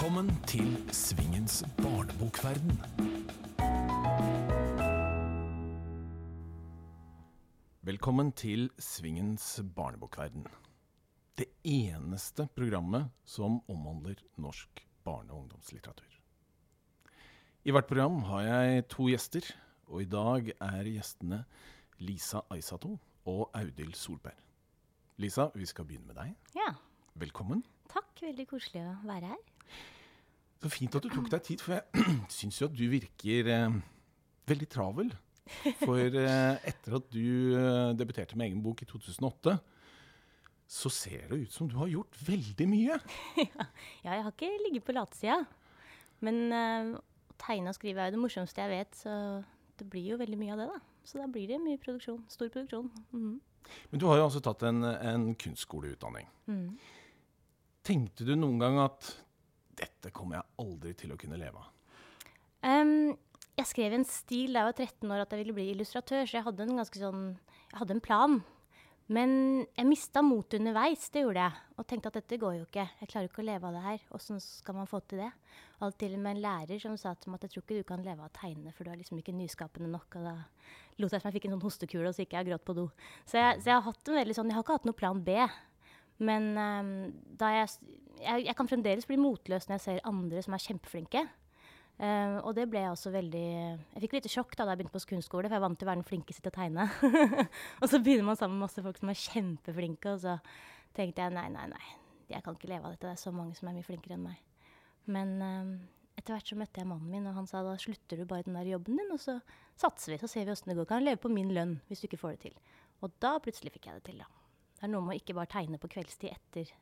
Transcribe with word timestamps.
Velkommen 0.00 0.30
til 0.48 0.70
Svingens 0.96 1.58
barnebokverden. 1.76 2.70
Velkommen 7.84 8.30
til 8.32 8.70
Svingens 8.80 9.60
barnebokverden. 9.76 10.46
Det 11.36 11.50
eneste 11.68 12.48
programmet 12.56 13.10
som 13.28 13.60
omhandler 13.68 14.24
norsk 14.40 14.80
barne- 15.04 15.36
og 15.36 15.42
ungdomslitteratur. 15.42 16.16
I 17.64 17.70
hvert 17.70 17.86
program 17.86 18.22
har 18.22 18.40
jeg 18.40 18.88
to 18.88 19.12
gjester, 19.12 19.52
og 19.86 20.00
i 20.00 20.08
dag 20.08 20.48
er 20.48 20.82
gjestene 20.94 21.44
Lisa 21.98 22.40
Aisato 22.48 22.96
og 23.26 23.50
Audhild 23.52 23.92
Solberg. 24.00 24.40
Lisa, 25.18 25.50
vi 25.54 25.66
skal 25.66 25.84
begynne 25.84 26.06
med 26.06 26.16
deg. 26.16 26.34
Ja, 26.56 26.72
Velkommen. 27.14 27.66
takk. 27.92 28.06
Veldig 28.22 28.48
koselig 28.48 28.80
å 28.80 28.96
være 29.04 29.34
her. 29.36 29.49
Så 30.60 30.68
fint 30.68 30.94
at 30.96 31.04
du 31.04 31.08
tok 31.08 31.30
deg 31.32 31.44
tid, 31.46 31.62
for 31.64 31.78
jeg 31.78 32.06
syns 32.38 32.60
jo 32.60 32.68
at 32.68 32.76
du 32.76 32.84
virker 32.92 33.48
eh, 33.48 33.76
veldig 34.50 34.68
travel. 34.70 35.12
For 35.80 35.98
eh, 35.98 36.56
etter 36.68 36.96
at 36.98 37.06
du 37.12 37.56
eh, 37.56 37.92
debuterte 37.98 38.36
med 38.38 38.50
egen 38.50 38.60
bok 38.64 38.82
i 38.84 38.88
2008, 38.88 39.56
så 40.70 40.92
ser 40.94 41.24
det 41.32 41.40
ut 41.46 41.54
som 41.54 41.68
du 41.70 41.78
har 41.80 41.90
gjort 41.90 42.20
veldig 42.26 42.68
mye. 42.70 42.98
Ja, 44.04 44.12
jeg 44.12 44.26
har 44.26 44.34
ikke 44.34 44.52
ligget 44.66 44.86
på 44.86 44.94
latsida. 44.94 45.40
Men 46.24 46.42
eh, 46.52 46.92
å 47.00 47.38
tegne 47.40 47.72
og 47.72 47.78
skrive 47.78 48.04
er 48.04 48.10
jo 48.10 48.18
det 48.18 48.22
morsomste 48.22 48.62
jeg 48.62 48.74
vet, 48.74 49.00
så 49.00 49.14
det 49.80 49.88
blir 49.90 50.12
jo 50.12 50.20
veldig 50.20 50.38
mye 50.38 50.54
av 50.54 50.60
det, 50.60 50.68
da. 50.74 50.80
Så 51.08 51.18
da 51.18 51.26
blir 51.32 51.48
det 51.48 51.58
mye 51.62 51.80
produksjon. 51.80 52.20
Stor 52.30 52.52
produksjon. 52.52 52.90
Mhm. 53.16 53.38
Men 53.90 54.00
du 54.00 54.06
har 54.08 54.18
jo 54.18 54.24
altså 54.26 54.40
tatt 54.44 54.62
en, 54.66 54.82
en 54.84 55.26
kunstskoleutdanning. 55.38 56.26
Mm. 56.48 56.78
Tenkte 57.86 58.24
du 58.26 58.32
noen 58.34 58.58
gang 58.58 58.78
at 58.82 59.10
dette 59.80 60.12
kommer 60.14 60.38
jeg 60.38 60.64
aldri 60.64 60.94
til 60.98 61.14
å 61.14 61.18
kunne 61.20 61.40
leve 61.40 61.60
av? 61.60 61.74
Um, 62.60 63.16
jeg 63.56 63.68
skrev 63.68 63.96
en 63.96 64.06
stil 64.08 64.54
da 64.54 64.62
jeg 64.62 64.70
var 64.70 64.78
13 64.78 65.12
år 65.12 65.24
at 65.24 65.34
jeg 65.34 65.42
ville 65.42 65.56
bli 65.56 65.68
illustratør, 65.74 66.24
så 66.24 66.38
jeg 66.38 66.46
hadde 66.46 66.66
en 66.66 66.82
sånn 66.86 67.28
Jeg 67.70 67.78
hadde 67.78 67.94
en 67.96 68.02
plan. 68.02 68.40
Men 69.10 69.32
jeg 69.74 69.88
mista 69.88 70.22
motet 70.22 70.60
underveis, 70.60 71.08
det 71.10 71.24
gjorde 71.24 71.42
jeg. 71.42 71.62
Og 71.78 71.86
tenkte 71.90 72.10
at 72.12 72.18
dette 72.20 72.36
går 72.38 72.60
jo 72.60 72.66
ikke. 72.68 72.84
Jeg 73.00 73.10
klarer 73.10 73.26
ikke 73.26 73.42
å 73.42 73.46
leve 73.48 73.66
av 73.66 73.74
det 73.74 73.82
her. 73.82 74.04
Åssen 74.14 74.38
skal 74.42 74.76
man 74.78 74.86
få 74.90 75.00
til 75.10 75.24
det? 75.24 75.30
Alt 75.82 75.98
til 75.98 76.14
og 76.14 76.22
med 76.22 76.36
en 76.36 76.42
lærer 76.44 76.82
som 76.82 76.94
sa 76.98 77.16
til 77.18 77.32
meg 77.32 77.40
at 77.40 77.48
jeg 77.48 77.56
tror 77.56 77.64
ikke 77.64 77.80
du 77.80 77.88
kan 77.88 78.04
leve 78.06 78.22
av 78.22 78.30
å 78.30 78.36
tegne, 78.38 78.70
for 78.76 78.86
du 78.86 78.92
er 78.92 79.00
liksom 79.00 79.18
ikke 79.18 79.34
nyskapende 79.34 79.90
nok. 79.90 80.14
Og 80.20 80.28
da 80.28 80.36
lot 81.02 81.16
jeg 81.16 81.24
som 81.24 81.30
jeg 81.30 81.38
fikk 81.40 81.48
en 81.48 81.56
sånn 81.56 81.64
hostekule, 81.66 82.06
og 82.06 82.14
så 82.14 82.22
gikk 82.22 82.36
jeg 82.36 82.46
og 82.46 82.52
gråt 82.52 82.66
på 82.68 82.76
do. 82.78 82.86
Så 83.24 83.40
jeg, 83.40 83.58
så 83.58 83.72
jeg 83.72 83.76
har 83.80 83.86
hatt 83.88 84.12
en 84.12 84.20
veldig 84.20 84.38
sånn 84.38 84.52
Jeg 84.52 84.58
har 84.58 84.66
ikke 84.66 84.78
hatt 84.78 84.86
noe 84.86 85.00
plan 85.02 85.24
B. 85.26 85.36
Men 86.30 86.48
um, 86.54 86.94
da 87.40 87.50
jeg, 87.56 87.74
jeg 88.20 88.46
Jeg 88.46 88.56
kan 88.56 88.68
fremdeles 88.68 89.06
bli 89.08 89.18
motløs 89.20 89.68
når 89.68 89.78
jeg 89.78 89.84
ser 89.86 90.08
andre 90.08 90.42
som 90.42 90.56
er 90.56 90.66
kjempeflinke. 90.66 91.28
Uh, 92.00 92.40
og 92.48 92.54
det 92.56 92.64
ble 92.72 92.80
jeg 92.80 92.94
også 92.94 93.10
veldig 93.12 93.44
Jeg 93.44 94.00
fikk 94.00 94.14
litt 94.16 94.26
sjokk 94.32 94.54
da, 94.56 94.64
da 94.64 94.72
jeg 94.72 94.80
begynte 94.80 94.96
på 94.96 95.10
kunstskole, 95.10 95.50
for 95.50 95.52
jeg 95.52 95.60
er 95.60 95.66
vant 95.66 95.76
til 95.76 95.84
å 95.84 95.90
være 95.90 96.00
den 96.00 96.08
flinkeste 96.08 96.44
til 96.46 96.52
å 96.52 96.56
tegne. 96.56 96.86
og 97.80 97.90
så 97.92 98.00
begynner 98.00 98.30
man 98.30 98.38
sammen 98.40 98.56
med 98.56 98.64
masse 98.64 98.84
folk 98.86 99.00
som 99.00 99.12
er 99.12 99.18
kjempeflinke, 99.20 100.14
og 100.14 100.22
så 100.22 100.38
tenkte 100.96 101.26
jeg 101.26 101.34
nei, 101.36 101.44
nei, 101.52 101.66
nei, 101.74 101.82
jeg 102.32 102.40
kan 102.46 102.56
ikke 102.56 102.70
leve 102.72 102.88
av 102.88 102.94
dette. 102.94 103.04
Det 103.04 103.18
er 103.18 103.20
så 103.20 103.34
mange 103.36 103.58
som 103.58 103.68
er 103.68 103.76
mye 103.76 103.84
flinkere 103.84 104.16
enn 104.16 104.24
meg. 104.30 104.40
Men 105.12 105.36
uh, 105.44 105.74
etter 106.16 106.38
hvert 106.38 106.54
så 106.54 106.58
møtte 106.62 106.80
jeg 106.80 106.88
mannen 106.88 107.12
min, 107.12 107.28
og 107.28 107.36
han 107.36 107.48
sa 107.50 107.60
da 107.66 107.76
slutter 107.80 108.20
du 108.20 108.24
bare 108.28 108.48
den 108.48 108.56
der 108.56 108.72
jobben 108.72 108.96
din, 108.96 109.12
og 109.12 109.20
så 109.20 109.36
satser 109.80 110.14
vi, 110.14 110.22
så 110.22 110.28
ser 110.30 110.48
vi 110.48 110.56
åssen 110.56 110.72
det 110.72 110.76
går. 110.80 110.88
Kan 110.88 111.04
leve 111.04 111.20
på 111.20 111.32
min 111.32 111.52
lønn 111.56 111.78
hvis 111.90 112.00
du 112.00 112.08
ikke 112.08 112.22
får 112.24 112.38
det 112.38 112.42
til. 112.48 112.58
Og 113.04 113.12
da 113.20 113.36
plutselig 113.44 113.72
fikk 113.76 113.90
jeg 113.90 114.00
det 114.00 114.08
til, 114.08 114.24
da. 114.24 114.28
Det 114.80 114.88
er 114.88 114.92
noe 114.94 115.04
med 115.04 115.18
å 115.18 115.20
ikke 115.20 115.36
bare 115.36 115.52
tegne 115.52 115.76
på 115.80 115.92
kveldstid 115.92 116.32
etter 116.32 116.72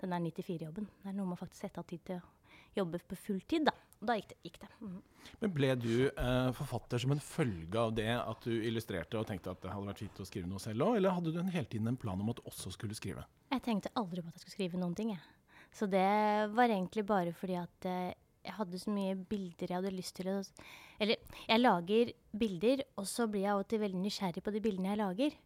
den 0.00 0.14
der 0.14 0.24
94-jobben. 0.24 0.88
Det 1.02 1.10
er 1.10 1.16
noe 1.16 1.28
med 1.28 1.38
å 1.38 1.42
faktisk 1.44 1.66
sette 1.66 1.82
av 1.82 1.88
tid 1.88 2.02
til 2.06 2.20
å 2.20 2.32
jobbe 2.74 3.00
på 3.08 3.18
fulltid, 3.18 3.66
da. 3.68 3.74
Og 4.00 4.08
da 4.08 4.16
gikk 4.18 4.32
det. 4.32 4.38
Gikk 4.44 4.58
det. 4.64 4.70
Mm. 4.82 4.96
Men 5.40 5.52
ble 5.54 5.70
du 5.80 5.92
eh, 6.08 6.50
forfatter 6.58 7.00
som 7.00 7.14
en 7.14 7.22
følge 7.22 7.80
av 7.80 7.94
det 7.96 8.10
at 8.16 8.48
du 8.48 8.52
illustrerte 8.52 9.20
og 9.20 9.28
tenkte 9.28 9.54
at 9.54 9.62
det 9.62 9.72
hadde 9.72 9.88
vært 9.88 10.02
fint 10.02 10.20
å 10.20 10.26
skrive 10.28 10.50
noe 10.50 10.62
selv 10.62 10.88
òg, 10.88 10.98
eller 10.98 11.14
hadde 11.16 11.32
du 11.32 11.38
en, 11.40 11.52
hele 11.54 11.70
tiden 11.70 11.88
en 11.88 12.00
plan 12.00 12.20
om 12.20 12.34
at 12.34 12.42
du 12.42 12.50
også 12.50 12.74
skulle 12.74 12.98
skrive? 12.98 13.24
Jeg 13.54 13.64
tenkte 13.64 13.94
aldri 13.96 14.20
på 14.20 14.28
at 14.28 14.36
jeg 14.36 14.44
skulle 14.44 14.58
skrive 14.58 14.82
noen 14.82 14.98
ting, 14.98 15.14
jeg. 15.14 15.24
Så 15.74 15.88
det 15.90 16.04
var 16.54 16.70
egentlig 16.70 17.06
bare 17.08 17.32
fordi 17.34 17.56
at 17.58 17.88
eh, 17.90 18.12
jeg 18.44 18.58
hadde 18.58 18.78
så 18.78 18.92
mye 18.92 19.16
bilder 19.16 19.70
jeg 19.70 19.78
hadde 19.78 19.94
lyst 19.94 20.18
til 20.18 20.28
å 20.28 20.36
Eller 21.00 21.16
jeg 21.48 21.62
lager 21.62 22.12
bilder, 22.30 22.84
og 23.00 23.08
så 23.08 23.26
blir 23.26 23.48
jeg 23.48 23.66
til 23.70 23.80
veldig 23.82 24.02
nysgjerrig 24.04 24.44
på 24.44 24.52
de 24.54 24.62
bildene 24.62 24.92
jeg 24.92 25.00
lager. 25.00 25.38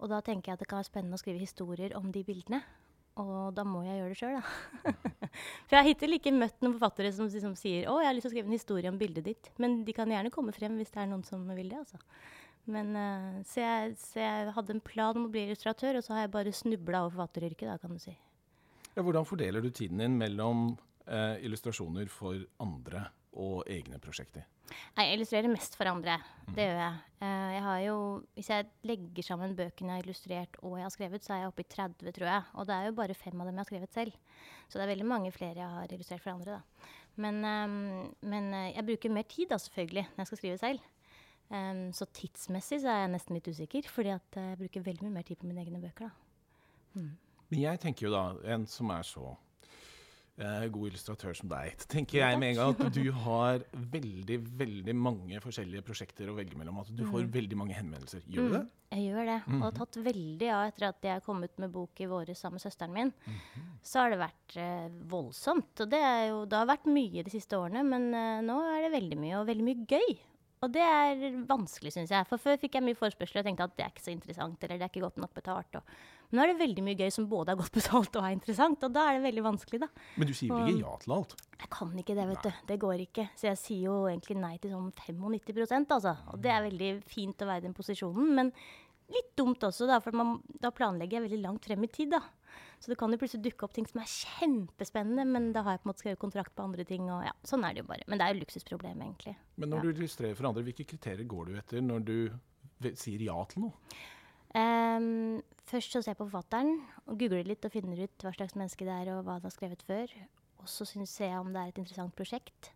Og 0.00 0.10
da 0.10 0.20
tenker 0.24 0.50
jeg 0.50 0.56
at 0.56 0.62
det 0.62 0.68
kan 0.70 0.80
være 0.80 0.90
spennende 0.90 1.18
å 1.18 1.22
skrive 1.22 1.42
historier 1.42 1.94
om 1.98 2.10
de 2.14 2.22
bildene. 2.26 2.62
Og 3.22 3.54
da 3.54 3.62
må 3.62 3.84
jeg 3.86 4.00
gjøre 4.00 4.10
det 4.10 4.18
sjøl, 4.18 4.38
da. 4.40 4.92
For 5.66 5.76
jeg 5.76 5.78
har 5.78 5.86
hittil 5.86 6.16
ikke 6.16 6.32
møtt 6.34 6.64
noen 6.64 6.74
forfattere 6.74 7.12
som 7.14 7.28
som, 7.30 7.54
sier 7.58 7.86
'Å, 7.86 8.00
jeg 8.02 8.08
har 8.08 8.16
lyst 8.16 8.26
til 8.26 8.32
å 8.32 8.34
skrive 8.34 8.50
en 8.50 8.58
historie 8.58 8.90
om 8.90 8.98
bildet 8.98 9.26
ditt'. 9.28 9.50
Men 9.62 9.84
de 9.86 9.94
kan 9.94 10.10
gjerne 10.10 10.32
komme 10.34 10.54
frem 10.56 10.74
hvis 10.80 10.90
det 10.90 11.02
er 11.02 11.10
noen 11.12 11.22
som 11.26 11.46
vil 11.46 11.70
det, 11.70 11.78
altså. 11.78 12.00
Men, 12.66 12.94
uh, 12.96 13.42
så, 13.46 13.60
jeg, 13.60 13.96
så 14.00 14.22
jeg 14.22 14.54
hadde 14.56 14.74
en 14.74 14.80
plan 14.82 15.16
om 15.20 15.28
å 15.28 15.32
bli 15.32 15.44
illustratør, 15.46 16.00
og 16.00 16.06
så 16.06 16.16
har 16.16 16.24
jeg 16.24 16.34
bare 16.34 16.54
snubla 16.54 17.04
over 17.04 17.14
forfatteryrket, 17.14 17.68
da, 17.68 17.76
kan 17.78 17.92
du 17.92 18.00
si. 18.02 18.16
Ja, 18.94 19.02
hvordan 19.02 19.26
fordeler 19.28 19.62
du 19.62 19.70
tiden 19.70 20.00
din 20.02 20.16
mellom 20.18 20.72
uh, 21.06 21.36
illustrasjoner 21.44 22.10
for 22.10 22.40
andre 22.62 23.08
og 23.40 23.64
egne 23.70 24.00
prosjekter? 24.02 24.46
Nei, 24.96 25.06
jeg 25.08 25.18
illustrerer 25.18 25.52
mest 25.52 25.76
for 25.76 25.90
andre. 25.90 26.16
Det 26.48 26.64
gjør 26.64 26.80
jeg. 26.80 27.00
Eh, 27.26 27.48
jeg 27.54 27.62
har 27.66 27.80
jo, 27.84 27.96
hvis 28.36 28.50
jeg 28.52 28.68
legger 28.88 29.26
sammen 29.26 29.56
bøkene 29.58 29.92
jeg 29.92 30.00
har 30.00 30.06
illustrert 30.06 30.58
og 30.62 30.78
jeg 30.78 30.86
har 30.86 30.94
skrevet, 30.94 31.26
så 31.26 31.34
er 31.34 31.42
jeg 31.42 31.52
oppe 31.52 31.64
i 31.64 31.68
30, 31.74 32.14
tror 32.16 32.30
jeg. 32.30 32.46
Og 32.54 32.68
det 32.68 32.76
er 32.76 32.88
jo 32.88 32.96
bare 33.00 33.18
fem 33.18 33.42
av 33.42 33.50
dem 33.50 33.58
jeg 33.58 33.64
har 33.64 33.70
skrevet 33.70 33.98
selv. 33.98 34.16
Så 34.68 34.78
det 34.78 34.86
er 34.86 34.92
veldig 34.94 35.08
mange 35.10 35.32
flere 35.34 35.60
jeg 35.60 35.76
har 35.76 35.94
illustrert 35.96 36.24
for 36.24 36.34
andre. 36.34 36.58
da. 36.58 36.90
Men, 37.20 37.44
ehm, 37.46 37.78
men 38.26 38.50
eh, 38.54 38.72
jeg 38.74 38.88
bruker 38.88 39.14
mer 39.14 39.28
tid 39.30 39.52
da, 39.52 39.60
selvfølgelig, 39.60 40.08
når 40.14 40.24
jeg 40.24 40.32
skal 40.32 40.42
skrive 40.42 40.58
selv. 40.62 40.90
Så 41.94 42.06
tidsmessig 42.16 42.80
så 42.82 42.88
er 42.88 43.02
jeg 43.02 43.10
nesten 43.12 43.36
litt 43.36 43.48
usikker, 43.52 43.86
fordi 43.92 44.14
at 44.14 44.38
eh, 44.40 44.54
jeg 44.54 44.60
bruker 44.64 44.86
veldig 44.88 45.04
mye 45.06 45.18
mer 45.18 45.26
tid 45.28 45.38
på 45.38 45.46
mine 45.46 45.62
egne 45.62 45.82
bøker. 45.82 46.08
da. 46.08 46.24
Men 46.94 47.60
jeg 47.60 47.80
tenker 47.82 48.08
jo 48.08 48.14
da, 48.14 48.22
en 48.54 48.64
som 48.70 48.90
er 48.94 49.04
så 49.06 49.28
eh, 49.28 49.36
god 50.34 50.88
illustratør 50.88 51.36
som 51.38 51.50
deg, 51.50 51.76
tenker 51.90 52.18
jeg 52.18 52.38
med 52.40 52.54
en 52.54 52.56
gang 52.58 52.72
at 52.74 52.96
du 52.96 53.04
har 53.24 53.62
veldig, 53.92 54.38
veldig 54.58 54.94
mange 54.98 55.38
forskjellige 55.44 55.84
prosjekter 55.86 56.30
å 56.30 56.34
velge 56.34 56.58
mellom. 56.58 56.80
At 56.82 56.90
du 56.90 57.04
får 57.06 57.28
veldig 57.34 57.58
mange 57.60 57.76
henvendelser. 57.76 58.24
Gjør 58.26 58.50
du 58.50 58.56
det? 58.56 58.64
Jeg 58.94 59.06
gjør 59.08 59.30
det. 59.30 59.38
Og 59.54 59.64
har 59.64 59.76
tatt 59.78 60.00
veldig 60.08 60.50
av 60.56 60.66
etter 60.68 60.88
at 60.90 61.08
jeg 61.10 61.24
kom 61.26 61.46
ut 61.46 61.62
med 61.62 61.72
bok 61.74 62.02
i 62.02 62.10
våre 62.10 62.34
sammen 62.38 62.58
med 62.58 62.66
søsteren 62.66 62.94
min. 62.94 63.14
Så 63.86 64.02
har 64.02 64.12
det 64.12 64.20
vært 64.24 64.58
eh, 64.60 65.00
voldsomt. 65.10 65.72
Og 65.84 65.90
det, 65.94 66.02
er 66.02 66.28
jo, 66.32 66.44
det 66.50 66.60
har 66.60 66.70
vært 66.70 66.90
mye 66.90 67.24
de 67.26 67.34
siste 67.34 67.58
årene, 67.58 67.82
men 67.86 68.10
eh, 68.14 68.44
nå 68.46 68.58
er 68.74 68.86
det 68.86 68.94
veldig 68.94 69.20
mye, 69.22 69.40
og 69.40 69.50
veldig 69.50 69.66
mye 69.70 69.86
gøy. 69.94 70.16
Og 70.64 70.72
det 70.72 70.82
er 70.82 71.24
vanskelig, 71.48 71.92
syns 71.92 72.12
jeg. 72.14 72.26
For 72.30 72.40
før 72.40 72.58
fikk 72.60 72.78
jeg 72.78 72.86
mye 72.86 72.98
forespørsler 72.98 73.42
og 73.42 73.48
tenkte 73.48 73.66
at 73.68 73.74
det 73.76 73.84
er 73.84 73.92
ikke 73.92 74.06
så 74.06 74.14
interessant, 74.14 74.62
eller 74.64 74.80
det 74.80 74.86
er 74.86 74.92
ikke 74.92 75.04
godt 75.04 75.20
nok 75.20 75.34
betalt. 75.36 75.80
Og, 75.80 75.98
men 76.30 76.38
nå 76.38 76.44
er 76.44 76.52
det 76.52 76.60
veldig 76.60 76.84
mye 76.86 76.98
gøy 76.98 77.10
som 77.14 77.26
både 77.30 77.54
er 77.54 77.58
godt 77.60 77.74
betalt 77.78 78.18
og 78.18 78.28
er 78.28 78.36
interessant, 78.36 78.86
og 78.86 78.94
da 78.94 79.08
er 79.08 79.18
det 79.18 79.26
veldig 79.26 79.44
vanskelig, 79.46 79.82
da. 79.84 79.88
Men 80.20 80.30
du 80.30 80.34
sier 80.36 80.54
vel 80.54 80.70
ikke 80.72 80.84
ja 80.84 80.94
til 81.02 81.16
alt? 81.18 81.34
Jeg 81.54 81.72
kan 81.72 81.92
ikke 82.02 82.16
det, 82.18 82.28
vet 82.30 82.46
du. 82.46 82.62
Det 82.68 82.78
går 82.82 83.02
ikke. 83.06 83.26
Så 83.38 83.48
jeg 83.50 83.60
sier 83.60 83.84
jo 83.88 83.98
egentlig 84.10 84.38
nei 84.40 84.54
til 84.62 84.74
sånn 84.74 84.90
95% 84.92 85.94
altså. 85.96 86.16
Og 86.34 86.40
det 86.44 86.52
er 86.52 86.66
veldig 86.66 86.90
fint 87.08 87.44
å 87.44 87.48
være 87.48 87.62
i 87.62 87.66
den 87.68 87.76
posisjonen, 87.76 88.32
men 88.36 88.50
litt 89.14 89.34
dumt 89.38 89.62
også, 89.66 89.88
da. 89.90 90.00
For 90.04 90.16
man, 90.16 90.38
da 90.60 90.72
planlegger 90.74 91.20
jeg 91.20 91.28
veldig 91.28 91.42
langt 91.44 91.68
frem 91.68 91.86
i 91.86 91.92
tid, 91.92 92.14
da. 92.16 92.22
Så 92.82 92.92
det 92.92 92.98
kan 93.00 93.12
jo 93.12 93.18
plutselig 93.20 93.46
dukke 93.46 93.66
opp 93.66 93.74
ting 93.76 93.86
som 93.88 94.02
er 94.02 94.10
kjempespennende, 94.10 95.24
men 95.28 95.52
da 95.54 95.62
har 95.64 95.76
jeg 95.76 95.82
på 95.82 95.88
en 95.88 95.92
måte 95.92 96.04
skrevet 96.04 96.20
kontrakt 96.20 96.54
på 96.56 96.66
andre 96.66 96.84
ting, 96.88 97.06
og 97.12 97.24
ja, 97.26 97.32
sånn 97.46 97.64
er 97.64 97.76
det 97.76 97.84
jo 97.84 97.88
bare. 97.88 98.04
Men 98.10 98.20
det 98.20 98.26
er 98.26 98.34
jo 98.34 98.42
luksusproblem, 98.42 99.06
egentlig. 99.06 99.36
Men 99.60 99.72
når 99.72 99.86
du 99.86 99.92
illustrerer 99.94 100.36
for 100.38 100.50
andre, 100.50 100.66
hvilke 100.66 100.86
kriterier 100.90 101.28
går 101.30 101.48
du 101.48 101.56
etter 101.60 101.84
når 101.84 102.04
du 102.10 102.18
sier 102.98 103.22
ja 103.24 103.38
til 103.48 103.66
noe? 103.66 103.94
Ehm, 104.54 105.42
først 105.66 105.94
så 105.94 106.02
ser 106.02 106.12
jeg 106.12 106.20
på 106.20 106.28
forfatteren 106.28 106.76
og 107.08 107.18
googler 107.18 107.46
litt 107.48 107.64
og 107.66 107.74
finner 107.74 108.04
ut 108.06 108.24
hva 108.24 108.32
slags 108.36 108.54
menneske 108.54 108.86
det 108.86 108.94
er 108.94 109.10
og 109.14 109.24
hva 109.26 109.38
han 109.38 109.46
har 109.48 109.54
skrevet 109.54 109.82
før. 109.86 110.12
Og 110.62 110.70
så 110.70 110.86
ser 110.86 111.32
jeg 111.32 111.40
om 111.40 111.50
det 111.52 111.60
er 111.62 111.72
et 111.72 111.80
interessant 111.82 112.14
prosjekt. 112.16 112.70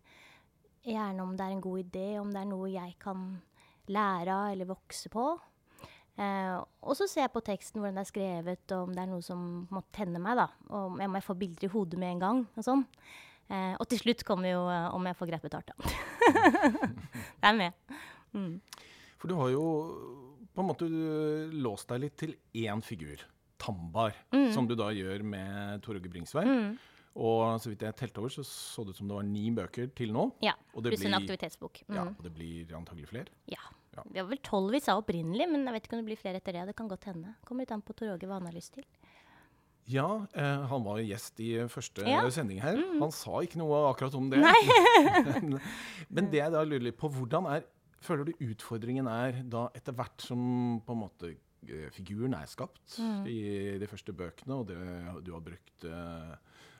Gjerne 0.85 1.23
om 1.23 1.37
det 1.37 1.45
er 1.45 1.55
en 1.55 1.63
god 1.63 1.85
idé, 1.85 2.09
om 2.19 2.33
det 2.33 2.41
er 2.41 2.49
noe 2.49 2.67
jeg 2.71 2.97
kan 3.01 3.31
lære 3.89 4.35
av 4.35 4.51
eller 4.53 4.69
vokse 4.69 5.09
på. 5.11 5.31
Uh, 6.19 6.59
og 6.83 6.97
så 6.99 7.07
ser 7.07 7.23
jeg 7.23 7.31
på 7.31 7.41
teksten 7.47 7.79
hvordan 7.79 7.95
det 7.95 8.03
er 8.03 8.09
skrevet, 8.09 8.63
og 8.75 8.89
om 8.89 8.95
det 8.95 9.01
er 9.05 9.07
noe 9.07 9.23
som 9.23 9.43
må 9.71 9.81
tenne 9.95 10.19
meg. 10.19 10.35
da. 10.35 10.49
Og 10.67 10.91
om 10.91 10.99
jeg 10.99 11.11
må 11.13 11.21
få 11.23 11.35
bilder 11.39 11.69
i 11.69 11.71
hodet 11.71 11.99
med 12.01 12.17
en 12.17 12.23
gang. 12.25 12.41
Og 12.59 12.65
sånn. 12.65 12.83
Uh, 13.49 13.73
og 13.79 13.87
til 13.89 14.03
slutt 14.03 14.25
kommer 14.27 14.51
jo 14.51 14.65
uh, 14.67 14.91
om 14.93 15.07
jeg 15.07 15.17
får 15.17 15.31
greit 15.31 15.45
betalt, 15.47 15.71
da. 15.71 15.93
det 17.39 17.49
er 17.49 17.55
med. 17.57 17.95
Mm. 18.35 18.59
For 19.17 19.31
du 19.31 19.39
har 19.39 19.55
jo 19.55 19.63
på 20.59 20.65
en 20.65 20.69
måte 20.73 20.87
øh, 20.91 21.51
låst 21.63 21.87
deg 21.87 22.03
litt 22.03 22.15
til 22.19 22.35
én 22.59 22.83
figur, 22.83 23.23
Tambar, 23.59 24.15
som 24.53 24.67
du 24.67 24.75
da 24.75 24.89
gjør 24.95 25.23
med 25.23 25.81
Tor 25.83 25.95
Åge 25.99 26.11
Mm. 26.45 26.77
Og 27.19 27.59
så 27.59 27.71
vidt 27.71 27.81
jeg 27.83 27.95
telte 27.97 28.21
over, 28.21 28.31
så 28.31 28.43
så 28.45 28.83
det 28.85 28.93
ut 28.93 28.99
som 28.99 29.09
det 29.09 29.15
var 29.17 29.25
ni 29.27 29.49
bøker 29.51 29.89
til 29.97 30.13
nå. 30.13 30.29
Ja. 30.45 30.53
Og 30.75 30.83
det 30.83 30.93
Pluss 30.93 31.05
en 31.07 31.17
aktivitetsbok. 31.17 31.81
Mm. 31.87 31.95
Ja, 31.97 32.03
og 32.11 32.23
det 32.23 32.31
blir 32.35 32.75
antagelig 32.77 33.09
flere. 33.09 33.33
Ja. 33.49 33.59
Ja. 33.95 34.03
Vi 34.05 34.21
var 34.21 34.29
vel 34.29 34.41
tolv 34.45 34.71
vi 34.75 34.79
sa 34.83 34.95
opprinnelig, 34.99 35.47
men 35.49 35.65
jeg 35.65 35.75
vet 35.75 35.87
ikke 35.87 35.97
om 35.97 36.03
det 36.03 36.09
blir 36.11 36.21
flere 36.21 36.39
etter 36.39 36.55
det. 36.55 36.67
Det 36.69 36.75
kan 36.77 36.87
godt 36.91 37.09
hende. 37.09 37.33
Kommer 37.47 37.65
litt 37.65 37.73
an 37.75 37.83
på 37.83 37.95
Tor 37.97 38.13
Åge 38.13 38.29
hva 38.29 38.37
han 38.37 38.47
har 38.47 38.55
lyst 38.55 38.77
til. 38.77 38.85
Ja, 39.89 40.05
eh, 40.37 40.65
han 40.69 40.85
var 40.85 41.01
gjest 41.01 41.39
i 41.41 41.49
første 41.67 42.05
Ja. 42.05 42.21
sending 42.29 42.61
her. 42.61 42.77
Mm. 42.77 43.01
Han 43.01 43.11
sa 43.11 43.41
ikke 43.41 43.57
noe 43.57 43.89
akkurat 43.89 44.13
om 44.15 44.29
det. 44.29 44.39
men 46.13 46.29
det 46.29 46.43
jeg 46.43 46.53
da 46.53 46.61
lurer 46.63 46.91
litt 46.91 46.99
på, 47.01 47.09
hvordan 47.09 47.49
er 47.49 47.65
Føler 48.01 48.25
du 48.29 48.33
utfordringen 48.51 49.07
er 49.11 49.41
da 49.43 49.65
etter 49.75 49.93
hvert 49.97 50.21
som 50.23 50.81
på 50.85 50.93
en 50.95 51.01
måte 51.01 51.33
eh, 51.67 51.89
figuren 51.91 52.33
er 52.37 52.45
skapt 52.47 52.97
Mm. 52.99 53.25
i 53.27 53.39
de 53.81 53.87
første 53.87 54.13
bøkene, 54.15 54.55
og 54.61 54.67
det, 54.67 54.77
du 55.25 55.33
har 55.35 55.41
brukt 55.43 55.83
uh, 55.85 56.35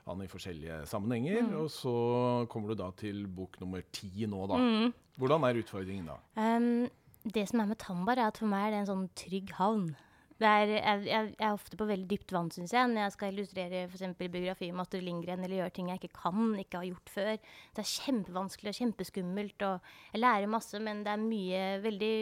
han 0.07 0.21
i 0.23 0.27
forskjellige 0.31 0.85
sammenhenger, 0.87 1.41
Mm. 1.43 1.55
og 1.61 1.69
så 1.69 2.47
kommer 2.49 2.69
du 2.69 2.75
da 2.75 2.89
til 2.97 3.27
bok 3.27 3.59
nummer 3.61 3.83
ti 3.91 4.25
nå, 4.25 4.47
da. 4.47 4.57
Mm. 4.57 4.93
Hvordan 5.19 5.43
er 5.43 5.59
utfordringen 5.61 6.07
da? 6.07 6.15
Um, 6.39 6.87
det 7.25 7.49
som 7.49 7.59
er 7.59 7.65
med 7.67 7.77
Tambar, 7.77 8.17
er 8.17 8.27
at 8.31 8.37
for 8.39 8.47
meg 8.47 8.67
er 8.67 8.71
det 8.71 8.79
en 8.85 8.93
sånn 8.95 9.09
trygg 9.15 9.51
havn. 9.59 9.95
Er, 10.39 10.69
jeg, 10.71 10.99
jeg, 11.09 11.31
er 11.35 11.51
ofte 11.51 11.75
på 11.75 11.87
veldig 11.89 12.07
dypt 12.07 12.31
vann, 12.31 12.47
syns 12.53 12.71
jeg, 12.71 12.87
når 12.87 13.01
jeg 13.01 13.15
skal 13.15 13.33
illustrere 13.33 13.81
f.eks. 13.89 14.05
biografi 14.21 14.69
om 14.71 14.79
Astrid 14.79 15.03
Lindgren, 15.03 15.43
eller 15.43 15.59
gjøre 15.59 15.73
ting 15.75 15.89
jeg 15.91 15.99
ikke 15.99 16.21
kan, 16.21 16.53
ikke 16.61 16.79
har 16.79 16.87
gjort 16.87 17.11
før. 17.11 17.31
Det 17.75 17.83
er 17.83 17.89
kjempevanskelig 17.89 18.71
og 18.71 18.77
kjempeskummelt, 18.77 19.65
og 19.67 19.91
jeg 20.13 20.23
lærer 20.23 20.53
masse, 20.53 20.79
men 20.79 21.03
det 21.03 21.11
er 21.11 21.25
mye 21.25 21.65
veldig 21.83 22.13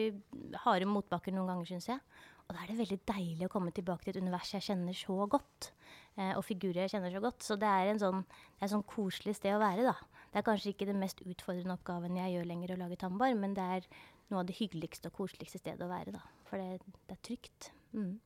harde 0.63 0.89
motbakker 0.89 1.35
noen 1.35 1.53
ganger, 1.53 1.69
syns 1.69 1.91
jeg. 1.91 2.01
Og 2.47 2.55
da 2.55 2.63
er 2.63 2.71
det 2.71 2.79
veldig 2.79 2.99
deilig 3.09 3.47
å 3.47 3.51
komme 3.51 3.73
tilbake 3.75 4.05
til 4.05 4.15
et 4.15 4.21
univers 4.23 4.53
jeg 4.55 4.65
kjenner 4.69 4.95
så 4.95 5.25
godt. 5.29 5.71
Eh, 6.15 6.31
og 6.31 6.45
figurer 6.47 6.85
jeg 6.85 6.93
kjenner 6.95 7.11
så 7.13 7.21
godt. 7.23 7.43
Så 7.43 7.57
det 7.59 7.69
er 7.69 7.91
en 7.91 7.99
sånn, 8.01 8.21
det 8.57 8.65
er 8.65 8.71
sånn 8.71 8.85
koselig 8.87 9.35
sted 9.37 9.57
å 9.57 9.61
være, 9.61 9.83
da. 9.85 10.23
Det 10.31 10.39
er 10.39 10.45
kanskje 10.47 10.71
ikke 10.73 10.87
den 10.87 11.01
mest 11.01 11.21
utfordrende 11.25 11.75
oppgaven 11.75 12.17
jeg 12.19 12.37
gjør 12.37 12.47
lenger, 12.47 12.73
å 12.73 12.81
lage 12.81 12.99
tambar, 13.03 13.35
men 13.37 13.55
det 13.57 13.67
er 13.77 13.89
noe 14.31 14.41
av 14.41 14.47
det 14.47 14.57
hyggeligste 14.57 15.11
og 15.11 15.19
koseligste 15.19 15.59
stedet 15.61 15.83
å 15.83 15.91
være, 15.91 16.15
da. 16.15 16.23
For 16.47 16.61
det, 16.61 16.95
det 17.07 17.17
er 17.17 17.21
trygt. 17.27 17.69
Mm. 17.93 18.19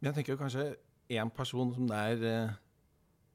Men 0.00 0.12
jeg 0.12 0.14
tenker 0.20 0.38
kanskje 0.40 0.64
en 1.18 1.30
person 1.34 1.72
som 1.74 1.86
det 1.90 1.96
er 1.96 2.26
eh, 2.28 2.56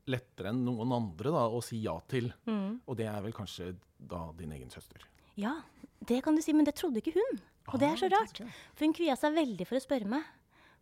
lettere 0.07 0.51
enn 0.51 0.61
noen 0.65 0.91
andre 0.95 1.31
da, 1.33 1.45
å 1.49 1.61
si 1.63 1.81
ja 1.83 1.95
til, 2.11 2.31
Mm. 2.47 2.79
og 2.87 2.97
det 2.97 3.07
er 3.07 3.21
vel 3.21 3.33
kanskje 3.33 3.75
da 3.99 4.31
din 4.37 4.51
egen 4.51 4.69
søster. 4.69 5.01
Ja, 5.39 5.55
det 6.05 6.21
kan 6.23 6.35
du 6.35 6.41
si, 6.41 6.53
men 6.53 6.65
det 6.65 6.75
trodde 6.75 6.99
ikke 7.01 7.15
hun. 7.15 7.39
Og 7.71 7.79
det 7.79 7.87
er 7.89 7.95
så 7.95 8.05
Ah, 8.11 8.19
rart. 8.19 8.41
For 8.75 8.85
hun 8.85 8.93
kvia 8.93 9.15
seg 9.17 9.33
veldig 9.33 9.65
for 9.67 9.77
å 9.79 9.81
spørre 9.83 10.05
meg. 10.05 10.23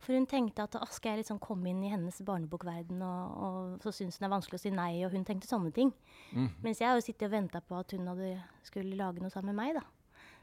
For 0.01 0.13
hun 0.17 0.25
tenkte 0.25 0.63
at 0.65 0.73
jeg 0.73 1.17
liksom 1.19 1.37
komme 1.39 1.69
inn 1.69 1.83
i 1.83 1.89
hennes 1.91 2.17
barnebokverden, 2.25 3.01
og, 3.05 3.37
og 3.37 3.81
så 3.83 3.91
syns 3.93 4.17
hun 4.17 4.25
det 4.25 4.29
er 4.31 4.33
vanskelig 4.33 4.57
å 4.57 4.63
si 4.63 4.71
nei, 4.73 5.05
og 5.05 5.11
hun 5.13 5.23
tenkte 5.23 5.47
sånne 5.47 5.71
ting. 5.71 5.93
Mm. 6.33 6.49
Mens 6.63 6.79
jeg 6.81 6.89
har 6.89 6.95
jo 6.97 7.05
sittet 7.05 7.27
og 7.29 7.31
venta 7.35 7.61
på 7.61 7.77
at 7.77 7.91
hun 7.93 8.07
hadde, 8.09 8.31
skulle 8.65 8.97
lage 8.97 9.21
noe 9.21 9.29
sammen 9.29 9.53
med 9.53 9.61
meg, 9.61 9.75
da. 9.77 9.83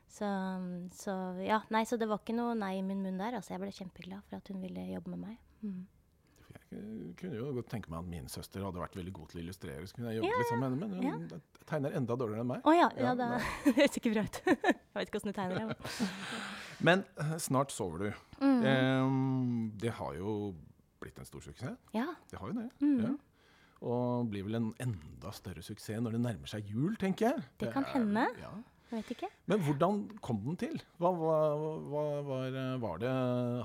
Så, 0.09 0.29
så 0.97 1.15
ja, 1.45 1.61
nei, 1.75 1.85
så 1.87 1.99
det 2.01 2.09
var 2.09 2.23
ikke 2.23 2.35
noe 2.37 2.55
nei 2.59 2.79
i 2.79 2.83
min 2.87 3.03
munn 3.05 3.21
der. 3.21 3.37
Altså, 3.39 3.53
jeg 3.55 3.61
ble 3.63 3.71
kjempeglad 3.77 4.25
for 4.29 4.41
at 4.41 4.49
hun 4.53 4.63
ville 4.65 4.87
jobbe 4.95 5.13
med 5.15 5.21
meg. 5.27 5.39
Mm. 5.63 5.87
Jeg 6.69 7.15
kunne 7.17 7.37
jo 7.39 7.51
godt 7.57 7.69
tenke 7.73 7.89
meg 7.93 8.03
at 8.03 8.09
min 8.11 8.27
søster 8.29 8.61
hadde 8.65 8.81
vært 8.81 8.97
veldig 8.99 9.13
god 9.17 9.31
til 9.31 9.39
å 9.41 9.43
illustrere. 9.45 9.87
Så 9.89 9.97
kunne 9.97 10.11
jeg 10.13 10.19
jobbet 10.21 10.41
litt 10.43 10.51
sammen 10.51 10.75
med 10.75 10.83
henne, 10.93 11.13
men 11.21 11.29
hun 11.33 11.63
tegner 11.69 11.95
enda 11.97 12.17
dårligere 12.21 12.45
enn 12.45 12.51
meg. 12.51 12.65
Å 12.69 12.75
ja, 12.77 12.89
ja, 12.97 13.13
Ja, 13.13 13.15
det 13.65 13.75
høres 13.79 13.97
ikke 14.01 14.13
bra 14.13 14.25
ut. 14.27 14.41
jeg 14.49 14.99
vet 14.99 15.09
ikke 15.13 15.21
åssen 15.21 15.33
du 15.33 15.37
tegner 15.39 15.71
det. 15.71 16.09
men- 16.89 17.05
eh, 17.25 17.33
snart 17.45 17.73
sover 17.73 18.05
du. 18.05 18.09
Mm. 18.43 18.59
Um, 18.69 19.73
det 19.81 19.95
har 20.01 20.17
jo 20.19 20.35
blitt 21.01 21.21
en 21.23 21.29
stor 21.29 21.45
suksess. 21.45 21.77
Ja. 21.97 22.09
Det 22.33 22.41
har 22.43 22.53
jo 22.53 22.59
det. 22.59 22.69
Mm. 22.85 22.99
Ja. 23.07 23.15
Og 23.89 24.29
blir 24.33 24.45
vel 24.49 24.59
en 24.59 24.73
enda 24.83 25.31
større 25.37 25.63
suksess 25.63 26.03
når 26.03 26.17
det 26.19 26.25
nærmer 26.25 26.51
seg 26.51 26.67
jul, 26.69 26.97
tenker 27.01 27.31
jeg. 27.31 27.45
Det 27.63 27.73
kan 27.77 27.87
hende. 27.95 28.27
Ja. 28.43 28.51
Vet 28.89 29.11
ikke. 29.13 29.29
Men 29.51 29.61
hvordan 29.67 29.99
kom 30.25 30.39
den 30.47 30.57
til? 30.61 30.79
Hva, 31.01 31.11
hva, 31.13 31.41
hva 31.91 32.05
var, 32.25 32.55
var 32.81 33.03
det 33.03 33.13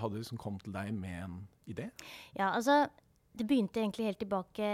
Hadde 0.01 0.17
det 0.17 0.23
liksom 0.25 0.41
kommet 0.41 0.65
til 0.65 0.75
deg 0.75 0.91
med 0.97 1.15
en 1.21 1.37
idé? 1.71 1.87
Ja, 2.35 2.49
altså 2.49 2.87
Det 3.33 3.47
begynte 3.47 3.79
egentlig 3.79 4.05
helt 4.05 4.19
tilbake 4.19 4.67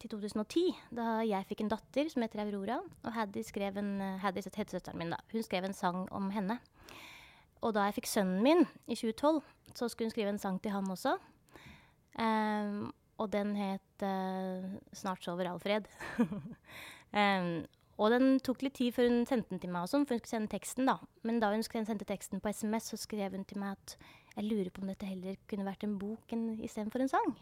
til 0.00 0.10
2010, 0.10 0.62
da 0.96 1.18
jeg 1.26 1.44
fikk 1.50 1.60
en 1.60 1.72
datter 1.74 2.08
som 2.08 2.22
heter 2.24 2.40
Aurora. 2.40 2.78
Og 3.04 3.12
Haddy 3.12 3.42
skrev 3.44 3.76
en, 3.82 3.90
Haddy 4.22 4.40
heter 4.46 4.78
søsteren 4.78 4.96
min, 4.96 5.12
da. 5.12 5.18
Hun 5.32 5.44
skrev 5.44 5.66
en 5.68 5.76
sang 5.76 6.06
om 6.14 6.30
henne. 6.32 6.56
Og 7.60 7.74
da 7.74 7.88
jeg 7.88 7.98
fikk 7.98 8.08
sønnen 8.08 8.40
min 8.44 8.64
i 8.86 8.96
2012, 8.96 9.42
så 9.74 9.90
skulle 9.90 10.08
hun 10.08 10.14
skrive 10.14 10.32
en 10.32 10.40
sang 10.40 10.56
til 10.62 10.72
han 10.72 10.88
også. 10.94 11.18
Um, 12.18 12.88
og 13.18 13.32
den 13.32 13.56
het 13.56 14.06
uh, 14.06 14.78
'Snart 14.92 15.24
sover 15.24 15.50
Alfred'. 15.50 15.90
Ehm, 17.16 17.64
og 17.98 18.12
den 18.14 18.38
tok 18.46 18.62
litt 18.62 18.76
tid 18.78 18.94
før 18.94 19.08
hun 19.10 19.26
sendte 19.26 19.50
den 19.50 19.60
til 19.62 19.72
meg, 19.74 19.84
og 19.84 19.90
sånn, 19.90 20.06
for 20.06 20.14
hun 20.14 20.22
skulle 20.22 20.36
sende 20.36 20.52
teksten. 20.52 20.86
da. 20.86 20.98
Men 21.26 21.40
da 21.42 21.50
hun 21.50 21.64
sendte 21.66 22.06
teksten 22.06 22.40
på 22.42 22.52
SMS, 22.54 22.92
så 22.92 22.98
skrev 23.00 23.34
hun 23.34 23.44
til 23.48 23.58
meg 23.58 23.74
at 23.74 23.96
jeg 24.36 24.46
lurer 24.46 24.70
på 24.70 24.82
om 24.84 24.90
dette 24.92 25.08
heller 25.08 25.38
kunne 25.50 25.66
vært 25.66 25.84
en 25.84 25.98
bok 25.98 26.34
enn- 26.34 26.60
istedenfor 26.62 27.02
en 27.02 27.10
sang. 27.10 27.36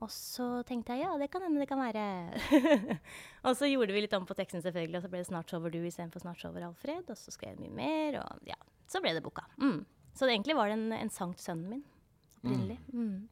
Og 0.00 0.08
så 0.08 0.62
tenkte 0.64 0.94
jeg 0.96 1.04
ja, 1.04 1.12
det 1.20 1.28
kan 1.32 1.42
hende 1.44 1.60
det 1.60 1.68
kan 1.68 1.80
være. 1.82 2.04
og 3.46 3.56
så 3.58 3.68
gjorde 3.68 3.92
vi 3.92 4.06
litt 4.06 4.14
om 4.16 4.24
på 4.28 4.36
teksten, 4.38 4.62
selvfølgelig, 4.64 4.96
og 4.96 5.04
så 5.04 5.10
ble 5.12 5.20
det 5.20 5.28
'Snart 5.28 5.50
sover 5.50 5.74
du' 5.74 5.84
istedenfor 5.84 6.22
'Snart 6.22 6.40
sover 6.40 6.64
Alfred'. 6.64 7.10
Og 7.10 7.18
så 7.18 7.34
skrev 7.34 7.58
jeg 7.58 7.66
mye 7.66 7.76
mer, 7.82 8.20
og 8.22 8.38
ja, 8.48 8.56
så 8.88 9.02
ble 9.02 9.12
det 9.12 9.22
boka. 9.22 9.44
Mm. 9.58 9.84
Så 10.14 10.26
det, 10.26 10.32
egentlig 10.32 10.56
var 10.56 10.70
det 10.70 10.78
en, 10.78 10.92
en 10.92 11.10
sang 11.10 11.34
til 11.36 11.44
sønnen 11.44 11.68
min 11.68 11.84
opprinnelig. 12.40 12.78
Mm. 12.92 13.28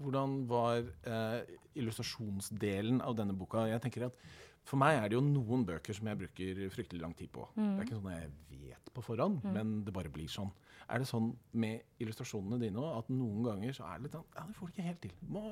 Hvordan 0.00 0.38
var 0.50 0.80
eh, 0.80 1.58
illustrasjonsdelen 1.78 3.02
av 3.04 3.16
denne 3.18 3.36
boka? 3.36 3.66
Jeg 3.70 3.82
tenker 3.84 4.08
at 4.08 4.18
For 4.64 4.78
meg 4.78 4.96
er 4.96 5.10
det 5.10 5.16
jo 5.16 5.24
noen 5.26 5.64
bøker 5.66 5.96
som 5.96 6.06
jeg 6.06 6.20
bruker 6.20 6.60
fryktelig 6.70 7.02
lang 7.02 7.14
tid 7.18 7.32
på. 7.34 7.48
Mm. 7.56 7.62
Det 7.64 7.80
er 7.80 7.86
ikke 7.88 7.96
sånn 7.98 8.12
jeg 8.14 8.60
vet 8.62 8.92
på 8.94 9.02
forhånd, 9.02 9.40
men 9.42 9.80
det 9.86 9.94
bare 9.94 10.12
blir 10.12 10.30
sånn. 10.30 10.52
Er 10.92 11.02
det 11.02 11.08
sånn 11.08 11.32
med 11.58 11.82
illustrasjonene 12.02 12.60
dine 12.60 12.78
òg 12.78 13.00
at 13.00 13.10
noen 13.10 13.46
ganger 13.46 13.74
så 13.74 13.88
er 13.88 13.98
det 13.98 14.06
litt 14.06 14.18
sånn 14.18 14.28
Ja, 14.36 14.44
det 14.46 14.56
får 14.58 14.68
du 14.68 14.72
ikke 14.74 14.86
helt 14.86 15.02
til. 15.02 15.16
Må, 15.34 15.42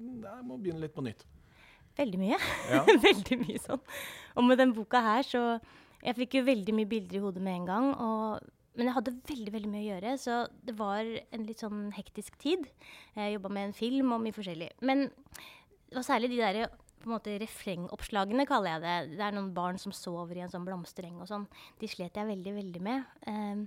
jeg 0.00 0.46
må 0.48 0.58
begynne 0.58 0.82
litt 0.82 0.96
på 0.96 1.04
nytt. 1.06 1.26
Veldig 1.98 2.20
mye. 2.22 2.38
Ja. 2.70 2.80
veldig 3.08 3.38
mye 3.42 3.60
sånn. 3.62 3.82
Og 4.34 4.46
med 4.46 4.60
den 4.62 4.74
boka 4.76 5.02
her, 5.04 5.26
så 5.26 5.44
Jeg 6.00 6.16
fikk 6.16 6.38
jo 6.38 6.40
veldig 6.46 6.72
mye 6.72 6.88
bilder 6.88 7.18
i 7.18 7.20
hodet 7.20 7.42
med 7.44 7.58
en 7.58 7.64
gang. 7.68 7.86
Og, 7.92 8.52
men 8.76 8.86
jeg 8.86 8.96
hadde 8.96 9.16
veldig 9.28 9.52
veldig 9.54 9.70
mye 9.70 9.82
å 9.82 9.88
gjøre, 9.88 10.12
så 10.22 10.36
det 10.66 10.76
var 10.78 11.08
en 11.08 11.46
litt 11.46 11.62
sånn 11.62 11.88
hektisk 11.96 12.36
tid. 12.40 12.68
Jeg 13.16 13.34
jobba 13.34 13.50
med 13.56 13.68
en 13.68 13.76
film 13.76 14.14
og 14.14 14.22
mye 14.22 14.36
forskjellig. 14.36 14.70
Men 14.86 15.08
det 15.10 15.98
var 15.98 16.06
særlig 16.06 16.30
de 16.30 16.38
der 16.38 16.60
på 17.00 17.08
en 17.08 17.14
måte 17.14 17.34
refrengoppslagene, 17.40 18.44
kaller 18.48 18.76
jeg 18.76 18.82
det. 18.84 19.16
Det 19.18 19.24
er 19.24 19.34
noen 19.34 19.54
barn 19.56 19.80
som 19.80 19.92
sover 19.96 20.36
i 20.36 20.44
en 20.44 20.52
sånn 20.52 20.66
blomstereng 20.66 21.16
og 21.22 21.30
sånn. 21.30 21.46
De 21.80 21.88
slet 21.88 22.18
jeg 22.20 22.28
veldig, 22.28 22.52
veldig 22.58 22.82
med. 22.84 23.08
Um, 23.24 23.64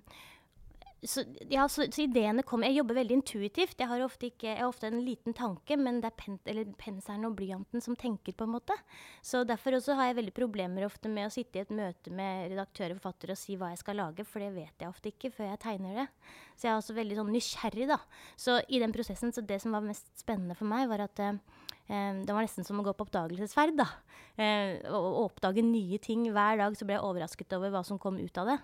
så, 1.06 1.24
ja, 1.50 1.66
så, 1.70 1.86
så 1.92 2.04
ideene 2.06 2.44
kommer 2.48 2.70
Jeg 2.70 2.80
jobber 2.80 2.98
veldig 2.98 3.18
intuitivt. 3.18 3.76
Jeg 3.80 3.90
har 3.90 4.04
ofte, 4.06 4.30
ikke, 4.30 4.48
jeg 4.48 4.62
har 4.62 4.70
ofte 4.72 4.88
en 4.88 5.02
liten 5.04 5.36
tanke, 5.36 5.76
men 5.80 6.00
det 6.04 6.10
er 6.12 6.18
pen, 6.20 6.38
penselen 6.80 7.28
og 7.28 7.36
blyanten 7.38 7.84
som 7.84 7.98
tenker, 8.00 8.36
på 8.38 8.48
en 8.48 8.54
måte. 8.56 8.77
Så 9.25 9.44
derfor 9.48 9.77
også 9.77 9.98
har 10.00 10.10
jeg 10.10 10.20
veldig 10.22 10.36
problemer 10.38 10.88
ofte 10.88 11.12
med 11.12 11.27
å 11.27 11.34
sitte 11.34 11.60
i 11.60 11.63
et 11.66 11.74
møte 11.75 12.13
med 12.13 12.54
redaktører 12.54 12.96
og 12.96 13.01
forfatter 13.01 13.34
og 13.34 13.39
si 13.39 13.58
hva 13.60 13.74
jeg 13.74 13.82
skal 13.84 14.00
lage, 14.00 14.27
for 14.27 14.44
det 14.44 14.54
vet 14.56 14.86
jeg 14.86 14.92
ofte 14.92 15.12
ikke 15.12 15.34
før 15.36 15.51
jeg 15.51 15.62
tegner 15.66 16.00
det. 16.04 16.08
Så 16.56 16.68
jeg 16.68 16.74
er 16.74 16.80
også 16.80 16.98
veldig 16.98 17.20
sånn 17.20 17.34
nysgjerrig, 17.36 17.89
da. 17.92 18.00
Så 18.39 18.58
i 18.70 18.82
den 18.84 18.96
prosessen, 18.96 19.36
så 19.36 19.44
det 19.44 19.60
som 19.63 19.75
var 19.75 19.86
mest 19.86 20.08
spennende 20.20 20.58
for 20.60 20.70
meg, 20.72 20.88
var 20.92 21.04
at 21.10 21.24
eh, 21.25 21.36
det 22.24 22.32
var 22.32 22.46
nesten 22.46 22.68
som 22.68 22.80
å 22.80 22.88
gå 22.88 22.96
på 22.96 23.10
oppdagelsesferd, 23.10 23.75
da. 23.82 23.89
Eh, 24.39 24.80
å, 24.88 25.04
å 25.04 25.27
oppdage 25.27 25.66
nye 25.68 26.00
ting 26.04 26.30
hver 26.32 26.63
dag, 26.63 26.80
så 26.80 26.88
ble 26.88 26.96
jeg 26.96 27.08
overrasket 27.12 27.60
over 27.60 27.75
hva 27.75 27.84
som 27.88 28.00
kom 28.00 28.22
ut 28.22 28.39
av 28.39 28.54
det. 28.54 28.60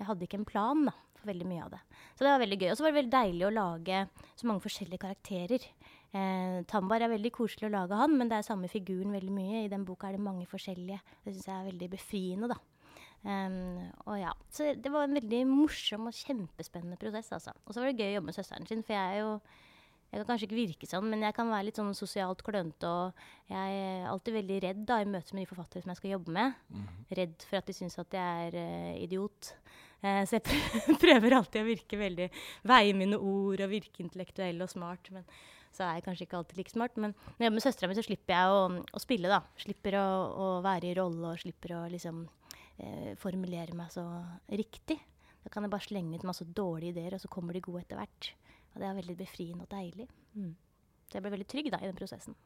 Jeg 0.00 0.10
hadde 0.10 0.26
ikke 0.26 0.40
en 0.42 0.48
plan, 0.48 0.88
da 0.90 0.98
veldig 1.28 1.48
mye 1.48 1.64
av 1.66 1.74
det. 1.74 1.80
Så 2.14 2.24
det 2.24 2.30
var 2.32 2.42
veldig 2.42 2.58
gøy. 2.60 2.70
Og 2.70 2.78
så 2.78 2.84
var 2.84 2.92
det 2.92 3.00
veldig 3.00 3.14
deilig 3.14 3.46
å 3.48 3.54
lage 3.54 4.04
så 4.34 4.48
mange 4.50 4.64
forskjellige 4.64 5.04
karakterer. 5.04 5.66
Eh, 6.14 6.60
Tambar 6.70 7.02
er 7.02 7.10
veldig 7.10 7.32
koselig 7.34 7.68
å 7.68 7.74
lage 7.74 7.98
han, 7.98 8.14
men 8.18 8.30
det 8.30 8.38
er 8.38 8.46
samme 8.46 8.70
figuren 8.70 9.14
veldig 9.14 9.34
mye. 9.34 9.64
I 9.64 9.72
den 9.72 9.86
boka 9.88 10.08
er 10.08 10.18
det 10.18 10.26
mange 10.26 10.46
forskjellige. 10.50 11.00
Det 11.24 11.34
syns 11.34 11.50
jeg 11.50 11.56
er 11.56 11.68
veldig 11.72 11.90
befriende, 11.96 12.54
da. 12.54 12.60
Um, 13.24 13.78
og 14.04 14.18
ja, 14.20 14.34
Så 14.52 14.74
det 14.76 14.90
var 14.92 15.06
en 15.06 15.16
veldig 15.16 15.46
morsom 15.48 16.10
og 16.10 16.16
kjempespennende 16.16 16.98
prosess, 17.00 17.32
altså. 17.32 17.54
Og 17.64 17.72
så 17.72 17.80
var 17.80 17.88
det 17.88 18.02
gøy 18.02 18.10
å 18.12 18.16
jobbe 18.18 18.28
med 18.28 18.36
søsteren 18.36 18.68
sin, 18.68 18.84
for 18.84 18.96
jeg 18.96 19.14
er 19.14 19.22
jo 19.24 19.38
jeg 20.14 20.20
kan 20.20 20.28
kanskje 20.28 20.46
ikke 20.46 20.58
virke 20.60 20.86
sånn, 20.86 21.08
men 21.10 21.24
jeg 21.26 21.34
kan 21.34 21.48
være 21.50 21.66
litt 21.66 21.78
sånn 21.80 21.88
sosialt 21.98 22.44
klønete. 22.46 22.86
Og 22.86 23.50
jeg 23.50 23.78
er 23.80 24.04
alltid 24.06 24.36
veldig 24.36 24.58
redd 24.62 24.84
da, 24.86 25.00
i 25.02 25.08
møte 25.10 25.34
med 25.34 25.42
de 25.42 25.50
forfattere 25.50 25.82
som 25.82 25.90
jeg 25.90 25.98
skal 25.98 26.12
jobbe 26.12 26.34
med. 26.36 26.60
Redd 27.18 27.46
for 27.48 27.58
at 27.58 27.66
de 27.66 27.74
syns 27.74 27.98
at 27.98 28.14
jeg 28.14 28.44
er 28.44 28.54
uh, 28.54 28.92
idiot. 29.02 29.50
Uh, 30.04 30.22
så 30.28 30.36
jeg 30.36 30.60
prøver 31.04 31.38
alltid 31.38 31.62
å 31.62 31.68
virke 31.68 31.96
veldig 31.96 32.26
Veie 32.68 32.92
mine 32.96 33.16
ord 33.16 33.62
og 33.64 33.70
virke 33.72 34.04
intellektuell 34.04 34.60
og 34.60 34.72
smart. 34.72 35.08
Men 35.14 35.24
så 35.74 35.86
er 35.86 35.98
jeg 35.98 36.04
kanskje 36.06 36.26
ikke 36.28 36.38
alltid 36.38 36.60
like 36.60 36.74
smart. 36.74 37.00
Men 37.00 37.14
når 37.16 37.40
jeg 37.40 37.48
jobber 37.48 37.56
med 37.56 37.66
søstera 37.66 37.90
mi, 37.90 37.96
så 37.98 38.06
slipper 38.06 38.36
jeg 38.36 38.54
å, 38.54 38.60
å, 38.84 39.02
spille, 39.02 39.32
da. 39.32 39.40
Slipper 39.64 39.98
å, 39.98 40.06
å 40.44 40.48
være 40.64 40.90
i 40.90 40.94
rolle 40.98 41.32
og 41.32 41.42
slipper 41.42 41.74
å 41.78 41.80
liksom 41.90 42.22
eh, 42.78 43.10
formulere 43.18 43.74
meg 43.76 43.90
så 43.94 44.04
riktig. 44.52 45.00
Da 45.44 45.52
kan 45.52 45.66
jeg 45.66 45.74
bare 45.74 45.86
slenge 45.86 46.20
ut 46.20 46.26
masse 46.28 46.46
dårlige 46.46 46.94
ideer, 46.94 47.16
og 47.16 47.24
så 47.24 47.30
kommer 47.32 47.56
de 47.56 47.64
gode 47.64 47.82
etter 47.82 47.98
hvert. 47.98 48.30
Og 48.74 48.80
det 48.80 48.88
er 48.88 49.00
veldig 49.00 49.16
befriende 49.18 49.66
og 49.66 49.74
deilig. 49.74 50.06
Mm. 50.38 50.52
Så 51.08 51.18
jeg 51.18 51.24
ble 51.24 51.34
veldig 51.34 51.50
trygg 51.50 51.72
da, 51.74 51.82
i 51.82 51.90
den 51.90 51.98
prosessen. 51.98 52.38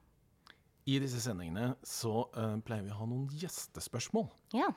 I 0.88 0.96
disse 1.02 1.20
sendingene 1.20 1.74
så 1.84 2.24
uh, 2.32 2.56
pleier 2.64 2.86
vi 2.86 2.94
å 2.94 2.98
ha 2.98 3.06
noen 3.08 3.28
gjestespørsmål. 3.38 4.26
Ja. 4.56 4.70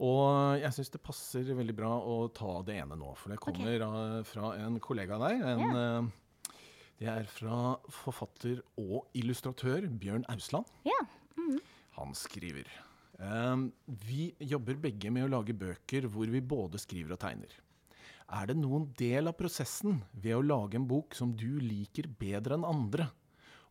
Og 0.00 0.56
jeg 0.62 0.72
syns 0.72 0.92
det 0.94 1.02
passer 1.04 1.48
veldig 1.52 1.76
bra 1.76 1.92
å 1.92 2.24
ta 2.32 2.54
det 2.64 2.78
ene 2.80 2.96
nå, 2.96 3.12
for 3.20 3.32
det 3.32 3.40
kommer 3.42 3.82
okay. 3.84 4.22
fra 4.30 4.52
en 4.56 4.78
kollega 4.80 5.18
av 5.18 5.26
deg. 5.26 5.42
En 5.44 5.76
uh, 5.76 6.54
Det 7.00 7.08
er 7.12 7.28
fra 7.28 7.76
forfatter 7.92 8.62
og 8.80 9.10
illustratør 9.16 9.90
Bjørn 10.00 10.24
Ausland. 10.32 10.68
Ja. 10.88 11.00
Han 11.98 12.14
skriver 12.16 12.68
ehm, 13.20 13.70
Vi 14.06 14.30
jobber 14.38 14.78
begge 14.80 15.10
med 15.12 15.26
å 15.26 15.32
lage 15.34 15.56
bøker 15.56 16.06
hvor 16.08 16.30
vi 16.32 16.40
både 16.40 16.80
skriver 16.80 17.16
og 17.16 17.20
tegner. 17.20 17.52
Er 18.30 18.46
det 18.48 18.56
noen 18.56 18.86
del 18.96 19.28
av 19.28 19.36
prosessen 19.36 19.98
ved 20.12 20.36
å 20.38 20.44
lage 20.44 20.78
en 20.78 20.86
bok 20.88 21.16
som 21.18 21.34
du 21.36 21.58
liker 21.60 22.08
bedre 22.20 22.56
enn 22.56 22.68
andre? 22.68 23.10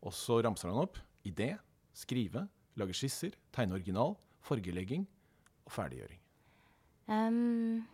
Og 0.06 0.14
så 0.14 0.42
ramser 0.44 0.70
han 0.70 0.84
opp 0.84 1.00
idé, 1.26 1.56
skrive, 1.96 2.46
lage 2.78 2.98
skisser, 2.98 3.34
tegne 3.56 3.80
original, 3.80 4.18
fargelegging 4.46 5.08
og 5.70 5.76
ferdiggjøring. 5.78 6.20
Um, 7.10 7.86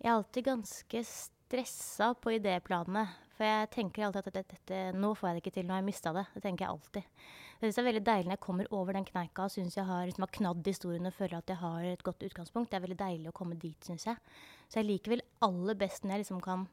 jeg 0.00 0.10
er 0.10 0.16
alltid 0.18 0.46
ganske 0.46 1.04
stressa 1.08 2.12
på 2.20 2.36
idéplanet. 2.36 3.20
For 3.34 3.46
jeg 3.48 3.70
tenker 3.74 4.04
alltid 4.06 4.20
at 4.20 4.36
dette, 4.36 4.56
dette, 4.60 4.80
nå 4.94 5.10
får 5.18 5.28
jeg 5.28 5.34
det 5.36 5.42
ikke 5.42 5.52
til, 5.56 5.66
nå 5.66 5.74
har 5.74 5.80
jeg 5.80 5.88
mista 5.88 6.12
det. 6.14 6.22
Det 6.36 6.42
tenker 6.44 6.64
jeg 6.64 6.74
alltid. 6.76 7.24
Det 7.54 7.64
synes 7.64 7.74
det 7.74 7.82
er 7.82 7.88
veldig 7.88 8.04
deilig 8.06 8.28
når 8.28 8.36
jeg 8.36 8.44
kommer 8.44 8.68
over 8.76 8.94
den 8.94 9.06
kneika 9.08 9.46
og 9.48 9.54
syns 9.54 9.78
jeg 9.78 9.88
har, 9.88 10.04
liksom, 10.06 10.26
har 10.26 10.34
knadd 10.36 10.68
historien 10.70 11.08
og 11.10 11.16
føler 11.16 11.40
at 11.40 11.50
jeg 11.50 11.58
har 11.58 11.88
et 11.88 12.04
godt 12.06 12.22
utgangspunkt. 12.28 12.70
Det 12.70 12.78
er 12.78 12.84
veldig 12.84 13.00
deilig 13.00 13.32
å 13.32 13.34
komme 13.34 13.58
dit, 13.58 13.88
syns 13.88 14.06
jeg. 14.06 14.20
Så 14.68 14.78
jeg 14.78 14.88
liker 14.92 15.16
vel 15.16 15.24
aller 15.42 15.78
best 15.80 16.04
når 16.04 16.14
jeg 16.14 16.24
liksom 16.24 16.44
kan 16.44 16.68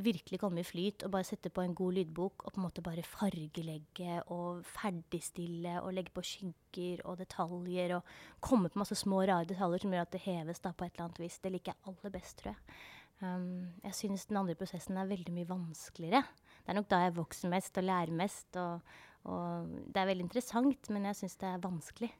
virkelig 0.00 0.40
komme 0.40 0.62
i 0.62 0.66
flyt 0.66 1.04
og 1.04 1.12
bare 1.12 1.26
sette 1.28 1.50
på 1.52 1.62
en 1.64 1.74
god 1.76 1.96
lydbok 1.98 2.46
og 2.46 2.54
på 2.54 2.60
en 2.60 2.64
måte 2.64 2.84
bare 2.84 3.04
fargelegge 3.04 4.22
og 4.32 4.62
ferdigstille 4.64 5.76
og 5.82 5.92
legge 5.92 6.14
på 6.14 6.24
skygger 6.24 7.04
og 7.04 7.18
detaljer 7.20 7.96
og 7.98 8.14
komme 8.40 8.70
på 8.72 8.80
masse 8.80 8.96
små, 8.98 9.22
rare 9.28 9.48
detaljer 9.48 9.84
som 9.84 9.92
gjør 9.92 10.06
at 10.06 10.14
det 10.14 10.24
heves 10.24 10.64
da 10.64 10.72
på 10.72 10.86
et 10.86 10.96
eller 10.96 11.10
annet 11.10 11.22
vis. 11.24 11.38
Det 11.42 11.52
liker 11.52 11.74
jeg 11.74 11.92
aller 11.92 12.14
best, 12.16 12.38
tror 12.40 12.54
jeg. 12.54 12.80
Um, 13.22 13.68
jeg 13.84 13.94
syns 13.94 14.26
den 14.26 14.40
andre 14.40 14.56
prosessen 14.58 14.96
er 14.98 15.10
veldig 15.10 15.34
mye 15.36 15.50
vanskeligere. 15.50 16.24
Det 16.62 16.72
er 16.72 16.78
nok 16.80 16.90
da 16.90 17.04
jeg 17.04 17.16
vokser 17.20 17.52
mest 17.52 17.78
og 17.78 17.86
lærer 17.86 18.16
mest. 18.18 18.58
Og, 18.58 18.96
og 19.30 19.76
det 19.92 20.02
er 20.02 20.08
veldig 20.08 20.26
interessant, 20.26 20.90
men 20.90 21.06
jeg 21.10 21.20
syns 21.20 21.38
det 21.38 21.52
er 21.52 21.62
vanskelig. 21.62 22.10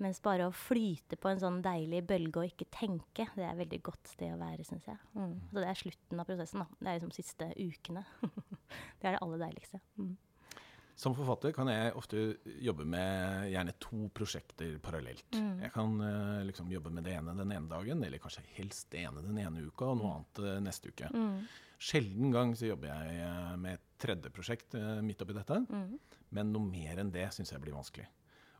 Mens 0.00 0.22
bare 0.24 0.46
å 0.48 0.54
flyte 0.56 1.18
på 1.20 1.28
en 1.28 1.40
sånn 1.42 1.58
deilig 1.64 2.00
bølge 2.08 2.40
og 2.40 2.48
ikke 2.48 2.70
tenke, 2.72 3.26
det 3.36 3.44
er 3.44 3.52
et 3.52 3.60
veldig 3.60 3.82
godt 3.84 4.08
sted 4.08 4.32
å 4.32 4.40
være, 4.40 4.64
syns 4.64 4.86
jeg. 4.88 4.96
Mm. 5.12 5.34
Så 5.50 5.58
det 5.60 5.68
er 5.68 5.80
slutten 5.82 6.22
av 6.22 6.28
prosessen, 6.30 6.62
da. 6.64 6.78
Det 6.80 6.88
er 6.88 6.98
liksom 6.98 7.12
siste 7.18 7.48
ukene. 7.60 8.04
det 9.00 9.10
er 9.10 9.16
det 9.16 9.20
aller 9.20 9.42
deiligste. 9.44 9.82
Mm. 10.00 10.14
Som 11.00 11.14
forfatter 11.16 11.52
kan 11.56 11.68
jeg 11.72 11.92
ofte 11.96 12.22
jobbe 12.60 12.84
med 12.84 13.46
gjerne 13.52 13.72
to 13.80 14.08
prosjekter 14.16 14.74
parallelt. 14.84 15.28
Mm. 15.32 15.62
Jeg 15.64 15.72
kan 15.72 15.94
uh, 16.00 16.42
liksom 16.44 16.72
jobbe 16.72 16.92
med 16.92 17.06
det 17.08 17.14
ene 17.16 17.32
den 17.38 17.54
ene 17.56 17.70
dagen, 17.70 18.04
eller 18.04 18.20
kanskje 18.20 18.44
helst 18.58 18.90
det 18.92 19.06
ene 19.06 19.24
den 19.24 19.38
ene 19.40 19.64
uka, 19.64 19.88
og 19.92 20.00
noe 20.00 20.18
annet 20.18 20.40
uh, 20.44 20.54
neste 20.64 20.92
uke. 20.92 21.08
Mm. 21.12 21.44
Sjelden 21.80 22.32
gang 22.34 22.52
så 22.52 22.68
jobber 22.68 22.90
jeg 22.90 23.20
eh, 23.24 23.52
med 23.56 23.78
et 23.78 23.84
tredje 23.96 24.28
prosjekt 24.36 24.74
midt 25.00 25.22
oppi 25.24 25.32
dette, 25.32 25.62
Mm. 25.72 25.94
men 26.36 26.50
noe 26.52 26.68
mer 26.68 27.00
enn 27.00 27.08
det 27.14 27.24
syns 27.32 27.54
jeg 27.54 27.62
blir 27.62 27.72
vanskelig. 27.72 28.04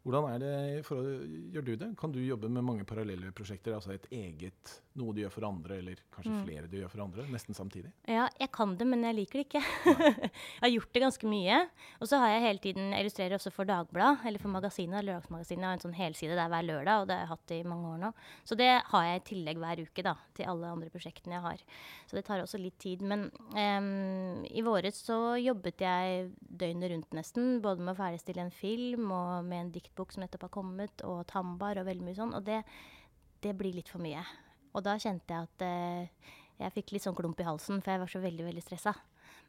Hvordan 0.00 0.26
er 0.32 0.38
det 0.40 0.84
for, 0.88 1.04
gjør 1.52 1.64
du 1.66 1.74
det? 1.76 1.88
Kan 2.00 2.12
du 2.14 2.20
jobbe 2.24 2.48
med 2.48 2.64
mange 2.64 2.86
parallelle 2.88 3.32
prosjekter? 3.36 3.74
Altså 3.76 3.92
et 3.92 4.06
eget, 4.16 4.70
noe 4.96 5.12
du 5.12 5.20
gjør 5.20 5.32
for 5.34 5.44
andre, 5.44 5.76
eller 5.82 5.98
kanskje 6.14 6.32
Mm. 6.32 6.44
flere 6.46 6.70
du 6.72 6.76
gjør 6.78 6.88
for 6.90 7.02
andre, 7.04 7.26
nesten 7.28 7.54
samtidig? 7.54 7.90
Ja, 8.08 8.28
jeg 8.40 8.48
kan 8.50 8.72
det, 8.80 8.86
men 8.88 9.04
jeg 9.04 9.14
liker 9.18 9.42
det 9.42 9.44
ikke. 9.48 9.62
jeg 10.24 10.62
har 10.64 10.72
gjort 10.72 10.92
det 10.96 11.02
ganske 11.04 11.28
mye. 11.28 11.58
Og 12.00 12.08
så 12.08 12.16
har 12.22 12.32
jeg 12.32 12.46
hele 12.46 12.62
tiden 12.64 12.94
illustrerer 12.96 13.36
også 13.36 13.52
for 13.52 13.68
Dagbladet, 13.68 14.24
eller 14.24 14.40
for 14.40 14.48
Magasinet, 14.54 15.04
Lørdagsmagasinet. 15.04 15.60
Jeg 15.60 15.68
har 15.68 15.76
en 15.76 15.84
sånn 15.84 15.98
helside 16.00 16.38
der 16.40 16.48
hver 16.48 16.64
lørdag, 16.64 17.02
og 17.02 17.06
det 17.10 17.18
har 17.18 17.26
jeg 17.26 17.32
hatt 17.34 17.54
i 17.58 17.60
mange 17.68 17.92
år 17.92 18.00
nå. 18.06 18.12
Så 18.48 18.56
det 18.56 18.70
har 18.94 19.04
jeg 19.04 19.20
i 19.20 19.26
tillegg 19.34 19.60
hver 19.60 19.84
uke, 19.84 20.06
da, 20.08 20.16
til 20.34 20.48
alle 20.48 20.72
andre 20.72 20.88
prosjektene 20.96 21.36
jeg 21.36 21.44
har. 21.44 21.66
Så 22.08 22.16
det 22.16 22.24
tar 22.24 22.40
også 22.40 22.56
litt 22.62 22.78
tid. 22.80 23.04
Men 23.04 23.28
um, 23.52 24.40
i 24.48 24.64
våres 24.64 25.04
så 25.04 25.36
jobbet 25.36 25.84
jeg 25.84 26.32
døgnet 26.40 26.90
rundt 26.96 27.12
nesten, 27.20 27.60
både 27.60 27.84
med 27.84 27.92
å 27.92 28.00
ferdigstille 28.00 28.48
en 28.48 28.54
film 28.54 29.12
og 29.12 29.44
med 29.44 29.66
en 29.66 29.72
diktbok 29.90 30.12
som 30.12 30.22
nettopp 30.22 30.46
har 30.46 30.54
kommet, 30.54 31.02
og 31.02 31.26
Tambar 31.26 31.78
og 31.80 31.86
veldig 31.86 32.06
mye 32.06 32.16
sånn. 32.18 32.34
Og 32.34 32.44
det, 32.46 32.62
det 33.42 33.56
blir 33.58 33.74
litt 33.74 33.88
for 33.90 34.00
mye. 34.00 34.22
Og 34.74 34.84
da 34.86 34.96
kjente 34.98 35.34
jeg 35.34 35.48
at 35.48 35.62
eh, 35.66 36.32
jeg 36.60 36.74
fikk 36.74 36.92
litt 36.92 37.04
sånn 37.04 37.16
klump 37.16 37.40
i 37.40 37.46
halsen, 37.46 37.80
for 37.82 37.92
jeg 37.92 38.00
var 38.00 38.10
så 38.10 38.20
veldig 38.22 38.46
veldig 38.46 38.62
stressa. 38.62 38.94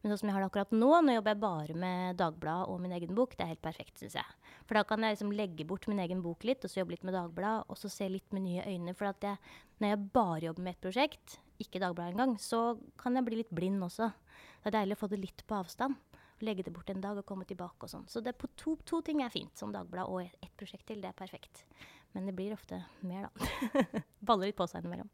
Men 0.01 0.11
sånn 0.11 0.21
som 0.23 0.29
jeg 0.29 0.35
har 0.35 0.41
det 0.41 0.49
akkurat 0.49 0.71
nå, 0.73 0.89
nå 1.05 1.13
jobber 1.13 1.33
jeg 1.33 1.41
bare 1.41 1.75
med 1.77 2.17
Dagbladet 2.17 2.69
og 2.71 2.81
min 2.81 2.93
egen 2.95 3.13
bok. 3.17 3.35
Det 3.37 3.45
er 3.45 3.51
helt 3.53 3.61
perfekt, 3.61 3.99
syns 4.01 4.17
jeg. 4.17 4.37
For 4.65 4.77
da 4.77 4.83
kan 4.87 5.03
jeg 5.03 5.13
liksom 5.13 5.33
legge 5.35 5.65
bort 5.67 5.85
min 5.89 6.01
egen 6.01 6.23
bok 6.25 6.45
litt, 6.47 6.65
og 6.65 6.71
så 6.71 6.81
jobbe 6.81 6.95
litt 6.95 7.05
med 7.05 7.17
Dagbladet, 7.17 7.69
og 7.69 7.77
så 7.77 7.91
se 7.91 8.09
litt 8.09 8.33
med 8.33 8.47
nye 8.47 8.65
øyne. 8.65 8.95
For 8.97 9.11
jeg, 9.11 9.37
når 9.77 9.93
jeg 9.93 10.07
bare 10.15 10.45
jobber 10.47 10.65
med 10.65 10.73
ett 10.73 10.85
prosjekt, 10.87 11.37
ikke 11.61 11.83
Dagbladet 11.83 12.15
engang, 12.15 12.33
så 12.41 12.63
kan 13.01 13.17
jeg 13.17 13.27
bli 13.27 13.43
litt 13.43 13.53
blind 13.53 13.83
også. 13.85 14.09
Det 14.63 14.71
er 14.71 14.79
deilig 14.79 14.97
å 14.97 15.03
få 15.03 15.11
det 15.11 15.21
litt 15.21 15.45
på 15.45 15.59
avstand. 15.59 16.10
Legge 16.41 16.63
det 16.65 16.73
bort 16.73 16.89
en 16.89 17.01
dag 17.03 17.17
og 17.21 17.25
komme 17.29 17.45
tilbake 17.45 17.85
og 17.85 17.89
sånn. 17.91 18.07
Så 18.09 18.21
det 18.25 18.33
på 18.41 18.47
to, 18.57 18.75
to 18.85 19.01
ting 19.05 19.21
er 19.21 19.29
fint, 19.33 19.53
som 19.57 19.71
Dagbladet 19.73 20.09
og 20.09 20.21
ett 20.23 20.35
et 20.41 20.55
prosjekt 20.57 20.87
til. 20.89 21.01
Det 21.03 21.11
er 21.11 21.17
perfekt. 21.17 21.65
Men 22.15 22.25
det 22.27 22.33
blir 22.35 22.53
ofte 22.57 22.81
mer, 23.07 23.29
da. 23.29 24.01
Baller 24.27 24.49
litt 24.49 24.57
på 24.57 24.67
seg 24.67 24.81
innimellom. 24.83 25.09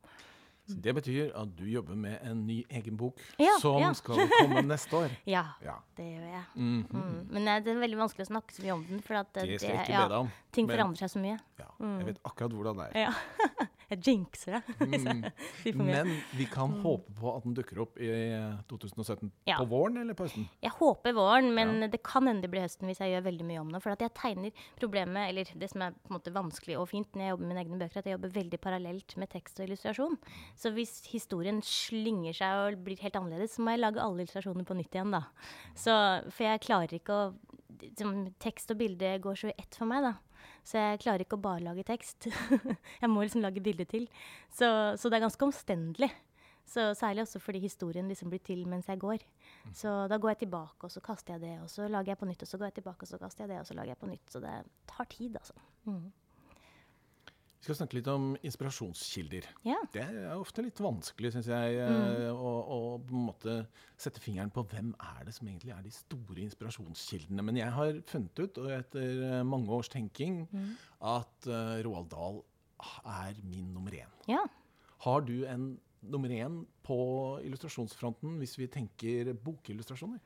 Så 0.67 0.75
det 0.83 0.91
betyr 0.97 1.29
at 1.39 1.51
du 1.55 1.63
jobber 1.71 1.95
med 1.95 2.17
en 2.27 2.41
ny 2.47 2.57
egen 2.75 2.97
bok 2.99 3.21
Ja, 3.39 3.53
som 3.61 3.77
ja. 3.79 3.93
skal 3.95 4.19
komme 4.33 4.63
neste 4.67 4.97
år. 4.99 5.13
Ja, 5.35 5.45
Ja. 5.63 5.77
det 5.95 6.07
gjør 6.09 6.25
jeg. 6.33 6.43
Mhm. 6.55 6.87
Mm. 6.91 7.21
Men 7.31 7.47
eh, 7.47 7.61
det 7.63 7.71
er 7.71 7.79
veldig 7.85 7.99
vanskelig 8.01 8.25
å 8.25 8.31
snakke 8.33 8.55
så 8.57 8.65
mye 8.65 8.73
om 8.75 8.83
den, 8.89 8.99
for 9.05 9.21
at 9.21 9.31
det, 9.37 9.45
Det 9.61 9.77
ja, 9.87 10.03
om. 10.19 10.27
ting 10.51 10.67
forandrer 10.67 11.05
seg 11.05 11.13
så 11.15 11.21
mye. 11.23 11.37
Ja, 11.61 11.69
jeg 11.79 12.09
vet 12.09 12.19
akkurat 12.27 12.51
hvordan 12.57 12.81
det 12.83 12.89
er. 13.05 13.15
Jeg 13.89 14.01
jinxer 14.03 14.57
det 14.57 14.63
Mm. 15.67 15.83
Men 15.87 16.09
vi 16.35 16.45
kan 16.49 16.71
håpe 16.83 17.11
på 17.17 17.31
at 17.35 17.43
den 17.43 17.53
dukker 17.57 17.79
opp 17.83 17.97
i 17.99 18.07
2017 18.69 19.29
Ja. 19.47 19.57
på 19.59 19.65
våren 19.71 19.97
eller 20.01 20.13
på 20.17 20.25
høsten. 20.27 20.47
Jeg 20.63 20.71
håper 20.77 21.13
våren, 21.15 21.53
men 21.55 21.81
Ja. 21.81 21.87
det 21.87 22.01
kan 22.03 22.27
hende 22.27 22.41
det 22.45 22.51
blir 22.51 22.63
høsten 22.65 22.87
hvis 22.87 22.99
jeg 23.03 23.11
gjør 23.15 23.25
veldig 23.27 23.45
mye 23.47 23.59
om 23.61 23.71
det. 23.71 23.81
For 23.83 23.91
at 23.91 23.99
jeg 24.03 24.13
tegner 24.13 24.51
problemet, 24.79 25.29
eller 25.29 25.43
det 25.55 25.69
som 25.71 25.81
er 25.81 25.91
på 25.91 26.11
en 26.11 26.17
måte 26.19 26.33
vanskelig 26.35 26.77
og 26.79 26.87
fint 26.89 27.07
når 27.13 27.21
jeg 27.23 27.29
jobber 27.35 27.45
med 27.45 27.55
mine 27.55 27.63
egne 27.65 27.79
bøker, 27.79 27.97
at 27.99 28.05
jeg 28.05 28.17
jobber 28.17 28.35
veldig 28.37 28.59
parallelt 28.63 29.17
med 29.17 29.29
tekst 29.29 29.59
og 29.59 29.67
illustrasjon. 29.67 30.17
Så 30.55 30.71
hvis 30.75 30.95
historien 31.11 31.61
slynger 31.61 32.33
seg 32.33 32.61
og 32.75 32.83
blir 32.83 32.99
helt 33.03 33.15
annerledes, 33.15 33.55
så 33.55 33.61
må 33.63 33.71
jeg 33.75 33.83
lage 33.83 34.01
alle 34.03 34.23
illustrasjoner 34.23 34.65
på 34.67 34.75
nytt 34.77 34.93
igjen, 34.95 35.11
da. 35.11 35.23
Så, 35.75 35.91
for 36.31 36.43
jeg 36.47 36.63
klarer 36.67 36.99
ikke 36.99 37.13
å 37.13 37.33
Tekst 38.41 38.71
og 38.73 38.79
bilde 38.79 39.19
går 39.21 39.35
så 39.37 39.49
i 39.51 39.55
ett 39.61 39.75
for 39.77 39.85
meg, 39.85 40.01
da. 40.01 40.15
Så 40.67 40.81
jeg 40.81 40.99
klarer 41.03 41.23
ikke 41.23 41.37
å 41.37 41.43
bare 41.43 41.63
lage 41.63 41.85
tekst. 41.87 42.27
jeg 43.01 43.09
må 43.09 43.23
liksom 43.23 43.43
lage 43.45 43.63
bilde 43.63 43.85
til. 43.87 44.07
Så, 44.51 44.67
så 44.99 45.07
det 45.07 45.19
er 45.19 45.27
ganske 45.27 45.47
omstendelig. 45.47 46.11
Så 46.67 46.89
Særlig 46.99 47.23
også 47.23 47.39
fordi 47.39 47.61
historien 47.63 48.09
liksom 48.11 48.27
blir 48.27 48.43
til 48.43 48.65
mens 48.67 48.89
jeg 48.91 48.99
går. 48.99 49.23
Så 49.71 49.91
da 50.11 50.17
går 50.19 50.33
jeg 50.33 50.41
tilbake, 50.43 50.83
og 50.83 50.91
så 50.91 50.99
kaster 50.99 51.37
jeg 51.37 51.45
det, 51.45 51.53
og 51.63 51.69
så 51.71 51.87
lager 51.87 52.11
jeg 52.11 52.19
på 52.19 52.27
nytt, 52.27 52.43
og 52.43 52.49
så 52.49 52.59
går 52.59 52.67
jeg 52.67 52.79
tilbake, 52.81 53.07
og 53.07 53.07
så 53.07 53.19
kaster 53.21 53.45
jeg 53.45 53.53
det, 53.53 53.59
og 53.61 53.69
så 53.69 53.77
lager 53.77 53.93
jeg 53.93 54.01
på 54.01 54.09
nytt. 54.11 54.25
Så 54.33 54.41
det 54.43 54.55
tar 54.91 55.07
tid, 55.13 55.37
altså. 55.39 55.55
Mm. 55.87 56.11
Vi 57.57 57.65
skal 57.65 57.75
snakke 57.79 57.97
litt 57.97 58.07
om 58.07 58.35
inspirasjonskilder. 58.45 59.47
Ja. 59.65 59.75
Det 59.91 60.03
er 60.05 60.35
ofte 60.37 60.61
litt 60.63 60.77
vanskelig, 60.79 61.31
syns 61.33 61.47
jeg, 61.49 61.77
eh, 61.81 61.89
Mm. 61.89 62.37
å, 62.37 62.51
å 62.69 62.77
på 63.01 63.15
en 63.17 63.25
måte 63.31 63.55
sette 63.97 64.21
fingeren 64.21 64.51
på 64.53 64.63
hvem 64.69 64.93
er 64.99 65.25
det 65.25 65.33
som 65.33 65.47
egentlig 65.49 65.73
er 65.73 65.81
de 65.81 65.89
store 65.91 66.43
inspirasjonskildene. 66.45 67.43
Men 67.43 67.55
jeg 67.57 67.71
har 67.73 67.97
funnet 68.05 68.39
ut, 68.39 68.57
og 68.61 68.69
etter 68.71 69.23
eh, 69.39 69.43
mange 69.43 69.67
års 69.73 69.89
tenking, 69.89 70.47
Mm. 70.53 70.75
at 71.01 71.47
uh, 71.49 71.81
Roald 71.83 72.09
Dahl 72.09 72.43
er 73.05 73.33
min 73.43 73.73
nummer 73.73 73.91
én. 73.91 74.07
ja. 74.27 74.45
Har 74.99 75.21
du 75.21 75.45
en 75.45 75.79
nummer 76.01 76.29
én 76.29 76.65
på 76.83 76.95
illustrasjonsfronten 77.45 78.37
hvis 78.39 78.55
vi 78.57 78.67
tenker 78.67 79.33
bokillustrasjoner? 79.33 80.19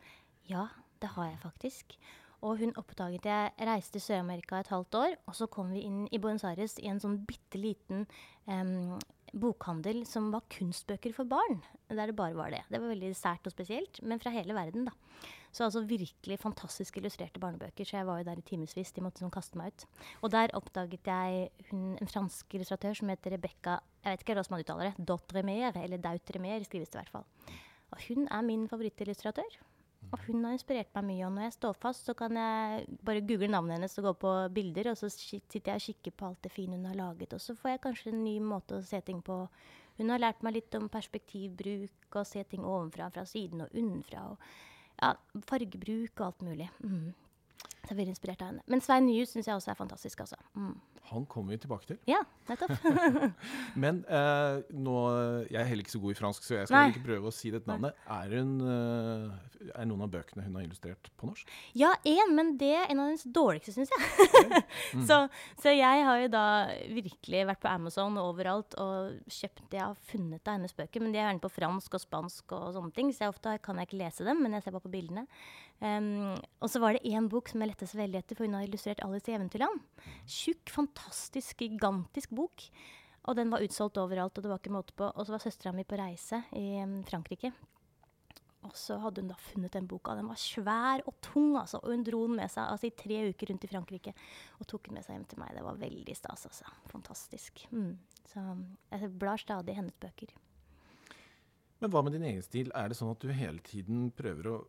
Ja, 0.47 0.67
det 1.01 1.09
har 1.09 1.25
jeg 1.29 1.39
faktisk. 1.43 1.97
Og 2.41 2.57
hun 2.57 2.73
oppdaget 2.79 3.27
jeg 3.29 3.67
reiste 3.69 3.99
til 3.99 4.05
Sør-Amerika 4.07 4.59
et 4.61 4.71
halvt 4.73 4.97
år, 4.97 5.17
og 5.29 5.35
så 5.37 5.45
kom 5.51 5.69
vi 5.75 5.83
inn 5.85 6.07
i 6.09 6.19
Buenos 6.21 6.45
Aires 6.47 6.79
i 6.81 6.89
en 6.89 7.01
sånn 7.01 7.19
bitte 7.27 7.59
liten 7.61 8.07
um, 8.49 8.97
bokhandel 9.31 10.01
som 10.09 10.31
var 10.33 10.47
kunstbøker 10.51 11.13
for 11.15 11.29
barn. 11.29 11.61
Der 11.91 12.09
det 12.09 12.17
bare 12.17 12.35
var 12.35 12.49
det. 12.53 12.63
Det 12.71 12.81
var 12.81 12.91
veldig 12.91 13.13
sært 13.15 13.45
og 13.45 13.53
spesielt, 13.53 14.01
men 14.01 14.19
fra 14.19 14.33
hele 14.33 14.57
verden, 14.57 14.89
da. 14.89 14.95
Så 15.51 15.65
altså 15.67 15.83
virkelig 15.85 16.39
fantastisk 16.39 16.97
illustrerte 16.97 17.39
barnebøker. 17.43 17.85
Så 17.85 17.97
jeg 17.97 18.07
var 18.07 18.21
jo 18.21 18.27
der 18.29 18.39
i 18.39 18.45
timevis. 18.47 18.93
De 18.95 19.03
måtte 19.03 19.21
sånn 19.21 19.33
kaste 19.33 19.59
meg 19.59 19.73
ut. 19.73 19.85
Og 20.23 20.31
der 20.31 20.53
oppdaget 20.57 21.11
jeg 21.11 21.49
hun, 21.69 21.97
en 21.99 22.09
fransk 22.09 22.55
illustratør 22.55 22.95
som 22.97 23.11
heter 23.11 23.35
Rebecca 23.35 23.81
Jeg 24.01 24.15
vet 24.15 24.23
ikke 24.23 24.37
hvordan 24.37 24.55
man 24.55 24.63
uttaler 24.63 24.87
det. 24.89 25.07
Dautremer, 25.11 25.81
eller 25.83 26.01
Dautremer 26.01 26.63
skrives 26.65 26.89
det 26.89 26.97
i 26.97 27.03
hvert 27.03 27.17
fall. 27.19 27.27
Og 27.91 28.07
hun 28.07 28.25
er 28.31 28.47
min 28.47 28.63
favorittillustratør. 28.71 29.59
Og 30.11 30.23
hun 30.27 30.43
har 30.43 30.55
inspirert 30.55 30.91
meg 30.97 31.05
mye. 31.07 31.27
Og 31.27 31.35
når 31.35 31.47
jeg 31.47 31.55
står 31.55 31.77
fast, 31.79 32.07
så 32.09 32.15
kan 32.17 32.35
jeg 32.35 32.87
bare 33.07 33.23
google 33.23 33.51
navnet 33.51 33.77
hennes 33.77 33.97
og 34.01 34.09
gå 34.09 34.13
på 34.25 34.33
bilder, 34.57 34.91
og 34.91 34.99
så 34.99 35.09
sitter 35.13 35.71
jeg 35.71 35.79
og 35.79 35.85
kikker 35.85 36.15
på 36.17 36.27
alt 36.27 36.41
det 36.43 36.51
fine 36.51 36.75
hun 36.75 36.89
har 36.89 36.99
laget. 36.99 37.35
Og 37.37 37.43
så 37.43 37.55
får 37.55 37.73
jeg 37.73 37.83
kanskje 37.85 38.11
en 38.11 38.23
ny 38.25 38.35
måte 38.43 38.79
å 38.79 38.83
se 38.85 38.99
ting 39.07 39.21
på. 39.23 39.37
Hun 39.99 40.11
har 40.11 40.19
lært 40.19 40.43
meg 40.43 40.57
litt 40.57 40.75
om 40.79 40.91
perspektivbruk, 40.91 42.11
og 42.11 42.27
se 42.27 42.43
ting 42.51 42.67
ovenfra, 42.67 43.07
fra 43.13 43.23
siden 43.29 43.63
og 43.63 43.75
unnenfra. 43.77 44.27
Og 44.33 44.99
ja, 44.99 45.13
fargebruk 45.47 46.19
og 46.19 46.27
alt 46.27 46.47
mulig. 46.49 46.67
Mm. 46.83 47.11
Så 47.81 47.95
er 47.95 47.97
veldig 47.97 48.13
inspirert 48.13 48.41
av 48.43 48.51
henne. 48.51 48.63
Men 48.69 48.81
Svein 48.83 49.07
Nyhus 49.07 49.31
syns 49.33 49.47
jeg 49.49 49.57
også 49.57 49.71
er 49.73 49.77
fantastisk, 49.79 50.19
altså. 50.21 50.37
Mm. 50.53 50.75
Han 51.11 51.25
kommer 51.25 51.55
vi 51.55 51.57
tilbake 51.63 51.87
til. 51.89 51.97
Ja, 52.07 52.19
nettopp. 52.47 52.71
Men 53.83 54.03
eh, 54.05 54.59
nå 54.71 54.97
Jeg 55.49 55.59
er 55.59 55.67
heller 55.67 55.83
ikke 55.83 55.95
så 55.95 56.01
god 56.03 56.13
i 56.13 56.19
fransk, 56.19 56.45
så 56.45 56.59
jeg 56.59 56.69
skal 56.69 56.77
Nei. 56.77 56.91
ikke 56.93 57.05
prøve 57.07 57.31
å 57.31 57.35
si 57.35 57.51
dette 57.53 57.67
navnet. 57.67 57.97
Er, 58.05 58.35
hun, 58.37 58.53
eh, 58.69 59.71
er 59.73 59.89
noen 59.89 60.05
av 60.05 60.11
bøkene 60.13 60.45
hun 60.45 60.59
har 60.59 60.67
illustrert 60.67 61.09
på 61.19 61.31
norsk? 61.31 61.51
Ja, 61.77 61.91
én, 62.07 62.35
men 62.37 62.53
det 62.61 62.71
er 62.77 62.85
en 62.85 63.01
av 63.01 63.09
hennes 63.09 63.25
dårligste, 63.25 63.73
syns 63.75 63.91
jeg. 63.95 64.61
så, 65.09 65.23
så 65.61 65.73
jeg 65.73 66.05
har 66.07 66.21
jo 66.21 66.29
da 66.31 66.45
virkelig 66.93 67.43
vært 67.49 67.63
på 67.65 67.71
Amazon 67.73 68.21
og 68.21 68.35
overalt 68.35 68.77
og 68.81 69.17
kjøpt 69.31 69.65
det 69.71 69.81
Jeg 69.81 69.87
har 69.87 70.05
funnet 70.11 70.45
av 70.45 70.59
hennes 70.59 70.77
bøker, 70.77 71.03
men 71.03 71.11
de 71.11 71.19
er 71.19 71.27
gjerne 71.27 71.43
på 71.43 71.53
fransk 71.57 71.97
og 71.97 72.05
spansk 72.05 72.55
og 72.57 72.71
sånne 72.77 72.95
ting, 72.95 73.11
så 73.11 73.25
jeg 73.25 73.35
ofte 73.35 73.57
kan 73.65 73.81
jeg 73.81 73.89
ikke 73.89 74.01
lese 74.05 74.27
dem, 74.27 74.45
men 74.45 74.55
jeg 74.55 74.67
ser 74.67 74.77
bare 74.77 74.85
på 74.85 74.93
bildene. 74.93 75.25
Um, 75.81 76.37
og 76.61 76.69
så 76.69 76.77
var 76.77 76.93
det 76.93 77.09
én 77.09 77.25
bok 77.31 77.49
som 77.49 77.63
jeg 77.63 77.71
lette 77.71 77.87
så 77.89 77.97
veldig 77.97 78.19
etter, 78.19 78.37
for 78.37 78.45
hun 78.45 78.59
har 78.59 78.67
illustrert 78.67 79.01
Alice 79.01 79.31
i 79.31 79.33
Eventyrland. 79.33 79.81
Tjukk, 80.29 80.69
fantastisk, 80.69 81.63
gigantisk 81.65 82.33
bok. 82.37 82.67
Og 83.29 83.37
den 83.37 83.49
var 83.53 83.65
utsolgt 83.65 83.97
overalt, 84.01 84.37
og 84.37 84.45
det 84.45 84.51
var 84.51 84.61
ikke 84.61 84.73
måte 84.73 84.95
på. 84.97 85.09
Og 85.09 85.25
så 85.25 85.33
var 85.33 85.43
søstera 85.43 85.73
mi 85.73 85.85
på 85.85 85.97
reise 85.97 86.43
i 86.57 86.81
um, 86.85 86.99
Frankrike. 87.07 87.53
Og 88.61 88.75
så 88.77 88.99
hadde 89.01 89.23
hun 89.23 89.31
da 89.31 89.37
funnet 89.41 89.73
den 89.73 89.87
boka. 89.89 90.13
Den 90.17 90.29
var 90.29 90.37
svær 90.37 91.01
og 91.09 91.15
tung, 91.25 91.55
altså. 91.57 91.79
Og 91.81 91.95
hun 91.95 92.05
dro 92.05 92.21
den 92.27 92.37
med 92.37 92.51
seg 92.53 92.67
altså, 92.69 92.91
i 92.91 92.97
tre 92.97 93.23
uker 93.31 93.49
rundt 93.49 93.65
i 93.65 93.69
Frankrike. 93.71 94.13
Og 94.61 94.69
tok 94.69 94.85
den 94.85 94.99
med 94.99 95.05
seg 95.05 95.17
hjem 95.17 95.25
til 95.31 95.41
meg. 95.41 95.55
Det 95.57 95.65
var 95.65 95.79
veldig 95.81 96.17
stas, 96.17 96.45
altså. 96.49 96.75
Fantastisk. 96.93 97.63
Mm. 97.73 97.95
Så 98.29 98.43
jeg 98.93 99.11
blar 99.17 99.41
stadig 99.41 99.73
i 99.73 99.79
hennes 99.79 99.97
bøker. 99.97 100.35
Men 101.81 101.89
hva 101.89 102.03
med 102.05 102.13
din 102.13 102.27
egen 102.29 102.45
stil? 102.45 102.69
Er 102.77 102.91
det 102.91 102.99
sånn 102.99 103.15
at 103.15 103.25
du 103.25 103.33
hele 103.33 103.65
tiden 103.65 104.11
prøver 104.13 104.51
å 104.51 104.59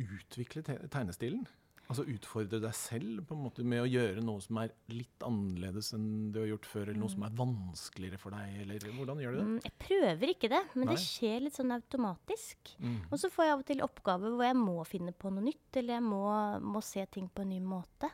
utvikle 0.00 0.64
tegnestilen? 0.64 1.44
Altså 1.84 2.06
utfordre 2.08 2.62
deg 2.62 2.72
selv 2.76 3.26
på 3.28 3.36
en 3.36 3.42
måte 3.44 3.64
med 3.68 3.82
å 3.82 3.88
gjøre 3.88 4.22
noe 4.24 4.40
som 4.40 4.56
er 4.62 4.70
litt 4.88 5.24
annerledes 5.26 5.90
enn 5.92 6.30
du 6.32 6.38
har 6.40 6.48
gjort 6.48 6.68
før, 6.70 6.86
eller 6.88 7.00
noe 7.02 7.12
som 7.12 7.26
er 7.26 7.34
vanskeligere 7.36 8.20
for 8.22 8.32
deg, 8.32 8.54
eller 8.62 8.86
hvordan 8.96 9.20
gjør 9.20 9.34
du 9.34 9.38
det? 9.38 9.44
Mm, 9.50 9.58
jeg 9.66 9.74
prøver 9.84 10.32
ikke 10.32 10.50
det, 10.54 10.62
men 10.72 10.88
Nei. 10.88 10.94
det 10.94 11.04
skjer 11.04 11.44
litt 11.44 11.58
sånn 11.58 11.74
automatisk. 11.76 12.72
Mm. 12.80 12.96
Og 13.10 13.20
så 13.20 13.28
får 13.34 13.44
jeg 13.44 13.56
av 13.56 13.64
og 13.64 13.68
til 13.68 13.84
oppgaver 13.84 14.32
hvor 14.32 14.48
jeg 14.48 14.58
må 14.62 14.78
finne 14.88 15.12
på 15.12 15.34
noe 15.34 15.44
nytt, 15.44 15.68
eller 15.82 15.98
jeg 15.98 16.06
må, 16.08 16.24
må 16.64 16.84
se 16.84 17.04
ting 17.12 17.28
på 17.28 17.44
en 17.44 17.52
ny 17.52 17.60
måte. 17.60 18.08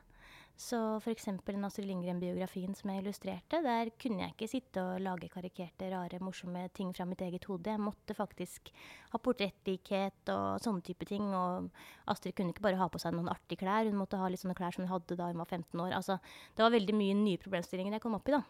Så 0.61 0.77
f.eks. 1.01 1.25
den 1.47 1.65
Astrid 1.65 1.87
Lindgren-biografien 1.89 2.75
som 2.77 2.91
jeg 2.93 3.01
illustrerte, 3.01 3.63
der 3.65 3.89
kunne 3.97 4.27
jeg 4.27 4.35
ikke 4.35 4.49
sitte 4.51 4.83
og 4.85 5.01
lage 5.01 5.31
karikerte, 5.33 5.89
rare, 5.89 6.19
morsomme 6.21 6.67
ting 6.77 6.91
fra 6.93 7.07
mitt 7.09 7.23
eget 7.25 7.47
hode. 7.49 7.73
Jeg 7.73 7.81
måtte 7.81 8.17
faktisk 8.17 8.69
ha 9.15 9.21
portrettlikhet 9.25 10.29
og 10.35 10.61
sånne 10.61 10.85
type 10.85 11.09
ting. 11.09 11.31
Og 11.33 11.71
Astrid 12.13 12.37
kunne 12.37 12.53
ikke 12.53 12.67
bare 12.67 12.81
ha 12.81 12.91
på 12.93 13.01
seg 13.01 13.17
noen 13.17 13.31
artige 13.33 13.63
klær, 13.63 13.89
hun 13.89 13.97
måtte 14.03 14.21
ha 14.21 14.29
litt 14.29 14.43
sånne 14.43 14.59
klær 14.59 14.77
som 14.77 14.85
hun 14.85 14.93
hadde 14.93 15.17
da 15.17 15.31
hun 15.31 15.41
var 15.41 15.49
15 15.49 15.85
år. 15.87 15.95
Altså, 15.97 16.19
det 16.53 16.67
var 16.67 16.75
veldig 16.77 16.97
mye 16.99 17.15
nye 17.23 17.41
problemstillinger 17.41 17.97
jeg 17.97 18.05
kom 18.05 18.19
opp 18.19 18.29
i, 18.29 18.37
da. 18.37 18.43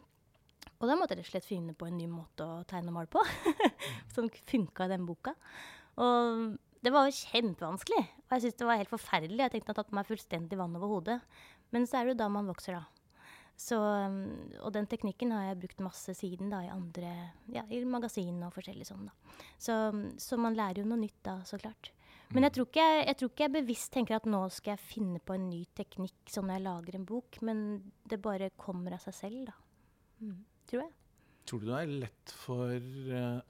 Og 0.81 0.91
da 0.91 0.97
måtte 0.99 1.15
jeg 1.15 1.23
rett 1.23 1.31
og 1.31 1.37
slett 1.37 1.47
finne 1.47 1.77
på 1.79 1.87
en 1.87 2.01
ny 2.01 2.09
måte 2.11 2.43
å 2.43 2.65
tegne 2.67 2.91
og 2.91 2.99
male 2.99 3.13
på, 3.13 3.23
som 4.17 4.27
funka 4.51 4.89
i 4.89 4.93
den 4.97 5.07
boka. 5.07 5.37
Og 6.03 6.59
det 6.81 6.91
var 6.95 7.07
jo 7.07 7.17
kjempevanskelig. 7.17 8.03
Og 8.03 8.35
jeg 8.35 8.45
syntes 8.47 8.59
det 8.59 8.69
var 8.69 8.79
helt 8.81 8.93
forferdelig. 8.93 9.43
Jeg 9.45 9.53
tenkte 9.55 9.69
at 9.69 9.77
jeg 9.77 9.77
hadde 9.77 9.89
tatt 9.91 9.97
meg 9.99 10.09
fullstendig 10.09 10.59
vann 10.59 10.77
over 10.79 10.95
hodet. 10.95 11.19
Men 11.75 11.87
så 11.87 12.01
er 12.01 12.09
det 12.09 12.17
jo 12.17 12.23
da 12.23 12.31
man 12.33 12.51
vokser, 12.51 12.79
da. 12.79 13.01
Så, 13.61 13.77
um, 13.77 14.21
og 14.65 14.73
den 14.73 14.87
teknikken 14.89 15.35
har 15.37 15.51
jeg 15.51 15.61
brukt 15.67 15.83
masse 15.85 16.15
siden 16.17 16.49
da, 16.53 16.63
i 16.65 16.73
andre, 16.73 17.11
ja, 17.53 17.67
i 17.69 17.83
magasin 17.85 18.39
og 18.47 18.55
forskjellig 18.55 18.87
sånn. 18.89 19.11
da. 19.11 19.41
Så, 19.61 19.77
så 20.17 20.39
man 20.41 20.57
lærer 20.57 20.81
jo 20.81 20.89
noe 20.89 21.03
nytt 21.03 21.19
da, 21.27 21.41
så 21.45 21.61
klart. 21.61 21.93
Men 22.31 22.47
jeg 22.47 22.55
tror, 22.55 22.69
ikke 22.71 22.87
jeg, 22.87 23.03
jeg 23.09 23.19
tror 23.19 23.31
ikke 23.33 23.45
jeg 23.45 23.55
bevisst 23.57 23.93
tenker 23.93 24.17
at 24.17 24.27
nå 24.31 24.41
skal 24.55 24.77
jeg 24.77 24.87
finne 24.87 25.21
på 25.21 25.35
en 25.35 25.49
ny 25.51 25.65
teknikk 25.77 26.31
sånn 26.31 26.47
når 26.49 26.57
jeg 26.57 26.67
lager 26.69 26.97
en 26.97 27.07
bok, 27.09 27.41
men 27.47 27.63
det 28.09 28.21
bare 28.23 28.53
kommer 28.61 28.95
av 28.97 29.03
seg 29.03 29.17
selv, 29.19 29.51
da. 29.51 29.57
Mm, 30.23 30.37
tror 30.71 30.85
jeg. 30.85 30.93
Tror 31.51 31.61
du 31.61 31.67
det 31.67 31.81
er 31.81 31.95
lett 32.07 32.35
for 32.45 32.91
uh, 33.11 33.41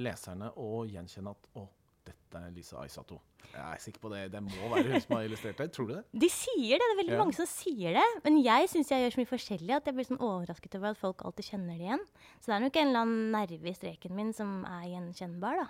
leserne 0.00 0.48
å 0.58 0.70
gjenkjenne 0.88 1.36
at 1.36 1.50
å, 1.60 1.66
dette 2.08 2.40
er 2.40 2.56
Lisa 2.56 2.80
Aisato? 2.80 3.20
Jeg 3.52 3.62
er 3.74 3.80
sikker 3.84 4.00
på 4.00 4.10
det. 4.12 4.20
Det 4.32 4.40
må 4.42 4.68
være 4.72 4.92
hun 4.92 5.00
som 5.04 5.16
har 5.16 5.24
illustrert 5.26 5.58
det. 5.60 5.66
Tror 5.74 5.88
du 5.90 5.94
det? 5.96 6.02
De 6.22 6.28
sier 6.32 6.78
det, 6.78 6.86
det 6.86 6.92
er 6.94 7.00
veldig 7.02 7.12
Ja. 7.16 7.18
mange 7.24 7.34
som 7.36 7.46
sier 7.50 7.92
det. 7.98 8.04
Men 8.24 8.38
jeg 8.42 8.68
syns 8.72 8.88
jeg 8.94 9.02
gjør 9.04 9.12
så 9.16 9.20
mye 9.20 9.32
forskjellig 9.32 9.74
at 9.76 9.84
jeg 9.90 9.94
blir 9.98 10.08
sånn 10.08 10.22
overrasket 10.24 10.76
over 10.78 10.90
at 10.94 11.00
folk 11.02 11.24
alltid 11.26 11.44
kjenner 11.50 11.76
det 11.76 11.84
igjen. 11.90 12.04
Så 12.40 12.46
det 12.48 12.54
er 12.56 12.64
nok 12.64 12.76
en 12.80 12.88
eller 12.88 13.02
annen 13.04 13.32
nerve 13.34 13.68
i 13.68 13.74
streken 13.76 14.14
min 14.16 14.32
som 14.32 14.64
er 14.64 14.86
gjenkjennbar, 14.94 15.60
da. 15.60 15.68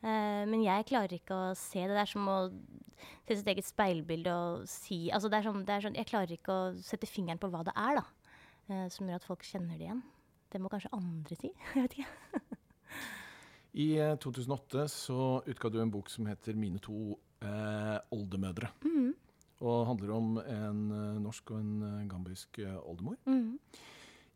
Eh, 0.00 0.44
men 0.48 0.62
jeg 0.64 0.86
klarer 0.88 1.12
ikke 1.12 1.36
å 1.36 1.50
se 1.56 1.82
det. 1.84 1.92
Det 1.92 2.04
er 2.06 2.12
som 2.14 2.24
å 2.32 2.38
se 3.28 3.36
sitt 3.36 3.50
eget 3.52 3.64
speilbilde 3.68 4.32
og 4.32 4.64
si 4.68 5.10
Altså 5.12 5.28
det 5.28 5.38
er 5.40 5.46
sånn, 5.50 5.64
det 5.64 5.72
er 5.76 5.80
sånn 5.84 5.94
Jeg 5.96 6.06
klarer 6.08 6.32
ikke 6.36 6.52
å 6.52 6.82
sette 6.84 7.06
fingeren 7.08 7.38
på 7.40 7.48
hva 7.52 7.62
det 7.64 7.72
er, 7.76 8.00
da. 8.00 8.04
eh, 8.72 8.88
som 8.88 9.06
gjør 9.08 9.20
at 9.20 9.24
folk 9.28 9.42
kjenner 9.44 9.76
det 9.76 9.88
igjen. 9.90 10.02
Det 10.50 10.58
må 10.60 10.68
kanskje 10.72 10.88
andre 10.96 11.36
si. 11.36 11.52
Jeg 11.74 11.82
vet 11.84 11.98
ikke. 12.00 12.56
I 13.72 13.98
eh, 13.98 14.16
2008 14.18 14.88
så 14.90 15.42
utga 15.46 15.70
du 15.70 15.80
en 15.82 15.90
bok 15.90 16.10
som 16.10 16.26
heter 16.26 16.54
'Mine 16.54 16.80
to 16.82 17.18
eh, 17.42 17.98
oldemødre'. 18.10 18.72
Mm. 18.84 19.14
Og 19.60 19.86
handler 19.86 20.10
om 20.16 20.38
en 20.38 20.82
eh, 20.90 21.20
norsk 21.22 21.50
og 21.50 21.60
en 21.60 21.82
eh, 21.82 22.06
gambisk 22.08 22.58
eh, 22.58 22.78
oldemor. 22.82 23.16
Mm. 23.26 23.58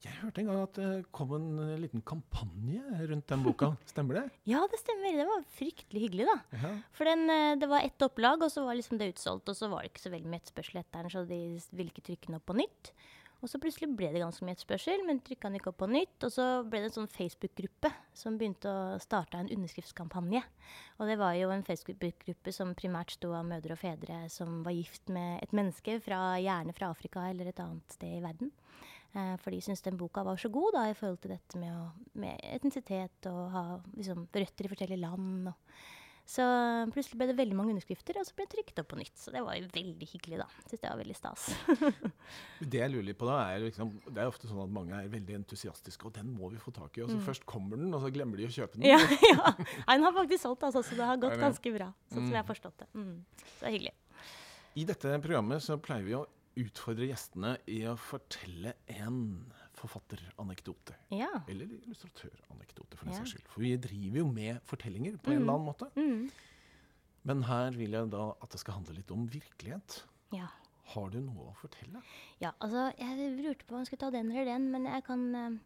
Jeg 0.05 0.18
hørte 0.20 0.42
en 0.42 0.49
gang 0.51 0.59
at 0.61 0.77
det 0.77 1.07
kom 1.16 1.33
en 1.33 1.59
eh, 1.64 1.79
liten 1.81 2.03
kampanje 2.05 2.83
rundt 3.09 3.27
den 3.27 3.42
boka. 3.42 3.70
Stemmer 3.92 4.20
det? 4.20 4.25
Ja, 4.53 4.61
det 4.70 4.79
stemmer. 4.83 5.16
Det 5.16 5.27
var 5.31 5.47
fryktelig 5.57 6.03
hyggelig, 6.05 6.27
da. 6.29 6.37
Ja. 6.61 6.73
For 6.92 7.09
den, 7.09 7.25
eh, 7.33 7.57
det 7.57 7.70
var 7.73 7.81
ett 7.81 8.05
opplag, 8.05 8.44
og 8.44 8.53
så 8.53 8.66
var 8.66 8.77
liksom 8.77 9.01
det 9.01 9.14
utsolgt. 9.14 9.49
Og 9.49 9.57
så 9.57 9.70
var 9.73 9.83
det 9.83 9.94
ikke 9.94 10.05
så 10.05 10.12
veldig 10.12 10.29
mye 10.31 10.42
etterspørsel 10.44 10.83
etter 10.83 11.03
den, 11.09 11.11
så 11.14 11.25
de 11.27 11.40
ville 11.73 11.90
ikke 11.90 12.05
trykke 12.11 12.29
den 12.29 12.37
opp 12.38 12.47
på 12.53 12.59
nytt. 12.61 12.92
Og 13.44 13.50
så 13.52 13.59
plutselig 13.61 13.90
ble 13.92 14.09
det 14.09 14.22
ganske 14.22 14.46
mye 14.46 14.57
etterspørsel, 14.57 15.02
men 15.04 15.18
trykka 15.20 15.50
den 15.50 15.59
ikke 15.59 15.68
opp 15.74 15.83
på 15.83 15.88
nytt. 15.92 16.16
Og 16.24 16.33
så 16.33 16.46
ble 16.64 16.80
det 16.80 16.88
en 16.88 16.94
sånn 16.94 17.11
Facebook-gruppe 17.12 17.90
som 18.16 18.38
begynte 18.40 18.70
å 18.72 18.96
starte 19.02 19.37
en 19.37 19.50
underskriftskampanje. 19.52 20.40
Og 20.96 21.11
det 21.11 21.18
var 21.20 21.37
jo 21.37 21.50
en 21.52 21.66
Facebook-gruppe 21.66 22.54
som 22.57 22.72
primært 22.78 23.12
sto 23.18 23.35
av 23.37 23.44
mødre 23.50 23.76
og 23.76 23.83
fedre 23.83 24.22
som 24.33 24.62
var 24.64 24.72
gift 24.72 25.12
med 25.12 25.44
et 25.44 25.52
menneske, 25.52 25.98
fra, 26.00 26.22
gjerne 26.40 26.72
fra 26.76 26.88
Afrika 26.94 27.26
eller 27.28 27.52
et 27.52 27.61
annet 27.61 27.98
sted 27.98 28.16
i 28.16 28.24
verden. 28.24 28.54
Eh, 29.12 29.35
for 29.42 29.52
de 29.52 29.61
syntes 29.61 29.85
den 29.85 30.00
boka 30.00 30.24
var 30.24 30.40
så 30.40 30.48
god 30.48 30.78
da, 30.78 30.87
i 30.88 30.96
forhold 30.96 31.20
til 31.22 31.35
dette 31.37 31.61
med, 31.61 31.74
å, 31.76 32.14
med 32.24 32.40
etnisitet 32.48 33.28
og 33.28 33.42
ha 33.52 33.66
liksom, 33.92 34.24
røtter 34.33 34.66
i 34.66 34.72
forskjellige 34.72 35.04
land. 35.04 35.52
Og. 35.52 35.85
Så 36.25 36.45
plutselig 36.95 37.19
ble 37.21 37.27
det 37.29 37.37
veldig 37.37 37.57
mange 37.59 37.75
underskrifter, 37.75 38.17
og 38.17 38.25
så 38.25 38.33
ble 38.37 38.47
det 38.47 38.55
trykt 38.55 38.79
opp 38.81 38.89
på 38.95 38.97
nytt. 38.97 39.13
Så 39.21 39.33
det 39.35 39.43
var 39.45 39.59
jo 39.59 39.67
veldig 39.75 40.07
hyggelig, 40.09 40.39
da. 40.41 40.47
Syns 40.65 40.81
det 40.81 40.89
var 40.89 41.01
veldig 41.03 41.17
stas. 41.19 41.49
Det 42.75 42.81
jeg 42.81 42.93
lurer 42.95 43.07
litt 43.11 43.19
på 43.21 43.29
da, 43.29 43.37
er 43.53 43.67
liksom, 43.67 43.91
det 44.09 44.23
er 44.23 44.31
ofte 44.31 44.49
sånn 44.49 44.63
at 44.63 44.73
mange 44.73 44.97
er 44.97 45.11
veldig 45.13 45.37
entusiastiske, 45.43 46.09
og 46.09 46.15
den 46.17 46.31
må 46.33 46.49
vi 46.55 46.61
få 46.63 46.73
tak 46.75 46.97
i. 46.97 47.03
Og 47.05 47.13
så 47.13 47.19
først 47.27 47.45
kommer 47.49 47.81
den, 47.81 47.93
og 47.93 48.01
så 48.01 48.13
glemmer 48.15 48.41
de 48.41 48.49
å 48.49 48.55
kjøpe 48.55 48.81
den. 48.81 48.89
Mm. 48.89 49.19
ja, 49.29 49.35
ja. 49.35 49.53
Den 49.91 50.07
har 50.09 50.17
faktisk 50.17 50.47
solgt, 50.47 50.65
altså, 50.71 50.81
så 50.87 50.97
det 50.97 51.11
har 51.11 51.21
gått 51.21 51.37
ganske 51.43 51.75
bra. 51.77 51.91
Sånn 52.09 52.25
som 52.25 52.33
jeg 52.33 52.41
har 52.41 52.49
forstått 52.49 52.87
det. 52.87 52.89
Mm. 52.97 53.13
Så 53.43 53.59
det 53.59 53.69
er 53.69 53.77
hyggelig. 53.77 53.95
I 54.81 54.89
dette 54.89 55.19
programmet 55.23 55.63
så 55.63 55.77
pleier 55.79 56.09
vi 56.09 56.17
å 56.17 56.25
utfordre 56.65 57.11
gjestene 57.11 57.57
i 57.71 57.83
å 57.91 57.95
fortelle 57.99 58.77
en 58.97 59.21
forfatteranekdote. 59.85 60.94
Ja. 61.12 61.31
Eller 61.49 61.66
illustratøranekdote, 61.85 62.97
for 62.97 63.05
den 63.07 63.14
Ja. 63.14 63.18
saks 63.20 63.31
skyld. 63.37 63.47
For 63.49 63.61
vi 63.61 63.77
driver 63.77 64.18
jo 64.18 64.27
med 64.33 64.61
fortellinger 64.64 65.16
på 65.18 65.31
en 65.31 65.38
Mhm. 65.38 65.42
eller 65.42 65.53
annen 65.55 65.66
måte. 65.66 65.90
Mm. 65.97 66.31
Men 67.25 67.42
her 67.42 67.70
vil 67.70 67.90
jeg 67.90 68.11
da 68.11 68.31
at 68.42 68.51
det 68.51 68.61
skal 68.61 68.75
handle 68.75 68.94
litt 68.94 69.11
om 69.11 69.27
virkelighet. 69.29 70.03
ja. 70.33 70.47
Har 70.87 71.09
du 71.09 71.18
noe 71.18 71.47
å 71.51 71.55
fortelle? 71.57 72.03
Ja, 72.42 72.51
altså, 72.61 72.92
jeg 72.99 73.16
lurte 73.42 73.64
på 73.64 73.73
om 73.73 73.79
jeg 73.81 73.87
skulle 73.87 74.01
ta 74.01 74.11
den 74.11 74.31
eller 74.31 74.44
den, 74.44 74.70
men 74.70 74.85
jeg 74.85 75.03
kan 75.05 75.35
eh, 75.35 75.59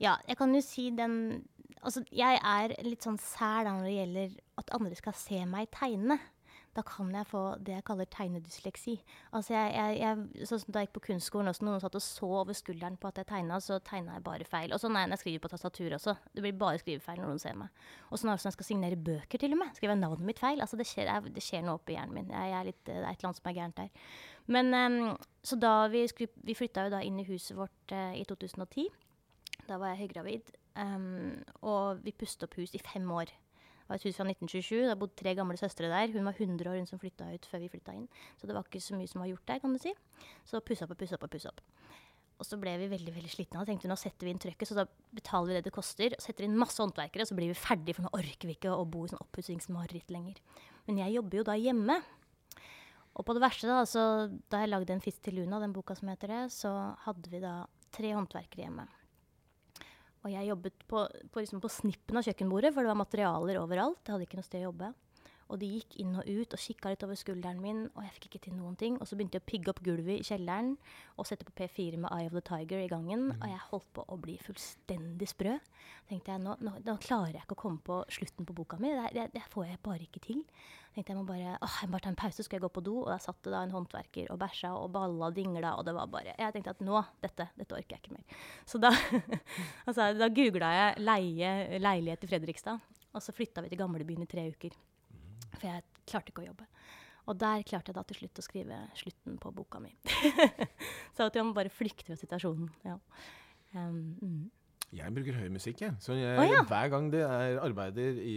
Ja, 0.00 0.16
jeg 0.28 0.36
kan 0.36 0.54
jo 0.54 0.60
si 0.60 0.90
den 0.90 1.48
Altså, 1.84 2.04
jeg 2.12 2.38
er 2.44 2.68
litt 2.84 3.00
sånn 3.02 3.18
sær 3.18 3.64
da 3.64 3.70
når 3.72 3.82
det 3.82 3.96
gjelder 4.06 4.36
at 4.58 4.70
andre 4.70 4.94
skal 4.94 5.12
se 5.14 5.44
meg 5.44 5.68
tegne. 5.72 6.16
Da 6.72 6.80
kan 6.88 7.10
jeg 7.12 7.28
få 7.28 7.40
det 7.60 7.74
jeg 7.74 7.84
kaller 7.84 8.08
tegnedysleksi. 8.08 8.94
Altså, 9.36 9.52
jeg, 9.52 9.72
jeg, 9.76 9.96
jeg, 10.00 10.46
sånn 10.48 10.62
som 10.62 10.72
Da 10.72 10.80
jeg 10.80 10.88
gikk 10.88 10.94
på 10.96 11.02
kunstskolen, 11.10 11.50
også, 11.50 11.66
noen 11.68 11.82
satt 11.82 11.98
og 11.98 12.04
så 12.04 12.28
over 12.40 12.56
skulderen 12.56 12.96
på 13.00 13.10
at 13.10 13.20
jeg 13.20 13.28
tegna, 13.28 13.58
så 13.60 13.76
tegna 13.84 14.16
jeg 14.16 14.24
bare 14.24 14.46
feil. 14.48 14.72
Og 14.72 14.80
sånn 14.80 14.96
er 14.96 15.04
det 15.04 15.12
når 15.12 15.18
jeg 15.18 15.24
skriver 15.26 15.42
på 15.44 15.50
tastatur 15.52 15.96
også. 15.98 16.14
Det 16.32 16.44
blir 16.46 16.56
bare 16.62 16.80
skrivefeil 16.80 17.20
når 17.20 17.28
noen 17.28 17.42
ser 17.42 17.58
meg. 17.60 17.84
Og 18.08 18.16
sånn 18.16 18.32
er 18.32 18.38
det 18.38 18.46
når 18.46 18.48
jeg 18.48 18.56
skal 18.56 18.68
signere 18.70 19.00
bøker, 19.10 19.42
til 19.42 19.56
og 19.56 19.60
med. 19.60 19.76
Skriver 19.76 19.92
jeg 19.92 20.02
navnet 20.06 20.30
mitt 20.32 20.40
feil. 20.40 20.64
Altså, 20.64 20.80
det 20.80 20.88
skjer, 20.88 21.12
jeg, 21.12 21.34
det 21.36 21.44
skjer 21.44 21.66
noe 21.66 21.76
oppi 21.76 21.98
hjernen 21.98 22.16
min. 22.22 22.32
Litt, 22.70 22.80
det 22.88 22.96
er 22.96 23.04
et 23.04 23.20
eller 23.20 23.32
annet 23.32 23.42
som 23.42 23.52
er 23.52 23.58
gærent 23.60 23.82
der. 23.82 24.10
Men 24.56 24.72
um, 24.72 24.98
så 25.44 25.60
da 25.60 25.74
vi, 25.92 26.06
vi 26.08 26.56
flytta 26.56 26.88
jo 26.88 26.96
da 26.96 27.04
inn 27.04 27.20
i 27.20 27.28
huset 27.28 27.56
vårt 27.58 27.92
uh, 27.92 28.16
i 28.16 28.24
2010. 28.32 28.88
Da 29.68 29.76
var 29.76 29.92
jeg 29.92 30.06
høygravid. 30.06 30.56
Um, 30.80 31.42
og 31.68 32.00
vi 32.00 32.16
pustet 32.16 32.48
opp 32.48 32.56
hus 32.56 32.72
i 32.72 32.80
fem 32.80 33.04
år. 33.12 33.28
Var 33.92 34.00
et 34.00 34.06
hus 34.08 34.16
fra 34.16 34.24
1927. 34.24 34.86
Det 34.88 34.96
bodde 34.96 35.18
tre 35.20 35.34
gamle 35.36 35.58
søstre 35.60 35.90
der. 35.92 36.12
Hun 36.14 36.24
var 36.24 36.38
100 36.38 36.70
år, 36.70 36.78
hun 36.80 36.88
som 36.88 37.00
flytta 37.00 37.26
ut 37.28 37.44
før 37.44 37.60
vi 37.60 37.68
flytta 37.74 37.92
inn. 37.98 38.06
Så 38.40 38.48
det 38.48 38.56
var 38.56 38.64
ikke 38.64 38.80
så 38.80 38.96
mye 38.96 39.10
som 39.10 39.20
var 39.20 39.28
gjort 39.28 39.44
der, 39.50 39.60
kan 39.60 39.74
du 39.76 39.80
si. 39.82 39.92
Så 40.48 40.62
pussa 40.64 40.86
opp 40.88 40.94
og 40.94 41.02
pussa 41.02 41.18
opp 41.18 41.26
og 41.28 41.34
pussa 41.34 41.52
opp. 41.52 41.60
Og 42.40 42.48
så 42.48 42.56
ble 42.58 42.72
vi 42.80 42.88
veldig 42.88 43.12
veldig 43.14 43.30
slitne 43.30 43.60
og 43.60 43.68
tenkte 43.68 43.90
nå 43.90 43.94
setter 44.00 44.26
vi 44.26 44.32
inn 44.32 44.40
trøkket, 44.40 44.70
så 44.70 44.78
da 44.80 44.86
betaler 45.14 45.52
vi 45.52 45.58
det 45.58 45.66
det 45.68 45.74
koster. 45.76 46.16
og 46.16 46.24
Setter 46.24 46.48
inn 46.48 46.56
masse 46.58 46.80
håndverkere, 46.80 47.26
og 47.26 47.30
så 47.30 47.36
blir 47.36 47.52
vi 47.52 47.58
ferdige, 47.58 47.98
for 47.98 48.06
nå 48.08 48.14
orker 48.16 48.48
vi 48.48 48.56
ikke 48.56 48.72
å 48.72 48.88
bo 48.88 49.04
i 49.04 49.12
sånn 49.12 49.20
oppussingsmareritt 49.22 50.10
lenger. 50.10 50.40
Men 50.88 51.02
jeg 51.04 51.18
jobber 51.18 51.42
jo 51.42 51.46
da 51.52 51.58
hjemme. 51.60 52.00
Og 53.12 53.28
på 53.28 53.36
det 53.36 53.44
verste, 53.44 53.68
da, 53.68 53.84
så 53.84 54.06
da 54.50 54.64
jeg 54.64 54.72
lagde 54.72 54.96
en 54.96 55.04
fisk 55.04 55.20
til 55.22 55.36
Luna, 55.38 55.60
den 55.60 55.76
boka 55.76 55.94
som 55.98 56.08
heter 56.10 56.32
det, 56.32 56.42
så 56.56 56.72
hadde 57.04 57.30
vi 57.30 57.44
da 57.44 57.60
tre 57.92 58.16
håndverkere 58.16 58.64
hjemme. 58.64 58.88
Og 60.22 60.30
jeg 60.30 60.48
jobbet 60.48 60.84
på, 60.86 61.02
på, 61.34 61.42
liksom 61.42 61.62
på 61.62 61.70
snippen 61.72 62.18
av 62.18 62.26
kjøkkenbordet, 62.26 62.70
for 62.74 62.84
det 62.84 62.92
var 62.92 63.00
materialer 63.00 63.58
overalt. 63.58 64.02
Jeg 64.06 64.14
hadde 64.14 64.28
ikke 64.28 64.38
noe 64.38 64.46
sted 64.46 64.62
å 64.62 64.68
jobbe. 64.68 64.92
Og 65.52 65.60
de 65.60 65.68
gikk 65.68 65.98
inn 66.00 66.14
og 66.16 66.24
ut 66.24 66.54
og 66.56 66.60
kikka 66.60 66.94
litt 66.94 67.02
over 67.04 67.18
skulderen 67.18 67.60
min, 67.60 67.82
og 67.92 68.06
jeg 68.06 68.14
fikk 68.16 68.28
ikke 68.30 68.42
til 68.46 68.54
noen 68.56 68.76
ting. 68.80 68.96
Og 68.96 69.08
så 69.08 69.18
begynte 69.18 69.36
jeg 69.36 69.44
å 69.44 69.50
pigge 69.50 69.72
opp 69.72 69.82
gulvet 69.84 70.22
i 70.22 70.24
kjelleren 70.24 70.74
og 71.20 71.28
sette 71.28 71.44
på 71.44 71.52
P4 71.58 71.98
med 72.00 72.08
Eye 72.08 72.30
of 72.30 72.36
the 72.36 72.42
Tiger 72.46 72.80
i 72.80 72.88
gangen. 72.88 73.34
Og 73.36 73.44
jeg 73.50 73.64
holdt 73.68 73.90
på 73.98 74.04
å 74.08 74.16
bli 74.22 74.38
fullstendig 74.40 75.28
sprø. 75.28 75.58
tenkte 76.08 76.32
jeg, 76.32 76.42
nå, 76.46 76.56
nå, 76.64 76.78
nå 76.86 76.94
klarer 77.04 77.36
jeg 77.36 77.44
ikke 77.44 77.58
å 77.58 77.62
komme 77.66 77.84
på 77.84 77.98
slutten 78.16 78.48
på 78.48 78.56
boka 78.56 78.78
mi. 78.80 78.94
Det, 78.96 79.10
det, 79.18 79.26
det 79.36 79.42
får 79.52 79.66
jeg 79.68 79.82
bare 79.84 80.06
ikke 80.06 80.22
til. 80.24 80.40
tenkte 80.94 81.12
Jeg 81.12 81.18
må 81.20 81.26
bare 81.28 81.58
åh, 81.58 81.76
jeg 81.82 81.90
må 81.90 81.96
bare 81.98 82.06
ta 82.06 82.12
en 82.14 82.20
pause, 82.22 82.38
så 82.38 82.46
skal 82.46 82.58
jeg 82.58 82.64
gå 82.64 82.72
på 82.72 82.84
do. 82.88 82.96
Og 83.02 83.10
der 83.12 83.20
satt 83.24 83.42
det 83.44 83.52
da 83.52 83.60
en 83.66 83.74
håndverker 83.76 84.32
og 84.32 84.40
bæsja 84.40 84.72
og 84.78 84.88
balla 84.96 85.28
og 85.28 85.36
dingla, 85.36 85.74
og 85.76 85.84
det 85.88 85.96
var 85.98 86.08
bare 86.12 86.32
Jeg 86.38 86.56
tenkte 86.56 86.76
at 86.78 86.80
nå, 86.84 87.04
dette, 87.20 87.50
dette 87.60 87.76
orker 87.76 87.98
jeg 87.98 88.06
ikke 88.06 88.16
mer. 88.16 88.40
Så 88.64 88.80
da, 88.80 88.94
altså, 89.88 90.14
da 90.16 90.32
googla 90.32 90.72
jeg 90.78 91.04
leie 91.04 91.52
leilighet 91.82 92.24
i 92.24 92.32
Fredrikstad. 92.32 92.88
Og 93.12 93.20
så 93.20 93.36
flytta 93.36 93.60
vi 93.60 93.68
til 93.68 93.80
gamlebyen 93.80 94.24
i 94.24 94.30
tre 94.30 94.46
uker. 94.48 94.72
For 95.56 95.68
jeg 95.68 95.84
klarte 96.08 96.32
ikke 96.32 96.44
å 96.44 96.48
jobbe. 96.50 96.66
Og 97.30 97.38
der 97.38 97.62
klarte 97.66 97.92
jeg 97.92 97.98
da 97.98 98.02
til 98.08 98.18
slutt 98.18 98.40
å 98.40 98.44
skrive 98.44 98.80
slutten 98.98 99.38
på 99.42 99.52
boka 99.54 99.78
mi. 99.82 99.92
så 101.14 101.28
at 101.28 101.38
jeg 101.38 101.46
må 101.46 101.54
bare 101.54 101.70
flykte 101.70 102.08
fra 102.08 102.18
situasjonen. 102.18 102.70
Ja. 102.86 102.96
Um, 103.76 104.16
mm. 104.18 104.42
Jeg 104.92 105.14
bruker 105.16 105.38
høy 105.38 105.46
musikk, 105.54 105.84
jeg. 105.86 105.94
Så 106.04 106.16
jeg, 106.18 106.34
oh, 106.36 106.44
ja. 106.50 106.64
hver 106.68 106.90
gang 106.92 107.06
det 107.14 107.22
er 107.24 107.60
arbeider 107.62 108.18
i 108.20 108.34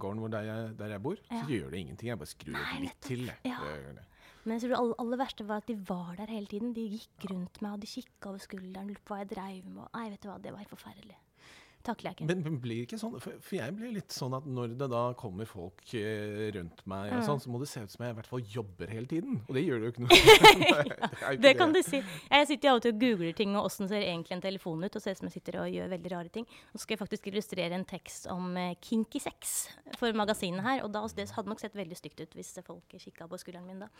gården 0.00 0.32
der 0.32 0.46
jeg, 0.46 0.70
der 0.78 0.94
jeg 0.94 1.04
bor, 1.04 1.18
ja. 1.26 1.42
så 1.42 1.52
gjør 1.52 1.74
det 1.74 1.82
ingenting. 1.82 2.12
Jeg 2.12 2.20
bare 2.22 2.30
skrur 2.30 2.56
Nei, 2.56 2.78
litt 2.86 3.02
til. 3.04 3.26
Ja. 3.44 3.58
Men 4.46 4.54
jeg 4.54 4.64
tror 4.64 4.72
det 4.72 4.80
aller, 5.02 5.20
verste 5.20 5.48
var 5.50 5.60
at 5.60 5.68
de 5.68 5.76
var 5.90 6.14
der 6.16 6.32
hele 6.32 6.48
tiden. 6.48 6.72
De 6.78 6.86
gikk 6.94 7.28
rundt 7.34 7.60
meg, 7.60 7.74
og 7.74 7.84
de 7.84 7.90
kikka 7.90 8.32
over 8.32 8.40
skulderen, 8.40 8.88
lurte 8.88 9.04
på 9.04 9.16
hva 9.16 9.24
jeg 9.26 9.34
dreiv 9.34 9.66
med. 9.66 9.90
Nei, 9.98 10.06
vet 10.14 10.22
du 10.22 10.30
hva, 10.30 10.38
det 10.40 10.54
var 10.54 10.64
helt 10.64 10.72
forferdelig 10.78 11.18
takler 11.86 12.10
jeg 12.10 12.18
ikke. 12.18 12.28
Men, 12.30 12.42
men 12.44 12.58
blir 12.62 12.84
ikke 12.84 12.98
sånn, 13.00 13.16
for, 13.22 13.38
for, 13.42 13.56
jeg 13.58 13.74
blir 13.76 13.92
litt 13.94 14.14
sånn 14.14 14.34
at 14.36 14.46
når 14.48 14.74
det 14.80 14.88
da 14.92 15.02
kommer 15.18 15.48
folk 15.48 15.82
eh, 15.96 16.48
rundt 16.56 16.82
meg, 16.90 17.12
og 17.12 17.20
mm. 17.20 17.26
sånn, 17.28 17.42
så 17.42 17.52
må 17.52 17.60
det 17.62 17.68
se 17.70 17.82
ut 17.84 17.92
som 17.92 18.04
jeg 18.04 18.14
i 18.14 18.18
hvert 18.18 18.30
fall 18.30 18.44
jobber 18.54 18.92
hele 18.92 19.10
tiden. 19.10 19.40
Og 19.46 19.56
det 19.56 19.64
gjør 19.64 19.80
det 19.80 19.88
jo 19.88 19.94
ikke 19.94 20.04
noe. 20.04 20.18
det, 20.78 20.98
det, 20.98 21.36
det 21.44 21.54
kan 21.58 21.74
du 21.74 21.80
si. 21.86 22.02
Jeg 22.02 22.48
sitter 22.50 22.68
jo 22.68 22.74
av 22.74 22.80
og 22.80 22.86
til 22.86 22.94
og 22.94 23.02
googler 23.04 23.36
ting, 23.38 23.54
og 23.56 23.68
åssen 23.70 23.90
ser 23.90 24.04
egentlig 24.04 24.36
en 24.36 24.44
telefon 24.44 24.84
ut, 24.84 24.98
og 24.98 25.04
ser 25.04 25.16
ut 25.16 25.22
som 25.22 25.30
jeg 25.30 25.36
sitter 25.38 25.60
og 25.62 25.72
gjør 25.72 25.92
veldig 25.94 26.14
rare 26.14 26.32
ting. 26.34 26.48
Nå 26.72 26.82
skal 26.82 26.96
jeg 26.96 27.02
faktisk 27.04 27.30
illustrere 27.30 27.78
en 27.78 27.86
tekst 27.88 28.28
om 28.32 28.50
uh, 28.58 28.74
kinky 28.84 29.22
sex 29.22 29.56
for 30.00 30.16
magasinet 30.16 30.64
her, 30.66 30.82
og 30.86 30.92
da, 30.94 31.04
det 31.16 31.28
hadde 31.34 31.52
nok 31.52 31.62
sett 31.62 31.76
veldig 31.78 31.98
stygt 31.98 32.22
ut 32.24 32.36
hvis 32.38 32.54
folk 32.66 32.98
kikka 32.98 33.28
på 33.30 33.40
skulderen 33.40 33.68
min 33.68 33.84
da. 33.84 33.90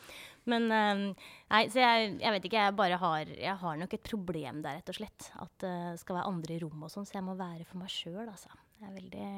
Men 0.50 0.68
uh, 0.72 1.04
nei, 1.52 1.62
så 1.72 1.82
jeg, 1.82 2.14
jeg, 2.18 2.34
vet 2.34 2.50
ikke, 2.50 2.66
jeg 2.66 2.78
bare 2.78 3.00
har, 3.00 3.32
jeg 3.32 3.56
har 3.62 3.80
nok 3.80 3.96
et 3.96 4.06
problem 4.08 4.62
der, 4.64 4.80
rett 4.80 4.92
og 4.92 4.98
slett. 5.00 5.30
At 5.38 5.54
det 5.64 5.74
uh, 5.94 5.96
skal 6.00 6.18
være 6.18 6.32
andre 6.32 6.56
i 6.56 6.62
rommet 6.62 6.88
og 6.88 6.94
sånn, 6.94 7.08
så 7.08 7.18
jeg 7.18 7.26
må 7.26 7.36
være 7.38 7.67
for 7.68 7.80
meg 7.82 7.92
sjøl, 7.92 8.24
altså. 8.26 8.52
Jeg 8.78 8.88
er 8.88 8.94
veldig 8.96 9.28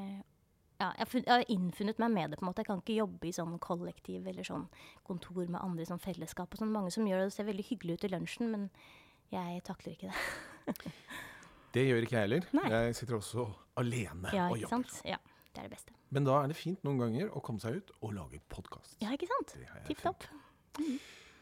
ja, 0.80 0.88
jeg 0.96 1.24
har 1.26 1.42
innfunnet 1.52 1.98
meg 2.00 2.12
med 2.14 2.32
det. 2.32 2.38
på 2.40 2.46
en 2.46 2.48
måte. 2.48 2.62
Jeg 2.62 2.70
kan 2.70 2.80
ikke 2.80 2.96
jobbe 3.02 3.28
i 3.28 3.34
sånn 3.36 3.58
kollektiv 3.60 4.28
eller 4.30 4.46
sånn 4.46 4.64
kontor 5.04 5.42
med 5.44 5.60
andre 5.60 5.84
i 5.84 5.88
sånn 5.90 6.00
fellesskap. 6.00 6.54
og 6.54 6.62
sånn. 6.62 6.72
Mange 6.72 6.92
som 6.94 7.04
gjør 7.04 7.20
det, 7.20 7.26
det 7.28 7.36
ser 7.36 7.48
veldig 7.50 7.66
hyggelig 7.68 7.98
ut 7.98 8.06
i 8.08 8.12
lunsjen, 8.14 8.48
men 8.54 8.70
jeg 9.34 9.60
takler 9.66 9.92
ikke 9.92 10.08
det. 10.08 10.94
det 11.76 11.84
gjør 11.84 12.06
ikke 12.06 12.16
jeg 12.16 12.26
heller. 12.28 12.48
Nei. 12.56 12.64
Jeg 12.72 12.96
sitter 12.96 13.18
også 13.18 13.44
alene 13.82 14.32
ja, 14.32 14.48
og 14.48 14.56
jobber. 14.56 14.72
Sant? 14.72 15.02
Ja, 15.04 15.20
det 15.50 15.60
er 15.60 15.68
det 15.68 15.74
beste. 15.76 15.96
Men 16.16 16.26
da 16.26 16.40
er 16.40 16.50
det 16.50 16.56
fint 16.58 16.80
noen 16.86 17.02
ganger 17.02 17.28
å 17.36 17.44
komme 17.44 17.60
seg 17.62 17.82
ut 17.82 17.92
og 18.00 18.16
lage 18.16 18.40
podkast. 18.48 18.96
Ja, 19.04 19.12
ikke 19.12 19.28
sant? 19.28 19.58
Tipp 19.86 20.00
topp. 20.00 20.24
Mm. 20.80 20.96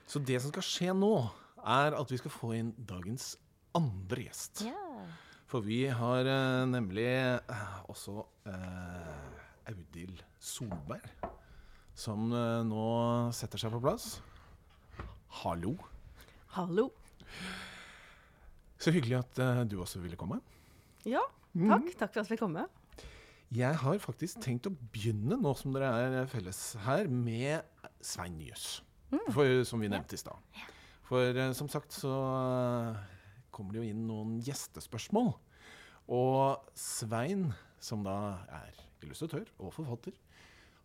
Så 0.08 0.18
det 0.24 0.42
som 0.42 0.50
skal 0.50 0.66
skje 0.66 0.98
nå, 0.98 1.14
er 1.62 1.94
at 1.94 2.10
vi 2.10 2.18
skal 2.18 2.32
få 2.32 2.52
inn 2.58 2.74
dagens 2.90 3.36
andre 3.78 4.26
gjest. 4.26 4.66
Ja. 4.66 5.06
For 5.48 5.64
vi 5.64 5.86
har 5.88 6.28
uh, 6.28 6.68
nemlig 6.68 7.08
uh, 7.48 7.78
også 7.88 8.20
uh, 8.20 9.68
Audhild 9.70 10.20
Solberg, 10.38 11.08
som 11.96 12.28
nå 12.30 12.88
setter 13.34 13.60
seg 13.60 13.72
på 13.74 13.80
plass. 13.82 14.20
Hallo. 15.40 15.72
Hallo. 16.54 16.86
Så 18.78 18.92
hyggelig 18.94 19.18
at 19.18 19.40
du 19.68 19.80
også 19.82 19.98
ville 20.00 20.16
komme. 20.16 20.38
Ja, 21.02 21.24
takk. 21.52 21.88
Mm. 21.88 21.90
Takk 21.98 22.14
for 22.14 22.22
at 22.22 22.28
vi 22.28 22.36
fikk 22.36 22.44
komme. 22.44 22.68
Jeg 23.52 23.80
har 23.82 24.00
faktisk 24.00 24.40
tenkt 24.44 24.70
å 24.70 24.72
begynne, 24.94 25.40
nå 25.42 25.52
som 25.58 25.74
dere 25.74 25.90
er 26.22 26.30
felles 26.30 26.62
her, 26.86 27.10
med 27.10 27.66
Svein 28.04 28.38
Nyhus. 28.38 28.78
Mm. 29.10 29.64
som 29.66 29.80
vi 29.80 29.90
nevnte 29.90 30.14
i 30.14 30.20
stad. 30.20 30.64
For 31.08 31.42
som 31.56 31.68
sagt 31.72 31.96
så 31.96 32.14
kommer 33.58 33.74
det 33.74 33.82
jo 33.82 33.90
inn 33.92 34.06
noen 34.08 34.38
gjestespørsmål. 34.46 35.34
Og 36.14 36.70
Svein, 36.78 37.50
som 37.82 38.06
da 38.06 38.16
er 38.62 38.78
illustratør 39.04 39.50
og 39.58 39.74
forfatter, 39.74 40.14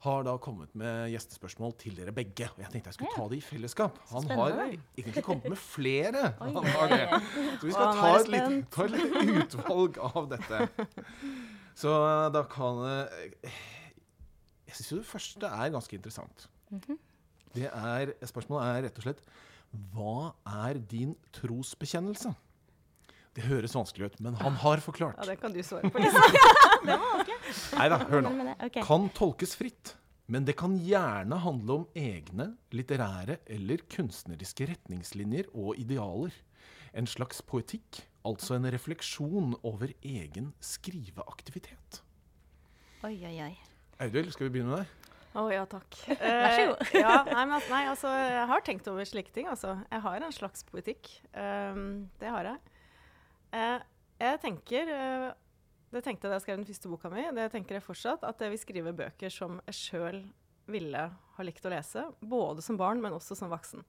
har 0.03 0.25
da 0.27 0.33
kommet 0.41 0.73
med 0.75 1.13
gjestespørsmål 1.13 1.77
til 1.79 1.95
dere 1.95 2.11
begge. 2.15 2.49
Og 2.51 2.59
jeg 2.59 2.71
tenkte 2.73 2.91
jeg 2.91 2.97
skulle 2.97 3.13
ta 3.15 3.27
det 3.31 3.37
i 3.39 3.45
fellesskap. 3.45 3.99
Han 4.09 4.27
har 4.35 4.57
egentlig 4.65 5.23
kommet 5.23 5.47
med 5.53 5.59
flere. 5.59 6.33
Han 6.41 6.59
har 6.73 6.91
det. 6.91 7.21
Så 7.61 7.69
vi 7.69 7.75
skal 7.75 8.01
ta 8.01 8.09
et, 8.17 8.31
lite, 8.33 8.57
ta 8.73 8.87
et 8.89 8.97
lite 8.97 9.37
utvalg 9.45 10.01
av 10.09 10.27
dette. 10.33 10.89
Så 11.79 11.93
da 12.35 12.43
kan 12.51 12.83
eh, 12.85 13.55
Jeg 14.67 14.75
syns 14.77 14.91
jo 14.91 14.99
det 14.99 15.07
første 15.09 15.55
er 15.63 15.73
ganske 15.73 15.97
interessant. 15.97 16.49
Mhm. 16.73 16.99
Det 17.53 17.67
er, 17.69 18.09
spørsmålet 18.25 18.65
er 18.65 18.85
rett 18.87 18.95
og 18.97 19.03
slett 19.05 19.19
Hva 19.93 20.31
er 20.65 20.79
din 20.89 21.11
trosbekjennelse? 21.37 22.31
Det 23.33 23.47
høres 23.47 23.73
vanskelig 23.73 24.11
ut, 24.11 24.19
men 24.21 24.37
han 24.37 24.57
har 24.61 24.81
forklart. 24.83 25.17
Ja, 25.17 25.25
Det 25.31 25.39
kan 25.41 25.53
du 25.53 25.61
svare 25.65 25.89
på. 25.89 25.99
Nei 27.79 27.87
da, 27.89 27.97
hør 28.05 28.21
nå. 28.21 28.31
Okay. 28.67 28.83
Kan 28.85 29.07
tolkes 29.17 29.55
fritt, 29.57 29.95
men 30.29 30.45
det 30.45 30.53
kan 30.59 30.75
gjerne 30.77 31.39
handle 31.41 31.79
om 31.81 31.85
egne 31.97 32.51
litterære 32.75 33.39
eller 33.57 33.81
kunstneriske 33.89 34.69
retningslinjer 34.69 35.49
og 35.53 35.79
idealer. 35.81 36.35
En 36.93 37.09
slags 37.09 37.41
poetikk, 37.41 38.03
altså 38.21 38.59
en 38.59 38.69
refleksjon 38.69 39.55
over 39.65 39.95
egen 40.05 40.51
skriveaktivitet. 40.61 42.03
Oi, 43.03 43.17
oi, 43.17 43.37
oi. 43.49 43.53
Audhild, 44.03 44.29
skal 44.35 44.47
vi 44.47 44.53
begynne 44.59 44.75
med 44.75 44.83
deg? 44.83 45.09
Å 45.33 45.41
oh, 45.41 45.49
ja, 45.49 45.63
takk. 45.65 45.97
Vær 46.21 46.53
så 46.53 46.67
god. 46.69 46.85
Uh, 46.85 46.99
ja, 47.01 47.15
nei, 47.25 47.47
men, 47.49 47.65
nei, 47.71 47.81
altså, 47.89 48.13
jeg 48.13 48.45
har 48.51 48.63
tenkt 48.67 48.89
over 48.91 49.09
slike 49.09 49.33
ting. 49.33 49.49
Altså. 49.49 49.73
Jeg 49.89 50.05
har 50.05 50.25
en 50.27 50.35
slags 50.35 50.61
poetikk. 50.69 51.09
Um, 51.33 52.11
det 52.21 52.29
har 52.29 52.51
jeg. 52.51 52.72
Eh, 53.53 53.79
jeg 54.23 54.39
tenker 54.41 54.89
eh, 54.89 55.27
Det 55.93 56.01
tenkte 56.05 56.25
jeg 56.25 56.31
da 56.31 56.37
jeg 56.39 56.45
skrev 56.45 56.59
den 56.61 56.69
første 56.69 56.89
boka 56.89 57.11
mi, 57.13 57.25
det 57.37 57.49
tenker 57.53 57.77
jeg 57.77 57.85
fortsatt, 57.85 58.23
at 58.25 58.39
jeg 58.41 58.53
vil 58.53 58.61
skrive 58.61 58.93
bøker 58.97 59.33
som 59.33 59.59
jeg 59.67 59.77
sjøl 59.77 60.23
ville 60.73 61.01
ha 61.37 61.43
likt 61.43 61.65
å 61.67 61.73
lese. 61.73 62.05
Både 62.23 62.63
som 62.65 62.79
barn, 62.79 63.01
men 63.03 63.13
også 63.13 63.35
som 63.37 63.51
voksen. 63.51 63.83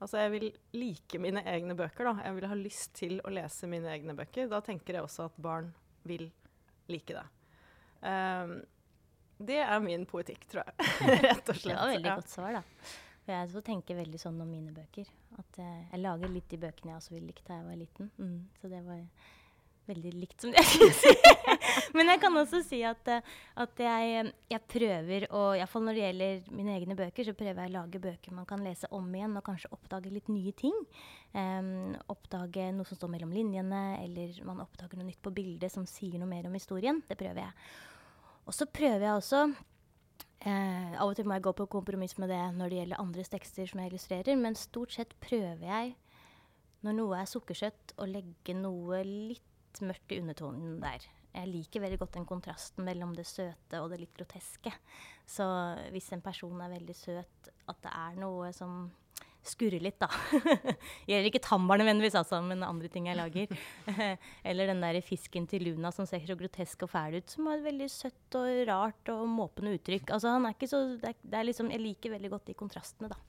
Altså 0.00 0.20
jeg 0.22 0.32
vil 0.34 0.46
like 0.76 1.20
mine 1.20 1.42
egne 1.48 1.74
bøker. 1.76 2.06
da. 2.08 2.26
Jeg 2.26 2.36
vil 2.36 2.48
ha 2.48 2.56
lyst 2.56 2.92
til 2.96 3.18
å 3.24 3.32
lese 3.32 3.68
mine 3.68 3.88
egne 3.92 4.14
bøker. 4.16 4.48
Da 4.52 4.60
tenker 4.64 4.96
jeg 4.96 5.04
også 5.04 5.26
at 5.28 5.40
barn 5.40 5.72
vil 6.08 6.28
like 6.92 7.16
det. 7.16 7.24
Um, 8.04 8.54
det 9.40 9.60
er 9.64 9.80
min 9.84 10.06
poetikk, 10.08 10.46
tror 10.48 10.64
jeg. 10.64 10.88
Rett 11.26 11.52
og 11.52 11.56
slett. 11.56 11.72
Det 11.72 11.80
var 11.80 11.94
veldig 11.94 12.14
godt 12.20 12.32
svar, 12.32 12.60
da. 12.60 12.62
For 13.30 13.58
jeg 13.60 13.66
tenker 13.66 13.98
veldig 14.00 14.18
sånn 14.18 14.40
om 14.42 14.48
mine 14.50 14.72
bøker. 14.74 15.10
At 15.38 15.58
jeg, 15.60 15.82
jeg 15.92 16.02
lager 16.02 16.32
litt 16.32 16.48
de 16.50 16.58
bøkene 16.58 16.90
jeg 16.90 16.98
også 16.98 17.12
ville 17.14 17.30
likt 17.30 17.44
da 17.46 17.60
jeg 17.60 17.68
var 17.68 17.76
liten. 17.78 18.08
Mm, 18.18 18.40
så 18.58 18.70
det 18.72 18.80
var 18.82 19.04
veldig 19.90 20.12
likt 20.16 20.42
som 20.42 20.50
det 20.50 20.58
jeg 20.64 20.70
skulle 20.72 20.96
si. 20.98 21.12
Men 21.94 22.10
jeg 22.10 22.22
kan 22.24 22.40
også 22.40 22.60
si 22.66 22.80
at, 22.86 23.12
at 23.62 23.82
jeg, 23.84 24.32
jeg, 24.50 24.62
prøver 24.74 25.28
å 25.30 25.44
Iallfall 25.54 25.86
når 25.86 25.96
det 25.96 26.04
gjelder 26.04 26.50
mine 26.58 26.74
egne 26.74 26.98
bøker, 26.98 27.26
så 27.26 27.36
prøver 27.38 27.62
jeg 27.62 27.72
å 27.72 27.76
lage 27.76 28.02
bøker 28.02 28.34
man 28.34 28.50
kan 28.50 28.66
lese 28.66 28.90
om 28.98 29.06
igjen 29.14 29.38
og 29.38 29.46
kanskje 29.46 29.72
oppdage 29.78 30.10
litt 30.10 30.30
nye 30.32 30.54
ting. 30.58 30.76
Um, 31.30 31.94
oppdage 32.10 32.66
noe 32.74 32.88
som 32.88 32.98
står 32.98 33.14
mellom 33.14 33.34
linjene, 33.34 33.84
eller 34.02 34.42
man 34.48 34.66
oppdager 34.66 34.98
noe 34.98 35.06
nytt 35.12 35.22
på 35.22 35.34
bildet 35.38 35.70
som 35.70 35.86
sier 35.86 36.18
noe 36.18 36.34
mer 36.34 36.50
om 36.50 36.58
historien. 36.58 36.98
Det 37.06 37.18
prøver 37.20 37.44
jeg. 37.46 37.74
Og 38.50 38.56
så 38.58 38.66
prøver 38.66 39.06
jeg 39.06 39.22
også 39.22 39.44
Eh, 40.40 40.92
av 40.96 41.10
og 41.10 41.16
til 41.18 41.26
må 41.28 41.36
jeg 41.36 41.44
gå 41.44 41.52
på 41.58 41.68
kompromiss 41.68 42.16
med 42.16 42.30
det 42.32 42.40
når 42.56 42.72
det 42.72 42.78
gjelder 42.78 43.02
andres 43.02 43.28
tekster 43.32 43.68
som 43.68 43.82
jeg 43.82 43.92
illustrerer, 43.92 44.38
men 44.40 44.56
stort 44.56 44.94
sett 44.96 45.12
prøver 45.20 45.66
jeg, 45.66 45.94
når 46.80 46.96
noe 46.96 47.18
er 47.20 47.28
sukkersøtt, 47.28 47.96
å 48.00 48.08
legge 48.08 48.56
noe 48.56 49.02
litt 49.04 49.82
mørkt 49.84 50.14
i 50.14 50.20
undertonen 50.22 50.78
der. 50.80 51.04
Jeg 51.30 51.46
liker 51.46 51.84
veldig 51.84 51.98
godt 52.00 52.16
den 52.16 52.26
kontrasten 52.26 52.86
mellom 52.86 53.12
det 53.14 53.26
søte 53.28 53.82
og 53.82 53.92
det 53.92 54.00
litt 54.00 54.16
groteske. 54.16 54.72
Så 55.28 55.44
hvis 55.94 56.08
en 56.16 56.24
person 56.24 56.56
er 56.64 56.72
veldig 56.72 56.96
søt, 56.96 57.52
at 57.70 57.84
det 57.84 57.92
er 57.92 58.16
noe 58.18 58.48
som 58.56 58.88
skurre 59.46 59.80
litt, 59.82 59.98
da. 60.00 60.08
Gjelder 61.08 61.28
ikke 61.30 61.42
tambar 61.44 61.80
nødvendigvis, 61.80 62.16
altså, 62.20 62.40
men 62.44 62.64
andre 62.66 62.90
ting 62.92 63.08
jeg 63.08 63.18
lager. 63.18 63.54
Eller 64.48 64.70
den 64.70 64.82
der 64.84 65.00
fisken 65.04 65.48
til 65.50 65.64
Luna 65.68 65.92
som 65.94 66.08
ser 66.08 66.24
så 66.28 66.36
grotesk 66.38 66.86
og 66.86 66.92
fæl 66.92 67.18
ut, 67.20 67.30
som 67.32 67.48
har 67.50 67.60
et 67.60 67.68
veldig 67.68 67.90
søtt 67.92 68.40
og 68.40 68.64
rart 68.70 69.12
og 69.14 69.26
måpende 69.30 69.76
uttrykk. 69.78 70.12
Altså, 70.16 70.34
han 70.36 70.48
er 70.48 70.56
ikke 70.56 70.70
så, 70.70 70.82
det 71.00 71.14
er, 71.14 71.20
det 71.22 71.40
er 71.40 71.48
liksom, 71.48 71.72
jeg 71.72 71.84
liker 71.84 72.16
veldig 72.16 72.34
godt 72.36 72.50
de 72.50 72.58
kontrastene, 72.58 73.12
da. 73.12 73.20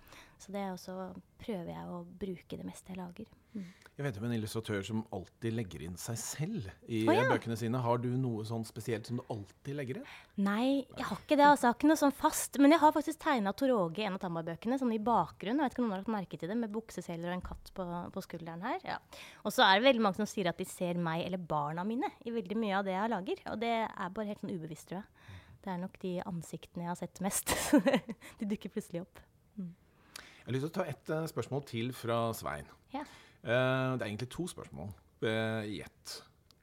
Så 0.42 0.54
det 0.54 0.66
også 0.74 0.98
prøver 1.42 1.72
jeg 1.74 1.88
å 1.88 2.04
bruke 2.04 2.60
det 2.60 2.68
meste 2.68 2.94
jeg 2.94 3.02
lager. 3.02 3.30
Mm. 3.54 3.70
Jeg 4.02 4.06
vet 4.06 4.18
om 4.18 4.24
en 4.26 4.34
illustratør 4.34 4.86
som 4.88 5.02
alltid 5.14 5.54
legger 5.54 5.82
inn 5.86 5.98
seg 6.00 6.16
selv 6.18 6.70
i 6.88 7.04
oh, 7.04 7.12
ja. 7.14 7.26
bøkene 7.30 7.58
sine. 7.60 7.78
Har 7.84 8.00
du 8.02 8.08
noe 8.18 8.46
sånn 8.48 8.64
spesielt 8.66 9.06
som 9.06 9.20
du 9.20 9.24
alltid 9.30 9.76
legger 9.78 10.00
inn? 10.00 10.08
Nei, 10.42 10.88
jeg 10.96 11.06
har 11.06 11.20
ikke 11.20 11.36
det. 11.38 11.46
altså. 11.46 11.68
Jeg 11.68 11.74
har 11.74 11.78
ikke 11.78 11.90
noe 11.92 12.00
sånn 12.00 12.16
fast. 12.16 12.58
Men 12.64 12.74
jeg 12.74 12.82
har 12.82 12.96
faktisk 12.96 13.22
tegna 13.22 13.54
Tor 13.54 13.74
Åge 13.76 14.02
i 14.02 14.08
en 14.08 14.16
av 14.18 14.24
Tamba-bøkene, 14.24 14.80
sånn 14.82 14.96
i 14.96 15.02
bakgrunnen. 15.06 15.60
Jeg 15.62 15.70
vet 15.70 15.76
ikke 15.76 15.84
om 15.84 15.90
noen 15.90 15.98
har 15.98 16.02
lagt 16.02 16.14
merke 16.16 16.40
til 16.40 16.50
det, 16.50 16.58
med 16.64 16.74
bukseseler 16.74 17.30
og 17.30 17.36
en 17.36 17.46
katt 17.52 17.74
på, 17.78 17.88
på 18.16 18.24
skulderen 18.26 18.66
her. 18.66 18.80
Ja. 18.88 18.98
Og 19.44 19.54
så 19.54 19.68
er 19.68 19.78
det 19.78 19.90
veldig 19.92 20.06
mange 20.08 20.22
som 20.24 20.30
sier 20.34 20.50
at 20.50 20.62
de 20.62 20.66
ser 20.72 20.98
meg 20.98 21.28
eller 21.28 21.44
barna 21.52 21.86
mine 21.86 22.10
i 22.26 22.34
veldig 22.34 22.58
mye 22.64 22.80
av 22.80 22.88
det 22.88 22.96
jeg 22.96 23.14
lager. 23.14 23.44
Og 23.54 23.62
det 23.62 23.74
er 23.84 24.16
bare 24.16 24.32
helt 24.32 24.42
sånn 24.42 24.56
ubevisst, 24.56 24.88
tror 24.90 25.04
jeg. 25.04 25.36
Det 25.62 25.76
er 25.76 25.82
nok 25.84 26.00
de 26.02 26.16
ansiktene 26.26 26.88
jeg 26.88 26.96
har 26.96 27.02
sett 27.04 27.22
mest. 27.22 27.54
de 28.40 28.50
dukker 28.50 28.74
plutselig 28.74 29.04
opp. 29.04 29.28
Jeg 29.60 30.48
har 30.48 30.56
lyst 30.56 30.66
til 30.66 30.72
å 30.72 30.78
ta 30.80 30.88
et 30.90 31.12
eh, 31.14 31.28
spørsmål 31.30 31.68
til 31.70 31.92
fra 31.94 32.24
Svein. 32.34 32.66
Ja. 32.96 33.04
Det 33.42 34.02
er 34.02 34.08
egentlig 34.10 34.30
to 34.30 34.46
spørsmål 34.52 34.92
eh, 35.26 35.64
i 35.78 35.82
ett. 35.86 36.16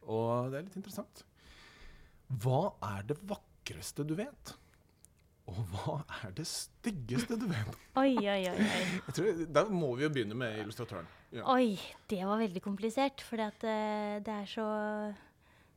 Og 0.09 0.51
det 0.53 0.61
er 0.61 0.67
litt 0.69 0.79
interessant. 0.79 1.25
Hva 2.43 2.63
er 2.95 3.03
det 3.09 3.17
vakreste 3.29 4.05
du 4.07 4.15
vet? 4.19 4.55
Og 5.49 5.59
hva 5.73 5.95
er 6.23 6.33
det 6.37 6.45
styggeste 6.47 7.39
du 7.41 7.47
vet? 7.49 7.77
Oi, 7.97 8.13
oi, 8.21 8.43
oi. 8.51 8.67
Jeg 9.07 9.15
tror, 9.17 9.39
da 9.57 9.63
må 9.73 9.95
vi 9.97 10.05
jo 10.05 10.11
begynne 10.13 10.37
med 10.37 10.59
illustratøren. 10.61 11.09
Ja. 11.33 11.47
Oi, 11.55 11.73
det 12.09 12.21
var 12.29 12.41
veldig 12.41 12.61
komplisert, 12.65 13.25
for 13.25 13.41
det, 13.41 13.73
er 14.33 14.45
så 14.49 14.67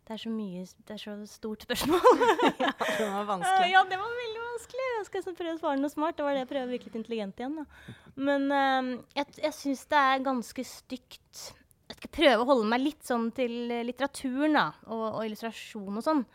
Det 0.08 0.14
er 0.16 0.22
så 0.24 0.30
mye 0.32 0.62
Det 0.88 0.96
er 0.96 1.02
så 1.02 1.16
stort 1.28 1.64
spørsmål. 1.68 2.04
ja, 2.64 2.72
Det 2.80 3.08
var 3.08 3.24
Eh, 3.24 3.28
vanskelig. 3.32 3.72
ja, 3.72 3.82
det 3.90 4.00
var 4.00 4.12
veldig 4.22 4.41
vanskelig. 4.62 4.88
Jeg 4.98 5.08
skal 5.08 5.24
så 5.26 5.34
prøve 5.36 5.56
å 5.56 5.60
svare 5.60 5.80
noe 5.82 5.92
smart. 5.92 6.18
Det 6.18 6.26
var 6.26 6.36
det 6.36 6.44
jeg 6.44 6.52
prøvde 6.52 6.68
å 6.68 6.72
virke 6.72 6.90
litt 6.90 7.00
intelligent 7.00 7.42
igjen. 7.42 7.58
Da. 7.58 7.96
Men 8.16 8.48
eh, 8.52 8.92
jeg, 9.18 9.28
jeg 9.42 9.58
syns 9.58 9.84
det 9.90 10.00
er 10.00 10.26
ganske 10.26 10.66
stygt 10.68 11.44
Jeg 11.92 11.98
skal 11.98 12.14
prøve 12.16 12.44
å 12.44 12.48
holde 12.48 12.70
meg 12.72 12.84
litt 12.86 13.04
sånn 13.04 13.32
til 13.36 13.72
eh, 13.72 13.84
litteraturen 13.84 14.56
da, 14.56 14.68
og, 14.88 15.06
og 15.10 15.26
illustrasjon 15.26 15.98
og 15.98 16.06
sånn. 16.06 16.26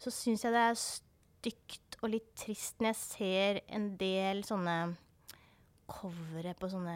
Så 0.00 0.12
syns 0.14 0.44
jeg 0.44 0.54
det 0.54 0.66
er 0.68 0.78
stygt 0.80 1.98
og 2.00 2.12
litt 2.14 2.30
trist 2.38 2.80
når 2.80 2.92
jeg 2.92 3.00
ser 3.00 3.60
en 3.76 3.90
del 4.00 4.44
sånne 4.46 4.76
covere 5.90 6.54
på 6.56 6.70
sånne 6.70 6.94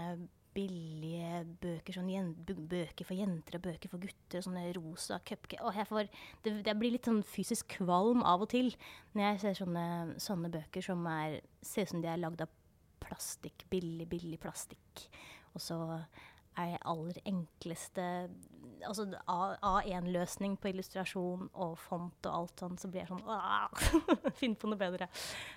billige 0.54 1.42
bøker, 1.62 1.96
sånn 1.96 2.32
bøker 2.44 3.06
for 3.06 3.18
jenter 3.18 3.58
og 3.58 3.64
bøker 3.66 3.92
for 3.92 4.02
gutter, 4.02 4.44
sånne 4.44 4.66
rosa 4.78 5.18
cupcake. 5.26 5.58
Jeg, 5.76 6.10
det, 6.44 6.76
blir 6.78 6.94
litt 6.94 7.08
sånn 7.10 7.22
fysisk 7.26 7.76
kvalm 7.78 8.22
av 8.26 8.44
og 8.44 8.52
til 8.54 8.72
når 9.14 9.26
jeg 9.26 9.40
ser 9.42 9.58
sånne, 9.64 9.86
sånne 10.22 10.52
bøker 10.54 10.84
som 10.84 11.02
er, 11.10 11.40
ser 11.64 11.88
ut 11.88 11.94
som 11.94 12.04
de 12.04 12.12
er 12.12 12.22
lagd 12.22 12.44
av 12.44 12.52
plastikk, 13.04 13.66
billig, 13.72 14.06
billig 14.10 14.38
plastikk. 14.42 15.08
Og 15.54 15.62
så 15.62 15.78
er 16.60 16.76
aller 16.86 17.18
enkleste 17.26 18.04
Altså 18.84 19.06
A- 19.30 19.56
A1-løsning 19.80 20.58
på 20.60 20.68
illustrasjon 20.68 21.46
og 21.62 21.76
font 21.80 22.26
og 22.28 22.34
alt 22.36 22.60
sånn, 22.60 22.74
så 22.76 22.90
blir 22.90 23.04
jeg 23.04 23.10
sånn 23.12 24.34
Finn 24.38 24.56
på 24.60 24.68
noe 24.68 24.80
bedre. 24.80 25.08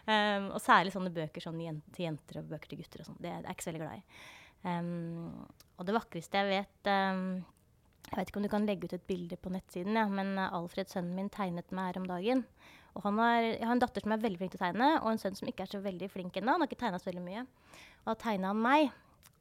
Um, 0.07 0.51
og 0.53 0.62
særlig 0.63 0.93
sånne 0.95 1.12
bøker 1.12 1.43
sånn 1.43 1.60
til 1.91 2.05
jenter 2.05 2.39
og 2.39 2.51
bøker 2.53 2.71
til 2.71 2.79
gutter 2.79 3.03
og 3.03 3.10
sånn. 3.10 3.19
Det 3.19 3.31
er 3.33 3.41
jeg 3.41 3.57
ikke 3.57 3.65
så 3.65 3.71
veldig 3.73 3.83
glad 3.83 3.99
i. 3.99 4.21
Um, 4.63 5.46
og 5.78 5.86
det 5.88 5.96
vakreste 5.96 6.39
jeg 6.41 6.50
vet 6.50 6.89
um, 6.89 7.43
Jeg 8.10 8.17
vet 8.17 8.32
ikke 8.32 8.39
om 8.41 8.48
du 8.48 8.50
kan 8.52 8.65
legge 8.67 8.89
ut 8.89 8.96
et 8.98 9.06
bilde 9.08 9.38
på 9.39 9.52
nettsiden, 9.54 9.96
ja, 10.00 10.08
men 10.10 10.34
uh, 10.39 10.50
Alfred, 10.58 10.89
sønnen 10.91 11.15
min, 11.15 11.30
tegnet 11.32 11.72
meg 11.76 11.91
her 11.91 12.02
om 12.02 12.08
dagen. 12.10 12.43
Og 12.98 13.04
han 13.06 13.20
har, 13.22 13.41
jeg 13.46 13.65
har 13.67 13.76
en 13.76 13.84
datter 13.84 14.02
som 14.04 14.15
er 14.15 14.24
veldig 14.24 14.39
flink 14.39 14.56
til 14.56 14.60
å 14.60 14.65
tegne, 14.65 14.88
og 15.04 15.12
en 15.12 15.20
sønn 15.22 15.38
som 15.38 15.50
ikke 15.52 15.67
er 15.67 15.74
så 15.76 15.82
veldig 15.84 16.10
flink 16.10 16.39
ennå. 16.39 16.56
Han 16.56 16.63
har 16.63 16.72
ikke 16.72 16.82
tegna 16.82 17.02
så 17.02 17.12
veldig 17.12 17.26
mye. 17.28 17.43
Og 18.02 18.10
da 18.10 18.15
tegna 18.24 18.54
han 18.54 18.63
meg. 18.63 18.96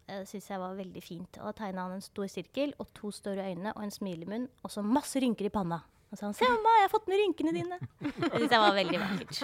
Det 0.07 0.21
syns 0.31 0.51
jeg 0.53 0.61
var 0.63 0.77
veldig 0.79 1.03
fint. 1.03 1.39
Og 1.41 1.49
da 1.49 1.53
tegna 1.57 1.87
han 1.87 1.97
en 1.97 2.05
stor 2.05 2.29
sirkel 2.31 2.75
og 2.83 2.91
to 2.95 3.11
store 3.15 3.49
øyne 3.49 3.73
og 3.73 3.83
en 3.83 3.95
smilemunn 3.95 4.45
og 4.63 4.75
så 4.75 4.85
masse 4.85 5.19
rynker 5.23 5.49
i 5.49 5.55
panna. 5.55 5.81
Og 6.07 6.15
så 6.15 6.21
sa 6.21 6.27
han 6.27 6.35
'Se, 6.35 6.45
mamma, 6.45 6.75
jeg 6.79 6.85
har 6.87 6.93
fått 6.93 7.09
med 7.09 7.19
rynkene 7.19 7.53
dine'. 7.57 7.79
Det 7.99 8.39
syns 8.39 8.53
jeg 8.53 8.61
var 8.61 8.75
veldig 8.75 9.01
vakkert. 9.01 9.35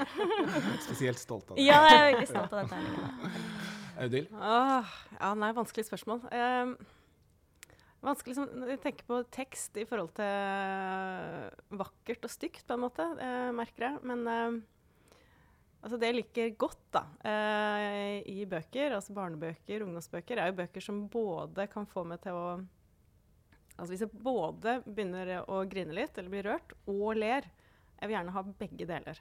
Spesielt 0.87 1.19
stolt 1.19 1.51
av 1.51 1.57
det. 1.57 1.65
Ja, 1.65 1.81
jeg 1.89 1.99
er 1.99 2.13
veldig 2.13 2.29
stolt 2.29 2.53
av 2.53 2.59
den 2.61 2.69
tegningen. 2.69 3.81
Audhild? 4.03 4.33
Åh, 4.35 4.93
ja, 5.21 5.31
nei, 5.39 5.53
vanskelig 5.55 5.87
spørsmål. 5.87 6.25
Um, 6.35 6.75
vanskelig 8.03 8.35
som, 8.35 8.51
jeg 8.67 8.81
tenker 8.83 9.07
på 9.07 9.21
tekst 9.35 9.79
i 9.79 9.87
forhold 9.87 10.11
til 10.17 10.27
eh, 10.27 11.49
vakkert 11.79 12.27
og 12.27 12.33
stygt, 12.33 12.65
på 12.67 12.75
en 12.77 12.83
måte, 12.83 13.07
eh, 13.23 13.51
merker 13.55 13.87
jeg. 13.87 14.01
Men 14.11 14.25
eh, 14.33 14.59
altså 15.83 16.01
det 16.01 16.11
jeg 16.11 16.19
liker 16.19 16.55
godt 16.59 16.83
da, 16.97 17.05
eh, 17.31 18.19
i 18.33 18.43
bøker, 18.51 18.97
altså 18.99 19.15
barnebøker, 19.17 19.87
ungdomsbøker, 19.87 20.41
er 20.41 20.51
jo 20.51 20.59
bøker 20.65 20.85
som 20.85 21.05
både 21.13 21.69
kan 21.71 21.87
få 21.89 22.07
meg 22.09 22.25
til 22.27 22.39
å 22.39 22.47
Altså 23.73 23.95
hvis 23.95 24.03
jeg 24.05 24.21
både 24.21 24.75
begynner 24.85 25.31
å 25.49 25.63
grine 25.67 25.95
litt 25.97 26.19
eller 26.21 26.31
blir 26.31 26.45
rørt, 26.45 26.75
og 26.93 27.17
ler, 27.17 27.47
jeg 27.97 28.05
vil 28.05 28.15
gjerne 28.15 28.35
ha 28.35 28.43
begge 28.61 28.87
deler. 28.87 29.21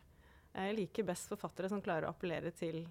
Jeg 0.51 0.75
liker 0.75 1.07
best 1.07 1.31
forfattere 1.31 1.69
som 1.71 1.79
klarer 1.81 2.09
å 2.09 2.11
appellere 2.11 2.51
til 2.51 2.81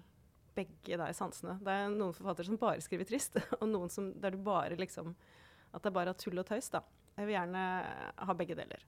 begge 0.55 0.97
de 0.99 1.09
sansene. 1.15 1.57
Det 1.63 1.73
er 1.73 1.91
noen 1.93 2.15
forfattere 2.15 2.49
som 2.49 2.59
bare 2.61 2.83
skriver 2.83 3.07
trist, 3.09 3.37
og 3.61 3.67
noen 3.69 3.91
som, 3.93 4.11
der 4.21 4.35
du 4.35 4.41
bare 4.43 4.79
liksom 4.79 5.13
At 5.71 5.83
det 5.83 5.91
er 5.91 5.99
bare 5.99 6.15
tull 6.19 6.41
og 6.41 6.47
tøys, 6.47 6.67
da. 6.73 6.81
Jeg 7.15 7.27
vil 7.27 7.37
gjerne 7.37 7.61
ha 8.27 8.33
begge 8.35 8.57
deler. 8.59 8.83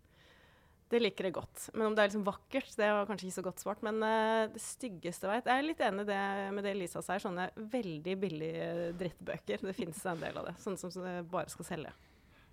Det 0.93 0.99
liker 1.01 1.25
jeg 1.25 1.33
godt. 1.33 1.61
Men 1.73 1.87
om 1.87 1.95
det 1.95 2.03
er 2.03 2.09
liksom 2.11 2.25
vakkert, 2.27 2.73
det 2.77 2.87
var 2.91 3.07
kanskje 3.09 3.27
ikke 3.29 3.37
så 3.39 3.43
godt 3.47 3.61
svart. 3.63 3.83
Men 3.85 3.97
uh, 4.03 4.45
det 4.53 4.61
styggeste 4.61 5.29
veit 5.29 5.47
Jeg 5.49 5.61
er 5.61 5.65
litt 5.65 5.81
enig 5.81 6.05
det, 6.05 6.19
med 6.53 6.67
det 6.67 6.75
Lisa 6.77 7.01
sier, 7.01 7.23
sånne 7.23 7.47
veldig 7.57 8.15
billige 8.21 8.67
drittbøker. 8.99 9.63
Det 9.63 9.73
fins 9.77 10.03
en 10.11 10.21
del 10.21 10.37
av 10.37 10.51
det. 10.51 10.57
Sånne 10.61 10.81
som 10.83 10.93
det 11.07 11.15
bare 11.31 11.49
skal 11.49 11.69
selge. 11.71 11.93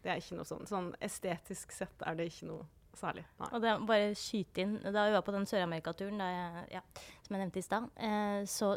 Det 0.00 0.08
er 0.12 0.22
ikke 0.22 0.38
noe 0.38 0.48
sånn. 0.48 0.64
Sånn 0.70 0.92
estetisk 1.04 1.74
sett 1.76 2.06
er 2.08 2.16
det 2.16 2.30
ikke 2.30 2.48
noe 2.48 2.64
særlig. 2.96 3.26
Nei. 3.42 3.50
Og 3.52 3.62
det, 3.62 3.74
bare 3.90 4.14
skyte 4.18 4.64
inn, 4.64 4.78
Da 4.86 5.04
vi 5.06 5.14
var 5.18 5.24
på 5.26 5.34
den 5.36 5.46
Sør-Amerika-turen 5.50 6.18
da 6.20 6.30
jeg- 6.30 6.78
ja, 6.78 6.82
som 7.30 7.36
jeg 7.38 7.44
nevnte 7.44 7.60
i 7.60 7.62
stad, 7.62 7.84
eh, 8.02 8.40
så 8.50 8.72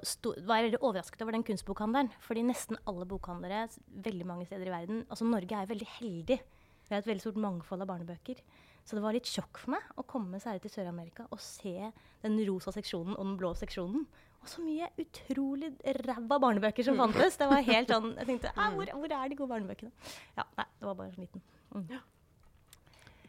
var 0.46 0.60
jeg 0.60 0.68
veldig 0.68 0.80
overrasket 0.86 1.24
over 1.26 1.34
den 1.34 1.46
kunstbokhandelen. 1.48 2.12
Fordi 2.22 2.44
nesten 2.46 2.78
alle 2.86 3.08
bokhandlere 3.10 3.64
veldig 4.06 4.28
mange 4.30 4.46
steder 4.46 4.70
i 4.70 4.74
verden 4.76 5.00
Altså 5.10 5.26
Norge 5.26 5.58
er 5.58 5.72
veldig 5.72 5.88
heldig. 5.96 6.38
Vi 6.38 6.94
har 6.94 7.02
et 7.02 7.10
veldig 7.10 7.24
stort 7.24 7.40
mangfold 7.42 7.82
av 7.82 7.90
barnebøker. 7.90 8.44
Så 8.86 8.94
det 8.94 9.02
var 9.02 9.16
litt 9.16 9.26
sjokk 9.26 9.58
for 9.58 9.74
meg 9.74 9.90
å 9.98 10.06
komme 10.06 10.38
særlig 10.44 10.68
til 10.68 10.76
Sør-Amerika 10.76 11.26
og 11.32 11.42
se 11.42 11.90
den 12.22 12.38
rosa 12.46 12.76
seksjonen 12.76 13.16
og 13.16 13.26
den 13.26 13.38
blå 13.42 13.54
seksjonen. 13.58 14.06
Og 14.44 14.52
så 14.52 14.62
mye 14.62 14.92
utrolig 15.02 15.72
ræva 16.04 16.38
barnebøker 16.44 16.86
som 16.86 17.00
fantes. 17.00 17.40
Det 17.40 17.50
var 17.50 17.64
helt 17.66 17.90
sånn, 17.96 18.12
Jeg 18.22 18.36
tenkte 18.36 18.54
hvor, 18.54 18.98
hvor 19.00 19.18
er 19.18 19.32
de 19.32 19.40
gode 19.40 19.56
barnebøkene? 19.56 20.12
Ja, 20.38 20.46
nei, 20.60 20.68
det 20.78 20.92
var 20.92 21.00
bare 21.00 21.16
sånn 21.16 21.26
liten. 21.26 21.48
Mm. 21.74 21.88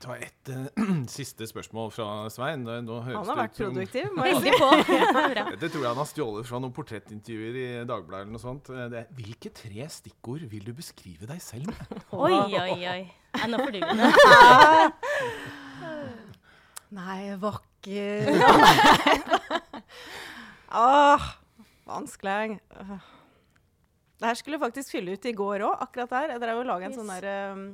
Ta 0.04 0.14
et 0.20 0.50
eh, 0.52 0.66
siste 1.08 1.46
spørsmål 1.48 1.88
fra 1.94 2.06
Svein. 2.32 2.66
Nå 2.66 2.98
høres 3.06 3.16
Han 3.22 3.30
har 3.30 3.38
vært 3.46 3.56
produktiv, 3.56 4.10
må 4.12 4.26
jeg 4.28 4.42
si. 4.44 4.50
På. 4.60 4.68
Det 4.84 5.44
Dette 5.54 5.70
tror 5.72 5.80
jeg 5.80 5.88
han 5.88 6.00
har 6.02 6.10
stjålet 6.10 6.48
fra 6.50 6.60
noen 6.60 6.74
portrettintervjuer 6.76 7.56
i 7.62 7.66
Dagbladet. 7.88 8.26
eller 8.26 8.34
noe 8.36 8.42
sånt. 8.42 8.68
Eh, 8.74 8.84
Det 8.92 9.00
er, 9.00 9.06
hvilke 9.16 9.52
tre 9.56 9.86
stikkord 9.94 10.44
vil 10.52 10.66
du 10.68 10.74
beskrive 10.76 11.24
deg 11.30 11.40
selv 11.44 11.72
med? 11.72 12.04
Oi, 12.24 12.36
oi, 12.36 12.80
oi. 12.84 13.00
Nei, 13.34 13.48
nå 13.50 13.62
får 13.64 13.72
du 13.74 13.80
det. 13.80 13.94
Nei, 16.94 17.20
vakker 17.42 18.28
Åh, 20.74 21.24
vanskelig. 21.86 22.58
Det 24.14 24.28
her 24.28 24.38
skulle 24.38 24.56
jeg 24.56 24.62
faktisk 24.62 24.94
fylle 24.94 25.14
ut 25.16 25.26
i 25.28 25.32
går 25.36 25.64
òg, 25.66 25.74
akkurat 25.84 26.10
der. 26.14 26.32
Jeg 26.34 26.42
drev 26.42 26.60
og 26.62 26.68
laga 26.70 26.86
en 26.88 26.94
Yes. 26.94 26.98
sånn 27.00 27.10
der 27.12 27.26
um, 27.54 27.64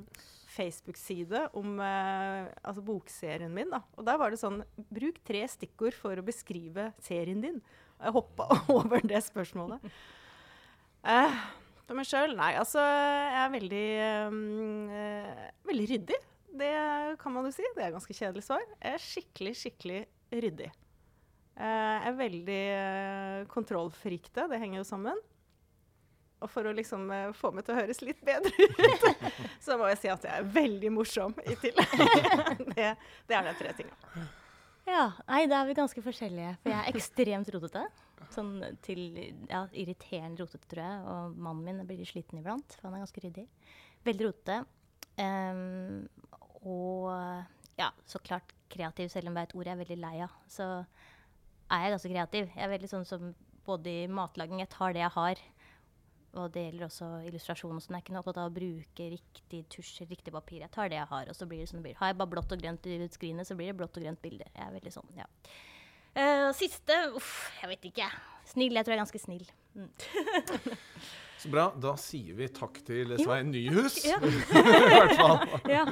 Facebook-side 0.50 1.46
om 1.58 1.78
eh, 1.84 2.48
altså 2.66 2.84
bokserien 2.84 3.52
min. 3.54 3.70
da. 3.72 3.82
Og 3.96 4.06
der 4.06 4.18
var 4.20 4.32
det 4.32 4.40
sånn 4.42 4.62
Bruk 4.90 5.20
tre 5.26 5.44
stikkord 5.50 5.96
for 5.96 6.18
å 6.18 6.26
beskrive 6.26 6.90
serien 7.02 7.42
din. 7.44 7.60
Og 8.00 8.08
jeg 8.08 8.16
hoppa 8.18 8.48
over 8.78 9.04
det 9.06 9.22
spørsmålet. 9.26 9.84
Eh, 11.06 11.40
for 11.86 11.98
meg 11.98 12.06
sjøl? 12.06 12.36
Nei, 12.38 12.52
altså 12.60 12.82
Jeg 12.84 13.40
er 13.40 13.54
veldig 13.56 13.86
eh, 14.04 15.48
veldig 15.70 15.88
ryddig. 15.94 16.20
Det 16.60 16.74
kan 17.22 17.34
man 17.34 17.46
jo 17.46 17.54
si. 17.54 17.64
Det 17.76 17.82
er 17.82 17.90
et 17.90 17.96
ganske 17.96 18.16
kjedelig 18.16 18.46
svar. 18.46 18.62
Jeg 18.82 18.96
er 18.96 19.04
skikkelig, 19.06 19.56
skikkelig 19.62 20.00
ryddig. 20.34 20.70
Eh, 21.60 21.96
jeg 22.00 22.08
er 22.08 22.16
veldig 22.18 22.62
uh, 22.72 23.48
kontrollfrikte. 23.52 24.46
Det 24.50 24.60
henger 24.62 24.80
jo 24.80 24.86
sammen. 24.88 25.18
Og 26.40 26.48
for 26.48 26.64
å 26.66 26.72
liksom 26.72 27.08
eh, 27.12 27.30
få 27.36 27.50
meg 27.52 27.66
til 27.66 27.74
å 27.74 27.80
høres 27.82 28.00
litt 28.04 28.20
bedre 28.24 28.50
ut, 28.50 29.24
så 29.64 29.76
må 29.76 29.90
jeg 29.92 30.00
si 30.00 30.12
at 30.12 30.24
jeg 30.24 30.32
er 30.40 30.52
veldig 30.54 30.92
morsom 30.94 31.34
i 31.44 31.56
tillegg. 31.60 31.96
det, 32.76 32.92
det 33.28 33.36
er 33.36 33.48
de 33.48 33.56
tre 33.58 33.74
tinga. 33.76 34.24
Ja, 34.88 35.04
nei, 35.28 35.44
da 35.50 35.60
er 35.60 35.68
vi 35.68 35.76
ganske 35.78 36.02
forskjellige. 36.02 36.54
For 36.62 36.72
jeg 36.72 36.80
er 36.80 36.96
ekstremt 36.96 37.52
rotete. 37.54 37.84
Sånn 38.32 38.54
til 38.84 39.04
ja, 39.50 39.66
irriterende 39.76 40.42
rotete, 40.42 40.64
tror 40.70 40.82
jeg. 40.82 41.04
Og 41.12 41.36
mannen 41.44 41.68
min 41.68 41.86
blir 41.88 42.00
litt 42.00 42.10
sliten 42.10 42.40
iblant, 42.40 42.76
for 42.78 42.88
han 42.88 42.96
er 42.96 43.04
ganske 43.04 43.22
ryddig. 43.26 43.46
Veldig 44.08 44.30
rotete. 44.30 44.58
Um, 45.20 46.08
og 46.64 47.10
ja, 47.80 47.90
så 48.08 48.20
klart 48.24 48.54
kreativ, 48.72 49.08
selv 49.12 49.30
om 49.30 49.36
det 49.36 49.44
er 49.44 49.50
et 49.50 49.56
ord 49.58 49.68
jeg 49.68 49.76
er 49.76 49.82
veldig 49.84 50.00
lei 50.00 50.16
av. 50.24 50.34
Så 50.50 50.66
er 51.70 51.84
jeg 51.84 51.94
ganske 51.94 52.12
kreativ. 52.12 52.50
Jeg 52.56 52.66
er 52.66 52.74
veldig 52.74 52.90
sånn 52.90 53.06
som 53.08 53.30
både 53.66 53.92
i 54.04 54.10
matlaging 54.10 54.62
Jeg 54.62 54.72
tar 54.72 54.94
det 54.96 55.04
jeg 55.04 55.14
har, 55.14 55.42
og 56.38 56.52
det 56.54 56.62
gjelder 56.66 56.86
også 56.86 57.08
illustrasjon. 57.26 57.80
sånn. 57.82 57.96
Jeg 57.96 58.02
er 58.02 58.06
ikke 58.06 58.20
opptatt 58.20 58.38
av 58.42 58.50
å 58.50 58.54
bruke 58.54 59.08
riktig 59.16 59.64
tusj, 59.72 60.04
riktig 60.06 60.34
papir. 60.34 60.60
Jeg 60.62 60.70
tar 60.74 60.90
det 60.92 61.00
jeg 61.00 61.10
har, 61.10 61.30
og 61.30 61.36
så 61.36 61.48
blir 61.50 61.64
det 61.64 61.70
som 61.70 61.80
det 61.80 61.88
blir. 61.88 61.98
Har 61.98 62.12
jeg 62.12 62.20
bare 62.20 62.34
blått 62.36 62.54
og 62.54 62.62
grønt 62.62 62.86
i 62.86 62.98
skrinet, 63.10 63.48
så 63.48 63.56
blir 63.58 63.72
det 63.72 63.78
blått 63.80 63.98
og 63.98 64.06
grønt 64.06 64.22
bilde. 64.22 64.46
Jeg 64.54 64.66
er 64.66 64.76
veldig 64.76 64.92
sånn, 64.94 65.10
ja. 65.18 65.26
Uh, 66.10 66.50
siste 66.58 66.94
Uff, 67.14 67.34
jeg 67.60 67.70
vet 67.70 67.90
ikke. 67.92 68.06
Snill. 68.50 68.74
Jeg 68.74 68.86
tror 68.86 68.94
jeg 68.94 68.98
er 68.98 69.04
ganske 69.04 69.22
snill. 69.22 69.50
Mm. 69.78 69.90
Så 71.40 71.50
bra. 71.50 71.70
Da 71.80 71.94
sier 72.00 72.36
vi 72.36 72.50
takk 72.52 72.80
til 72.86 73.14
Svein 73.20 73.52
Nyhus. 73.54 74.00
Ja. 74.04 74.18
I 74.22 74.94
hvert 74.94 75.14
fall. 75.16 75.38
ja. 75.76 75.84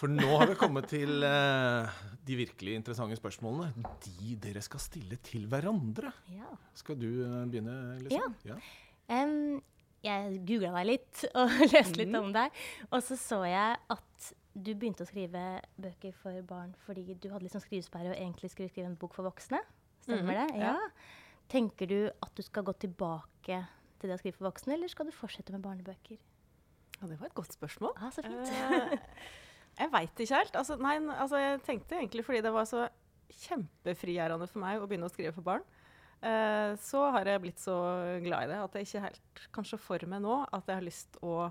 For 0.00 0.12
nå 0.12 0.28
har 0.40 0.48
vi 0.48 0.56
kommet 0.60 0.86
til 0.92 1.24
uh, 1.26 1.88
de 2.24 2.36
virkelig 2.38 2.76
interessante 2.78 3.18
spørsmålene. 3.18 3.88
De 4.06 4.36
dere 4.40 4.62
skal 4.64 4.80
stille 4.80 5.18
til 5.24 5.48
hverandre. 5.50 6.12
ja. 6.32 6.52
Skal 6.76 7.00
du 7.00 7.08
uh, 7.24 7.42
begynne, 7.50 7.98
Lise? 8.04 8.22
Ja. 8.46 8.60
Em, 9.10 9.60
jeg 10.06 10.38
googla 10.48 10.70
deg 10.78 10.86
litt 10.94 11.24
og 11.38 11.50
leste 11.72 11.98
litt 12.00 12.14
om 12.16 12.30
deg. 12.32 12.54
Og 12.90 13.02
så 13.04 13.18
så 13.20 13.42
jeg 13.48 13.76
at 13.96 14.30
du 14.54 14.72
begynte 14.74 15.04
å 15.04 15.08
skrive 15.08 15.42
bøker 15.80 16.14
for 16.22 16.40
barn 16.48 16.72
fordi 16.86 17.04
du 17.14 17.28
hadde 17.32 17.50
sånn 17.52 17.62
skrivesperre 17.62 18.10
og 18.12 18.16
egentlig 18.18 18.50
skulle 18.52 18.70
skrive 18.72 18.88
en 18.90 18.96
bok 18.98 19.14
for 19.16 19.26
voksne. 19.28 19.60
Stemmer 20.02 20.24
Mhm, 20.24 20.48
det? 20.48 20.60
ja. 20.62 20.72
Ja. 20.74 20.88
Tenker 21.50 21.86
du 21.90 21.98
at 22.22 22.32
du 22.38 22.42
skal 22.46 22.62
gå 22.66 22.72
tilbake 22.78 23.60
til 24.00 24.08
det 24.08 24.14
å 24.16 24.20
skrive 24.22 24.36
for 24.38 24.46
voksne, 24.48 24.74
eller 24.76 24.88
skal 24.88 25.06
du 25.06 25.12
fortsette 25.12 25.52
med 25.52 25.62
barnebøker? 25.64 26.16
Ja, 27.00 27.06
det 27.10 27.18
var 27.20 27.26
et 27.30 27.34
godt 27.34 27.52
spørsmål. 27.56 27.92
Ah, 27.98 28.10
så 28.14 28.22
fint. 28.22 28.48
Eh, 28.48 28.98
jeg 29.80 29.90
veit 29.92 30.22
ikke 30.22 30.36
helt. 30.38 30.54
Altså, 30.56 30.76
nei, 30.80 30.94
altså, 31.10 31.36
jeg 31.42 31.60
tenkte 31.66 31.98
egentlig 31.98 32.24
fordi 32.26 32.40
det 32.46 32.52
var 32.54 32.68
så 32.70 32.86
kjempefrigjørende 33.50 34.48
for 34.50 34.62
meg 34.62 34.80
å 34.82 34.86
begynne 34.88 35.08
å 35.08 35.12
skrive 35.12 35.32
for 35.36 35.46
barn, 35.46 35.64
eh, 36.22 36.76
så 36.82 37.02
har 37.16 37.28
jeg 37.30 37.42
blitt 37.44 37.62
så 37.62 37.76
glad 38.24 38.46
i 38.46 38.52
det 38.52 38.60
at 38.60 38.78
jeg 38.78 38.88
ikke 38.88 39.04
helt 39.06 39.42
kanskje 39.56 39.80
for 39.80 40.06
meg 40.10 40.22
nå 40.24 40.42
at 40.46 40.68
jeg 40.68 40.80
har 40.80 40.86
lyst 40.86 41.20
å 41.24 41.50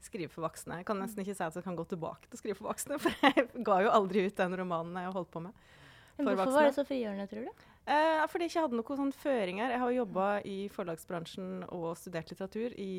skrive 0.00 0.32
for 0.32 0.46
voksne. 0.46 0.80
Jeg 0.80 0.88
kan 0.88 1.00
nesten 1.00 1.22
ikke 1.24 1.36
si 1.36 1.44
at 1.44 1.56
jeg 1.58 1.66
kan 1.66 1.76
gå 1.76 1.84
tilbake 1.90 2.28
til 2.28 2.38
å 2.38 2.40
skrive 2.40 2.58
for 2.60 2.70
voksne, 2.70 2.98
for 3.02 3.26
jeg 3.26 3.48
ga 3.66 3.80
jo 3.84 3.92
aldri 3.92 4.24
ut 4.28 4.38
den 4.38 4.56
romanen 4.62 5.02
jeg 5.02 5.16
holdt 5.16 5.32
på 5.34 5.44
med. 5.44 5.66
Men 6.16 6.30
hvorfor 6.36 6.52
var 6.52 6.68
det 6.68 6.76
så 6.76 6.84
frigjørende, 6.84 7.26
tror 7.30 7.48
du? 7.48 7.66
Eh, 7.90 8.22
fordi 8.28 8.46
jeg 8.46 8.52
ikke 8.52 8.64
hadde 8.66 8.78
noen 8.78 8.98
sånne 9.00 9.18
føringer. 9.22 9.72
Jeg 9.72 9.82
har 9.82 9.92
jobba 9.96 10.26
i 10.46 10.56
forlagsbransjen 10.72 11.64
og 11.72 11.92
studert 11.98 12.32
litteratur 12.32 12.74
i 12.76 12.90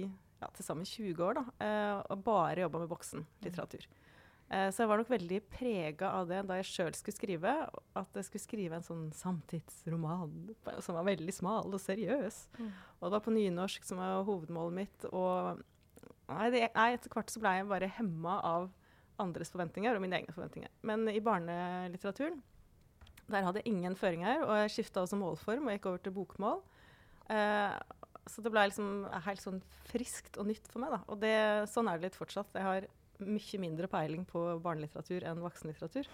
ja, 0.42 0.50
til 0.58 0.66
sammen 0.66 0.88
20 0.90 1.22
år. 1.28 1.38
da, 1.38 1.44
eh, 1.62 2.02
Og 2.10 2.24
bare 2.26 2.64
jobba 2.66 2.82
med 2.82 2.90
voksenlitteratur. 2.90 3.86
Eh, 3.86 4.11
så 4.52 4.84
jeg 4.84 4.90
var 4.92 5.00
nok 5.00 5.12
veldig 5.12 5.38
prega 5.54 6.10
av 6.18 6.26
det 6.28 6.42
da 6.50 6.58
jeg 6.60 6.68
sjøl 6.68 6.96
skulle 6.98 7.16
skrive. 7.16 7.54
At 7.96 8.18
jeg 8.20 8.28
skulle 8.28 8.44
skrive 8.44 8.76
en 8.76 8.84
sånn 8.86 9.06
samtidsroman 9.16 10.52
som 10.84 10.98
var 10.98 11.08
veldig 11.08 11.36
smal 11.36 11.72
og 11.72 11.80
seriøs. 11.80 12.42
Mm. 12.60 12.70
Og 13.00 13.06
det 13.06 13.14
var 13.16 13.24
på 13.24 13.36
nynorsk 13.36 13.88
som 13.88 14.02
var 14.02 14.26
hovedmålet 14.28 14.78
mitt. 14.82 15.08
Og 15.12 15.62
nei, 16.28 16.50
det, 16.52 16.66
nei, 16.76 16.90
etter 16.98 17.16
hvert 17.16 17.32
så 17.32 17.40
ble 17.44 17.56
jeg 17.62 17.70
bare 17.72 17.92
hemma 17.96 18.38
av 18.52 18.70
andres 19.22 19.54
forventninger 19.54 19.96
og 19.96 20.04
mine 20.04 20.20
egne 20.20 20.36
forventninger. 20.36 20.72
Men 20.88 21.08
i 21.12 21.24
barnelitteraturen 21.24 22.42
der 23.32 23.46
hadde 23.46 23.62
jeg 23.62 23.72
ingen 23.72 23.96
føringer, 23.96 24.44
og 24.44 24.56
jeg 24.64 24.72
skifta 24.76 25.06
også 25.06 25.20
målform 25.20 25.70
og 25.70 25.76
gikk 25.76 25.88
over 25.88 26.02
til 26.04 26.16
bokmål. 26.16 26.64
Eh, 27.32 27.76
så 28.30 28.44
det 28.44 28.52
ble 28.54 28.66
liksom 28.70 29.06
helt 29.26 29.44
sånn 29.44 29.62
friskt 29.90 30.38
og 30.42 30.50
nytt 30.50 30.68
for 30.70 30.84
meg. 30.84 30.94
da. 30.94 31.00
Og 31.08 31.22
det, 31.22 31.36
sånn 31.72 31.90
er 31.90 31.98
det 32.00 32.10
litt 32.10 32.20
fortsatt. 32.20 32.52
Jeg 32.58 32.68
har 32.68 32.88
mye 33.28 33.62
mindre 33.62 33.90
peiling 33.92 34.26
på 34.30 34.44
barnelitteratur 34.64 35.26
enn 35.30 35.44
voksenlitteratur. 35.44 36.10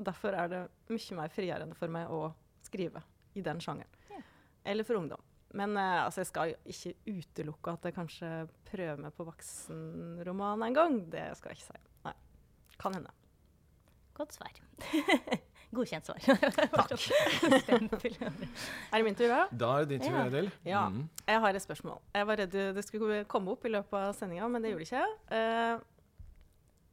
Derfor 0.00 0.36
er 0.36 0.52
det 0.52 0.60
mye 0.92 1.18
mer 1.18 1.32
frigjørende 1.34 1.76
for 1.78 1.92
meg 1.92 2.12
å 2.12 2.30
skrive 2.64 3.02
i 3.36 3.44
den 3.44 3.60
sjangeren. 3.62 3.98
Yeah. 4.10 4.24
Eller 4.72 4.86
for 4.86 5.00
ungdom. 5.00 5.22
Men 5.56 5.76
eh, 5.76 6.04
altså, 6.04 6.22
jeg 6.22 6.30
skal 6.30 6.52
ikke 6.70 6.94
utelukke 7.10 7.74
at 7.74 7.86
jeg 7.88 7.96
kanskje 7.96 8.32
prøver 8.70 9.00
meg 9.02 9.14
på 9.16 9.26
voksenroman 9.26 10.66
en 10.68 10.76
gang. 10.76 10.98
Det 11.10 11.26
skal 11.38 11.52
jeg 11.52 11.60
ikke 11.60 11.72
si. 11.72 11.80
Nei. 12.06 12.14
Kan 12.80 12.96
hende. 12.98 13.14
Godt 14.14 14.36
svar. 14.36 14.60
Godkjent 15.74 16.06
svar. 16.06 16.18
Takk. 16.78 16.96
Stempel. 17.62 18.16
Er 18.90 18.98
det 18.98 19.04
min 19.06 19.18
tur, 19.18 19.30
da? 19.30 19.44
Da 19.54 19.70
er 19.78 19.86
det 19.86 19.96
din 19.96 20.04
tur, 20.06 20.16
Ja. 20.16 20.26
Edel. 20.26 20.50
Ja. 20.66 20.82
Mm. 20.90 21.04
Jeg 21.26 21.42
har 21.44 21.58
et 21.58 21.64
spørsmål. 21.66 22.00
Jeg 22.14 22.26
var 22.26 22.42
redd 22.42 22.58
det 22.76 22.84
skulle 22.86 23.22
komme 23.30 23.54
opp 23.54 23.66
i 23.66 23.72
løpet 23.74 23.98
av 24.00 24.14
sendinga, 24.18 24.48
men 24.50 24.62
det 24.62 24.72
gjorde 24.74 24.86
det 24.86 24.90
ikke. 24.90 25.06
Eh, 25.38 25.88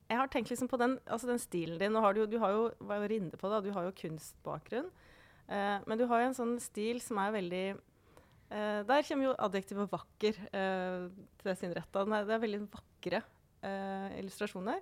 jeg 0.08 0.20
har 0.22 0.30
tenkt 0.32 0.52
liksom 0.52 0.70
på 0.72 0.80
den, 0.80 0.96
altså 1.06 1.28
den 1.28 1.41
stilen 1.41 1.80
din. 1.82 1.96
Har 2.00 2.15
du, 2.15 2.24
du 2.30 2.38
har 2.39 2.54
jo, 2.56 2.67
var 2.88 3.12
inne 3.12 3.39
på 3.39 3.52
det, 3.52 3.63
du 3.65 3.74
har 3.76 3.88
jo 3.88 3.96
kunstbakgrunn. 3.98 4.88
Eh, 5.48 5.80
men 5.88 6.00
du 6.00 6.06
har 6.08 6.22
jo 6.22 6.30
en 6.30 6.38
sånn 6.38 6.54
stil 6.63 7.00
som 7.04 7.20
er 7.24 7.32
veldig 7.32 7.65
eh, 7.72 8.82
Der 8.88 9.06
kommer 9.08 9.30
jo 9.30 9.36
adjektivet 9.48 9.91
'vakker' 9.91 10.39
eh, 10.52 11.08
til 11.39 11.58
sin 11.60 11.76
rett. 11.76 11.91
Det 11.91 12.36
er 12.36 12.46
veldig 12.46 12.62
vakre 12.67 13.22
eh, 13.63 14.20
illustrasjoner. 14.22 14.80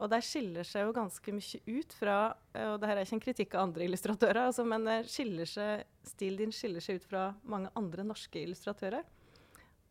Og 0.00 0.08
der 0.08 0.24
skiller 0.24 0.64
seg 0.64 0.86
jo 0.86 0.96
ganske 0.96 1.32
mye 1.36 1.60
ut 1.68 1.92
fra 1.92 2.18
eh, 2.54 2.68
Og 2.72 2.78
det 2.80 2.88
her 2.88 2.96
er 2.96 3.04
ikke 3.04 3.18
en 3.18 3.24
kritikk 3.26 3.56
av 3.56 3.66
andre 3.68 3.88
illustratører, 3.88 4.46
altså, 4.48 4.64
men 4.64 4.88
seg, 5.08 5.88
stilen 6.08 6.44
din 6.44 6.54
skiller 6.56 6.84
seg 6.84 7.00
ut 7.00 7.08
fra 7.08 7.30
mange 7.44 7.72
andre 7.76 8.04
norske 8.08 8.44
illustratører. 8.44 9.04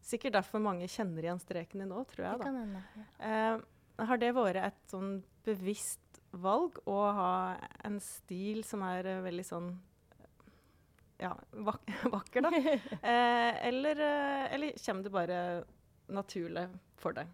Sikkert 0.01 0.37
derfor 0.37 0.61
mange 0.63 0.87
kjenner 0.89 1.25
igjen 1.25 1.41
streken 1.41 1.83
din 1.83 1.89
nå, 1.91 2.05
tror 2.09 2.25
jeg. 2.25 2.37
Det 2.37 2.39
da. 2.39 2.45
kan 2.45 2.61
hende. 2.63 2.85
Ja. 3.17 3.59
Har 4.07 4.21
det 4.21 4.31
vært 4.37 4.61
et 4.63 4.79
sånn 4.91 5.19
bevisst 5.45 6.21
valg 6.31 6.77
å 6.89 6.97
ha 7.17 7.33
en 7.87 7.97
stil 8.03 8.63
som 8.67 8.83
er 8.85 9.07
eh, 9.09 9.21
veldig 9.25 9.45
sånn 9.47 9.69
ja, 11.19 11.33
vak 11.51 11.89
vakker, 12.15 12.45
da? 12.45 12.51
Eh, 13.01 13.67
eller, 13.67 13.99
eh, 14.05 14.45
eller 14.55 14.79
kommer 14.85 15.03
det 15.03 15.13
bare 15.13 15.39
naturlig 16.09 16.69
for 17.01 17.17
deg? 17.17 17.29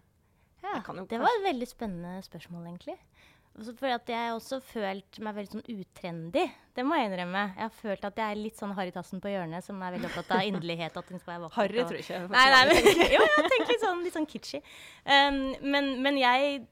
Ja, 0.64 0.80
det 0.82 1.20
var 1.20 1.30
et 1.30 1.44
veldig 1.44 1.66
spennende 1.70 2.18
spørsmål, 2.26 2.64
egentlig. 2.72 2.96
Fordi 3.56 3.92
at 3.94 4.10
jeg 4.12 4.20
har 4.20 4.34
også 4.36 4.58
følt 4.60 5.18
meg 5.24 5.34
veldig 5.38 5.52
sånn 5.54 5.68
utrendy. 5.72 6.42
Det 6.76 6.84
må 6.84 6.98
jeg 6.98 7.08
innrømme. 7.08 7.44
Jeg 7.54 7.62
har 7.64 7.72
følt 7.72 8.04
at 8.04 8.18
jeg 8.20 8.34
er 8.34 8.40
litt 8.42 8.58
sånn 8.60 8.74
Harry-tassen 8.76 9.22
på 9.24 9.30
hjørnet, 9.32 9.64
som 9.64 9.80
er 9.80 9.94
veldig 9.96 10.10
opptatt 10.10 10.34
av 10.36 10.42
inderlighet. 10.44 10.96
at 11.00 11.08
den 11.08 11.22
skal 11.22 11.32
være 11.38 11.44
vakker. 11.46 11.56
Harry 11.62 11.80
og- 11.80 11.88
tror 11.88 11.96
jeg 11.96 12.04
ikke. 12.04 12.20
Nei, 12.34 12.44
nei, 12.52 12.60
men, 12.68 12.76
jo, 13.16 13.22
jeg 13.24 13.48
tenker 13.54 13.72
litt 13.72 13.86
sånn, 13.86 14.02
litt 14.04 14.18
sånn 14.18 14.28
kitschy. 14.28 14.60
Um, 15.06 15.40
men, 15.64 15.90
men 16.04 16.18
jeg 16.20 16.66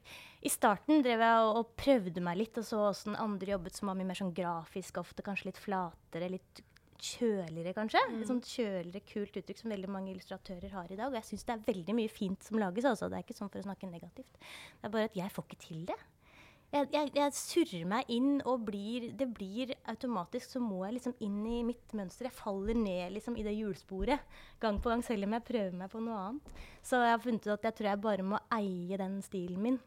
I 0.44 0.50
starten 0.52 1.00
drev 1.00 1.24
jeg 1.24 1.40
og, 1.46 1.56
og 1.62 1.70
prøvde 1.80 2.20
meg 2.20 2.36
litt, 2.36 2.58
og 2.60 2.66
så 2.68 2.82
åssen 2.90 3.16
andre 3.16 3.54
jobbet 3.56 3.78
som 3.78 3.88
var 3.88 3.96
mye 3.96 4.10
mer 4.10 4.18
sånn 4.20 4.34
grafisk, 4.36 4.98
ofte 5.00 5.24
kanskje 5.24 5.48
litt 5.48 5.60
flatere, 5.62 6.28
litt 6.28 6.60
kjøligere, 7.00 7.72
kanskje. 7.76 8.00
Et 8.20 8.28
sånt 8.28 8.44
kjøligere, 8.48 9.00
kult 9.08 9.36
uttrykk 9.40 9.58
som 9.62 9.72
veldig 9.72 9.88
mange 9.92 10.12
illustratører 10.12 10.70
har 10.76 10.92
i 10.92 10.96
dag. 11.00 11.08
Og 11.08 11.16
jeg 11.18 11.26
syns 11.30 11.44
det 11.48 11.54
er 11.56 11.64
veldig 11.72 11.96
mye 11.96 12.12
fint 12.12 12.44
som 12.44 12.60
lages, 12.60 12.84
altså. 12.84 13.08
Det 13.08 13.18
er 13.18 13.24
ikke 13.24 13.36
sånn 13.40 13.50
for 13.52 13.60
å 13.60 13.66
snakke 13.66 13.88
negativt. 13.88 14.36
Det 14.36 14.88
er 14.88 14.92
bare 14.94 15.08
at 15.08 15.16
jeg 15.16 15.32
får 15.32 15.48
ikke 15.48 15.60
til 15.64 15.82
det. 15.88 15.96
Jeg, 16.74 17.10
jeg, 17.14 17.30
surrer 17.38 17.84
meg 17.86 18.08
inn, 18.10 18.40
og 18.50 18.64
blir, 18.66 19.12
det 19.14 19.28
blir 19.36 19.70
automatisk 19.92 20.56
så 20.56 20.62
må 20.62 20.80
jeg 20.82 20.96
liksom 20.96 21.14
inn 21.22 21.36
i 21.46 21.60
mitt 21.66 21.92
mønster. 21.94 22.26
Jeg 22.26 22.34
faller 22.34 22.74
ned 22.74 23.14
liksom 23.14 23.36
i 23.38 23.44
det 23.46 23.52
hjulsporet 23.54 24.24
gang 24.62 24.80
på 24.82 24.90
gang, 24.90 25.04
selv 25.06 25.28
om 25.28 25.36
jeg 25.36 25.46
prøver 25.46 25.76
meg 25.78 25.92
på 25.92 26.02
noe 26.02 26.18
annet. 26.18 26.62
Så 26.82 26.98
jeg 26.98 27.14
har 27.14 27.22
funnet 27.22 27.46
ut 27.46 27.52
at 27.54 27.68
jeg 27.68 27.78
tror 27.78 27.90
jeg 27.92 28.02
bare 28.08 28.26
må 28.26 28.40
eie 28.58 28.98
den 28.98 29.20
stilen 29.22 29.62
min. 29.62 29.78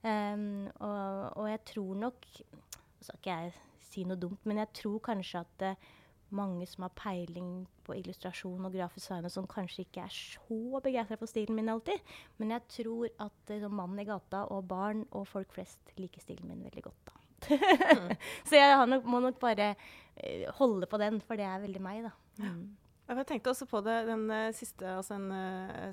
Um, 0.00 0.70
og, 0.80 1.36
og 1.42 1.48
jeg 1.50 1.60
tror 1.68 1.98
nok 2.06 2.24
Så 2.24 3.04
skal 3.04 3.18
ikke 3.18 3.34
jeg 3.34 3.50
si 3.90 4.04
noe 4.08 4.16
dumt, 4.16 4.40
men 4.48 4.62
jeg 4.62 4.72
tror 4.78 5.02
kanskje 5.04 5.42
at 5.42 5.64
eh, 5.66 5.88
mange 6.36 6.66
som 6.68 6.84
har 6.86 6.92
peiling 6.98 7.64
på 7.86 7.96
illustrasjon 7.98 8.66
og 8.66 8.74
grafisk 8.74 9.08
design 9.08 9.26
og 9.28 9.32
som 9.34 9.48
kanskje 9.50 9.84
ikke 9.86 10.04
er 10.04 10.14
så 10.14 10.80
begeistra 10.84 11.18
for 11.20 11.30
stilen 11.30 11.56
min 11.58 11.70
alltid. 11.72 12.12
Men 12.40 12.54
jeg 12.56 12.66
tror 12.76 13.08
at 13.26 13.54
sånn 13.54 13.76
mannen 13.76 14.02
i 14.02 14.08
gata 14.08 14.44
og 14.54 14.68
barn 14.70 15.04
og 15.10 15.26
folk 15.30 15.52
flest 15.54 15.94
liker 16.00 16.22
stilen 16.22 16.50
min 16.50 16.62
veldig 16.66 16.86
godt, 16.86 17.10
da. 17.10 17.16
så 18.48 18.58
jeg 18.58 18.76
har 18.76 18.88
nok, 18.88 19.06
må 19.08 19.22
nok 19.24 19.38
bare 19.40 19.72
uh, 19.72 20.46
holde 20.58 20.88
på 20.90 21.00
den, 21.00 21.22
for 21.24 21.40
det 21.40 21.46
er 21.48 21.62
veldig 21.62 21.82
meg, 21.82 22.04
da. 22.08 22.12
Mm. 22.44 22.64
Jeg 23.10 23.26
tenkte 23.26 23.50
også 23.50 23.66
på 23.66 23.80
det 23.82 23.96
den 24.06 24.28
uh, 24.30 24.50
siste, 24.54 24.86
altså 24.86 25.16
en 25.16 25.30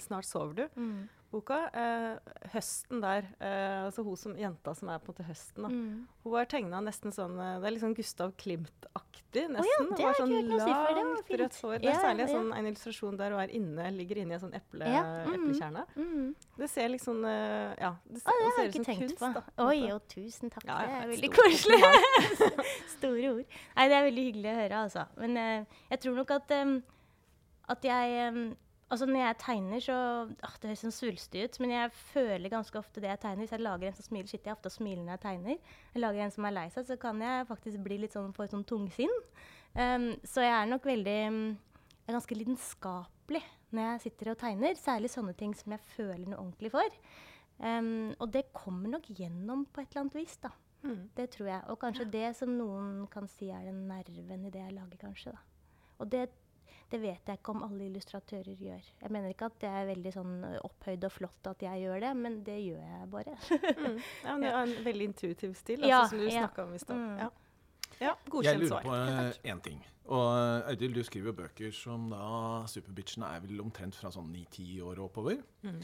'Snart 0.03 0.27
sover 0.27 0.53
du'. 0.53 0.67
Mm. 0.75 1.07
Boka. 1.31 1.57
Eh, 1.75 2.33
høsten 2.53 3.01
der, 3.03 3.25
eh, 3.43 3.85
altså 3.85 4.03
hun 4.07 4.15
som 4.17 4.35
jenta 4.39 4.73
som 4.77 4.89
er 4.89 4.99
på 5.03 5.09
en 5.11 5.13
måte 5.15 5.25
høsten, 5.27 5.63
da. 5.65 5.69
Mm. 5.73 6.07
Hun 6.23 6.31
var 6.33 6.45
tegna 6.51 6.79
nesten 6.85 7.11
sånn 7.15 7.35
eh, 7.39 7.59
Det 7.59 7.67
er 7.67 7.73
litt 7.75 7.83
sånn 7.83 7.95
Gustav 7.97 8.31
Klimt-aktig, 8.39 9.43
nesten. 9.51 9.89
ja, 9.91 9.95
det 9.97 10.05
har 10.07 10.17
sånn 10.19 10.31
ikke 10.31 10.39
hørt 10.39 10.49
noe 10.51 10.59
si 10.63 10.71
før, 10.71 10.93
det 10.97 11.03
var 11.07 11.41
rødt 11.43 11.59
hår. 11.61 11.77
Det 11.83 11.89
er 11.89 11.93
Ja, 11.93 12.01
særlig 12.05 12.23
en 12.23 12.27
ja. 12.31 12.35
sånn, 12.37 12.51
en 12.57 12.69
illustrasjon 12.71 13.17
der 13.19 13.35
hun 13.35 13.41
er 13.43 13.53
inne, 13.59 13.87
ligger 13.97 14.21
inne 14.23 14.31
i 14.31 14.37
en 14.39 14.43
sånn 14.45 14.55
eple, 14.61 14.91
Ja, 14.93 15.03
mhm. 15.27 15.33
eplekjerne. 15.37 15.85
Mm. 15.97 16.27
Det 16.57 16.69
ser 16.69 16.89
liksom 16.95 17.23
Ja, 17.27 17.91
det, 18.07 18.21
ser- 18.21 18.31
det 18.31 18.45
det 18.47 18.53
har 18.55 18.63
jeg 18.63 18.73
ikke 18.73 18.85
tenkt 18.87 19.07
kunst, 19.07 19.19
på. 19.19 19.33
da. 19.33 19.67
Oi, 19.67 19.91
og 19.91 20.07
tusen 20.07 20.49
takk. 20.49 20.63
Det 20.63 20.93
er 21.01 21.07
veldig 21.11 21.31
koselig. 21.35 21.81
Store 22.97 23.33
ord. 23.35 23.57
Nei, 23.75 23.87
det 23.91 23.97
er 23.99 24.07
veldig 24.07 24.23
hyggelig 24.31 24.51
å 24.53 24.59
høre, 24.61 24.83
altså. 24.87 25.05
Men 25.21 25.37
eh, 25.37 25.65
jeg 25.91 25.99
tror 26.05 26.15
nok 26.21 26.31
at, 26.37 26.51
um, 26.63 26.77
at 27.69 27.83
jeg 27.83 28.17
em, 28.27 28.41
Altså 28.87 29.05
Når 29.05 29.19
jeg 29.19 29.37
tegner, 29.41 29.79
så 29.83 29.95
åh, 30.31 30.53
Det 30.61 30.69
høres 30.69 30.81
sånn 30.85 30.95
svulstig 30.95 31.43
ut, 31.43 31.59
men 31.59 31.73
jeg 31.75 31.91
føler 32.13 32.53
ganske 32.53 32.79
ofte 32.79 33.03
det 33.03 33.09
jeg 33.11 33.19
tegner. 33.19 33.43
Hvis 33.43 33.55
jeg 33.57 33.65
lager 33.65 33.89
en 33.89 33.97
som 33.97 34.07
smiler, 34.07 34.31
sitter 34.31 34.51
jeg 34.51 34.55
ofte 34.55 34.71
og 34.71 34.75
smiler 34.77 35.03
når 35.03 35.17
jeg 35.17 35.23
tegner. 35.25 35.57
Jeg 35.93 36.03
lager 36.03 36.23
en 36.23 36.35
som 36.37 36.47
er 36.47 36.55
lei 36.55 36.67
seg, 36.71 36.87
så 36.87 36.97
kan 37.01 37.23
jeg 37.25 37.47
faktisk 37.49 37.83
bli 37.83 37.97
litt 38.03 38.15
sånn, 38.15 38.31
få 38.35 38.45
et 38.45 38.55
sånn 38.55 38.67
tungsinn. 38.67 39.15
Um, 39.75 40.13
så 40.23 40.45
jeg 40.45 40.55
er 40.55 40.69
nok 40.71 40.87
veldig 40.87 41.17
jeg 42.07 42.13
er 42.13 42.15
ganske 42.15 42.35
lidenskapelig 42.39 43.41
når 43.75 43.83
jeg 43.83 44.03
sitter 44.05 44.31
og 44.31 44.39
tegner. 44.39 44.77
Særlig 44.79 45.11
sånne 45.11 45.33
ting 45.35 45.51
som 45.59 45.73
jeg 45.75 45.83
føler 45.91 46.23
noe 46.23 46.39
ordentlig 46.39 46.71
for. 46.71 47.01
Um, 47.59 48.13
og 48.23 48.31
det 48.31 48.45
kommer 48.55 48.93
nok 48.93 49.09
gjennom 49.11 49.65
på 49.67 49.83
et 49.83 49.91
eller 49.91 50.05
annet 50.05 50.15
vis, 50.15 50.37
da. 50.39 50.53
Mm. 50.85 51.09
Det 51.17 51.25
tror 51.35 51.49
jeg. 51.51 51.61
Og 51.67 51.79
kanskje 51.81 52.07
det 52.13 52.29
som 52.39 52.53
noen 52.55 53.03
kan 53.11 53.27
si 53.27 53.49
er 53.51 53.67
den 53.67 53.83
nerven 53.89 54.47
i 54.47 54.53
det 54.53 54.63
jeg 54.63 54.77
lager, 54.77 55.01
kanskje. 55.01 55.35
da. 55.35 55.43
Og 55.99 56.11
det, 56.13 56.29
det 56.91 56.99
vet 57.01 57.29
jeg 57.29 57.39
ikke 57.39 57.53
om 57.53 57.63
alle 57.67 57.87
illustratører 57.89 58.55
gjør. 58.55 58.85
Jeg 59.01 59.11
mener 59.11 59.33
ikke 59.33 59.49
at 59.49 59.57
det 59.59 59.69
er 59.69 59.89
veldig 59.89 60.13
sånn 60.15 60.35
opphøyd 60.63 61.07
og 61.07 61.11
flott 61.11 61.49
at 61.51 61.65
jeg 61.65 61.83
gjør 61.83 61.99
det, 62.05 62.13
men 62.15 62.39
det 62.47 62.57
gjør 62.63 62.85
jeg 62.93 63.11
bare. 63.11 63.35
Mm. 63.77 63.99
Ja, 64.23 64.33
men 64.33 64.41
det 64.41 64.49
er 64.49 64.63
en 64.63 64.85
veldig 64.85 65.05
intuitiv 65.11 65.53
stil, 65.55 65.83
Ja, 65.85 66.01
altså, 66.01 66.15
som 66.15 66.23
du 66.23 66.25
ja. 66.31 66.39
snakka 66.41 66.63
om 66.65 66.73
i 66.73 66.79
stad. 66.81 66.97
Mm. 66.97 67.19
Ja. 67.19 67.27
ja, 68.01 68.13
Jeg 68.43 68.59
lurer 68.63 68.81
på 68.83 68.95
én 69.51 69.61
ting. 69.63 69.85
Og 70.07 70.27
Audhild, 70.71 70.95
du 70.95 71.03
skriver 71.03 71.35
bøker 71.35 71.71
som 71.75 72.09
da 72.11 72.65
Superbitchene 72.71 73.29
er 73.35 73.43
vel 73.43 73.61
omtrent 73.63 73.95
fra 73.95 74.11
sånn 74.13 74.29
9-10 74.33 74.81
år 74.87 75.01
og 75.01 75.09
oppover. 75.09 75.41
Mm. 75.67 75.81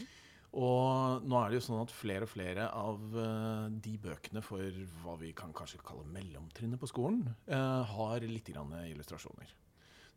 Og 0.63 1.25
nå 1.25 1.39
er 1.39 1.49
det 1.49 1.57
jo 1.57 1.65
sånn 1.65 1.81
at 1.81 1.93
flere 1.93 2.27
og 2.27 2.29
flere 2.29 2.67
av 2.77 3.17
eh, 3.17 3.67
de 3.83 3.95
bøkene 4.01 4.43
for 4.45 4.83
hva 5.01 5.15
vi 5.21 5.31
kan 5.37 5.53
kanskje 5.55 5.81
kalle 5.85 6.05
mellomtrinnet 6.13 6.81
på 6.81 6.89
skolen, 6.91 7.23
eh, 7.49 7.93
har 7.95 8.25
litt 8.29 8.51
grann 8.53 8.75
illustrasjoner. 8.85 9.49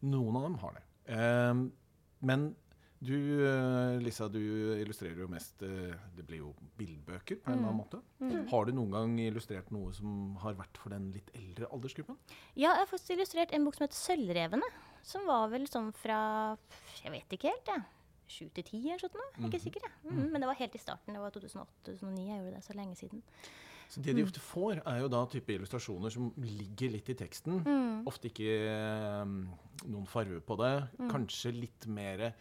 Noen 0.07 0.36
av 0.38 0.46
dem 0.46 0.59
har 0.62 0.76
det. 0.78 0.84
Eh, 1.16 1.54
men 2.26 2.46
du, 3.07 3.12
eh, 3.44 3.98
Lisa, 4.00 4.26
du 4.32 4.38
illustrerer 4.80 5.18
jo 5.20 5.26
mest 5.28 5.61
eh, 5.62 5.92
Det 6.16 6.24
blir 6.26 6.38
jo 6.40 6.54
bildbøker 6.80 7.42
på 7.42 7.50
en 7.52 7.59
eller 7.59 7.68
annen 7.68 7.80
måte. 7.82 8.00
Mm. 8.24 8.46
Har 8.50 8.64
du 8.64 8.72
noen 8.72 8.94
gang 8.94 9.18
illustrert 9.20 9.68
noe 9.74 9.92
som 9.94 10.36
har 10.42 10.57
vært 10.59 10.80
for 10.80 10.94
den 10.94 11.11
litt 11.12 11.28
eldre 11.36 11.68
aldersgruppen? 11.76 12.16
Ja, 12.57 12.70
jeg 12.72 12.80
har 12.86 12.88
faktisk 12.90 13.12
illustrert 13.18 13.52
en 13.52 13.64
bok 13.68 13.76
som 13.76 13.84
heter 13.86 14.00
'Sølvrevene'. 14.00 14.70
Som 15.07 15.26
var 15.28 15.48
vel 15.52 15.68
sånn 15.68 15.92
fra 15.94 16.57
Jeg 17.04 17.12
vet 17.12 17.28
ikke 17.36 17.52
helt, 17.52 17.66
jeg. 17.66 17.84
Sju 18.28 18.48
til 18.50 18.64
ti 18.64 18.80
eller 18.88 18.98
sånt 18.98 19.14
noe. 19.14 19.28
Jeg 19.36 19.44
er 19.44 19.48
Ikke 19.48 19.61
Mhm. 19.61 19.66
sikker, 19.66 19.80
jeg. 19.86 20.12
Mm, 20.12 20.32
Men 20.32 20.40
det 20.40 20.46
var 20.48 20.54
helt 20.54 20.74
i 20.74 20.78
starten. 20.78 21.12
Det 21.14 21.20
var 21.20 21.30
2008-2009 21.30 22.26
jeg 22.26 22.40
gjorde 22.40 22.54
det. 22.57 22.64
Så 22.64 22.74
lenge 22.74 22.96
siden. 22.96 23.22
Så 23.89 24.03
det 24.03 24.14
de 24.16 24.22
Mm. 24.22 24.26
ofte 24.28 24.41
får, 24.43 24.82
er 24.87 25.01
jo 25.01 25.09
da 25.09 25.24
type 25.30 25.53
illustrasjoner 25.55 26.11
som 26.11 26.32
ligger 26.37 26.91
litt 26.93 27.09
i 27.09 27.14
teksten. 27.14 27.61
Mm. 27.64 28.05
Ofte 28.07 28.28
ikke 28.28 28.51
eh, 28.66 29.24
noen 29.87 30.07
farge 30.11 30.41
på 30.43 30.57
det. 30.59 30.74
Mm. 30.99 31.11
Kanskje 31.12 31.53
litt 31.55 31.87
mer 31.87 32.32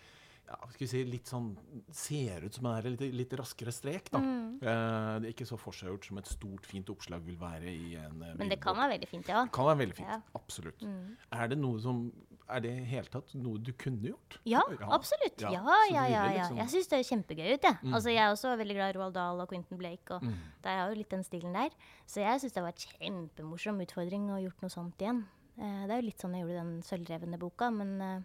ja, 0.45 0.57
skal 0.69 0.77
vi 0.83 0.87
si, 0.87 0.99
litt 1.09 1.25
sånn 1.25 1.55
Ser 1.91 2.43
ut 2.45 2.53
som 2.53 2.67
er 2.69 2.83
litt, 2.83 3.01
litt 3.13 3.31
raskere 3.33 3.71
strek, 3.73 4.11
da. 4.13 4.19
Mm. 4.21 4.59
Eh, 4.61 5.19
det 5.21 5.29
er 5.29 5.33
ikke 5.33 5.47
så 5.49 5.57
forseggjort 5.57 6.05
som 6.05 6.17
et 6.21 6.27
stort, 6.29 6.65
fint 6.69 6.89
oppslag 6.93 7.23
vil 7.25 7.37
være 7.41 7.65
i 7.71 7.95
en 7.97 8.21
eh, 8.21 8.35
Men 8.37 8.49
det 8.49 8.59
kan 8.61 8.75
være 8.77 8.93
veldig 8.97 9.09
fint, 9.09 9.27
ja. 9.27 9.43
Det 9.45 9.51
Kan 9.57 9.65
være 9.65 9.79
veldig 9.85 9.95
fint. 9.97 10.07
Ja. 10.07 10.21
Absolutt. 10.37 10.81
Mm. 10.85 11.15
Er 11.33 11.47
det 11.49 11.57
noe 11.57 11.79
som 11.81 12.11
Er 12.47 12.59
det 12.61 12.69
i 12.77 12.83
hele 12.85 13.09
tatt 13.09 13.31
noe 13.33 13.57
du 13.57 13.71
kunne 13.73 13.97
gjort? 14.05 14.35
Ja, 14.45 14.61
absolutt. 14.93 15.41
Ja, 15.41 15.49
Ja, 15.51 15.77
ja, 15.89 16.03
ja. 16.05 16.07
ja. 16.07 16.25
liksom- 16.43 16.57
Jeg 16.57 16.67
syns 16.69 16.87
det 16.91 16.99
er 16.99 17.07
kjempegøy 17.09 17.53
ut, 17.55 17.61
jeg. 17.63 17.77
Mm. 17.81 17.93
Altså, 17.93 18.09
jeg 18.13 18.21
er 18.21 18.31
også 18.35 18.51
veldig 18.57 18.75
glad 18.77 18.95
i 18.95 18.97
Roald 18.99 19.13
Dahl 19.15 19.41
og 19.41 19.49
Quentin 19.49 19.77
Blake, 19.77 20.11
og 20.11 20.21
Mm. 20.21 20.35
det 20.61 20.69
er 20.71 20.87
jo 20.89 20.95
litt 20.95 21.09
den 21.09 21.23
stilen 21.23 21.53
der. 21.53 21.69
Så 22.05 22.21
jeg 22.21 22.39
syns 22.41 22.53
det 22.53 22.61
var 22.61 22.69
en 22.69 23.29
kjempemorsom 23.29 23.81
utfordring 23.81 24.29
å 24.29 24.41
gjort 24.43 24.61
noe 24.61 24.69
sånt 24.69 24.97
igjen. 24.99 25.25
Eh, 25.57 25.87
det 25.87 25.91
er 25.91 26.01
jo 26.01 26.05
litt 26.07 26.19
sånn 26.21 26.33
jeg 26.35 26.43
gjorde 26.45 26.61
den 26.61 26.81
sølvrevne 26.83 27.39
boka, 27.39 27.71
men 27.71 28.01
eh, 28.01 28.21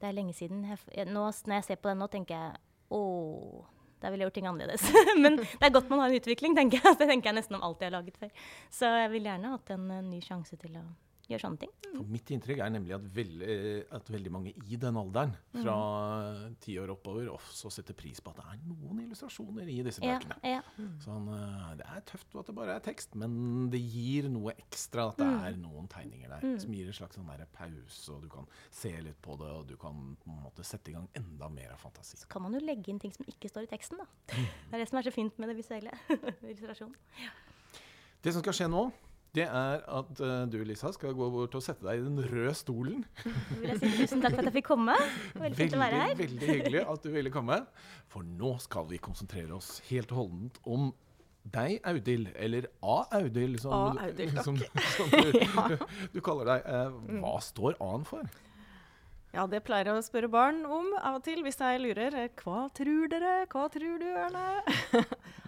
det 0.00 0.08
er 0.08 0.12
lenge 0.12 0.32
siden. 0.34 0.64
Jeg, 0.94 1.06
nå, 1.08 1.26
når 1.46 1.54
jeg 1.60 1.64
ser 1.64 1.76
på 1.76 1.88
den 1.90 1.98
nå, 1.98 2.08
tenker 2.08 2.34
jeg 2.38 2.56
å, 2.90 3.64
Da 4.00 4.10
ville 4.10 4.22
jeg 4.22 4.30
gjort 4.30 4.34
ting 4.34 4.46
annerledes. 4.46 4.82
men 5.18 5.36
det 5.36 5.60
er 5.60 5.70
godt 5.74 5.90
man 5.90 5.98
har 5.98 6.08
en 6.08 6.14
utvikling, 6.20 6.54
tenker 6.54 6.78
jeg. 6.80 6.96
Det 7.00 7.08
tenker 7.08 7.32
jeg 7.32 7.34
nesten 7.34 7.56
om 7.56 7.62
alt 7.66 7.80
jeg 7.80 7.90
har 7.90 8.00
laget 8.00 8.16
før. 8.16 8.30
Så 8.70 8.86
jeg 8.86 9.10
vil 9.10 9.24
gjerne 9.24 9.50
hatt 9.50 9.70
en 9.74 9.90
en 9.90 10.08
ny 10.08 10.20
sjanse 10.20 10.56
til 10.56 10.70
å 10.78 10.84
gjøre 11.28 11.40
sånne 11.44 11.58
ting. 11.60 11.70
For 11.94 12.04
mitt 12.08 12.30
inntrykk 12.32 12.60
er 12.64 12.70
nemlig 12.72 12.94
at, 12.96 13.02
vel, 13.14 13.42
eh, 13.42 13.82
at 13.96 14.06
veldig 14.12 14.30
mange 14.32 14.52
i 14.68 14.76
den 14.80 14.96
alderen, 14.96 15.34
Mm. 15.54 15.62
fra 15.64 15.76
ti 16.60 16.76
år 16.78 16.90
oppover, 16.94 17.26
også 17.32 17.70
setter 17.72 17.94
pris 17.94 18.20
på 18.20 18.30
at 18.30 18.36
det 18.36 18.44
er 18.52 18.58
noen 18.68 19.00
illustrasjoner 19.04 19.66
i 19.68 19.82
disse 19.82 20.00
Ja, 20.04 20.18
ja. 20.44 20.60
Mm. 20.78 20.98
Sånn, 21.02 21.28
eh, 21.28 21.74
det 21.76 21.86
er 21.86 22.00
tøft 22.06 22.38
at 22.38 22.46
det 22.46 22.54
bare 22.54 22.76
er 22.76 22.80
tekst, 22.80 23.14
men 23.14 23.68
det 23.70 23.80
gir 23.80 24.28
noe 24.28 24.52
ekstra 24.52 25.08
at 25.10 25.16
det 25.18 25.26
Mm. 25.26 25.44
er 25.44 25.56
noen 25.56 25.88
tegninger 25.88 26.28
der. 26.28 26.40
Mm. 26.40 26.60
Som 26.60 26.72
gir 26.72 26.86
en 26.86 26.92
slags 26.92 27.16
sånn 27.16 27.46
pause, 27.52 28.08
og 28.14 28.22
du 28.22 28.28
kan 28.28 28.46
se 28.70 28.90
litt 29.02 29.20
på 29.22 29.36
det, 29.38 29.48
og 29.50 29.66
du 29.66 29.76
kan 29.76 30.16
på 30.24 30.28
en 30.30 30.42
måte 30.44 30.64
sette 30.64 30.88
i 30.90 30.92
gang 30.92 31.08
enda 31.14 31.48
mer 31.50 31.72
av 31.72 31.78
fantasi. 31.80 32.16
Så 32.16 32.28
kan 32.28 32.42
man 32.42 32.52
jo 32.52 32.60
legge 32.60 32.88
inn 32.88 32.98
ting 32.98 33.12
som 33.12 33.24
ikke 33.26 33.50
står 33.50 33.64
i 33.64 33.66
teksten, 33.76 33.98
da. 33.98 34.04
Mm. 34.28 34.46
Det 34.70 34.74
er 34.74 34.78
det 34.78 34.88
som 34.88 34.98
er 34.98 35.02
så 35.02 35.12
fint 35.12 35.38
med 35.38 35.48
det 35.48 35.56
visuelle. 35.56 35.90
Illustrasjon. 36.42 36.94
Det 38.22 38.32
som 38.32 38.42
skal 38.42 38.52
skje 38.52 38.68
nå, 38.70 38.92
det 39.36 39.44
er 39.44 39.82
at 39.84 40.20
uh, 40.24 40.44
du, 40.50 40.56
Lisa, 40.64 40.90
skal 40.94 41.12
gå 41.16 41.26
bort 41.32 41.56
og 41.58 41.64
sette 41.64 41.84
deg 41.84 42.00
i 42.00 42.06
den 42.06 42.16
røde 42.30 42.54
stolen. 42.56 43.02
Så 43.20 43.32
vil 43.60 43.72
jeg 43.74 43.80
si 43.82 43.90
tusen 44.00 44.24
takk 44.24 44.38
for 44.38 44.42
at 44.42 44.48
jeg 44.50 44.56
fikk 44.60 44.70
komme. 44.70 44.96
Veldig 45.34 45.58
fint 45.58 45.76
å 45.76 45.82
være 45.82 46.00
her. 46.04 46.14
veldig 46.18 46.48
hyggelig 46.48 46.86
at 46.94 47.04
du 47.04 47.10
ville 47.14 47.34
komme. 47.34 47.60
For 48.08 48.24
nå 48.24 48.54
skal 48.64 48.88
vi 48.90 49.00
konsentrere 49.04 49.52
oss 49.58 49.78
helt 49.90 50.14
og 50.14 50.22
holdent 50.24 50.58
om 50.64 50.90
deg, 51.48 51.78
Audhild, 51.88 52.32
eller 52.36 52.66
A. 52.82 52.98
Audhild, 53.20 53.60
som, 53.62 53.72
A. 53.72 54.08
Audil, 54.08 54.34
som, 54.44 54.58
som 54.96 55.12
du, 55.12 55.38
Ja. 55.44 55.68
du 56.14 56.20
kaller 56.24 56.54
deg. 56.56 56.68
Uh, 56.68 57.18
hva 57.22 57.38
står 57.44 57.78
A-en 57.84 58.08
for? 58.08 58.28
Ja, 59.34 59.44
det 59.44 59.60
pleier 59.66 59.90
jeg 59.90 60.00
å 60.00 60.02
spørre 60.04 60.28
barn 60.32 60.62
om 60.64 60.86
av 60.96 61.18
og 61.18 61.24
til 61.26 61.42
hvis 61.44 61.60
jeg 61.60 61.82
lurer. 61.84 62.14
Eh, 62.16 62.30
Hva 62.40 62.64
tror 62.74 63.10
dere? 63.12 63.34
Hva 63.52 63.66
tror 63.72 64.00
du, 64.00 64.06
Ørne? 64.08 65.04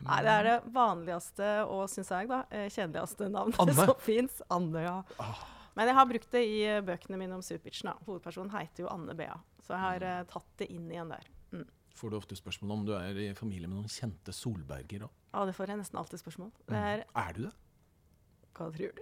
Nei, 0.06 0.20
det 0.24 0.34
er 0.34 0.46
det 0.46 0.56
vanligste 0.74 1.48
og, 1.66 1.84
syns 1.92 2.12
jeg, 2.14 2.28
da, 2.30 2.42
eh, 2.50 2.68
kjedeligste 2.72 3.28
navnet 3.32 3.58
Anne? 3.62 3.76
som 3.76 3.94
fins. 4.02 4.40
Anne, 4.52 4.84
ja. 4.86 4.96
Ah. 5.20 5.42
Men 5.78 5.90
jeg 5.90 5.96
har 5.96 6.08
brukt 6.10 6.32
det 6.34 6.42
i 6.48 6.60
eh, 6.66 6.80
bøkene 6.84 7.20
mine 7.20 7.36
om 7.36 7.44
Superpitchen. 7.44 7.92
Hovedpersonen 8.06 8.52
heter 8.56 8.84
jo 8.86 8.90
Anne 8.92 9.16
Bea, 9.18 9.36
så 9.64 9.76
jeg 9.76 9.84
har 9.84 10.06
uh, 10.06 10.24
tatt 10.30 10.50
det 10.62 10.70
inn 10.72 10.88
igjen 10.90 11.12
der. 11.12 11.28
Mm. 11.54 11.66
Får 12.00 12.12
du 12.12 12.18
ofte 12.18 12.38
spørsmål 12.38 12.76
om 12.78 12.84
du 12.88 12.94
er 12.96 13.18
i 13.22 13.30
familie 13.38 13.68
med 13.68 13.78
noen 13.82 13.92
kjente 13.92 14.34
Solberger 14.34 15.06
òg? 15.06 15.16
Ja, 15.30 15.44
det 15.46 15.54
får 15.54 15.70
jeg 15.70 15.82
nesten 15.82 16.00
alltid 16.00 16.22
spørsmål. 16.24 16.50
Det 16.66 16.80
er 16.80 17.04
Er 17.04 17.36
du 17.36 17.44
det? 17.46 17.52
Hva 18.60 18.66
tror 18.76 18.92
du? 18.96 19.00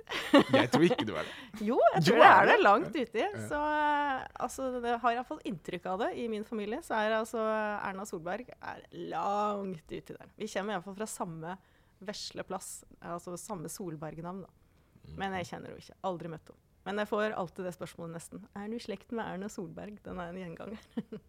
Jeg 0.54 0.70
tror 0.70 0.84
ikke 0.86 1.06
du 1.08 1.12
er 1.18 1.26
det. 1.26 1.32
Jo, 1.68 1.78
jeg 1.96 2.04
tror 2.06 2.20
det 2.22 2.28
er 2.28 2.46
det 2.52 2.56
langt 2.62 2.94
uti. 2.94 3.24
Så 3.48 3.58
eh, 3.58 4.26
altså, 4.44 4.68
det 4.84 4.92
har 5.02 5.16
iallfall 5.16 5.40
inntrykk 5.50 5.88
av 5.90 6.04
det 6.04 6.10
i 6.22 6.28
min 6.30 6.46
familie. 6.46 6.78
Så 6.86 6.94
er 6.94 7.16
altså 7.18 7.42
Erna 7.42 8.06
Solberg 8.08 8.52
er 8.54 8.84
langt 9.10 9.82
uti 9.90 10.14
der. 10.14 10.30
Vi 10.38 10.46
kommer 10.52 10.76
iallfall 10.76 10.96
fra 11.00 11.08
samme 11.10 11.56
vesle 11.98 12.44
plass, 12.46 12.84
altså 13.02 13.34
samme 13.40 13.66
Solberg-navn. 13.72 14.44
da. 14.46 15.12
Men 15.18 15.34
jeg 15.40 15.48
kjenner 15.50 15.72
henne 15.72 15.82
ikke. 15.82 15.98
Aldri 16.06 16.30
møtt 16.30 16.52
henne. 16.52 16.62
Men 16.86 17.02
jeg 17.02 17.10
får 17.10 17.34
alltid 17.36 17.66
det 17.66 17.74
spørsmålet 17.74 18.14
nesten. 18.16 18.44
Er 18.56 18.68
du 18.70 18.76
i 18.78 18.80
slekt 18.80 19.10
med 19.12 19.26
Erna 19.26 19.48
Solberg? 19.52 19.98
Den 20.04 20.20
er 20.22 20.30
en 20.30 20.38
gjenganger. 20.40 20.86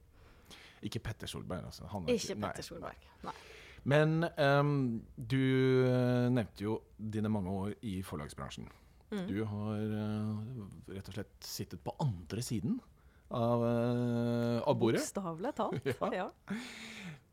Ikke 0.86 1.02
Petter 1.04 1.28
Solberg, 1.28 1.66
altså. 1.68 1.88
Han 1.92 2.06
er 2.08 2.16
Ikke 2.16 2.38
nei. 2.38 2.46
Petter 2.48 2.64
Solberg. 2.70 3.08
Nei. 3.26 3.34
Men 3.88 4.26
um, 4.36 5.02
du 5.16 5.40
eh, 5.88 6.28
nevnte 6.34 6.66
jo 6.66 6.80
dine 6.98 7.32
mange 7.32 7.54
år 7.54 7.74
i 7.86 8.00
forlagsbransjen. 8.06 8.68
Mm. 9.10 9.26
Du 9.30 9.38
har 9.50 9.84
uh, 9.96 10.66
rett 10.94 11.08
og 11.10 11.16
slett 11.16 11.46
sittet 11.46 11.82
på 11.82 11.96
andre 12.04 12.44
siden 12.46 12.78
av, 13.34 13.64
uh, 13.64 14.60
av 14.68 14.76
bordet. 14.78 15.02
Bokstavelig 15.02 15.56
talt. 15.58 15.90
Ja. 16.12 16.12
Ja. 16.14 16.28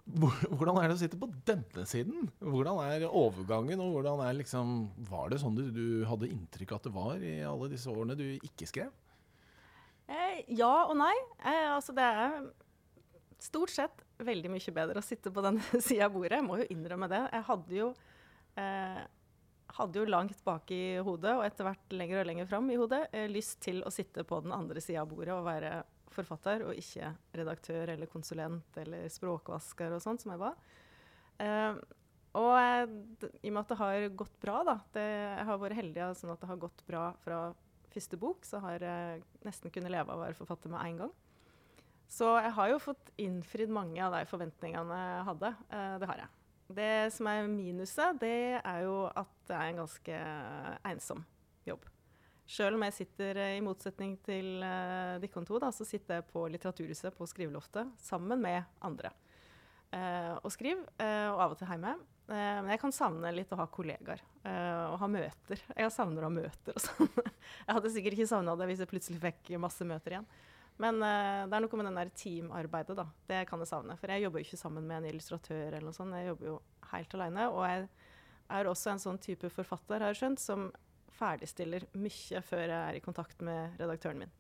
Hvordan 0.07 0.76
er 0.78 0.86
det 0.86 0.94
å 0.94 1.01
sitte 1.01 1.18
på 1.18 1.26
denne 1.49 1.82
siden? 1.90 2.28
Hvordan 2.38 2.78
er 2.84 3.09
overgangen, 3.11 3.80
og 3.82 3.97
hvordan 3.97 4.20
er 4.22 4.36
liksom 4.38 4.76
Var 5.09 5.32
det 5.32 5.40
sånn 5.42 5.57
du, 5.59 5.64
du 5.74 5.86
hadde 6.07 6.28
inntrykk 6.30 6.76
av 6.76 6.78
at 6.78 6.86
det 6.86 6.92
var 6.94 7.24
i 7.26 7.34
alle 7.42 7.72
disse 7.72 7.90
årene 7.90 8.14
du 8.18 8.28
ikke 8.36 8.68
skrev? 8.70 8.94
Eh, 10.07 10.44
ja 10.55 10.86
og 10.86 10.94
nei. 11.01 11.14
Eh, 11.42 11.72
altså 11.74 11.94
det 11.97 12.07
er 12.07 12.36
stort 13.42 13.74
sett 13.74 14.06
veldig 14.19 14.53
mye 14.53 14.75
bedre 14.77 15.03
å 15.03 15.05
sitte 15.05 15.33
på 15.33 15.45
den 15.45 15.61
sida 15.87 16.09
av 16.09 16.14
bordet. 16.17 16.39
Jeg 16.39 16.47
må 16.47 16.61
jo 16.61 16.69
innrømme 16.73 17.09
det. 17.12 17.23
Jeg 17.33 17.47
hadde 17.51 17.77
jo, 17.77 17.91
eh, 18.61 19.03
hadde 19.77 20.01
jo 20.01 20.07
langt 20.09 20.41
bak 20.47 20.71
i 20.75 20.97
hodet, 21.05 21.35
og 21.37 21.45
etter 21.47 21.69
hvert 21.69 21.99
lenger 21.99 22.23
og 22.23 22.31
lenger 22.31 22.49
fram 22.51 22.71
i 22.73 22.79
hodet, 22.81 23.03
eh, 23.12 23.29
lyst 23.31 23.61
til 23.67 23.83
å 23.85 23.93
sitte 23.93 24.25
på 24.29 24.41
den 24.45 24.55
andre 24.57 24.83
sida 24.85 25.05
av 25.05 25.12
bordet 25.12 25.37
og 25.37 25.47
være 25.49 25.77
forfatter, 26.17 26.64
og 26.64 26.79
ikke 26.81 27.12
redaktør 27.37 27.93
eller 27.93 28.09
konsulent 28.09 28.81
eller 28.81 29.11
språkvasker 29.12 29.93
og 29.93 30.03
sånt, 30.03 30.25
som 30.25 30.33
jeg 30.33 30.43
var. 30.43 30.57
Eh, 31.43 31.85
og 32.37 32.53
eh, 32.61 32.89
i 33.43 33.51
og 33.51 33.55
med 33.55 33.62
at 33.62 33.71
det 33.73 33.81
har 33.81 34.09
gått 34.17 34.41
bra, 34.43 34.61
da 34.64 34.79
det, 34.97 35.05
Jeg 35.05 35.47
har 35.49 35.61
vært 35.61 35.79
heldig 35.79 36.03
av 36.05 36.17
sånn 36.19 36.33
at 36.35 36.43
det 36.43 36.51
har 36.51 36.61
gått 36.61 36.83
bra 36.89 37.07
fra 37.25 37.41
første 37.93 38.19
bok, 38.21 38.45
så 38.45 38.61
har 38.64 38.83
jeg 38.85 39.23
nesten 39.47 39.73
kunnet 39.73 39.93
leve 39.93 40.12
av 40.12 40.19
å 40.19 40.25
være 40.27 40.37
forfatter 40.37 40.73
med 40.73 40.85
en 40.85 41.01
gang. 41.05 41.14
Så 42.09 42.29
jeg 42.39 42.55
har 42.57 42.71
jo 42.71 42.83
fått 42.83 43.11
innfridd 43.21 43.73
mange 43.73 44.01
av 44.05 44.15
de 44.15 44.23
forventningene 44.31 45.01
jeg 45.01 45.27
hadde. 45.31 45.53
Eh, 45.71 45.97
det 46.03 46.11
har 46.11 46.23
jeg. 46.23 46.33
Det 46.77 46.93
som 47.15 47.29
er 47.31 47.51
minuset, 47.51 48.21
det 48.23 48.59
er 48.59 48.81
jo 48.87 49.05
at 49.11 49.35
det 49.47 49.59
er 49.59 49.69
en 49.71 49.83
ganske 49.85 50.23
ensom 50.91 51.23
jobb. 51.67 51.85
Sjøl 52.47 52.79
om 52.79 52.85
jeg 52.87 52.95
sitter, 52.95 53.39
eh, 53.43 53.57
i 53.59 53.63
motsetning 53.65 54.17
til 54.27 54.63
uh, 54.63 55.19
dere 55.23 55.47
to, 55.47 55.59
da, 55.63 55.73
så 55.75 55.87
sitter 55.87 56.21
jeg 56.21 56.29
på 56.31 56.45
Litteraturhuset 56.51 57.15
på 57.15 57.27
skriveloftet 57.27 57.91
sammen 58.03 58.43
med 58.43 58.63
andre. 58.87 59.11
Eh, 59.95 60.35
og 60.43 60.51
skriver, 60.53 60.83
eh, 60.99 61.29
og 61.31 61.41
av 61.43 61.55
og 61.55 61.61
til 61.61 61.71
hjemme. 61.71 61.95
Eh, 62.27 62.59
men 62.63 62.73
jeg 62.75 62.83
kan 62.83 62.95
savne 62.95 63.31
litt 63.35 63.53
å 63.55 63.59
ha 63.61 63.69
kollegaer 63.71 64.23
eh, 64.43 64.85
og 64.91 64.99
ha 65.03 65.09
møter. 65.11 65.63
Jeg 65.79 65.93
savner 65.95 66.25
å 66.25 66.31
ha 66.31 66.35
møter 66.35 66.75
og 66.75 66.83
sånn. 66.83 67.11
jeg 67.67 67.77
hadde 67.79 67.93
sikkert 67.95 68.19
ikke 68.19 68.31
savna 68.33 68.57
det 68.59 68.67
hvis 68.71 68.83
jeg 68.83 68.91
plutselig 68.91 69.23
fikk 69.23 69.53
masse 69.63 69.87
møter 69.87 70.17
igjen. 70.17 70.29
Men 70.83 71.01
uh, 71.01 71.47
det 71.49 71.57
er 71.57 71.64
noe 71.64 71.81
med 71.81 71.89
den 71.89 72.01
der 72.01 72.12
teamarbeidet, 72.20 72.97
da. 72.99 73.07
Det 73.29 73.45
kan 73.49 73.62
jeg 73.62 73.70
savne. 73.70 73.97
For 74.01 74.12
jeg 74.12 74.27
jobber 74.27 74.43
jo 74.43 74.49
ikke 74.49 74.61
sammen 74.61 74.89
med 74.89 75.01
en 75.01 75.11
illustratør 75.12 75.68
eller 75.70 75.87
noe 75.89 75.97
sånt. 75.97 76.16
Jeg 76.18 76.33
jobber 76.33 76.51
jo 76.51 76.57
helt 76.93 77.16
alene. 77.16 77.47
Og 77.53 77.62
jeg 77.64 77.87
er 78.59 78.70
også 78.70 78.93
en 78.93 79.03
sånn 79.03 79.22
type 79.22 79.51
forfatter, 79.53 80.05
har 80.05 80.12
jeg 80.12 80.20
skjønt, 80.20 80.43
som 80.43 80.68
ferdigstiller 81.16 81.87
mye 81.97 82.43
før 82.45 82.66
jeg 82.66 82.77
er 82.77 82.99
i 82.99 83.05
kontakt 83.05 83.41
med 83.47 83.79
redaktøren 83.81 84.20
min. 84.20 84.35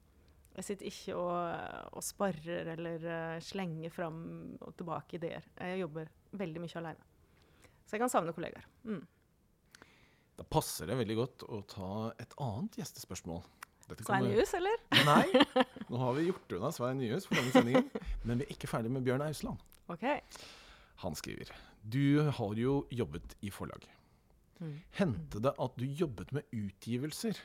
Jeg 0.56 0.64
sitter 0.64 0.88
ikke 0.88 1.16
og, 1.20 1.96
og 1.96 2.04
sparrer 2.04 2.70
eller 2.76 3.02
uh, 3.04 3.42
slenger 3.44 3.92
fram 3.92 4.22
og 4.60 4.72
tilbake 4.76 5.18
ideer. 5.18 5.44
Jeg 5.60 5.82
jobber 5.82 6.08
veldig 6.36 6.62
mye 6.64 6.80
alene. 6.80 7.12
Så 7.86 7.96
jeg 7.96 8.02
kan 8.02 8.12
savne 8.12 8.32
kollegaer. 8.36 8.64
Mm. 8.88 9.04
Da 10.36 10.44
passer 10.48 10.88
det 10.88 10.98
veldig 10.98 11.16
godt 11.16 11.44
å 11.48 11.60
ta 11.70 11.90
et 12.20 12.32
annet 12.42 12.76
gjestespørsmål. 12.80 13.44
Svein 13.94 14.26
Nyhus, 14.26 14.52
eller? 14.58 14.80
Nei, 15.06 15.42
nå 15.90 16.00
har 16.00 16.16
vi 16.16 16.26
gjort 16.28 16.54
unna 16.58 16.72
Svein 16.74 16.98
Nyhus 16.98 17.28
for 17.28 17.38
denne 17.38 17.52
sendingen. 17.54 17.90
Men 18.26 18.40
vi 18.40 18.46
er 18.48 18.54
ikke 18.56 18.70
ferdig 18.70 18.90
med 18.92 19.06
Bjørn 19.06 19.24
Ausland. 19.26 19.62
Okay. 19.92 20.18
Han 21.04 21.14
skriver 21.14 21.52
Du 21.82 22.26
har 22.38 22.58
jo 22.58 22.80
jobbet 22.90 23.36
i 23.46 23.52
forlag. 23.54 23.86
Mm. 24.58 24.78
Hendte 24.98 25.42
det 25.44 25.52
at 25.62 25.78
du 25.78 25.84
jobbet 25.86 26.32
med 26.34 26.48
utgivelser 26.56 27.38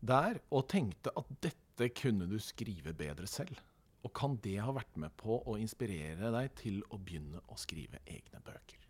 der 0.00 0.38
og 0.54 0.68
tenkte 0.70 1.10
at 1.18 1.32
dette 1.42 1.90
kunne 1.98 2.28
du 2.30 2.38
skrive 2.42 2.94
bedre 2.96 3.26
selv? 3.26 3.58
Og 4.06 4.14
kan 4.14 4.38
det 4.44 4.60
ha 4.62 4.72
vært 4.72 4.96
med 4.96 5.12
på 5.18 5.40
å 5.42 5.58
inspirere 5.58 6.30
deg 6.32 6.52
til 6.60 6.80
å 6.94 7.00
begynne 7.02 7.42
å 7.50 7.58
skrive 7.58 8.00
egne 8.06 8.40
bøker? 8.46 8.87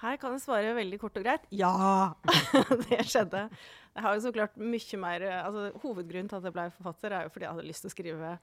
Her 0.00 0.16
kan 0.20 0.32
jeg 0.36 0.44
svare 0.44 0.76
veldig 0.78 0.98
kort 1.02 1.18
og 1.20 1.26
greit 1.26 1.44
ja! 1.52 1.72
det 2.86 3.02
skjedde. 3.08 3.46
Jeg 3.90 4.04
har 4.06 4.16
jo 4.16 4.22
så 4.24 4.32
klart 4.34 4.56
mye 4.56 5.00
mer 5.02 5.26
altså, 5.42 5.66
Hovedgrunnen 5.82 6.30
til 6.30 6.40
at 6.40 6.48
jeg 6.48 6.56
ble 6.56 6.66
forfatter, 6.78 7.14
er 7.14 7.26
jo 7.26 7.32
fordi 7.34 7.46
jeg 7.46 7.54
hadde 7.56 7.68
lyst 7.68 7.84
til 7.84 7.90
å 7.90 7.94
skrive 7.94 8.34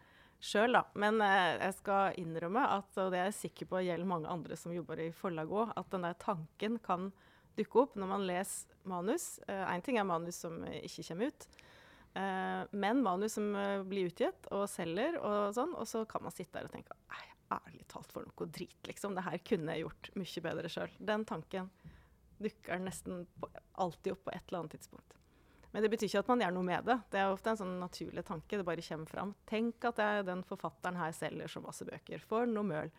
sjøl. 0.43 0.81
Men 1.01 1.21
eh, 1.25 1.55
jeg 1.63 1.77
skal 1.79 2.19
innrømme 2.21 2.65
at, 2.77 2.91
og 3.01 3.13
det 3.13 3.21
er 3.21 3.31
jeg 3.31 3.39
sikker 3.41 3.71
på 3.71 3.85
gjelder 3.87 4.11
mange 4.11 4.29
andre 4.29 4.59
som 4.59 4.75
jobber 4.75 5.01
i 5.07 5.13
forlag 5.15 5.49
òg, 5.49 5.73
at 5.79 5.89
den 5.93 6.05
der 6.05 6.19
tanken 6.21 6.77
kan 6.83 7.09
dukke 7.57 7.81
opp 7.85 7.97
når 7.97 8.11
man 8.11 8.27
leser 8.29 8.77
manus. 8.87 9.31
Én 9.47 9.79
eh, 9.79 9.85
ting 9.85 9.97
er 9.97 10.07
manus 10.07 10.43
som 10.45 10.61
ikke 10.77 11.07
kommer 11.09 11.33
ut. 11.33 11.49
Eh, 12.17 12.61
men 12.71 13.03
manus 13.03 13.33
som 13.33 13.55
eh, 13.55 13.83
blir 13.85 14.09
utgitt 14.09 14.47
og 14.53 14.65
selger 14.71 15.19
og 15.21 15.53
sånn, 15.57 15.73
og 15.77 15.85
så 15.89 16.03
kan 16.09 16.23
man 16.25 16.33
sitte 16.33 16.55
der 16.55 16.69
og 16.69 16.73
tenke 16.73 16.95
Nei, 17.11 17.25
ærlig 17.53 17.85
talt 17.91 18.11
for 18.13 18.27
noe 18.27 18.49
drit, 18.53 18.79
liksom. 18.87 19.15
Det 19.15 19.25
her 19.25 19.37
kunne 19.45 19.75
jeg 19.75 19.85
gjort 19.85 20.09
mye 20.19 20.43
bedre 20.47 20.71
sjøl. 20.71 20.97
Den 21.11 21.25
tanken 21.27 21.69
dukker 22.37 22.81
nesten 22.81 23.23
på, 23.39 23.49
alltid 23.81 24.13
opp 24.13 24.25
på 24.27 24.33
et 24.35 24.43
eller 24.47 24.63
annet 24.63 24.77
tidspunkt. 24.77 25.15
Men 25.71 25.83
det 25.83 25.91
betyr 25.91 26.07
ikke 26.07 26.23
at 26.23 26.29
man 26.31 26.41
gjør 26.41 26.53
noe 26.55 26.67
med 26.67 26.87
det. 26.87 26.95
Det 27.11 27.19
er 27.21 27.31
ofte 27.31 27.51
en 27.51 27.59
sånn 27.59 27.75
naturlig 27.81 28.23
tanke. 28.25 28.57
Det 28.59 28.65
bare 28.67 28.83
kommer 28.85 29.11
fram. 29.11 29.33
Tenk 29.49 29.87
at 29.89 29.99
jeg, 30.01 30.25
den 30.29 30.43
forfatteren 30.47 30.99
her 30.99 31.13
selger 31.15 31.51
så 31.51 31.61
masse 31.63 31.85
bøker. 31.87 32.23
For 32.29 32.49
noe 32.49 32.65
møl. 32.67 32.91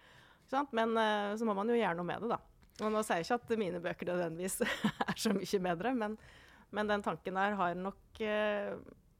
Men 0.77 0.95
uh, 0.97 1.35
så 1.37 1.49
må 1.49 1.57
man 1.57 1.69
jo 1.73 1.79
gjøre 1.79 1.97
noe 1.99 2.09
med 2.09 2.25
det, 2.25 2.31
da. 2.37 2.39
Og 2.85 2.93
nå 2.95 3.03
sier 3.03 3.21
jeg 3.21 3.27
ikke 3.27 3.41
at 3.41 3.61
mine 3.61 3.83
bøker 3.83 4.13
nødvendigvis 4.13 4.61
er 5.09 5.19
så 5.19 5.33
mye 5.35 5.61
bedre, 5.65 5.95
men, 5.99 6.15
men 6.77 6.93
den 6.93 7.03
tanken 7.03 7.41
der 7.41 7.57
har 7.59 7.75
nok 7.79 8.23
uh, 8.23 8.79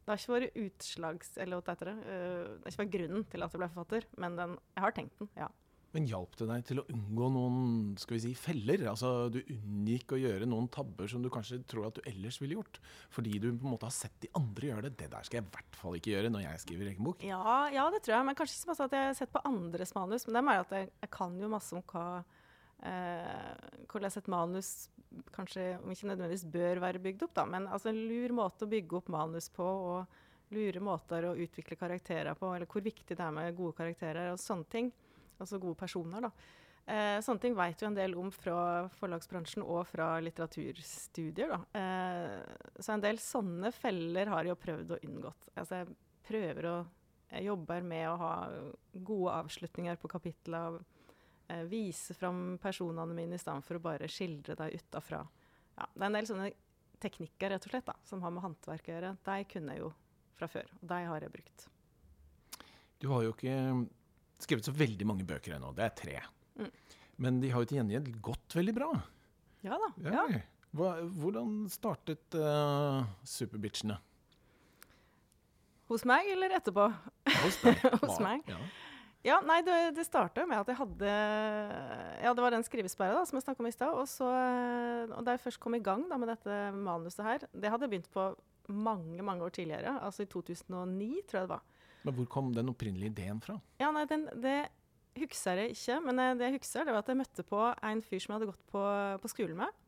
det 0.09 0.15
har 0.15 0.23
ikke 0.23 0.37
vært 0.39 0.61
utslags... 0.65 1.33
Eller 1.37 1.61
hva 1.61 1.75
heter 1.75 1.93
det? 1.93 1.97
Uh, 2.01 2.45
det 2.57 2.65
har 2.65 2.73
ikke 2.73 2.85
vært 2.85 2.95
grunnen 2.97 3.25
til 3.29 3.45
at 3.45 3.55
jeg 3.55 3.61
ble 3.61 3.73
forfatter, 3.75 4.07
men 4.25 4.39
den, 4.39 4.55
jeg 4.73 4.87
har 4.87 4.95
tenkt 4.97 5.21
den, 5.21 5.29
ja. 5.37 5.51
Men 5.95 6.05
hjalp 6.05 6.35
det 6.37 6.47
deg 6.51 6.65
til 6.69 6.81
å 6.83 6.85
unngå 6.93 7.29
noen 7.33 7.61
skal 8.01 8.19
vi 8.19 8.21
si, 8.27 8.33
feller? 8.37 8.83
Altså, 8.91 9.31
Du 9.33 9.39
unngikk 9.41 10.13
å 10.13 10.21
gjøre 10.21 10.49
noen 10.49 10.69
tabber 10.73 11.09
som 11.09 11.23
du 11.25 11.31
kanskje 11.33 11.63
tror 11.69 11.89
at 11.89 11.97
du 11.97 12.09
ellers 12.09 12.41
ville 12.43 12.59
gjort? 12.59 12.81
Fordi 13.15 13.39
du 13.41 13.49
på 13.51 13.65
en 13.65 13.73
måte 13.73 13.89
har 13.89 13.95
sett 13.97 14.19
de 14.25 14.29
andre 14.37 14.69
gjøre 14.69 14.85
det. 14.89 14.95
Det 15.01 15.09
der 15.15 15.29
skal 15.29 15.41
jeg 15.41 15.47
i 15.47 15.55
hvert 15.57 15.79
fall 15.81 15.97
ikke 15.97 16.13
gjøre 16.13 16.33
når 16.35 16.45
jeg 16.45 16.65
skriver 16.67 16.93
egen 16.93 17.09
bok. 17.09 17.25
Ja, 17.25 17.55
ja, 17.73 17.87
det 17.95 18.03
tror 18.05 18.19
jeg. 18.19 18.29
Men 18.29 18.37
kanskje 18.37 18.59
ikke 18.59 18.67
så 18.67 18.73
masse 18.73 18.89
at 18.91 18.99
jeg 18.99 19.09
har 19.09 19.17
sett 19.23 19.33
på 19.33 19.45
andres 19.49 19.95
manus. 19.97 20.29
Men 20.29 20.37
det 20.37 20.43
er 20.43 20.49
mer 20.51 20.67
at 20.67 20.77
jeg, 20.77 20.93
jeg 21.07 21.13
kan 21.17 21.41
jo 21.41 21.53
masse 21.57 21.77
om 21.77 21.85
hva 21.89 22.05
eh, 22.87 23.83
hvordan 23.89 24.19
et 24.21 24.31
manus 24.31 24.71
kanskje 25.33 25.71
om 25.81 25.91
ikke 25.93 26.11
nødvendigvis 26.11 26.47
bør 26.53 26.83
være 26.85 27.03
bygd 27.03 27.25
opp, 27.27 27.35
da, 27.39 27.47
men 27.49 27.67
altså 27.67 27.91
en 27.91 28.01
lur 28.11 28.35
måte 28.37 28.67
å 28.67 28.71
bygge 28.71 28.99
opp 29.01 29.09
manus 29.13 29.49
på, 29.55 29.65
og 29.65 30.55
lure 30.55 30.81
måter 30.85 31.27
å 31.29 31.37
utvikle 31.37 31.77
karakterer 31.81 32.37
på, 32.39 32.53
eller 32.55 32.69
hvor 32.71 32.85
viktig 32.85 33.17
det 33.17 33.25
er 33.25 33.35
med 33.35 33.57
gode 33.57 33.77
karakterer 33.77 34.33
og 34.33 34.41
sånne 34.41 34.69
ting. 34.73 34.93
Altså 35.39 35.61
gode 35.63 35.79
personer, 35.79 36.25
da. 36.25 36.33
Eh, 36.89 37.19
sånne 37.21 37.43
ting 37.43 37.57
vet 37.57 37.83
jo 37.83 37.91
en 37.91 37.97
del 37.99 38.15
om 38.17 38.31
fra 38.33 38.89
forlagsbransjen 38.97 39.61
og 39.61 39.83
fra 39.91 40.15
litteraturstudier. 40.25 41.53
Da. 41.53 41.59
Eh, 41.77 42.79
så 42.81 42.95
en 42.95 43.05
del 43.05 43.21
sånne 43.21 43.73
feller 43.77 44.31
har 44.33 44.47
jeg 44.47 44.55
jo 44.55 44.63
prøvd 44.63 44.95
å 44.95 45.01
unngått. 45.05 45.51
Altså 45.55 45.83
jeg 45.83 45.99
prøver 46.29 46.73
å 46.73 46.79
Jeg 47.29 47.45
jobber 47.45 47.83
med 47.85 48.07
å 48.09 48.17
ha 48.17 48.35
gode 49.05 49.33
avslutninger 49.37 49.99
på 50.01 50.09
kapitler 50.09 50.79
eh, 51.49 51.65
vise 51.69 52.15
fram 52.17 52.59
personene 52.63 53.17
mine 53.17 53.37
i 53.37 53.43
stedet 53.43 53.65
for 53.67 53.79
å 53.79 53.85
bare 53.85 54.09
skildre 54.13 54.57
dem 54.59 54.75
utafra. 54.79 55.23
Ja, 55.79 55.87
det 55.95 56.03
er 56.03 56.09
en 56.11 56.19
del 56.19 56.29
sånne 56.31 56.51
teknikker 57.03 57.53
rett 57.55 57.67
og 57.67 57.73
slett 57.73 57.87
da, 57.87 57.95
som 58.09 58.23
har 58.25 58.35
med 58.35 58.45
håndverk 58.45 58.89
å 58.89 58.95
gjøre. 58.95 59.15
De 59.27 59.39
kunne 59.53 59.77
jeg 59.77 59.85
jo 59.85 59.93
fra 60.39 60.49
før, 60.51 60.71
og 60.81 60.89
de 60.91 60.99
har 61.11 61.27
jeg 61.27 61.35
brukt. 61.35 61.69
Du 62.99 63.07
har 63.13 63.25
jo 63.27 63.35
ikke 63.35 63.55
skrevet 64.43 64.67
så 64.67 64.75
veldig 64.75 65.07
mange 65.07 65.27
bøker 65.27 65.57
ennå. 65.57 65.71
Det 65.75 65.87
er 65.87 65.95
tre. 65.99 66.19
Mm. 66.59 66.71
Men 67.23 67.41
de 67.43 67.51
har 67.51 67.63
jo 67.63 67.71
til 67.71 67.81
gjengjeld 67.81 68.11
gått 68.23 68.59
veldig 68.59 68.75
bra. 68.75 68.91
Ja 69.67 69.79
da. 69.79 69.91
Ja. 70.07 70.27
Hva, 70.79 70.91
hvordan 71.19 71.63
startet 71.73 72.37
uh, 72.37 73.07
Superbitchene? 73.27 73.97
Hos 75.89 76.05
meg 76.07 76.29
eller 76.29 76.53
etterpå? 76.59 76.85
Hos 77.43 77.57
deg. 77.65 77.81
Hos 78.03 78.19
meg. 78.21 78.45
Ja. 78.51 78.59
Ja, 79.27 79.41
nei, 79.43 79.59
det, 79.67 79.75
det 79.97 80.05
starta 80.07 80.45
med 80.47 80.61
at 80.61 80.69
jeg 80.71 80.79
hadde 80.79 81.15
Ja, 82.23 82.31
det 82.31 82.43
var 82.43 82.55
den 82.55 82.67
skrivesperra 82.67 83.25
som 83.27 83.39
jeg 83.39 83.45
snakka 83.49 83.65
om 83.65 83.69
i 83.69 83.75
stad. 83.75 83.97
Og, 83.99 84.07
og 85.11 85.25
da 85.27 85.35
jeg 85.35 85.43
først 85.43 85.61
kom 85.63 85.75
i 85.75 85.83
gang 85.83 86.07
da, 86.11 86.21
med 86.21 86.31
dette 86.31 86.59
manuset 86.77 87.25
her 87.27 87.49
Det 87.51 87.73
hadde 87.73 87.89
jeg 87.89 87.97
begynt 87.97 88.13
på 88.15 88.31
mange 88.69 89.25
mange 89.25 89.43
år 89.47 89.55
tidligere. 89.57 89.97
Altså 90.05 90.23
i 90.23 90.31
2009, 90.31 91.23
tror 91.27 91.41
jeg 91.41 91.49
det 91.49 91.55
var. 91.55 91.63
Men 92.05 92.15
Hvor 92.15 92.29
kom 92.31 92.53
den 92.55 92.71
opprinnelige 92.71 93.11
ideen 93.15 93.41
fra? 93.43 93.59
Ja, 93.81 93.91
nei, 93.95 94.05
den, 94.09 94.29
Det 94.39 94.59
husker 95.19 95.65
jeg 95.65 95.75
ikke. 95.75 95.99
Men 96.05 96.23
det 96.39 96.47
jeg 96.47 96.59
husker, 96.61 96.85
det 96.87 96.95
var 96.95 97.03
at 97.03 97.11
jeg 97.11 97.19
møtte 97.19 97.47
på 97.49 97.63
en 97.91 98.03
fyr 98.05 98.23
som 98.23 98.33
jeg 98.35 98.39
hadde 98.39 98.51
gått 98.53 98.67
på, 98.71 98.83
på 99.25 99.33
skolen 99.33 99.59
med. 99.65 99.85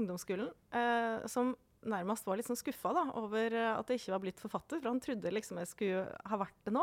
Ungdomsskolen. 0.00 0.50
Eh, 0.74 1.26
som 1.30 1.54
nærmest 1.86 2.26
var 2.26 2.40
litt 2.40 2.48
sånn 2.48 2.58
skuffa 2.58 2.90
da, 2.96 3.04
over 3.20 3.54
at 3.76 3.92
jeg 3.92 4.00
ikke 4.00 4.16
var 4.16 4.24
blitt 4.24 4.42
forfatter. 4.42 4.80
For 4.80 4.90
han 4.90 5.02
trodde 5.04 5.34
liksom 5.36 5.60
jeg 5.62 5.70
skulle 5.70 6.06
ha 6.32 6.40
vært 6.40 6.58
det 6.66 6.74
nå. 6.74 6.82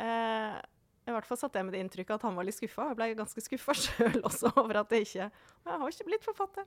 Eh, 0.00 0.60
i 1.10 1.16
hvert 1.16 1.28
fall 1.28 1.40
satt 1.40 1.58
jeg 1.58 1.66
med 1.66 1.74
det 1.76 1.82
inntrykket 1.84 2.16
at 2.16 2.24
han 2.26 2.38
var 2.38 2.46
litt 2.46 2.56
skuffa. 2.56 2.88
Jeg 2.90 2.98
ble 2.98 3.10
ganske 3.18 3.44
skuffa 3.44 3.76
sjøl 3.84 4.22
også 4.22 4.54
over 4.62 4.82
at 4.82 4.94
jeg 4.94 5.08
ikke 5.08 5.28
Jeg 5.28 5.82
har 5.82 5.94
ikke 5.94 6.08
blitt 6.08 6.26
forfatter. 6.26 6.66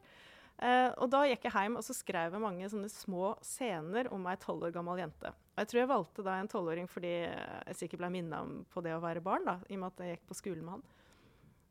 Eh, 0.61 0.89
og 1.01 1.09
da 1.09 1.23
gikk 1.25 1.47
jeg 1.47 1.55
hjem 1.55 1.79
og 1.79 1.85
så 1.85 1.95
skrev 1.97 2.35
jeg 2.35 2.43
mange 2.43 2.67
sånne 2.69 2.89
små 2.91 3.33
scener 3.43 4.11
om 4.13 4.27
ei 4.29 4.35
tolv 4.41 4.67
år 4.67 4.75
gammel 4.75 5.01
jente. 5.01 5.31
Og 5.33 5.63
jeg 5.63 5.71
tror 5.71 5.81
jeg 5.81 5.91
valgte 5.91 6.25
da 6.25 6.37
en 6.39 6.51
tolvåring 6.51 6.89
fordi 6.91 7.13
jeg 7.23 7.79
sikkert 7.79 8.03
ble 8.03 8.11
minna 8.13 8.43
på 8.73 8.83
det 8.85 8.93
å 8.95 9.01
være 9.03 9.23
barn, 9.25 9.47
da, 9.49 9.57
i 9.67 9.77
og 9.77 9.83
med 9.83 9.89
at 9.91 10.05
jeg 10.05 10.15
gikk 10.17 10.29
på 10.29 10.39
skolen 10.39 10.67
med 10.67 10.77
han. 10.77 10.85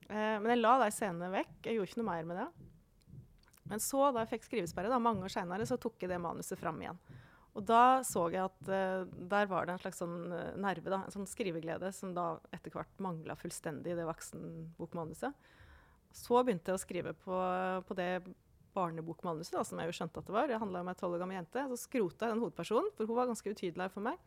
Eh, 0.08 0.36
men 0.42 0.50
jeg 0.52 0.60
la 0.60 0.76
de 0.82 0.92
scenene 0.92 1.32
vekk. 1.32 1.56
Jeg 1.66 1.78
gjorde 1.78 1.92
ikke 1.92 2.02
noe 2.02 2.10
mer 2.10 2.30
med 2.30 2.40
det. 2.42 2.48
Men 3.70 3.80
så, 3.80 4.08
da 4.10 4.24
jeg 4.24 4.34
fikk 4.34 4.48
skrivesperre, 4.48 4.98
mange 5.00 5.24
år 5.24 5.32
seinere, 5.32 5.66
tok 5.80 6.02
jeg 6.02 6.10
det 6.10 6.18
manuset 6.20 6.60
fram 6.60 6.80
igjen. 6.82 6.98
Og 7.52 7.64
da 7.68 8.00
så 8.06 8.24
jeg 8.32 8.46
at 8.46 8.70
uh, 8.70 9.08
der 9.28 9.48
var 9.50 9.66
det 9.68 9.74
en 9.74 9.82
slags 9.82 10.00
sånn 10.00 10.32
uh, 10.32 10.54
nerve, 10.60 10.88
da, 10.88 11.02
en 11.04 11.12
sånn 11.12 11.28
skriveglede, 11.28 11.90
som 11.92 12.14
da 12.16 12.36
etter 12.54 12.72
hvert 12.72 13.02
mangla 13.04 13.36
fullstendig 13.36 13.92
i 13.92 13.98
det 13.98 14.06
voksenbokmanuset. 14.08 15.50
Så 16.16 16.40
begynte 16.44 16.72
jeg 16.72 16.78
å 16.78 16.82
skrive 16.82 17.12
på, 17.16 17.36
på 17.88 17.96
det 17.96 18.10
barnebokmanuset, 18.76 19.54
da, 19.56 19.64
som 19.68 19.80
jeg 19.80 19.90
jo 19.90 19.96
skjønte 19.98 20.20
at 20.20 20.28
det 20.28 20.34
var. 20.36 20.48
Det 20.48 20.60
handla 20.60 20.80
om 20.80 20.90
ei 20.92 20.98
tolv 20.98 21.16
år 21.16 21.24
gammel 21.24 21.38
jente. 21.40 21.64
Så 21.72 21.80
skrota 21.84 22.28
jeg 22.28 22.34
den 22.34 22.42
hovedpersonen, 22.44 22.92
for 22.96 23.08
hun 23.08 23.18
var 23.18 23.28
ganske 23.30 23.52
utydelig 23.52 23.88
for 23.92 24.04
meg. 24.06 24.20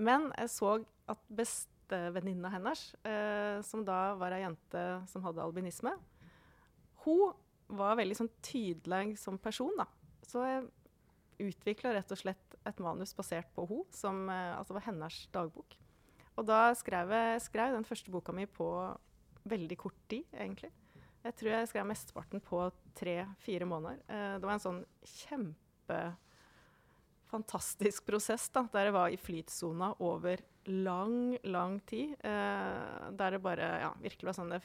Men 0.00 0.28
jeg 0.36 0.52
så 0.52 0.74
at 1.10 1.22
bestevenninna 1.40 2.52
hennes, 2.52 2.84
uh, 3.08 3.60
som 3.66 3.84
da 3.88 4.00
var 4.20 4.36
ei 4.36 4.44
jente 4.44 4.84
som 5.12 5.24
hadde 5.24 5.44
albinisme, 5.44 5.94
hun 7.06 7.32
var 7.70 7.96
veldig 8.00 8.18
sånn 8.18 8.32
tydelig 8.44 9.16
som 9.20 9.38
person. 9.40 9.72
da. 9.80 9.88
Så 10.26 10.44
jeg 10.44 10.68
utvikla 11.40 11.94
rett 11.96 12.12
og 12.12 12.20
slett 12.20 12.49
et 12.68 12.78
manus 12.82 13.14
basert 13.16 13.48
på 13.54 13.64
henne, 13.70 13.86
som 13.96 14.28
eh, 14.28 14.58
altså 14.58 14.74
var 14.76 14.86
hennes 14.88 15.16
dagbok. 15.34 15.70
Og 16.38 16.42
da 16.48 16.60
skrev 16.78 17.06
jeg 17.12 17.42
skrev 17.44 17.68
den 17.74 17.88
første 17.88 18.10
boka 18.12 18.30
mi 18.36 18.44
på 18.48 18.68
veldig 19.50 19.76
kort 19.80 20.00
tid, 20.10 20.24
egentlig. 20.36 20.70
Jeg 21.20 21.32
tror 21.36 21.50
jeg 21.52 21.68
skrev 21.68 21.84
mesteparten 21.88 22.40
på 22.44 22.58
tre-fire 22.96 23.66
måneder. 23.68 23.98
Eh, 24.08 24.34
det 24.40 24.46
var 24.46 24.54
en 24.56 24.66
sånn 24.66 24.82
kjempefantastisk 25.04 28.00
prosess 28.08 28.44
da, 28.54 28.60
der 28.72 28.84
jeg 28.88 28.96
var 28.96 29.08
i 29.12 29.20
flytsona 29.20 29.88
over 30.00 30.36
lang, 30.70 31.36
lang 31.44 31.80
tid. 31.88 32.08
Eh, 32.24 33.10
der 33.16 33.30
det 33.36 33.44
bare 33.44 33.66
ja, 33.84 33.90
virkelig 34.00 34.28
var 34.30 34.38
sånn 34.40 34.54
det 34.56 34.64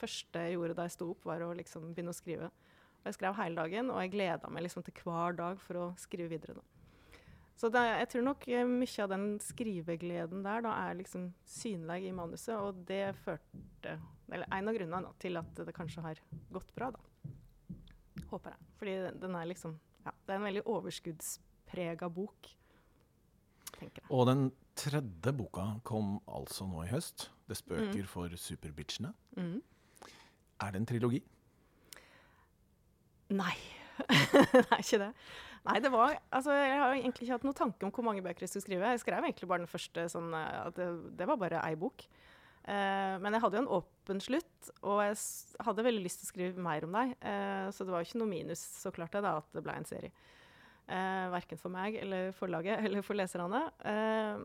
første 0.00 0.38
jeg 0.46 0.54
gjorde 0.56 0.78
da 0.78 0.84
jeg 0.88 0.96
sto 0.96 1.06
opp, 1.12 1.22
var 1.28 1.40
å 1.44 1.56
liksom 1.56 1.82
begynne 1.92 2.14
å 2.14 2.16
skrive. 2.16 2.48
Og 3.00 3.08
jeg 3.08 3.16
skrev 3.16 3.36
hele 3.38 3.60
dagen, 3.60 3.92
og 3.92 4.02
jeg 4.02 4.14
gleda 4.14 4.50
meg 4.52 4.66
liksom 4.66 4.84
til 4.84 4.96
hver 5.04 5.36
dag 5.36 5.60
for 5.60 5.74
å 5.80 5.86
skrive 6.00 6.32
videre. 6.32 6.60
Da. 6.60 6.69
Så 7.60 7.68
det, 7.68 7.80
jeg 7.84 8.08
tror 8.14 8.22
nok 8.24 8.46
eh, 8.48 8.64
mye 8.64 9.02
av 9.04 9.10
den 9.12 9.24
skrivegleden 9.44 10.40
der 10.46 10.62
da 10.64 10.70
er 10.86 10.94
liksom 10.96 11.26
synlig 11.44 12.06
i 12.08 12.12
manuset, 12.16 12.54
og 12.56 12.78
det 12.88 13.10
førte 13.20 13.98
Eller 14.32 14.46
en 14.54 14.70
av 14.70 14.76
grunnene 14.78 15.10
til 15.20 15.36
at 15.36 15.60
det 15.66 15.74
kanskje 15.76 16.00
har 16.04 16.20
gått 16.54 16.70
bra, 16.76 16.88
da. 16.94 17.00
Håper 18.30 18.54
jeg. 18.54 18.68
Fordi 18.78 18.94
den 19.20 19.34
er 19.36 19.48
liksom 19.50 19.74
Ja, 20.06 20.12
det 20.24 20.32
er 20.32 20.38
en 20.38 20.46
veldig 20.48 20.62
overskuddsprega 20.72 22.08
bok, 22.08 22.48
tenker 23.74 24.00
jeg. 24.00 24.08
Og 24.10 24.24
den 24.30 24.46
tredje 24.80 25.32
boka 25.36 25.66
kom 25.84 26.14
altså 26.30 26.64
nå 26.70 26.86
i 26.86 26.88
høst. 26.94 27.28
'Det 27.46 27.56
spøker 27.58 28.00
Mm. 28.00 28.06
for 28.06 28.28
superbitchene'. 28.28 29.12
Mm. 29.36 29.60
Er 30.60 30.70
det 30.70 30.80
en 30.80 30.86
trilogi? 30.86 31.20
Nei. 33.30 33.54
det 34.52 34.66
er 34.70 34.78
ikke 34.80 34.98
det. 35.04 35.10
Nei, 35.68 35.76
det 35.84 35.90
var 35.92 36.16
Altså, 36.32 36.54
jeg 36.56 36.78
har 36.80 36.94
egentlig 36.94 37.26
ikke 37.26 37.36
hatt 37.36 37.46
noen 37.46 37.58
tanke 37.58 37.86
om 37.86 37.92
hvor 37.94 38.06
mange 38.06 38.24
bøker 38.24 38.46
jeg 38.46 38.52
skulle 38.52 38.66
skrive. 38.66 38.92
Jeg 38.94 39.02
skrev 39.02 39.24
egentlig 39.26 39.48
bare 39.50 39.64
den 39.64 39.70
første 39.70 40.06
sånn 40.12 40.34
eh, 40.36 40.68
det, 40.76 40.90
det 41.20 41.28
var 41.28 41.40
bare 41.40 41.62
ei 41.66 41.76
bok. 41.80 42.06
Uh, 42.60 43.16
men 43.24 43.32
jeg 43.32 43.40
hadde 43.42 43.56
jo 43.56 43.62
en 43.64 43.72
åpen 43.72 44.18
slutt, 44.20 44.66
og 44.84 44.98
jeg 45.00 45.16
hadde 45.64 45.84
veldig 45.86 46.02
lyst 46.04 46.20
til 46.20 46.28
å 46.28 46.30
skrive 46.30 46.64
mer 46.64 46.84
om 46.86 46.92
deg. 46.94 47.14
Uh, 47.24 47.66
så 47.72 47.86
det 47.86 47.94
var 47.94 48.04
jo 48.04 48.10
ikke 48.10 48.20
noe 48.20 48.30
minus, 48.30 48.62
så 48.82 48.92
klart 48.94 49.16
det, 49.16 49.22
da, 49.24 49.38
at 49.40 49.56
det 49.56 49.62
ble 49.64 49.76
en 49.80 49.88
serie. 49.88 50.12
Uh, 50.90 51.30
verken 51.32 51.60
for 51.60 51.72
meg 51.72 51.96
eller 52.00 52.32
forlaget 52.36 52.80
eller 52.86 53.04
for 53.06 53.18
leserne. 53.18 53.62
Uh, 53.80 54.44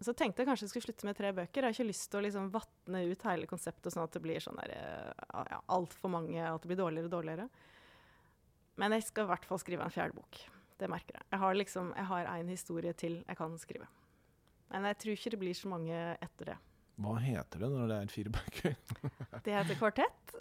så 0.00 0.14
tenkte 0.16 0.40
jeg 0.40 0.48
kanskje 0.48 0.64
jeg 0.66 0.72
skulle 0.72 0.86
slutte 0.88 1.08
med 1.08 1.18
tre 1.18 1.34
bøker. 1.36 1.60
Jeg 1.60 1.66
har 1.66 1.76
ikke 1.76 1.90
lyst 1.90 2.06
til 2.08 2.20
å 2.20 2.24
liksom 2.24 2.48
vatne 2.54 3.02
ut 3.10 3.26
hele 3.28 3.50
konseptet 3.50 3.92
sånn 3.92 4.06
at 4.06 4.14
det 4.16 4.22
blir 4.24 4.40
sånn 4.40 4.56
der, 4.62 5.10
altfor 5.68 6.12
mange, 6.14 6.40
at 6.40 6.62
det 6.62 6.70
blir 6.70 6.80
dårligere 6.80 7.10
og 7.10 7.16
dårligere. 7.18 7.48
Men 8.80 8.96
jeg 8.96 9.04
skal 9.06 9.26
i 9.26 9.30
hvert 9.30 9.44
fall 9.48 9.60
skrive 9.60 9.84
en 9.84 9.92
fjerde 9.92 10.16
bok. 10.16 10.40
Det 10.80 10.88
merker 10.88 11.18
jeg. 11.18 11.26
Jeg 11.34 11.40
har 11.42 11.56
liksom, 11.58 11.90
jeg 11.96 12.08
har 12.08 12.28
en 12.32 12.48
historie 12.48 12.92
til 12.96 13.18
jeg 13.28 13.36
kan 13.36 13.56
skrive. 13.60 13.88
Men 14.70 14.86
jeg 14.88 14.98
tror 15.02 15.16
ikke 15.16 15.32
det 15.34 15.40
blir 15.42 15.56
så 15.58 15.68
mange 15.68 15.96
etter 16.22 16.52
det. 16.54 16.58
Hva 17.00 17.16
heter 17.20 17.62
det 17.64 17.68
når 17.72 17.90
det 17.90 17.98
er 17.98 18.12
fire 18.12 18.32
bøker? 18.36 18.74
Det 19.44 19.54
heter 19.56 19.78
Kvartett. 19.82 20.32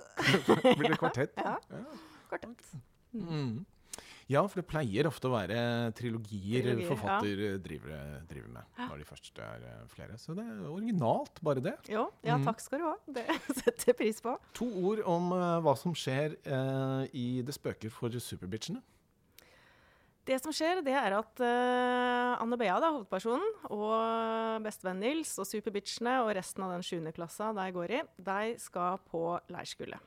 Blir 0.78 0.94
det 0.94 1.00
kvartett? 1.02 1.36
Ja. 1.48 1.56
Ja. 1.72 1.84
Kvartett. 2.30 2.66
Mm. 3.16 3.66
Ja, 4.30 4.44
for 4.48 4.62
det 4.62 4.68
pleier 4.70 5.08
ofte 5.10 5.26
å 5.26 5.34
være 5.34 5.58
trilogier, 5.98 6.62
Trilogier, 6.62 6.84
ja. 6.84 6.90
forfatter 6.92 7.40
driver, 7.66 8.04
driver 8.30 8.52
med. 8.60 8.68
Når 8.78 9.02
de 9.02 9.08
først 9.10 9.40
er 9.42 9.64
eh, 9.66 9.80
flere. 9.90 10.20
Så 10.22 10.36
det 10.38 10.46
er 10.46 10.60
originalt, 10.70 11.42
bare 11.42 11.64
det. 11.66 11.74
Jo, 11.90 12.06
ja, 12.22 12.38
Mhm. 12.38 12.46
takk 12.46 12.62
skal 12.62 12.80
du 12.80 12.86
ha. 12.86 12.94
Det 13.08 13.26
setter 13.64 13.90
jeg 13.90 13.98
pris 14.04 14.22
på. 14.22 14.36
To 14.62 14.68
ord 14.86 15.02
om 15.10 15.32
uh, 15.34 15.58
hva 15.66 15.74
som 15.82 15.96
skjer 15.98 16.38
uh, 16.46 17.04
i 17.12 17.42
Det 17.42 17.56
spøker 17.58 17.90
for 17.90 18.10
superbitchene. 18.14 18.82
Det 20.30 20.38
som 20.44 20.54
skjer, 20.54 20.84
det 20.86 20.94
er 20.94 21.16
at 21.18 21.40
uh, 21.42 22.38
Anne 22.44 22.58
Bea, 22.62 22.76
da, 22.84 22.92
hovedpersonen, 22.94 23.50
og 23.74 24.62
bestevenn 24.62 25.00
Nils 25.02 25.32
og 25.42 25.48
superbitchene 25.50 26.20
og 26.22 26.30
resten 26.38 26.62
av 26.68 26.76
den 26.76 26.86
7. 26.86 27.00
klassa 27.18 27.50
de 27.58 27.66
går 27.74 27.96
i, 27.98 28.02
de 28.30 28.54
skal 28.62 29.00
på 29.10 29.24
leirskole. 29.50 29.98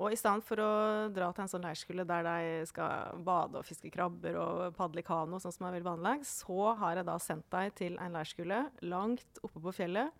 Og 0.00 0.14
i 0.14 0.16
stedet 0.16 0.46
for 0.46 0.60
å 0.64 0.72
dra 1.12 1.28
til 1.36 1.44
en 1.44 1.50
sånn 1.52 1.66
leirskole 1.66 2.06
der 2.08 2.24
de 2.24 2.64
skal 2.68 3.18
bade 3.24 3.60
og 3.60 3.66
fiske 3.68 3.90
krabber 3.92 4.38
og 4.40 4.62
padle 4.78 5.02
i 5.02 5.04
kano, 5.04 5.36
sånn 5.42 5.52
som 5.52 5.66
er 5.68 5.76
veldig 5.76 5.90
vanlig, 5.90 6.24
så 6.24 6.72
har 6.80 6.96
jeg 6.96 7.08
da 7.10 7.16
sendt 7.20 7.48
deg 7.52 7.74
til 7.76 7.98
en 8.00 8.16
leirskole 8.16 8.62
langt 8.88 9.42
oppe 9.44 9.60
på 9.66 9.74
fjellet. 9.82 10.16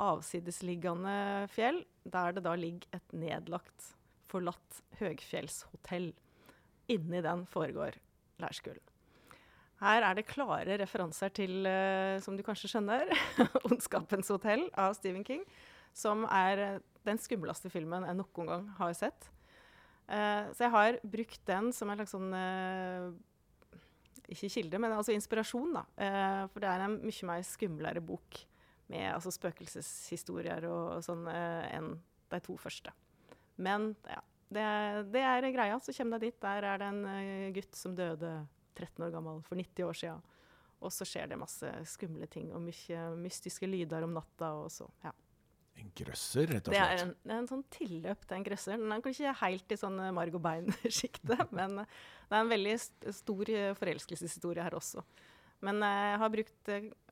Avsidesliggende 0.00 1.46
fjell, 1.54 1.84
der 2.02 2.34
det 2.34 2.42
da 2.46 2.56
ligger 2.58 2.98
et 2.98 3.14
nedlagt, 3.14 3.92
forlatt 4.30 4.82
høgfjellshotell. 4.98 6.10
Inni 6.90 7.22
den 7.22 7.46
foregår 7.50 8.02
leirskolen. 8.42 8.82
Her 9.80 10.04
er 10.10 10.18
det 10.18 10.28
klare 10.28 10.74
referanser 10.82 11.30
til, 11.32 11.62
eh, 11.66 12.18
som 12.20 12.34
du 12.36 12.42
kanskje 12.44 12.68
skjønner, 12.74 13.06
'Ondskapens 13.62 14.28
hotell' 14.28 14.68
av 14.76 14.98
Stephen 14.98 15.24
King, 15.24 15.46
som 15.94 16.26
er 16.28 16.82
den 17.06 17.20
skumleste 17.20 17.70
filmen 17.72 18.06
jeg 18.06 18.18
noen 18.18 18.50
gang 18.50 18.68
har 18.78 18.94
sett. 18.96 19.30
Uh, 20.10 20.50
så 20.56 20.66
jeg 20.66 20.74
har 20.74 21.00
brukt 21.06 21.42
den 21.46 21.70
som 21.74 21.90
en 21.90 22.00
slags 22.00 22.14
sånn 22.16 22.32
uh, 22.34 23.12
Ikke 24.26 24.50
kilde, 24.50 24.80
men 24.82 24.94
altså 24.96 25.14
inspirasjon, 25.14 25.76
da. 25.76 25.84
Uh, 25.94 26.44
for 26.50 26.64
det 26.64 26.70
er 26.72 26.86
en 26.86 26.96
mye 27.04 27.28
mer 27.30 27.44
skumlere 27.46 28.02
bok 28.02 28.40
med 28.90 29.06
altså, 29.12 29.30
spøkelseshistorier 29.36 30.66
og, 30.66 30.96
og 30.96 31.04
sånn 31.06 31.28
enn 31.30 31.92
de 32.30 32.40
to 32.42 32.56
første. 32.58 32.90
Men 33.62 33.92
ja, 34.10 34.18
det, 34.50 34.64
det 35.14 35.22
er 35.22 35.46
greia. 35.54 35.76
Så 35.78 35.94
kommer 35.94 36.18
du 36.18 36.26
dit. 36.26 36.34
Der 36.42 36.66
er 36.66 36.80
det 36.82 36.88
en 36.88 37.54
gutt 37.54 37.78
som 37.78 37.94
døde 37.94 38.32
13 38.74 39.04
år 39.06 39.12
gammel 39.14 39.44
for 39.46 39.60
90 39.60 39.86
år 39.86 40.00
siden. 40.00 40.24
Og 40.80 40.90
så 40.94 41.06
skjer 41.06 41.30
det 41.30 41.38
masse 41.38 41.70
skumle 41.92 42.26
ting 42.30 42.50
og 42.56 42.64
mye 42.64 43.04
mystiske 43.20 43.68
lyder 43.68 44.06
om 44.06 44.14
natta. 44.16 44.54
og 44.64 44.70
så, 44.74 44.88
ja. 45.04 45.12
En 45.80 45.92
grøsser, 45.96 46.50
rett 46.50 46.68
og 46.68 46.74
Det 46.74 46.80
er 46.80 46.90
slett. 46.98 47.06
en, 47.06 47.14
det 47.24 47.34
er 47.34 47.38
en 47.40 47.50
sånn 47.50 47.66
tilløp 47.72 48.24
til 48.26 48.36
en 48.36 48.46
grøsser. 48.46 48.80
Den 48.80 48.94
er 48.94 49.04
kanskje 49.04 49.34
helt 49.40 49.72
i 49.72 49.78
sånn 49.80 49.98
eh, 50.04 50.12
marg 50.16 50.36
og 50.36 50.44
bein-sjiktet, 50.44 51.46
men 51.58 51.82
eh, 51.82 51.98
det 52.28 52.36
er 52.36 52.44
en 52.44 52.52
veldig 52.52 52.76
st 52.84 53.14
stor 53.20 53.52
eh, 53.54 53.72
forelskelseshistorie 53.78 54.66
her 54.66 54.76
også. 54.78 55.04
Men 55.64 55.82
jeg 55.84 56.20
har 56.22 56.32
brukt 56.32 56.70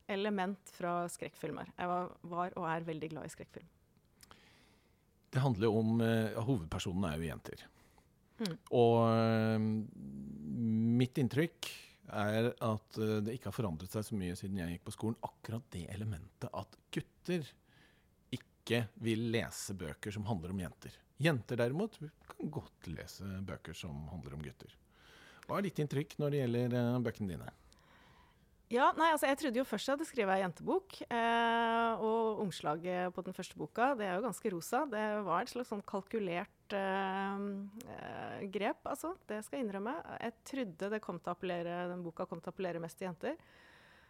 element 0.08 0.70
fra 0.72 0.92
skrekkfilmer. 1.12 1.68
Jeg 1.76 1.90
var, 1.90 2.14
var 2.32 2.54
og 2.56 2.68
er 2.70 2.86
veldig 2.86 3.10
glad 3.12 3.28
i 3.28 3.32
skrekkfilm. 3.34 3.68
Det 5.28 5.42
handler 5.44 5.74
om 5.76 6.00
uh, 6.00 6.38
Hovedpersonene 6.46 7.12
er 7.12 7.20
jo 7.20 7.28
jenter. 7.28 7.64
Mm. 8.38 8.54
Og 8.78 8.94
uh, 9.04 9.66
mitt 10.98 11.20
inntrykk 11.20 11.68
er 12.08 12.52
at 12.54 13.00
uh, 13.00 13.18
det 13.24 13.36
ikke 13.36 13.50
har 13.50 13.56
forandret 13.58 13.92
seg 13.92 14.06
så 14.06 14.18
mye 14.18 14.36
siden 14.38 14.60
jeg 14.62 14.76
gikk 14.76 14.86
på 14.88 14.96
skolen. 14.96 15.18
Akkurat 15.28 15.66
det 15.74 15.84
elementet 15.92 16.48
at 16.48 16.78
gutter 16.94 17.44
ikke 18.68 18.84
vil 19.00 19.30
lese 19.32 19.72
bøker 19.78 20.12
som 20.12 20.26
handler 20.28 20.52
om 20.52 20.60
jenter. 20.60 20.92
Jenter 21.18 21.58
derimot 21.58 21.96
kan 22.28 22.50
godt 22.52 22.90
lese 22.92 23.24
bøker 23.48 23.74
som 23.74 24.04
handler 24.12 24.36
om 24.36 24.44
gutter. 24.44 24.74
Hva 25.48 25.56
er 25.58 25.64
ditt 25.64 25.80
inntrykk 25.80 26.18
når 26.20 26.34
det 26.34 26.42
gjelder 26.42 26.76
eh, 26.76 26.98
bøkene 27.06 27.32
dine? 27.32 27.48
Ja, 28.68 28.90
nei, 29.00 29.06
altså 29.14 29.30
Jeg 29.30 29.38
trodde 29.40 29.56
jo 29.62 29.64
først 29.64 29.88
jeg 29.88 29.96
hadde 29.96 30.06
skrevet 30.10 30.34
ei 30.34 30.42
jentebok. 30.42 30.98
Eh, 31.08 32.02
og 32.04 32.42
omslaget 32.44 33.14
på 33.16 33.24
den 33.24 33.36
første 33.36 33.56
boka 33.56 33.94
det 33.96 34.04
er 34.04 34.18
jo 34.18 34.26
ganske 34.26 34.52
rosa. 34.52 34.82
Det 34.92 35.04
var 35.24 35.40
et 35.40 35.52
slags 35.54 35.72
sånn 35.72 35.84
kalkulert 35.88 36.76
eh, 36.76 37.46
eh, 37.96 38.44
grep, 38.52 38.84
altså. 38.92 39.14
Det 39.24 39.40
skal 39.46 39.58
jeg 39.58 39.66
innrømme. 39.66 39.96
Jeg 40.20 40.36
trodde 40.52 40.92
det 40.92 41.00
kom 41.06 41.16
til 41.22 41.32
å 41.32 41.38
appellere, 41.38 41.86
den 41.94 42.04
boka 42.04 42.28
kom 42.28 42.44
til 42.44 42.52
å 42.52 42.54
appellere 42.54 42.84
mest 42.84 43.00
til 43.00 43.08
jenter. 43.08 43.40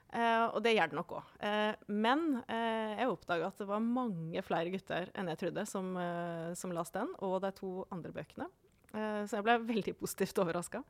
Eh, 0.09 0.45
og 0.57 0.63
det 0.65 0.73
gjør 0.73 0.89
det 0.89 0.97
nok 0.97 1.13
òg. 1.19 1.33
Eh, 1.45 1.75
men 1.93 2.25
eh, 2.47 2.97
jeg 2.97 3.13
oppdaga 3.13 3.51
at 3.51 3.61
det 3.61 3.69
var 3.69 3.85
mange 3.85 4.43
flere 4.47 4.73
gutter 4.73 5.11
enn 5.13 5.29
jeg 5.35 5.41
trodde 5.43 5.65
som, 5.69 5.93
som 6.57 6.73
leste 6.75 7.03
den, 7.03 7.15
og 7.27 7.39
de 7.45 7.53
to 7.57 7.73
andre 7.95 8.15
bøkene. 8.17 8.49
Så 8.89 9.37
jeg 9.37 9.45
ble 9.45 9.59
veldig 9.69 9.93
positivt 10.01 10.39
overraska. 10.41 10.81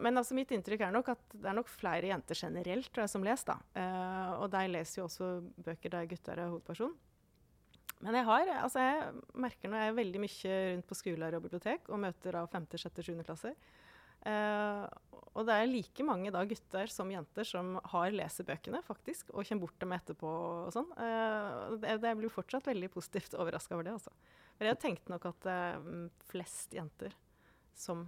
Men 0.00 0.16
altså 0.16 0.32
mitt 0.34 0.50
inntrykk 0.56 0.86
er 0.86 0.94
nok 0.94 1.10
at 1.12 1.34
det 1.36 1.50
er 1.50 1.58
nok 1.58 1.68
flere 1.68 2.08
jenter 2.08 2.38
generelt 2.40 3.00
som 3.12 3.22
leser. 3.22 3.52
da. 3.52 3.82
Og 4.40 4.46
de 4.50 4.62
leser 4.72 5.02
jo 5.02 5.04
også 5.04 5.28
bøker 5.60 5.92
der 5.92 6.08
gutter 6.08 6.40
er 6.40 6.48
hovedperson. 6.48 6.94
Men 8.00 8.16
jeg 8.16 8.26
har, 8.30 8.48
altså 8.62 8.80
jeg 8.80 9.12
merker 9.44 9.70
når 9.70 9.84
jeg 9.84 9.92
er 9.92 9.98
veldig 10.00 10.24
mye 10.24 10.56
rundt 10.72 10.88
på 10.88 10.98
skoler 10.98 11.36
og 11.36 11.44
bibliotek 11.44 11.92
og 11.92 12.00
møter 12.02 12.40
av 12.40 12.48
5., 12.50 12.70
6., 12.80 13.04
7. 13.12 13.12
klasser. 13.28 13.54
Eh, 14.26 14.84
og 15.32 15.46
det 15.48 15.54
er 15.56 15.70
like 15.70 16.04
mange 16.04 16.30
da 16.32 16.42
gutter 16.44 16.90
som 16.92 17.10
jenter 17.10 17.46
som 17.48 17.78
har 17.94 18.12
lesebøkene 18.12 18.82
faktisk, 18.84 19.30
og 19.32 19.46
kommer 19.48 19.64
bort 19.64 19.78
til 19.80 19.88
meg 19.88 20.02
etterpå. 20.02 20.32
og 20.68 20.72
sånn. 20.74 20.90
Uh, 20.98 21.78
det, 21.80 21.96
det 22.04 22.16
blir 22.18 22.32
fortsatt 22.32 22.68
veldig 22.68 22.90
positivt 22.92 23.36
overraska 23.40 23.78
over 23.78 23.88
det. 23.88 23.94
altså. 23.96 24.12
Men 24.58 24.74
jeg 24.74 24.82
tenkte 24.82 25.14
nok 25.14 25.30
at 25.32 25.46
det 25.46 25.54
er 25.60 25.78
mm, 25.86 26.08
flest 26.28 26.76
jenter 26.76 27.14
som 27.74 28.04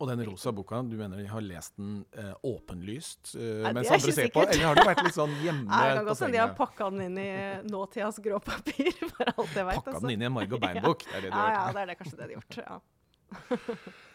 Og 0.00 0.06
den 0.08 0.22
rosa 0.24 0.52
boka, 0.54 0.78
du 0.86 0.94
mener 0.96 1.18
de 1.18 1.26
har 1.28 1.42
lest 1.44 1.74
den 1.76 2.04
eh, 2.16 2.30
åpenlyst 2.46 3.34
eh, 3.34 3.64
Nei, 3.66 3.72
mens 3.76 3.90
er 3.90 3.98
andre 3.98 4.14
ser 4.16 4.30
på? 4.32 4.44
Eller 4.46 4.64
har 4.64 4.78
det 4.78 4.86
vært 4.86 5.02
litt 5.04 5.18
sånn 5.18 5.34
hjemme 5.44 5.66
Nei, 5.66 5.80
det 5.90 5.98
kan 5.98 6.06
godt 6.08 6.22
hende 6.24 6.38
de 6.38 6.40
har 6.40 6.54
pakka 6.56 6.88
den 6.94 7.02
inn 7.08 7.18
i 7.20 7.32
nåtidas 7.68 8.20
grå 8.24 8.38
papir, 8.46 8.94
for 9.16 9.34
alt 9.34 9.58
jeg. 9.58 9.66
Pakka 9.72 9.98
den 9.98 10.14
inn 10.14 10.24
i 10.24 10.30
en 10.30 10.36
Margot 10.38 10.62
bein-bok? 10.64 11.04
Det 11.04 11.18
er 11.18 11.26
det 11.26 11.34
du 11.34 11.36
Ja, 11.36 11.50
ja, 11.58 11.66
det 11.74 11.82
er 11.82 11.92
det 11.92 11.98
kanskje 12.00 12.22
det 12.22 12.30
de 12.30 12.38
har 12.38 12.38
gjort. 12.38 12.62
Ja. 12.64 14.06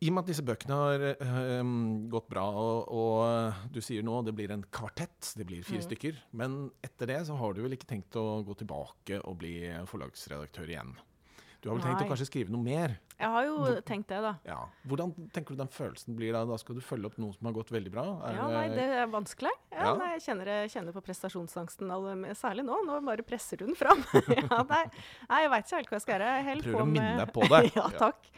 I 0.00 0.08
og 0.08 0.14
med 0.16 0.24
at 0.24 0.30
disse 0.30 0.44
bøkene 0.48 0.76
har 0.80 1.02
eh, 1.10 1.72
gått 2.12 2.30
bra, 2.32 2.46
og, 2.56 2.88
og 2.88 3.68
du 3.74 3.82
sier 3.84 4.04
nå 4.06 4.22
det 4.24 4.32
blir 4.36 4.52
en 4.54 4.64
kvartett, 4.72 5.34
det 5.36 5.44
blir 5.44 5.66
fire 5.66 5.82
mm. 5.82 5.86
stykker, 5.90 6.22
men 6.40 6.56
etter 6.80 7.12
det 7.12 7.18
så 7.28 7.36
har 7.36 7.52
du 7.52 7.60
vel 7.66 7.76
ikke 7.76 7.90
tenkt 7.90 8.16
å 8.16 8.40
gå 8.46 8.56
tilbake 8.62 9.20
og 9.20 9.36
bli 9.42 9.54
forlagsredaktør 9.90 10.72
igjen? 10.72 10.96
Du 11.60 11.68
har 11.68 11.76
vel 11.76 11.84
tenkt 11.84 12.06
å 12.06 12.08
kanskje 12.08 12.24
skrive 12.30 12.52
noe 12.54 12.64
mer? 12.64 12.94
Jeg 13.20 13.28
har 13.34 13.44
jo 13.44 13.72
tenkt 13.84 14.08
det, 14.08 14.22
da. 14.24 14.30
Ja. 14.48 14.60
Hvordan 14.88 15.10
tenker 15.34 15.52
du 15.52 15.60
den 15.60 15.68
følelsen 15.68 16.16
blir 16.16 16.32
da? 16.32 16.46
Da 16.48 16.56
skal 16.60 16.78
du 16.78 16.80
følge 16.80 17.10
opp 17.10 17.18
noe 17.20 17.36
som 17.36 17.50
har 17.50 17.56
gått 17.58 17.72
veldig 17.74 17.92
bra? 17.92 18.04
Er 18.24 18.38
Ja, 18.38 18.46
nei, 18.54 18.62
det 18.72 18.86
er 19.02 19.10
vanskelig. 19.12 19.52
Ja, 19.68 19.80
Ja. 19.80 19.90
Nei, 20.00 20.08
jeg 20.14 20.22
kjenner, 20.24 20.50
kjenner 20.72 20.96
på 20.96 21.02
prestasjonsangsten, 21.04 21.92
særlig 22.36 22.64
nå. 22.64 22.80
Nå 22.88 22.96
bare 23.04 23.24
presser 23.26 23.60
du 23.60 23.66
den 23.68 23.76
fram. 23.76 24.00
ja, 24.40 24.62
nei, 24.72 24.80
nei, 25.28 25.42
jeg 25.44 25.52
veit 25.52 25.68
ikke 25.68 25.76
helt 25.82 25.92
hva 25.92 26.00
jeg 26.00 26.06
skal 26.06 26.16
gjøre. 26.16 26.32
Jeg 26.38 26.64
Prøver 26.64 26.78
på 26.78 26.82
å 26.86 26.88
minne 26.94 27.12
deg 27.20 27.34
på 27.36 27.50
det. 27.52 27.62
ja, 27.76 27.86
takk. 28.00 28.32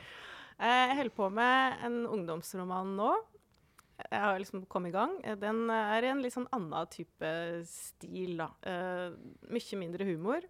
Eh, 0.63 0.89
Jeg 0.93 0.99
holder 1.01 1.17
på 1.17 1.29
med 1.35 1.85
en 1.87 2.03
ungdomsroman 2.07 2.97
nå. 2.99 3.13
jeg 4.03 4.21
har 4.21 4.39
liksom 4.39 4.65
kommet 4.67 4.91
i 4.91 4.97
gang. 4.97 5.15
Eh, 5.25 5.35
Den 5.37 5.69
er 5.71 6.03
i 6.05 6.11
en 6.11 6.23
litt 6.23 6.35
sånn 6.35 6.51
annen 6.55 6.91
type 6.91 7.31
stil, 7.67 8.37
da. 8.39 8.49
Uh, 8.63 9.15
mye 9.51 9.79
mindre 9.79 10.07
humor. 10.07 10.47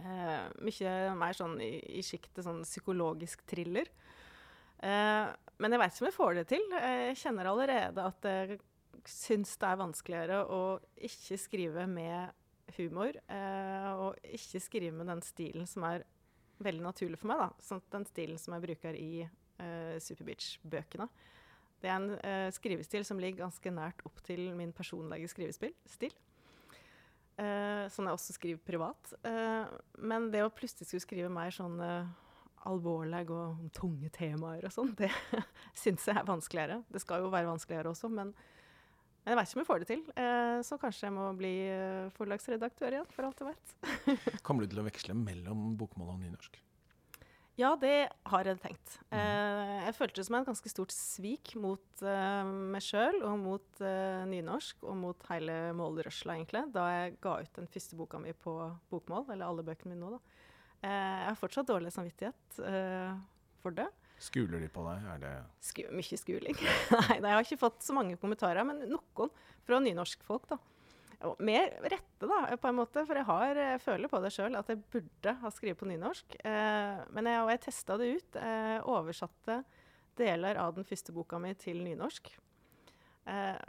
Uh, 0.00 0.48
mye 0.64 0.92
mer 1.16 1.36
sånn 1.36 1.58
i, 1.60 1.78
i 2.00 2.04
sjiktet 2.04 2.44
sånn 2.44 2.62
psykologisk 2.64 3.44
thriller. 3.48 3.88
Uh, 4.80 5.32
men 5.60 5.72
jeg 5.72 5.80
veit 5.80 5.92
ikke 5.92 6.04
om 6.04 6.10
jeg 6.10 6.18
får 6.18 6.36
det 6.38 6.46
til. 6.52 6.68
Jeg 6.72 7.16
kjenner 7.20 7.50
allerede 7.50 8.06
at 8.12 8.28
jeg 8.28 8.60
syns 9.08 9.56
det 9.60 9.68
er 9.68 9.80
vanskeligere 9.80 10.44
å 10.44 10.62
ikke 10.96 11.40
skrive 11.40 11.84
med 11.88 12.32
humor. 12.76 13.16
Og 14.00 14.16
ikke 14.24 14.60
skrive 14.62 14.96
med 14.96 15.08
den 15.12 15.20
stilen 15.24 15.68
som 15.68 15.84
er 15.88 16.04
veldig 16.64 16.84
naturlig 16.84 17.20
for 17.20 17.32
meg. 17.32 17.42
da. 17.42 17.66
Sånn, 17.66 17.82
den 17.92 18.06
stilen 18.08 18.40
som 18.40 18.56
jeg 18.56 18.64
bruker 18.68 18.96
i 18.98 19.12
uh, 19.26 19.96
Superbeach-bøkene. 20.02 21.08
Det 21.80 21.88
er 21.88 21.96
en 21.96 22.10
uh, 22.16 22.48
skrivestil 22.52 23.06
som 23.08 23.20
ligger 23.20 23.46
ganske 23.46 23.72
nært 23.72 24.02
opp 24.08 24.20
til 24.26 24.50
min 24.56 24.74
personlige 24.76 25.30
skrivestil. 25.32 26.14
Uh, 27.40 27.86
som 27.88 28.04
jeg 28.04 28.16
også 28.16 28.36
skriver 28.36 28.64
privat. 28.66 29.14
Uh, 29.24 29.64
men 29.96 30.28
det 30.34 30.44
å 30.44 30.52
plutselig 30.52 30.90
skulle 30.90 31.06
skrive 31.06 31.32
mer 31.32 31.54
sånn 31.54 31.80
alvorlige 32.68 33.32
og 33.32 33.70
tunge 33.72 34.10
temaer 34.12 34.66
og 34.68 34.74
sånn, 34.74 34.92
det 35.00 35.10
syns 35.78 36.08
jeg 36.08 36.18
er 36.20 36.28
vanskeligere. 36.28 36.82
Det 36.92 37.00
skal 37.02 37.24
jo 37.24 37.32
være 37.32 37.48
vanskeligere 37.48 37.94
også, 37.94 38.12
men 38.12 38.34
jeg 39.26 39.36
veit 39.38 39.48
ikke 39.48 39.58
om 39.58 39.62
jeg 39.62 39.68
får 39.68 39.82
det 39.82 39.90
til. 39.90 40.02
Eh, 40.22 40.56
så 40.66 40.78
kanskje 40.80 41.06
jeg 41.06 41.14
må 41.16 41.28
bli 41.38 41.52
eh, 41.68 42.08
forlagsredaktør 42.16 42.96
igjen, 42.96 43.12
for 43.14 43.28
alt 43.28 43.42
jeg 43.42 43.52
vet. 43.52 43.76
Kommer 44.46 44.64
du 44.64 44.72
til 44.72 44.82
å 44.82 44.88
veksle 44.88 45.16
mellom 45.18 45.72
bokmål 45.80 46.14
og 46.16 46.20
nynorsk? 46.24 46.60
Ja, 47.60 47.74
det 47.76 48.08
har 48.30 48.48
jeg 48.48 48.60
tenkt. 48.62 48.94
Eh, 49.12 49.78
jeg 49.84 49.96
følte 49.98 50.22
det 50.22 50.26
som 50.30 50.38
en 50.38 50.46
ganske 50.46 50.72
stort 50.72 50.94
svik 50.96 51.52
mot 51.60 52.04
meg 52.04 52.84
sjøl 52.86 53.18
og 53.28 53.34
mot 53.42 53.82
nynorsk 54.30 54.86
og 54.88 54.96
mot 54.96 55.26
hele 55.28 55.58
målrørsla, 55.76 56.38
egentlig, 56.38 56.64
da 56.72 56.86
jeg 56.94 57.18
ga 57.20 57.36
ut 57.42 57.58
den 57.58 57.68
første 57.68 57.98
boka 58.00 58.22
mi 58.22 58.32
på 58.32 58.54
bokmål, 58.92 59.26
eller 59.34 59.50
alle 59.50 59.66
bøkene 59.66 59.92
mine 59.92 60.06
nå, 60.06 60.14
da. 60.16 60.46
Eh, 60.80 60.88
jeg 60.88 61.28
har 61.28 61.36
fortsatt 61.36 61.68
dårlig 61.68 61.92
samvittighet 61.92 62.60
eh, 62.64 63.16
for 63.60 63.76
det. 63.76 63.86
Skuler 64.20 64.60
de 64.60 64.68
på 64.72 64.82
deg? 64.84 65.06
Er 65.14 65.22
det 65.22 65.30
Sku, 65.64 65.84
mye 65.96 66.18
skuling. 66.20 66.58
Nei, 66.92 67.16
jeg 67.16 67.32
har 67.32 67.46
ikke 67.46 67.62
fått 67.62 67.86
så 67.86 67.96
mange 67.96 68.18
kommentarer, 68.20 68.66
men 68.68 68.84
noen 68.90 69.32
fra 69.64 69.80
nynorskfolk, 69.80 70.50
da. 70.50 70.60
Mer 71.44 71.74
rette, 71.84 72.24
da, 72.24 72.38
på 72.56 72.68
en 72.70 72.78
måte, 72.78 73.04
for 73.08 73.18
jeg, 73.18 73.26
har, 73.28 73.58
jeg 73.60 73.80
føler 73.84 74.08
på 74.08 74.20
det 74.24 74.30
sjøl 74.32 74.56
at 74.56 74.70
jeg 74.72 74.80
burde 74.92 75.34
ha 75.42 75.50
skrevet 75.52 75.80
på 75.80 75.88
nynorsk. 75.88 76.36
Eh, 76.48 77.02
men 77.12 77.28
jeg, 77.28 77.42
og 77.44 77.50
jeg 77.52 77.62
testa 77.66 77.96
det 78.00 78.12
ut. 78.14 78.38
Eh, 78.40 78.76
oversatte 78.88 79.58
deler 80.20 80.60
av 80.60 80.76
den 80.76 80.88
første 80.88 81.12
boka 81.16 81.40
mi 81.40 81.52
til 81.60 81.82
nynorsk. 81.84 82.32
Eh, 83.28 83.60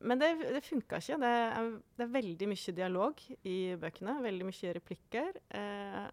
men 0.00 0.22
det, 0.22 0.32
det 0.56 0.64
funka 0.64 0.98
ikke. 0.98 1.18
Det 1.20 1.30
er, 1.30 1.70
det 1.98 2.06
er 2.06 2.14
veldig 2.16 2.50
mye 2.50 2.74
dialog 2.78 3.22
i 3.46 3.56
bøkene. 3.78 4.16
Veldig 4.24 4.48
mye 4.48 4.74
replikker. 4.78 5.40
Eh, 5.60 6.06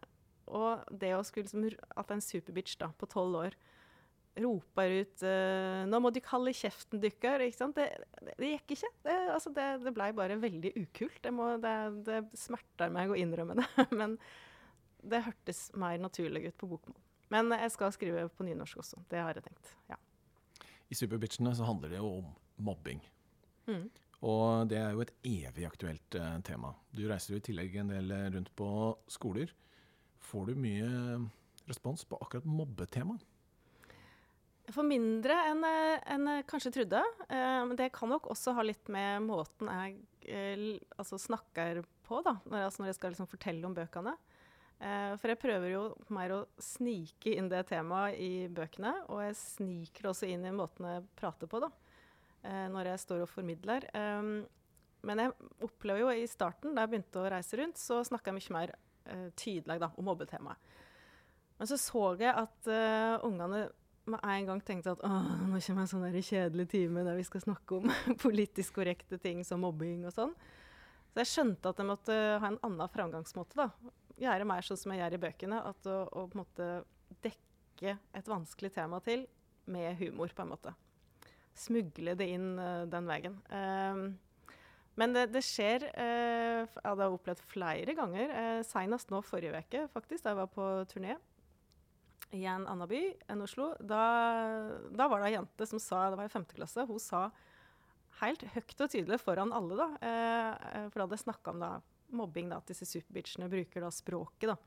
og 0.48 0.86
det 0.92 1.14
å 1.16 1.24
skulle 1.28 1.50
som 1.50 1.66
At 2.00 2.14
en 2.14 2.24
superbitch 2.24 2.78
da, 2.82 2.92
på 2.96 3.10
tolv 3.12 3.42
år 3.46 3.58
roper 4.38 4.92
ut 5.02 5.24
eh, 5.26 5.84
'Nå 5.90 6.00
må 6.02 6.12
du 6.14 6.20
kalle 6.22 6.54
kjeften 6.54 7.02
dykker'. 7.02 7.44
Ikke 7.48 7.58
sant? 7.58 7.78
Det, 7.78 7.88
det, 8.38 8.52
gikk 8.54 8.76
ikke. 8.76 8.92
Det, 9.08 9.16
altså 9.34 9.54
det, 9.56 9.68
det 9.86 9.94
blei 9.96 10.12
bare 10.16 10.38
veldig 10.42 10.74
ukult. 10.78 11.20
Det, 11.24 11.34
må, 11.34 11.50
det, 11.64 11.76
det 12.08 12.22
smerter 12.38 12.94
meg 12.94 13.12
å 13.12 13.18
innrømme 13.18 13.58
det. 13.58 13.68
Men 14.00 14.18
det 15.02 15.26
hørtes 15.26 15.68
mer 15.78 15.98
naturlig 16.02 16.48
ut 16.50 16.58
på 16.60 16.70
bokmål. 16.70 17.00
Men 17.34 17.52
jeg 17.58 17.74
skal 17.74 17.94
skrive 17.96 18.28
på 18.32 18.48
nynorsk 18.48 18.84
også. 18.84 19.02
Det 19.12 19.20
har 19.20 19.38
jeg 19.38 19.50
tenkt. 19.50 19.74
ja. 19.92 20.00
I 20.88 20.96
Superbitchene 20.96 21.52
så 21.56 21.66
handler 21.68 21.92
det 21.92 21.98
jo 22.00 22.12
om 22.22 22.28
mobbing. 22.64 23.02
Mm. 23.68 23.90
Og 24.28 24.70
det 24.72 24.80
er 24.80 24.94
jo 24.96 25.04
et 25.04 25.12
evig 25.28 25.66
aktuelt 25.68 26.16
eh, 26.18 26.38
tema. 26.48 26.72
Du 26.96 27.04
reiser 27.10 27.36
jo 27.36 27.42
i 27.42 27.44
tillegg 27.44 27.76
en 27.82 27.92
del 27.92 28.14
eh, 28.16 28.30
rundt 28.34 28.54
på 28.58 28.70
skoler. 29.12 29.52
Får 30.28 30.50
du 30.52 30.56
mye 30.60 30.88
respons 31.68 32.04
på 32.08 32.18
akkurat 32.24 32.46
mobbetemaet? 32.48 33.24
Jeg 34.68 34.76
får 34.76 34.84
mindre 34.84 35.36
enn 35.48 35.62
en 35.64 36.26
jeg 36.28 36.46
kanskje 36.50 36.74
trodde. 36.76 37.00
Eh, 37.32 37.60
men 37.70 37.78
det 37.80 37.88
kan 37.96 38.10
nok 38.12 38.26
også 38.34 38.52
ha 38.58 38.66
litt 38.68 38.90
med 38.92 39.22
måten 39.24 39.70
jeg 39.72 39.94
eh, 40.28 40.66
altså 41.00 41.16
snakker 41.24 41.80
på, 42.08 42.20
da, 42.26 42.34
når, 42.44 42.58
jeg- 42.60 42.68
altså 42.68 42.84
når 42.84 42.90
jeg 42.92 42.98
skal 42.98 43.14
liksom 43.16 43.30
fortelle 43.32 43.70
om 43.70 43.76
bøkene. 43.78 44.14
Eh, 44.84 45.14
for 45.18 45.32
jeg 45.32 45.40
prøver 45.40 45.72
jo 45.72 45.84
mer 46.14 46.34
å 46.36 46.42
snike 46.62 47.32
inn 47.40 47.48
det 47.50 47.64
temaet 47.72 48.20
i 48.20 48.32
bøkene, 48.52 48.92
og 49.08 49.24
jeg 49.24 49.40
sniker 49.40 50.04
det 50.04 50.12
også 50.12 50.28
inn 50.36 50.44
i 50.46 50.52
måten 50.54 50.86
jeg 50.92 51.08
prater 51.18 51.48
på, 51.50 51.64
da, 51.64 51.72
eh, 52.44 52.68
når 52.76 52.92
jeg 52.92 53.04
står 53.06 53.24
og 53.24 53.32
formidler. 53.32 53.88
Men 55.08 55.22
jeg 55.24 55.32
opplever 55.64 56.04
jo 56.04 56.12
i 56.12 56.28
starten, 56.28 56.76
da 56.76 56.84
jeg 56.84 56.92
begynte 56.92 57.24
å 57.24 57.32
reise 57.32 57.56
rundt, 57.60 57.80
så 57.80 58.02
snakka 58.04 58.34
jeg 58.34 58.40
mye 58.42 58.56
mer 58.60 58.76
eh, 58.76 58.84
tydelig 59.40 59.80
da, 59.84 59.92
om 59.98 60.08
mobbetemaet. 60.10 60.74
Men 61.58 61.70
så 61.70 61.78
så 61.82 62.12
jeg 62.20 62.34
at 62.38 62.70
uh, 62.70 63.26
ungene 63.26 63.68
med 64.08 64.24
en 64.24 64.46
gang 64.48 64.62
tenkte 64.64 64.94
at 64.94 65.02
nå 65.04 65.60
kommer 65.60 65.84
en 65.84 65.90
sånn 65.90 66.22
kjedelig 66.24 66.68
time 66.72 67.04
der 67.04 67.18
vi 67.18 67.26
skal 67.28 67.44
snakke 67.44 67.82
om 67.82 67.92
politisk 68.26 68.78
korrekte 68.78 69.20
ting 69.20 69.42
som 69.44 69.66
mobbing 69.66 70.06
og 70.08 70.14
sånn. 70.16 70.36
Så 71.12 71.24
jeg 71.24 71.32
skjønte 71.32 71.74
at 71.74 71.82
jeg 71.82 71.90
måtte 71.90 72.16
ha 72.40 72.52
en 72.52 72.60
annen 72.64 72.94
framgangsmåte. 72.94 73.58
da. 73.58 73.94
Gjøre 74.22 74.48
mer 74.48 74.66
sånn 74.66 74.80
som 74.80 74.94
jeg 74.94 75.02
gjør 75.02 75.18
i 75.18 75.22
bøkene. 75.26 75.62
At 75.66 75.90
å, 75.90 75.98
å 76.08 76.28
på 76.30 76.38
en 76.38 76.44
måte 76.44 76.68
dekke 77.26 77.98
et 77.98 78.30
vanskelig 78.30 78.72
tema 78.76 79.02
til 79.04 79.26
med 79.68 79.98
humor, 80.00 80.32
på 80.32 80.46
en 80.46 80.54
måte. 80.54 80.74
Smugle 81.58 82.14
det 82.20 82.30
inn 82.32 82.54
uh, 82.62 82.86
den 82.88 83.10
veien. 83.10 83.42
Ehm, 83.52 84.06
men 84.98 85.14
det, 85.14 85.28
det 85.34 85.44
skjer 85.46 85.84
eh, 85.90 86.37
f- 86.66 86.78
hadde 86.84 87.06
jeg 87.06 87.16
opplevd 87.18 87.42
flere 87.52 87.94
ganger. 87.98 88.32
Eh, 88.42 88.62
Seinest 88.68 89.12
nå 89.14 89.22
forrige 89.26 89.60
uke, 89.62 89.84
faktisk, 89.94 90.24
da 90.26 90.34
jeg 90.34 90.40
var 90.42 90.50
på 90.54 90.68
turné 90.92 91.18
i 92.36 92.42
en 92.50 92.66
annen 92.68 92.90
by 92.92 93.02
enn 93.32 93.44
Oslo. 93.46 93.70
Da, 93.80 94.02
da 94.92 95.08
var 95.08 95.22
det 95.24 95.30
ei 95.30 95.36
jente 95.38 95.68
som 95.70 95.80
sa, 95.80 96.10
det 96.12 96.18
var 96.20 96.28
i 96.28 96.34
femte 96.34 96.58
klasse, 96.58 96.84
hun 96.90 97.00
sa 97.00 97.28
helt 98.22 98.44
høyt 98.56 98.82
og 98.82 98.90
tydelig 98.92 99.20
foran 99.22 99.54
alle, 99.56 99.78
da, 99.78 99.88
eh, 100.02 100.50
eh, 100.82 100.88
for 100.90 101.00
da 101.00 101.06
hadde 101.06 101.20
jeg 101.20 101.26
snakka 101.28 101.54
om 101.54 101.62
da, 101.64 101.72
mobbing, 102.18 102.50
da, 102.52 102.58
at 102.60 102.68
disse 102.72 102.88
superbitchene 102.90 103.48
bruker 103.52 103.84
da 103.86 103.92
språket, 103.94 104.50
da, 104.52 104.58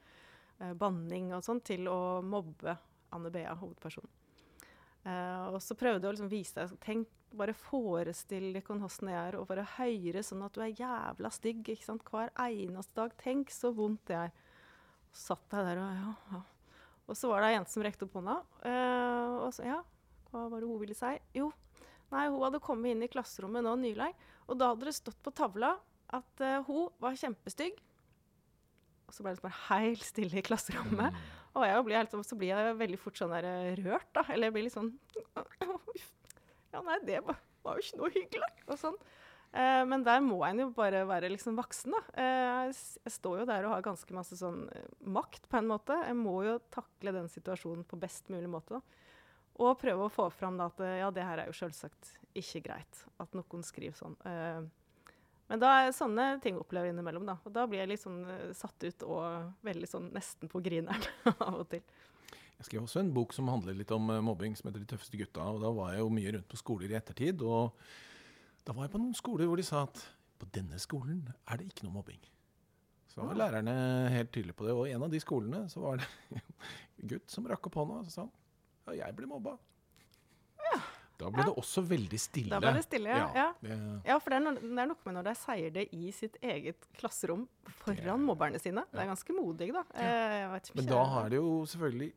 eh, 0.60 0.72
banning 0.78 1.32
og 1.36 1.42
sånn, 1.44 1.60
til 1.66 1.88
å 1.90 1.98
mobbe 2.24 2.76
Anne 3.12 3.32
Bea, 3.34 3.56
hovedpersonen. 3.58 4.12
Eh, 5.04 5.46
og 5.50 5.58
så 5.64 5.74
prøvde 5.80 6.04
jeg 6.04 6.10
å 6.10 6.14
liksom 6.14 6.28
vise 6.30 6.54
deg 6.60 6.74
Tenk, 6.84 7.08
bare 7.38 7.54
forestill 7.54 8.50
deg 8.54 8.66
hvordan 8.66 9.08
det 9.08 9.16
er 9.16 9.36
å 9.38 9.46
være 9.48 9.66
høyere 9.76 10.22
sånn 10.26 10.42
at 10.46 10.56
du 10.56 10.62
er 10.64 10.74
jævla 10.74 11.30
stygg 11.34 11.68
ikke 11.74 11.86
sant? 11.86 12.06
hver 12.10 12.32
eneste 12.46 12.96
dag. 12.98 13.14
Tenk 13.20 13.52
så 13.54 13.72
vondt 13.76 14.02
det 14.10 14.18
er. 14.18 14.32
Og 15.10 15.20
satt 15.20 15.56
jeg 15.56 15.66
der 15.68 15.82
og 15.82 16.00
ja, 16.00 16.14
ja. 16.34 16.42
Og 17.10 17.18
så 17.18 17.30
var 17.30 17.42
det 17.42 17.50
ei 17.50 17.54
jente 17.56 17.72
som 17.72 17.82
rekte 17.82 18.06
opp 18.06 18.16
hånda. 18.20 18.36
eh, 18.70 19.36
og 19.42 19.54
så, 19.54 19.64
ja, 19.66 19.80
hva 20.30 20.46
var 20.46 20.62
det 20.62 20.68
hun 20.70 20.78
ville 20.78 20.94
si? 20.94 21.12
Jo, 21.34 21.48
nei, 22.12 22.28
hun 22.28 22.42
hadde 22.44 22.62
kommet 22.62 22.94
inn 22.94 23.02
i 23.02 23.10
klasserommet 23.10 23.66
nå 23.66 23.74
nylig, 23.80 24.12
og 24.46 24.58
da 24.60 24.70
hadde 24.70 24.86
det 24.86 24.94
stått 24.94 25.18
på 25.24 25.32
tavla 25.34 25.72
at 26.14 26.42
uh, 26.42 26.62
hun 26.66 26.88
var 27.02 27.18
kjempestygg. 27.18 27.78
Og 29.06 29.14
så 29.14 29.26
ble 29.26 29.34
det 29.34 29.42
bare 29.42 29.58
helt 29.68 30.02
stille 30.06 30.38
i 30.38 30.46
klasserommet. 30.46 31.18
Og 31.58 31.66
jeg 31.66 31.82
blir 31.86 31.98
helt, 31.98 32.14
så 32.26 32.38
blir 32.38 32.52
jeg 32.52 32.78
veldig 32.78 32.98
fort 33.02 33.18
sånn 33.18 33.32
der 33.34 33.46
eh, 33.48 33.78
rørt, 33.82 34.06
da. 34.14 34.22
Eller 34.30 34.48
jeg 34.48 34.54
blir 34.54 34.66
litt 34.68 34.76
sånn 34.76 34.92
Ja, 36.74 36.82
nei, 36.86 37.00
det 37.06 37.20
var, 37.26 37.40
jo 37.64 37.82
ikke 37.82 38.00
noe 38.00 38.12
hyggelig. 38.14 38.50
Og 38.68 38.78
sånn. 38.80 38.96
Eh, 39.50 39.82
men 39.90 40.04
der 40.06 40.22
må 40.22 40.38
en 40.46 40.62
jo 40.62 40.68
bare 40.76 41.02
være 41.08 41.32
liksom 41.32 41.58
voksen, 41.58 41.96
da. 41.96 42.02
Eh, 42.22 42.70
jeg 42.70 43.14
står 43.16 43.42
jo 43.42 43.48
der 43.50 43.66
og 43.66 43.74
har 43.74 43.86
ganske 43.86 44.14
masse 44.14 44.38
sånn 44.38 44.64
eh, 44.74 44.88
makt, 45.10 45.48
på 45.50 45.60
en 45.60 45.70
måte. 45.72 45.98
Jeg 46.06 46.18
må 46.18 46.36
jo 46.46 46.58
takle 46.72 47.14
den 47.16 47.30
situasjonen 47.32 47.86
på 47.88 47.98
best 48.00 48.30
mulig 48.32 48.50
måte, 48.50 48.78
da. 48.78 49.06
Og 49.60 49.76
prøve 49.80 50.06
å 50.06 50.12
få 50.12 50.30
fram 50.32 50.56
da 50.56 50.70
at 50.70 50.78
ja, 51.02 51.10
det 51.12 51.24
her 51.26 51.42
er 51.42 51.50
jo 51.50 51.56
selvsagt 51.58 52.14
ikke 52.38 52.62
greit. 52.70 53.02
At 53.20 53.34
noen 53.36 53.64
skriver 53.66 53.98
sånn. 53.98 54.14
Eh, 54.24 54.62
men 55.50 55.58
da 55.58 55.70
er 55.80 55.94
sånne 55.94 56.36
ting 56.42 56.58
opplever 56.60 56.86
jeg 56.86 56.94
innimellom, 56.94 57.26
da. 57.26 57.34
Og 57.42 57.50
da 57.54 57.64
blir 57.66 57.82
jeg 57.82 57.90
litt 57.90 58.02
sånn 58.04 58.20
eh, 58.30 58.50
satt 58.54 58.86
ut 58.86 59.02
og 59.08 59.50
veldig 59.66 59.88
sånn 59.90 60.06
nesten 60.14 60.50
på 60.50 60.62
grineren 60.62 61.02
av 61.48 61.64
og 61.64 61.66
til. 61.72 61.82
Jeg 62.60 62.68
skrev 62.68 62.84
også 62.84 63.00
en 63.00 63.12
bok 63.16 63.32
som 63.32 63.48
handler 63.48 63.76
litt 63.78 63.90
om 63.96 64.10
eh, 64.12 64.20
mobbing, 64.24 64.52
som 64.58 64.68
heter 64.68 64.82
De 64.84 64.88
tøffeste 64.92 65.16
gutta. 65.16 65.46
og 65.48 65.62
Da 65.64 65.70
var 65.72 65.94
jeg 65.94 66.02
jo 66.04 66.10
mye 66.12 66.34
rundt 66.36 66.48
på 66.52 66.58
skoler 66.60 66.92
i 66.92 66.98
ettertid. 66.98 67.40
og 67.42 67.72
Da 68.68 68.74
var 68.76 68.84
jeg 68.86 68.92
på 68.92 69.00
noen 69.00 69.16
skoler 69.16 69.48
hvor 69.48 69.56
de 69.60 69.64
sa 69.64 69.86
at 69.88 70.02
på 70.40 70.48
denne 70.52 70.78
skolen 70.80 71.22
er 71.48 71.60
det 71.60 71.70
ikke 71.70 71.86
noe 71.88 71.96
mobbing. 71.98 72.20
Så 73.10 73.24
var 73.24 73.32
Ah. 73.32 73.40
lærerne 73.40 73.74
helt 74.12 74.30
tydelige 74.32 74.54
på 74.56 74.66
det. 74.68 74.74
Og 74.76 74.86
i 74.88 74.92
en 74.92 75.02
av 75.02 75.10
de 75.10 75.20
skolene 75.20 75.64
så 75.72 75.80
var 75.80 75.96
det 75.96 76.06
en 77.02 77.08
gutt 77.08 77.30
som 77.32 77.48
rakk 77.48 77.66
opp 77.66 77.74
hånda 77.80 77.98
og 78.04 78.12
sa 78.12 78.28
ja, 78.90 79.06
jeg 79.06 79.16
ble 79.16 79.26
mobba. 79.26 79.56
Da 81.20 81.28
ble 81.28 81.44
det 81.44 81.52
også 81.60 81.82
veldig 81.84 82.18
stille. 82.20 82.48
Da 82.48 82.60
ble 82.62 82.70
det 82.78 82.84
stille, 82.86 83.10
ja. 83.12 83.26
ja. 83.36 83.48
det, 83.60 83.74
Ja, 84.08 84.16
for 84.22 84.32
det 84.32 84.38
er, 84.38 84.44
no 84.46 84.54
det 84.56 84.70
er 84.80 84.88
noe 84.88 85.04
med 85.04 85.16
når 85.18 85.26
de 85.26 85.34
sier 85.36 85.74
det 85.74 85.82
i 85.92 86.08
sitt 86.16 86.38
eget 86.40 86.86
klasserom 86.96 87.42
foran 87.82 88.22
mobberne 88.24 88.60
sine. 88.62 88.86
Det 88.88 89.02
er 89.02 89.10
ganske 89.10 89.36
modig, 89.36 89.68
da. 89.76 89.82
Eh, 90.00 90.54
men 90.78 90.88
da 90.88 91.02
har 91.12 91.28
det 91.28 91.36
jo 91.42 91.50
selvfølgelig 91.68 92.08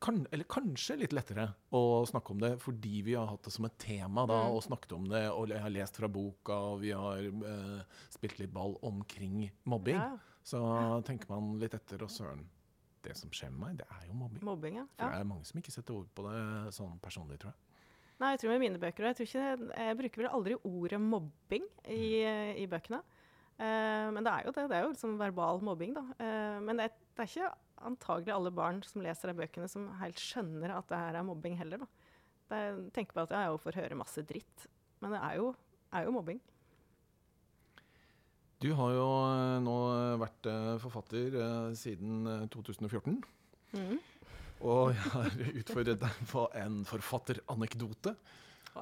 kan, 0.00 0.26
eller 0.30 0.44
kanskje 0.44 0.98
litt 1.00 1.12
lettere 1.16 1.48
å 1.72 2.04
snakke 2.06 2.34
om 2.34 2.40
det 2.42 2.50
fordi 2.60 3.02
vi 3.06 3.14
har 3.16 3.26
hatt 3.30 3.46
det 3.46 3.52
som 3.54 3.64
et 3.64 3.78
tema 3.80 4.26
da, 4.28 4.42
Mm. 4.46 4.54
og 4.56 4.62
snakket 4.66 4.92
om 4.92 5.06
det, 5.08 5.22
og 5.32 5.48
jeg 5.48 5.60
har 5.62 5.70
lest 5.72 5.96
fra 5.96 6.08
boka, 6.08 6.52
og 6.52 6.80
vi 6.82 6.90
har 6.92 7.18
eh, 7.18 7.80
spilt 8.12 8.38
litt 8.38 8.52
ball 8.52 8.76
omkring 8.82 9.50
mobbing. 9.64 9.96
Ja, 9.96 10.18
Så 10.46 10.60
tenker 11.04 11.28
man 11.32 11.58
litt 11.58 11.74
etter, 11.74 12.02
og 12.04 12.10
søren, 12.10 12.44
det 13.02 13.16
som 13.16 13.30
skjer 13.30 13.50
med 13.50 13.60
meg, 13.60 13.76
det 13.78 13.86
er 13.90 14.06
jo 14.08 14.14
mobbing. 14.14 14.44
mobbing, 14.44 14.76
ja. 14.76 14.84
For 14.98 15.10
det 15.10 15.20
er 15.20 15.24
mange 15.24 15.44
som 15.46 15.58
ikke 15.60 15.72
setter 15.72 15.94
ord 15.94 16.06
på 16.14 16.22
det 16.28 16.74
sånn 16.74 16.98
personlig, 17.00 17.38
tror 17.38 17.52
jeg. 17.52 17.60
Nei, 18.18 18.30
jeg 18.32 18.40
tror 18.40 18.50
med 18.54 18.60
mine 18.60 18.78
bøker, 18.80 19.04
jeg, 19.10 19.16
tror 19.16 19.26
ikke, 19.26 19.74
jeg 19.76 19.96
bruker 19.98 20.22
vel 20.22 20.30
aldri 20.32 20.54
ordet 20.64 21.00
mobbing 21.00 21.66
i, 21.88 22.24
i 22.62 22.66
bøkene. 22.66 23.02
Uh, 23.58 24.12
men 24.12 24.24
det 24.24 24.32
er 24.32 24.44
jo 24.46 24.52
det. 24.52 24.64
Det 24.70 24.76
er 24.76 24.82
jo 24.84 24.92
liksom 24.92 25.18
verbal 25.18 25.60
mobbing, 25.64 25.94
da. 25.96 26.04
Uh, 26.20 26.60
men 26.64 26.76
det, 26.80 26.90
det 27.16 27.24
er 27.24 27.30
ikke 27.32 27.50
antagelig 27.86 28.34
alle 28.34 28.52
barn 28.54 28.82
som 28.86 29.04
leser 29.04 29.30
de 29.30 29.38
bøkene, 29.38 29.68
som 29.70 29.88
helt 30.00 30.20
skjønner 30.20 30.74
at 30.76 30.88
det 30.90 31.00
her 31.00 31.20
er 31.20 31.26
mobbing 31.26 31.56
heller, 31.60 31.84
da. 31.84 32.12
Det, 32.46 32.60
tenker 32.94 33.16
på 33.16 33.24
at 33.24 33.34
jeg 33.34 33.62
får 33.62 33.80
høre 33.80 33.98
masse 33.98 34.22
dritt. 34.26 34.66
Men 35.02 35.16
det 35.16 35.22
er 35.22 35.40
jo, 35.40 35.48
er 35.94 36.06
jo 36.06 36.14
mobbing. 36.14 36.42
Du 38.62 38.70
har 38.78 38.92
jo 38.96 39.06
eh, 39.28 39.56
nå 39.60 39.76
vært 40.22 40.48
eh, 40.48 40.76
forfatter 40.80 41.34
eh, 41.42 41.72
siden 41.76 42.28
eh, 42.30 42.46
2014. 42.54 43.18
Mm. 43.76 43.98
Og 44.64 44.94
jeg 44.94 45.12
har 45.12 45.36
utfordret 45.60 46.00
deg 46.00 46.22
på 46.30 46.46
en 46.56 46.80
forfatteranekdote. 46.88 48.14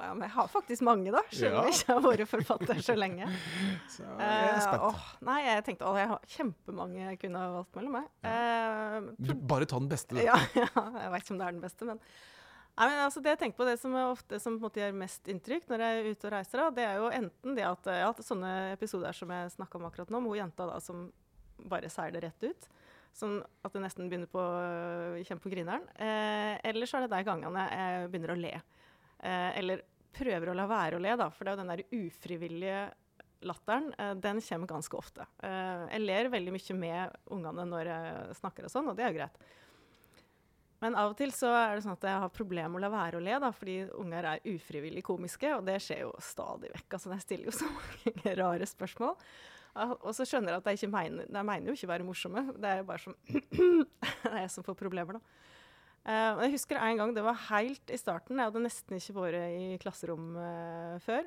Ja, 0.01 0.11
men 0.13 0.25
jeg 0.27 0.33
har 0.35 0.47
faktisk 0.51 0.81
mange, 0.85 1.11
da. 1.13 1.21
Om 1.23 1.39
Ja. 1.41 1.63
jeg 1.65 1.73
ikke 1.73 1.93
har 1.93 2.01
vært 2.05 2.27
forfatter 2.27 2.81
så 2.83 2.95
lenge. 2.97 3.27
Så 3.95 4.03
jeg 4.03 4.19
er 4.19 4.53
Eh, 4.55 4.59
spent. 4.65 4.81
åh, 4.89 5.03
nei, 5.21 5.39
jeg 5.45 5.63
tenkte 5.65 5.85
å, 5.89 5.95
jeg 5.97 6.07
har 6.11 6.19
kjempemange 6.35 7.01
jeg 7.09 7.19
kunne 7.21 7.39
ha 7.39 7.49
valgt 7.57 7.75
mellom 7.75 7.91
meg. 7.99 8.07
Ja. 8.23 9.01
Uh, 9.01 9.33
bare 9.47 9.65
ta 9.65 9.79
den 9.79 9.89
beste. 9.89 10.15
du. 10.15 10.21
Ja, 10.23 10.35
ja, 10.55 10.67
jeg 10.73 11.11
vet 11.15 11.23
ikke 11.23 11.35
om 11.35 11.39
det 11.43 11.47
er 11.47 11.51
den 11.59 11.61
beste, 11.67 11.85
men 11.85 11.99
Nei, 12.75 12.89
men 12.91 12.97
altså, 13.05 13.21
det 13.23 13.29
jeg 13.31 13.39
tenker 13.39 13.55
på 13.61 13.65
det 13.69 13.77
som 13.79 13.93
ofte 13.95 14.35
som 14.43 14.57
på 14.59 14.67
gjør 14.75 14.91
mest 14.99 15.29
inntrykk 15.31 15.69
når 15.69 15.79
jeg 15.79 15.99
er 16.01 16.07
ute 16.11 16.27
og 16.27 16.33
reiser, 16.33 16.59
da, 16.59 16.65
det 16.75 16.83
er 16.83 16.97
jo 16.99 17.05
enten 17.07 17.55
det 17.55 17.63
at 17.63 17.85
ja, 17.87 18.09
at 18.09 18.17
sånne 18.27 18.49
episoder 18.73 19.15
som 19.15 19.31
jeg 19.31 19.53
snakka 19.53 19.79
om 19.79 19.85
akkurat 19.87 20.11
nå, 20.11 20.19
med 20.19 20.33
hun 20.33 20.41
jenta 20.41 20.65
da, 20.67 20.81
som 20.83 21.05
bare 21.71 21.87
seiler 21.87 22.25
rett 22.27 22.43
ut, 22.43 22.67
sånn 23.15 23.37
at 23.63 23.71
det 23.71 23.79
nesten 23.85 24.09
begynner 24.11 24.27
på 24.27 24.43
å 24.43 25.23
kjenne 25.23 25.39
på 25.39 25.53
grineren, 25.55 25.87
eh, 25.95 26.59
eller 26.67 26.83
så 26.91 26.97
er 26.99 27.07
det 27.07 27.13
de 27.15 27.23
gangene 27.29 27.63
jeg 27.71 28.09
begynner 28.11 28.35
å 28.35 28.39
le. 28.43 28.51
Eh, 29.23 29.51
eller 29.59 29.83
prøver 30.15 30.51
å 30.51 30.55
la 30.55 30.67
være 30.69 30.99
å 30.99 31.03
le, 31.03 31.15
da, 31.19 31.29
for 31.31 31.43
det 31.43 31.51
er 31.51 31.57
jo 31.57 31.63
den 31.63 31.73
der 31.73 32.05
ufrivillige 32.05 32.79
latteren, 33.45 33.91
eh, 33.99 34.13
den 34.15 34.41
kommer 34.41 34.71
ganske 34.71 34.97
ofte. 34.97 35.27
Eh, 35.43 35.85
jeg 35.91 36.05
ler 36.05 36.31
veldig 36.33 36.55
mye 36.55 36.79
med 36.79 37.19
ungene 37.35 37.67
når 37.69 37.91
jeg 37.91 38.39
snakker 38.41 38.67
og 38.67 38.73
sånn, 38.73 38.89
og 38.91 38.97
det 38.97 39.05
er 39.05 39.13
jo 39.13 39.19
greit. 39.19 39.45
Men 40.83 40.97
av 40.99 41.13
og 41.13 41.17
til 41.17 41.31
så 41.33 41.49
er 41.55 41.77
det 41.77 41.85
sånn 41.85 41.95
at 41.95 42.05
jeg 42.05 42.21
har 42.21 42.31
problemer 42.35 42.69
med 42.73 42.81
å 42.81 42.85
la 42.85 42.91
være 42.93 43.19
å 43.19 43.23
le, 43.23 43.35
da, 43.41 43.49
fordi 43.55 43.77
unger 43.95 44.27
er 44.33 44.47
ufrivillig 44.51 45.03
komiske, 45.07 45.53
og 45.55 45.65
det 45.67 45.79
skjer 45.83 46.03
jo 46.03 46.11
stadig 46.21 46.71
vekk. 46.73 46.97
Altså, 46.97 47.11
jeg 47.15 47.23
stiller 47.25 47.49
jo 47.49 47.55
så 47.55 47.69
mange 47.75 48.35
rare 48.41 48.67
spørsmål. 48.69 49.15
Ah, 49.75 49.91
Og 49.97 50.11
så 50.15 50.23
skjønner 50.27 50.53
jeg 50.53 50.61
at 50.61 50.83
de 50.83 50.87
mener, 50.91 51.31
de 51.31 51.41
mener 51.43 51.71
jo 51.71 51.75
ikke 51.75 51.87
å 51.89 51.93
være 51.93 52.07
morsomme. 52.07 52.43
Det 52.55 52.69
er 52.69 52.77
jo 52.79 52.87
bare 52.87 53.03
som 53.03 53.15
Det 53.27 54.29
er 54.31 54.37
jeg 54.45 54.53
som 54.53 54.67
får 54.67 54.77
problemer, 54.79 55.17
da. 55.17 55.54
Og 56.05 56.43
jeg 56.45 56.53
husker 56.53 56.77
en 56.77 56.99
gang, 56.99 57.11
det 57.15 57.23
var 57.25 57.39
helt 57.47 57.89
i 57.89 57.97
starten, 57.97 58.37
jeg 58.37 58.51
hadde 58.51 58.61
nesten 58.61 58.99
ikke 58.99 59.15
vært 59.15 59.37
i 59.57 59.77
klasserom 59.81 60.35
uh, 60.37 60.97
før. 61.01 61.25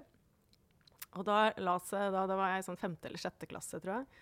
Og 1.18 1.24
da 1.26 1.48
seg, 1.82 2.12
da, 2.14 2.26
da 2.30 2.36
var 2.38 2.52
jeg 2.52 2.62
i 2.62 2.66
sånn 2.68 2.78
femte 2.78 3.08
eller 3.08 3.18
sjette 3.18 3.48
klasse, 3.50 3.80
tror 3.82 3.96
jeg. 3.96 4.20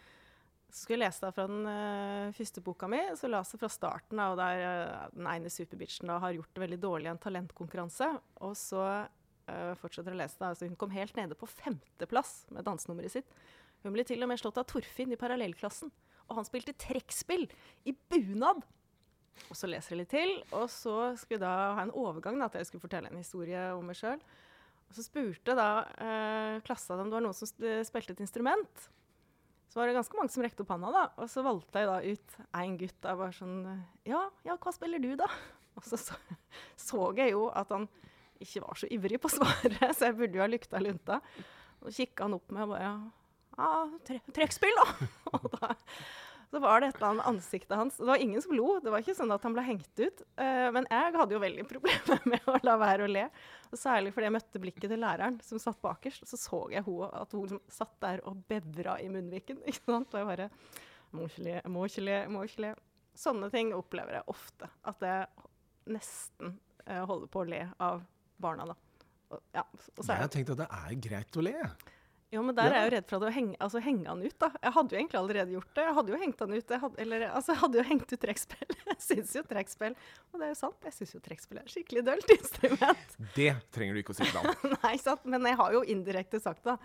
Så 0.70 0.80
skulle 0.80 1.04
jeg 1.04 1.12
lese 1.12 1.26
da 1.26 1.32
fra 1.36 1.44
den 1.50 1.68
uh, 1.68 2.32
første 2.38 2.62
boka 2.64 2.88
mi, 2.88 3.02
så 3.20 3.28
la 3.28 3.42
seg 3.44 3.60
fra 3.60 3.70
starten 3.72 4.22
av 4.22 4.38
der 4.40 4.64
den 5.12 5.28
ene 5.28 5.52
superbitchen 5.52 6.08
da 6.08 6.16
har 6.24 6.38
gjort 6.38 6.54
det 6.56 6.64
veldig 6.64 6.80
dårlig 6.86 7.10
i 7.10 7.12
en 7.12 7.22
talentkonkurranse. 7.26 8.10
Og 8.48 8.56
så 8.56 8.86
fortsetter 9.78 10.10
å 10.10 10.18
lese 10.18 10.40
da, 10.40 10.48
altså 10.50 10.66
Hun 10.66 10.78
kom 10.80 10.90
helt 10.90 11.14
nede 11.14 11.36
på 11.38 11.46
femteplass 11.46 12.48
med 12.50 12.64
dansenummeret 12.66 13.12
sitt. 13.12 13.28
Hun 13.84 13.94
ble 13.94 14.02
til 14.08 14.24
og 14.24 14.32
med 14.32 14.40
slått 14.40 14.58
av 14.58 14.66
Torfinn 14.66 15.12
i 15.14 15.20
parallellklassen. 15.20 15.92
Og 16.26 16.40
han 16.40 16.48
spilte 16.48 16.74
trekkspill 16.80 17.46
i 17.86 17.94
bunad! 18.10 18.64
Og 19.50 19.58
så 19.58 19.68
leser 19.70 19.94
jeg 19.94 20.00
litt 20.02 20.12
til, 20.14 20.34
og 20.56 20.66
så 20.72 21.12
skulle 21.18 21.38
jeg 21.38 21.44
da 21.44 21.54
ha 21.78 21.84
en 21.84 21.94
overgang 21.94 22.40
da, 22.40 22.48
til 22.50 22.62
jeg 22.62 22.70
skulle 22.70 22.86
fortelle 22.86 23.12
en 23.12 23.20
historie 23.20 23.62
om 23.76 23.86
meg 23.86 23.98
sjøl. 23.98 24.22
Og 24.86 24.94
så 24.96 25.04
spurte 25.04 25.54
da 25.58 25.70
eh, 26.02 26.58
klassa 26.66 26.96
om 26.96 27.10
det 27.10 27.18
var 27.18 27.24
noen 27.24 27.36
som 27.36 27.50
spilte 27.50 28.14
et 28.14 28.22
instrument. 28.24 28.86
Så 29.70 29.80
var 29.80 29.90
det 29.90 29.96
ganske 29.98 30.16
mange 30.18 30.32
som 30.32 30.44
rekte 30.44 30.62
opp 30.64 30.70
handa, 30.72 30.90
da. 30.94 31.04
Og 31.20 31.30
så 31.30 31.42
valgte 31.44 31.82
jeg 31.82 31.88
da 31.90 31.96
ut 32.00 32.36
én 32.62 32.76
gutt. 32.80 32.98
Da 33.04 33.16
bare 33.18 33.34
sånn 33.36 33.58
Ja, 34.08 34.22
ja, 34.46 34.56
hva 34.56 34.72
spiller 34.74 35.02
du, 35.02 35.10
da? 35.18 35.26
Og 35.76 35.84
så, 35.84 35.98
så 36.00 36.16
så 36.80 37.10
jeg 37.18 37.34
jo 37.34 37.48
at 37.52 37.72
han 37.74 37.88
ikke 38.40 38.62
var 38.64 38.78
så 38.78 38.88
ivrig 38.92 39.18
på 39.20 39.30
svaret, 39.32 39.78
så 39.96 40.10
jeg 40.10 40.16
burde 40.18 40.38
jo 40.38 40.44
ha 40.44 40.48
lukta 40.50 40.80
lunta. 40.82 41.20
Og 41.82 41.92
kikka 41.92 42.26
han 42.26 42.36
opp 42.38 42.52
med 42.54 42.66
og 42.66 42.74
bare 42.76 42.94
Ja, 43.56 43.68
tre 44.04 44.18
trekkspill, 44.36 44.80
da! 44.80 45.10
Og 45.36 45.46
da 45.56 45.70
så 46.56 46.60
var 46.62 46.80
det 46.80 46.86
et 46.88 46.96
eller 46.96 47.10
annet 47.10 47.26
ansiktet 47.28 47.76
hans 47.76 47.96
Det 48.00 48.06
var 48.08 48.16
ingen 48.16 48.42
som 48.42 48.54
lo. 48.56 48.78
Det 48.80 48.88
var 48.92 49.02
ikke 49.02 49.14
sånn 49.18 49.32
at 49.34 49.42
han 49.44 49.52
ble 49.52 49.64
hengt 49.66 50.00
ut. 50.00 50.22
Uh, 50.40 50.70
men 50.72 50.86
jeg 50.88 51.12
hadde 51.12 51.36
jo 51.36 51.40
veldig 51.42 51.66
problemer 51.72 52.22
med 52.32 52.48
å 52.48 52.54
la 52.64 52.76
være 52.80 53.04
å 53.04 53.10
le. 53.10 53.26
Og 53.68 53.76
særlig 53.76 54.14
fordi 54.16 54.30
jeg 54.30 54.34
møtte 54.38 54.62
blikket 54.62 54.88
til 54.88 55.02
læreren, 55.02 55.36
som 55.44 55.60
satt 55.60 55.82
bakerst. 55.84 56.24
Så 56.30 56.38
så 56.40 56.62
jeg 56.72 56.86
hun, 56.86 57.10
at 57.10 57.36
hun 57.36 57.44
liksom 57.44 57.60
satt 57.68 57.92
der 58.00 58.22
og 58.24 58.40
bevra 58.48 58.96
i 59.04 59.10
munnviken. 59.12 59.60
ikke 59.68 59.84
sant? 59.84 60.16
Og 60.16 60.22
jeg 60.22 60.30
bare 60.32 60.48
Må 61.12 61.28
ikke 61.28 61.44
le, 61.44 61.58
må 61.70 61.84
ikke 61.86 62.06
le, 62.06 62.16
må 62.32 62.46
ikke 62.48 62.64
le. 62.64 62.72
Sånne 63.16 63.50
ting 63.52 63.74
opplever 63.76 64.18
jeg 64.18 64.28
ofte. 64.32 64.70
At 64.88 65.04
jeg 65.04 65.92
nesten 65.92 66.56
uh, 66.88 67.02
holder 67.04 67.28
på 67.36 67.44
å 67.44 67.50
le 67.52 67.62
av 67.84 68.00
barna, 68.40 68.70
da. 68.72 68.80
Og, 69.34 69.44
ja, 69.52 69.66
og 69.68 70.00
så 70.00 70.08
er 70.08 70.22
Jeg 70.22 70.24
har 70.24 70.32
tenkt 70.32 70.56
at 70.56 70.64
det 70.64 70.70
er 70.80 70.98
greit 71.04 71.36
å 71.36 71.44
le. 71.44 71.58
Jo, 72.34 72.42
men 72.42 72.54
der 72.56 72.64
Ja. 72.64 72.70
er 72.70 72.76
jeg 72.76 72.86
jo 72.90 72.94
redd 72.96 73.08
for 73.10 73.26
å 73.26 73.30
henge, 73.32 73.56
altså, 73.62 73.80
henge 73.82 74.06
han 74.08 74.22
ut, 74.22 74.38
da. 74.38 74.50
Jeg 74.62 74.72
hadde 74.72 74.90
jo 74.92 74.98
egentlig 74.98 75.18
allerede 75.20 75.52
gjort 75.54 75.74
det. 75.74 75.84
Jeg 75.84 75.94
hadde 75.94 76.12
jo 76.12 76.18
hengt 76.22 76.40
han 76.40 76.52
ut. 76.52 76.70
Jeg 76.74 76.80
hadde, 76.80 77.00
eller, 77.04 77.20
altså, 77.30 77.52
jeg 77.52 77.60
hadde 77.62 77.78
jo 77.78 77.84
hengt 77.86 78.12
ut 78.12 78.20
trekkspill. 78.26 78.76
Jeg 78.96 78.98
syns 79.02 79.32
jo 79.36 79.42
trekkspill 79.44 79.94
Og 80.32 80.40
det 80.40 80.46
er 80.46 80.50
jo 80.50 80.56
sant, 80.56 80.76
jeg 80.82 80.94
syns 80.94 81.10
jo 81.12 81.18
trekkspill 81.20 81.58
er 81.58 81.66
et 81.66 81.72
skikkelig 81.72 82.02
dølt 82.06 82.30
instrument. 82.32 83.16
Det 83.34 83.50
trenger 83.74 83.94
du 83.94 84.00
ikke 84.00 84.14
å 84.14 84.16
si 84.16 84.24
til 84.24 84.38
ham. 84.40 84.54
Nei, 84.84 84.94
sant, 85.02 85.26
men 85.28 85.44
jeg 85.46 85.58
har 85.60 85.74
jo 85.74 85.82
indirekte 85.84 86.40
sagt 86.40 86.64
det. 86.64 86.76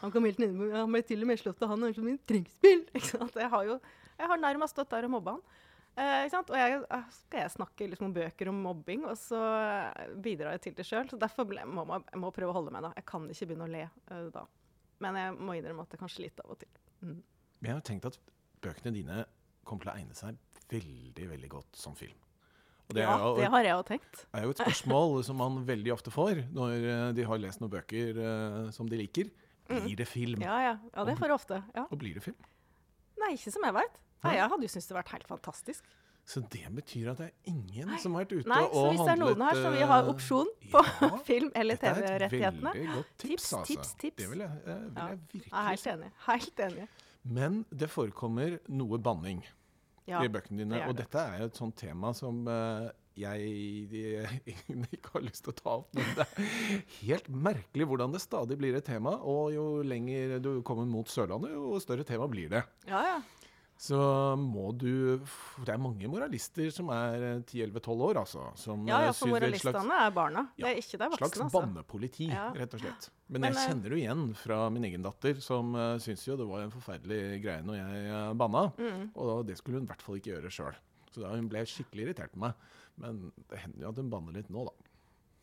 Han 0.00 0.14
kom 0.14 0.24
helt 0.24 0.40
ned, 0.40 0.56
han 0.72 0.90
ble 0.90 1.02
til 1.06 1.22
og 1.22 1.28
med 1.28 1.42
slått 1.42 1.62
av 1.62 1.74
han 1.74 1.84
og 1.84 1.94
som 1.94 2.08
en 2.08 2.18
trekkspill. 2.32 2.86
Ikke 2.96 3.10
sant? 3.10 3.36
Jeg 3.36 3.52
har 3.52 3.68
jo 3.68 3.76
jeg 4.22 4.30
har 4.30 4.38
nærmest 4.38 4.76
stått 4.76 4.92
der 4.92 5.08
og 5.08 5.14
mobba 5.16 5.36
han. 5.36 5.44
Eh, 5.92 6.24
ikke 6.24 6.32
sant? 6.32 6.50
Og 6.52 6.56
jeg, 6.56 6.78
eh, 6.94 7.08
skal 7.18 7.42
jeg 7.42 7.52
snakke 7.52 7.88
liksom 7.90 8.08
om 8.08 8.14
bøker 8.16 8.48
om 8.48 8.60
mobbing, 8.64 9.04
og 9.10 9.16
så 9.20 9.40
eh, 9.58 10.12
bidrar 10.24 10.54
jeg 10.56 10.62
til 10.66 10.76
det 10.78 10.86
sjøl. 10.88 11.08
Så 11.10 11.18
derfor 11.20 11.48
ble, 11.48 11.64
må 11.68 11.84
jeg 11.84 12.20
må 12.22 12.30
prøve 12.32 12.54
å 12.54 12.56
holde 12.56 12.72
meg 12.72 12.86
da. 12.86 12.92
Jeg 12.96 13.08
kan 13.08 13.26
ikke 13.28 13.50
begynne 13.50 13.66
å 13.66 13.72
le 13.72 13.82
uh, 13.88 14.28
da. 14.32 14.46
Men 15.02 15.18
jeg 15.18 15.36
må 15.38 15.56
innrømme 15.58 15.84
at 15.86 15.94
det 15.94 16.00
kanskje 16.00 16.26
litt 16.26 16.42
av 16.42 16.54
og 16.54 16.60
til. 16.62 16.72
Mm. 17.02 17.20
Jeg 17.62 17.74
har 17.74 17.84
tenkt 17.86 18.08
at 18.08 18.18
bøkene 18.62 18.94
dine 18.94 19.22
kommer 19.66 19.86
til 19.86 19.92
å 19.92 19.96
egne 19.98 20.18
seg 20.18 20.38
veldig, 20.72 21.28
veldig 21.34 21.50
godt 21.52 21.78
som 21.78 21.96
film. 21.98 22.18
Det 22.92 23.04
ja, 23.04 23.14
jo, 23.16 23.36
det 23.38 23.48
har 23.48 23.64
jeg 23.64 23.72
jo 23.72 23.84
tenkt. 23.88 24.18
Det 24.26 24.40
er 24.40 24.44
jo 24.44 24.52
et 24.52 24.60
spørsmål 24.60 25.14
som 25.28 25.38
man 25.40 25.62
veldig 25.68 25.94
ofte 25.94 26.12
får 26.12 26.42
når 26.52 26.74
eh, 26.76 27.06
de 27.16 27.24
har 27.28 27.40
lest 27.40 27.62
noen 27.62 27.72
bøker 27.72 28.18
uh, 28.18 28.66
som 28.74 28.88
de 28.90 28.98
liker. 29.00 29.30
Blir 29.70 29.96
det 29.96 30.08
film? 30.10 30.40
Mm. 30.42 30.44
Ja, 30.44 30.58
ja. 30.66 30.74
ja 30.92 31.04
det 31.08 31.16
får 31.16 31.30
jeg 31.30 31.38
ofte. 31.38 31.60
Ja. 31.76 31.86
Og 31.88 32.00
blir 32.02 32.18
det 32.18 32.24
film? 32.24 32.36
Nei, 33.22 33.34
ikke 33.38 33.54
som 33.54 33.64
jeg 33.64 33.76
veit. 33.78 34.00
Jeg 34.22 34.50
hadde 34.52 34.66
jo 34.66 34.70
syntes 34.70 34.90
det 34.90 34.96
vært 34.98 35.12
helt 35.14 35.30
fantastisk. 35.30 35.86
Så 36.24 36.40
det 36.52 36.68
betyr 36.70 37.08
at 37.10 37.18
det 37.18 37.26
er 37.32 37.50
ingen 37.50 37.88
Nei. 37.90 37.96
som 37.98 38.14
har 38.14 38.22
vært 38.22 38.32
ute 38.38 38.48
Nei, 38.48 38.60
så 38.70 38.82
hvis 38.92 39.00
det 39.02 39.12
er 39.12 39.18
noen 39.18 39.40
her 39.42 39.56
som 39.58 39.72
vil 39.74 39.88
ha 39.90 39.96
eh, 40.04 40.10
opsjon 40.12 40.50
på 40.70 40.82
ja, 40.86 41.08
film- 41.28 41.50
eller 41.58 41.74
dette 41.80 41.88
er 41.90 41.96
et 41.98 42.04
TV-rettighetene 42.06 42.74
Veldig 42.76 42.94
godt 42.94 43.10
tips, 43.18 43.32
Tips, 43.32 43.48
altså. 43.58 43.66
tips, 43.72 43.90
tips. 44.04 44.16
Det 44.22 44.28
vil 44.30 44.44
jeg, 44.44 44.60
eh, 44.62 44.84
vil 44.86 45.02
Ja. 45.02 45.08
jeg 45.08 45.18
Jeg 45.18 45.42
virkelig 45.42 45.66
helt 45.66 45.82
si. 45.82 45.90
enig. 45.96 46.10
Helt 46.28 46.64
enig. 46.68 46.86
Men 47.38 47.58
det 47.82 47.90
forekommer 47.90 48.58
noe 48.68 48.98
banning 48.98 49.42
Ja, 50.06 50.22
i 50.22 50.28
bøkene 50.28 50.62
dine. 50.62 50.78
det 50.78 50.88
Og 50.88 50.96
dette 51.02 51.18
er 51.26 51.38
jo 51.42 51.50
et 51.50 51.58
sånt 51.58 51.76
tema 51.76 52.14
som 52.14 52.40
uh, 52.46 52.88
jeg 53.18 53.50
egentlig 54.46 54.96
ikke 54.98 55.12
har 55.18 55.22
lyst 55.26 55.44
til 55.44 55.52
å 55.52 55.58
ta 55.58 55.74
opp. 55.82 55.90
Men 55.94 56.06
det 56.16 56.24
er 56.26 56.48
helt 57.02 57.28
merkelig 57.28 57.86
hvordan 57.90 58.14
det 58.14 58.22
stadig 58.24 58.56
blir 58.58 58.74
et 58.78 58.86
tema. 58.86 59.18
Og 59.26 59.52
jo 59.54 59.66
lenger 59.82 60.38
du 60.42 60.62
kommer 60.62 60.86
mot 60.88 61.06
Sørlandet, 61.12 61.52
jo 61.54 61.78
større 61.82 62.06
tema 62.08 62.26
blir 62.30 62.48
det. 62.54 62.62
Ja, 62.88 63.02
ja. 63.10 63.20
Så 63.82 63.98
må 64.38 64.68
du 64.78 65.18
Det 65.64 65.72
er 65.72 65.80
mange 65.82 66.06
moralister 66.10 66.68
som 66.74 66.90
er 66.94 67.24
eh, 67.32 67.40
10-11-12 67.42 68.04
år, 68.06 68.20
altså. 68.20 68.44
Som 68.58 68.84
ja, 68.86 69.00
ja 69.02 69.08
eh, 69.10 69.16
for 69.16 69.26
slags- 69.26 69.32
moralistene 69.34 69.96
er 70.04 70.12
barna. 70.14 70.44
Ja, 70.54 70.68
Det 70.68 70.70
er 70.70 70.78
ikke 70.84 71.00
de 71.00 71.08
slags 71.08 71.24
voksne, 71.24 71.46
altså. 71.48 71.62
bannepoliti, 71.64 72.28
Ja. 72.30 72.44
rett 72.54 72.76
og 72.78 72.84
slett. 72.84 73.08
Men, 73.26 73.40
Men, 73.40 73.48
jeg 73.50 73.58
eh, 73.58 73.68
kjenner 73.72 73.90
det 73.90 73.98
igjen 73.98 74.24
fra 74.38 74.60
min 74.70 74.86
egen 74.86 75.02
datter, 75.02 75.40
som 75.42 75.74
uh, 75.74 75.96
syns 75.98 76.22
jo 76.28 76.36
det 76.38 76.46
var 76.46 76.62
en 76.62 76.70
forferdelig 76.70 77.42
greie 77.42 77.66
når 77.66 77.80
jeg 77.80 78.06
uh, 78.12 78.32
banna. 78.38 78.64
Mm. 78.78 79.10
Og 79.16 79.46
det 79.48 79.58
skulle 79.58 79.80
hun 79.80 79.88
i 79.88 79.90
hvert 79.90 80.06
fall 80.06 80.20
ikke 80.20 80.36
gjøre 80.36 80.54
sjøl. 80.54 80.78
Så 81.10 81.24
da 81.24 81.34
hun 81.34 81.50
ble 81.50 81.66
skikkelig 81.66 82.06
irritert 82.06 82.32
på 82.36 82.44
meg. 82.44 82.54
Men 83.02 83.32
det 83.50 83.64
hender 83.64 83.86
jo 83.86 83.90
at 83.90 83.98
hun 83.98 84.10
banner 84.12 84.36
litt 84.36 84.50
nå, 84.52 84.68
da. 84.68 84.81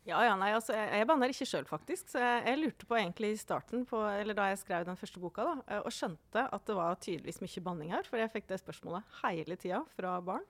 Ja, 0.08 0.22
ja, 0.24 0.32
nei, 0.38 0.48
altså, 0.56 0.72
jeg, 0.72 0.88
jeg 0.96 1.06
banner 1.10 1.32
ikke 1.32 1.46
sjøl, 1.48 1.66
faktisk. 1.68 2.08
Så 2.14 2.20
jeg, 2.22 2.44
jeg 2.48 2.60
lurte 2.62 2.86
på 2.88 2.96
egentlig 2.96 3.34
i 3.34 3.40
starten, 3.40 3.82
på, 3.88 4.00
eller 4.00 4.36
da 4.36 4.48
jeg 4.48 4.62
skrev 4.62 4.86
den 4.88 4.98
første 4.98 5.20
boka, 5.22 5.44
da, 5.44 5.56
eh, 5.68 5.82
og 5.84 5.92
skjønte 5.92 6.46
at 6.56 6.68
det 6.68 6.76
var 6.78 7.00
tydeligvis 7.04 7.42
mye 7.44 7.64
banning 7.66 7.92
her. 7.92 8.08
For 8.08 8.20
jeg 8.20 8.32
fikk 8.32 8.48
det 8.48 8.62
spørsmålet 8.62 9.18
hele 9.20 9.58
tida 9.60 9.82
fra 9.96 10.14
barn. 10.24 10.46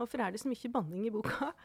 Hvorfor 0.00 0.20
er 0.24 0.34
det 0.34 0.42
så 0.42 0.50
mye 0.52 0.72
banning 0.72 1.06
i 1.08 1.14
boka? 1.14 1.52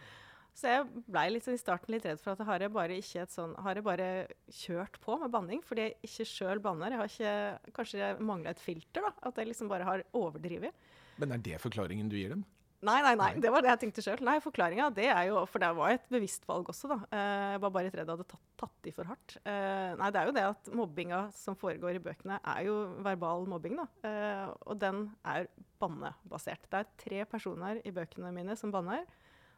Så 0.56 0.70
jeg 0.72 1.02
blei 1.12 1.42
sånn 1.44 1.58
i 1.58 1.60
starten 1.60 1.92
litt 1.92 2.06
redd 2.08 2.22
for 2.24 2.32
at 2.32 2.46
har 2.48 2.64
jeg 2.64 2.72
bare, 2.72 2.96
sånn, 3.04 3.58
har 3.60 3.76
jeg 3.76 3.84
bare 3.84 4.06
kjørt 4.48 5.02
på 5.04 5.18
med 5.20 5.34
banning 5.34 5.60
fordi 5.68 5.90
jeg 5.90 6.08
ikke 6.08 6.28
sjøl 6.30 6.62
banner. 6.64 6.96
Jeg 6.96 7.02
har 7.02 7.12
ikke, 7.12 7.74
kanskje 7.76 8.00
jeg 8.00 8.22
mangla 8.24 8.54
et 8.56 8.64
filter, 8.64 9.04
da. 9.04 9.12
At 9.28 9.42
jeg 9.42 9.50
liksom 9.50 9.68
bare 9.68 9.84
har 9.84 10.06
overdrevet. 10.16 10.88
Men 11.20 11.36
er 11.36 11.44
det 11.44 11.60
forklaringen 11.60 12.08
du 12.08 12.16
gir 12.16 12.38
dem? 12.38 12.46
Nei, 12.86 13.00
nei, 13.02 13.14
nei. 13.18 13.30
Det 13.42 13.50
var 13.50 13.64
det 13.66 13.72
jeg 13.72 13.80
tenkte 13.82 14.04
sjøl. 14.06 14.20
Nei, 14.28 14.36
forklaringa, 14.44 14.92
det 14.94 15.08
er 15.10 15.24
jo 15.32 15.40
For 15.50 15.64
det 15.64 15.72
var 15.78 15.96
et 15.96 16.04
bevisst 16.12 16.44
valg 16.50 16.68
også, 16.70 16.90
da. 16.92 16.98
Eh, 17.10 17.54
Jeg 17.56 17.62
var 17.64 17.72
bare 17.74 17.90
redd 17.90 17.98
jeg 18.04 18.06
hadde 18.12 18.28
tatt, 18.30 18.44
tatt 18.62 18.90
i 18.90 18.94
for 18.94 19.10
hardt. 19.10 19.38
Eh, 19.42 19.96
Nei, 19.98 20.10
det 20.14 20.22
er 20.22 20.30
jo 20.30 20.36
det 20.38 20.44
at 20.52 20.70
mobbinga 20.76 21.22
som 21.34 21.58
foregår 21.58 21.98
i 21.98 22.04
bøkene, 22.06 22.38
er 22.44 22.62
jo 22.68 22.76
verbal 23.06 23.48
mobbing, 23.50 23.80
da. 23.82 23.88
Eh, 24.06 24.54
Og 24.70 24.78
den 24.84 25.08
er 25.26 25.48
bannebasert. 25.82 26.70
Det 26.70 26.84
er 26.84 26.94
tre 27.02 27.26
personer 27.26 27.82
i 27.86 27.92
bøkene 27.96 28.32
mine 28.36 28.56
som 28.60 28.72
banner, 28.72 29.04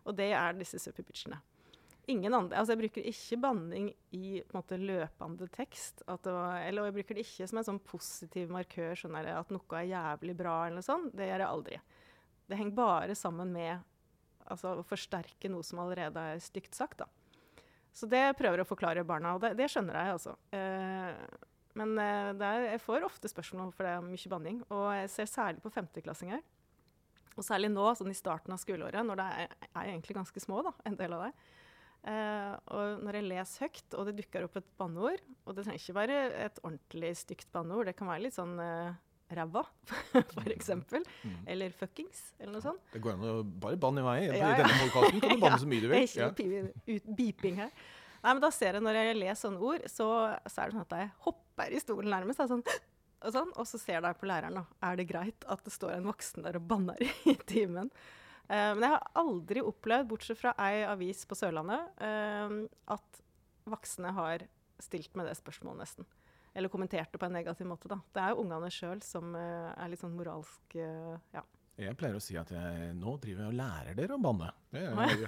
og 0.07 0.15
det 0.15 0.31
er 0.31 0.53
disse 0.55 0.79
suppy-bitchene. 0.79 1.41
Ingen 2.07 2.31
andre, 2.33 2.55
altså 2.61 2.71
Jeg 2.77 2.79
bruker 2.85 3.03
ikke 3.09 3.37
banning 3.43 3.89
i 4.15 4.39
på 4.47 4.55
en 4.55 4.61
måte, 4.61 4.77
løpende 4.79 5.49
tekst. 5.51 6.05
At 6.07 6.23
det 6.23 6.31
eller 6.69 6.85
og 6.85 6.87
jeg 6.87 6.95
bruker 7.01 7.17
det 7.17 7.25
ikke 7.25 7.47
som 7.51 7.59
en 7.59 7.67
sånn 7.67 7.81
positiv 7.83 8.49
markør, 8.55 8.93
sånn 8.95 9.17
at 9.19 9.51
noe 9.51 9.81
er 9.81 9.89
jævlig 9.91 10.37
bra. 10.39 10.53
eller 10.67 10.79
noe 10.79 10.87
sånt. 10.87 11.11
Det 11.11 11.27
gjør 11.27 11.43
jeg 11.43 11.49
aldri. 11.51 11.81
Det 12.47 12.57
henger 12.59 12.77
bare 12.77 13.15
sammen 13.17 13.51
med 13.53 13.83
altså, 14.47 14.77
å 14.79 14.85
forsterke 14.87 15.51
noe 15.51 15.65
som 15.65 15.81
allerede 15.83 16.23
er 16.33 16.43
stygt 16.43 16.77
sagt. 16.77 17.03
Da. 17.03 17.07
Så 17.91 18.09
det 18.09 18.23
prøver 18.39 18.61
jeg 18.61 18.67
å 18.67 18.69
forklare 18.69 19.05
barna, 19.07 19.35
og 19.35 19.43
det, 19.43 19.55
det 19.59 19.69
skjønner 19.73 19.97
jeg. 19.99 20.17
altså. 20.17 20.35
Eh, 20.55 21.45
men 21.77 21.93
eh, 22.01 22.31
er, 22.33 22.67
jeg 22.73 22.83
får 22.83 23.05
ofte 23.07 23.31
spørsmål 23.31 23.73
for 23.75 23.87
det 23.87 23.95
er 23.95 24.05
mye 24.05 24.33
banning. 24.33 24.61
Og 24.73 24.87
jeg 24.95 25.11
ser 25.13 25.31
særlig 25.31 25.63
på 25.63 25.73
femteklassinger. 25.73 26.43
Og 27.37 27.45
særlig 27.45 27.69
nå, 27.69 27.85
sånn 27.93 28.09
i 28.09 28.17
starten 28.17 28.53
av 28.55 28.61
skoleåret, 28.61 29.03
når 29.05 29.19
det 29.19 29.27
er, 29.43 29.55
er 29.69 29.91
egentlig 29.91 30.17
ganske 30.17 30.41
små, 30.41 30.63
da, 30.65 30.73
en 30.89 30.97
del 30.97 31.13
av 31.13 31.27
det. 31.27 31.33
Eh, 32.07 32.53
og 32.77 33.03
når 33.03 33.19
jeg 33.19 33.27
leser 33.27 33.65
høyt, 33.65 33.97
og 33.97 34.07
det 34.07 34.15
dukker 34.21 34.45
opp 34.45 34.59
et 34.59 34.67
banneord 34.79 35.23
Og 35.49 35.55
det 35.57 35.63
trenger 35.65 35.81
ikke 35.81 35.95
være 35.97 36.19
et 36.45 36.59
ordentlig 36.61 37.09
stygt 37.19 37.49
banneord, 37.51 37.89
det 37.89 37.95
kan 37.97 38.07
være 38.07 38.23
litt 38.27 38.37
sånn 38.37 38.53
eh, 38.61 38.99
ræva, 39.35 39.63
for 40.35 40.49
eksempel. 40.53 41.03
Mm. 41.23 41.37
Eller 41.51 41.71
fuckings, 41.75 42.33
eller 42.39 42.53
noe 42.57 42.63
sånt. 42.63 42.83
Det 42.93 43.01
går 43.03 43.15
an 43.17 43.25
å 43.27 43.35
bare 43.43 43.79
banne 43.81 44.03
i 44.03 44.07
vei. 44.07 44.17
Ja, 44.27 44.33
I 44.33 44.39
ja. 44.39 44.51
denne 44.61 44.77
podkasten 44.83 45.23
kan 45.23 45.33
du 45.35 45.41
banne 45.45 45.59
så 45.63 45.67
mye 45.71 45.83
du 45.83 45.87
vil. 45.91 46.05
ikke 46.07 46.21
Ja. 46.87 46.99
beeping 47.17 47.57
her. 47.63 47.71
Nei, 48.23 48.33
men 48.33 48.41
da 48.41 48.49
ser 48.51 48.73
jeg 48.79 48.83
Når 48.83 48.95
jeg 48.97 49.17
leser 49.19 49.41
sånne 49.43 49.59
ord, 49.61 49.83
så, 49.93 50.07
så 50.49 50.61
er 50.63 50.69
det 50.71 50.75
sånn 50.77 50.85
at 50.87 50.95
jeg 50.97 51.11
hopper 51.27 51.73
i 51.77 51.81
stolen 51.83 52.09
nærmest. 52.11 52.39
da, 52.41 52.47
Sånn, 52.49 52.63
og, 53.17 53.31
sånn, 53.33 53.51
og 53.55 53.67
så 53.69 53.79
ser 53.81 53.99
jeg 54.01 54.17
på 54.21 54.27
læreren. 54.29 54.57
da, 54.57 54.65
Er 54.89 54.97
det 54.99 55.07
greit 55.09 55.45
at 55.47 55.63
det 55.67 55.73
står 55.75 55.95
en 55.97 56.07
voksen 56.09 56.43
der 56.47 56.57
og 56.59 56.65
banner 56.69 57.03
i 57.29 57.35
timen? 57.51 57.91
Eh, 58.49 58.71
men 58.73 58.83
jeg 58.87 58.93
har 58.95 59.07
aldri 59.19 59.61
opplevd, 59.65 60.07
bortsett 60.09 60.39
fra 60.39 60.53
ei 60.65 60.81
avis 60.87 61.25
på 61.27 61.35
Sørlandet, 61.35 61.89
eh, 61.99 62.57
at 62.95 63.21
voksne 63.67 64.13
har 64.15 64.45
stilt 64.79 65.13
med 65.19 65.27
det 65.27 65.35
spørsmålet, 65.39 65.81
nesten. 65.83 66.05
Eller 66.57 66.71
kommentert 66.73 67.11
det 67.13 67.19
på 67.21 67.27
en 67.29 67.35
negativ 67.37 67.67
måte. 67.69 67.89
da. 67.91 67.99
Det 68.15 68.23
er 68.23 68.33
jo 68.33 68.41
ungene 68.41 68.71
sjøl 68.73 69.03
som 69.05 69.35
eh, 69.37 69.69
er 69.77 69.91
litt 69.93 70.01
sånn 70.01 70.15
moralsk 70.17 70.75
eh, 70.81 71.15
ja. 71.35 71.43
Jeg 71.77 71.93
pleier 71.99 72.15
å 72.17 72.21
si 72.23 72.33
at 72.41 72.49
jeg 72.49 72.93
nå 72.97 73.11
driver 73.21 73.43
jeg 73.45 73.51
og 73.51 73.57
lærer 73.59 73.97
dere 73.99 74.15
å 74.15 74.21
banne. 74.21 74.47
Det, 74.73 74.81
jeg, 75.11 75.27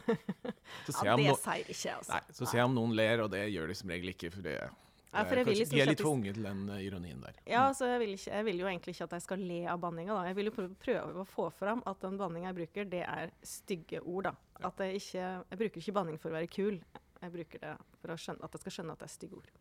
så 0.87 0.95
ser 0.95 1.09
ja, 1.11 1.17
det 1.19 1.27
no 1.29 1.35
sier 1.37 1.67
ikke 1.67 1.83
jeg, 1.83 1.97
altså. 1.99 2.15
Nei, 2.15 2.37
så 2.39 2.47
ser 2.49 2.57
jeg 2.63 2.69
om 2.71 2.77
noen 2.79 2.95
ler, 2.97 3.21
og 3.21 3.29
det 3.35 3.43
gjør 3.53 3.69
de 3.69 3.75
som 3.77 3.91
regel 3.93 4.09
ikke. 4.15 4.31
For 4.33 4.47
det, 4.47 4.55
ja, 4.57 4.71
for 5.13 5.37
kanskje- 5.43 5.53
liksom 5.59 5.77
de 5.77 5.83
er 5.83 5.91
litt 5.91 6.01
for 6.01 6.15
unge 6.15 6.33
til 6.33 6.47
den 6.49 6.63
eh, 6.73 6.81
ironien 6.87 7.21
der. 7.21 7.37
Ja, 7.45 7.67
altså 7.67 7.91
jeg 7.91 8.01
vil, 8.01 8.15
ikke, 8.17 8.33
jeg 8.33 8.47
vil 8.49 8.63
jo 8.63 8.71
egentlig 8.73 8.95
ikke 8.97 9.07
at 9.11 9.15
jeg 9.19 9.27
skal 9.27 9.45
le 9.51 9.59
av 9.75 9.83
banninga. 9.85 10.17
Jeg 10.31 10.39
vil 10.39 10.49
jo 10.49 10.55
prøve, 10.57 10.73
prøve 10.87 11.21
å 11.21 11.29
få 11.35 11.47
fram 11.61 11.85
at 11.93 12.01
den 12.07 12.17
banninga 12.17 12.49
jeg 12.49 12.59
bruker, 12.63 12.89
det 12.97 13.05
er 13.05 13.35
stygge 13.45 14.01
ord. 14.01 14.31
da. 14.31 14.33
At 14.73 14.81
jeg 14.87 15.03
ikke, 15.03 15.29
jeg 15.53 15.61
bruker 15.61 15.85
ikke 15.85 15.97
banning 16.01 16.17
for 16.17 16.33
å 16.33 16.39
være 16.39 16.49
kul. 16.57 16.81
Jeg 17.19 17.33
bruker 17.37 17.61
det 17.67 17.77
for 18.01 18.15
å 18.15 18.17
skjønne, 18.25 18.41
at 18.47 18.57
jeg 18.57 18.65
skal 18.65 18.79
skjønne 18.79 18.97
at 18.97 19.05
det 19.05 19.11
er 19.11 19.17
stygge 19.19 19.37
ord. 19.43 19.53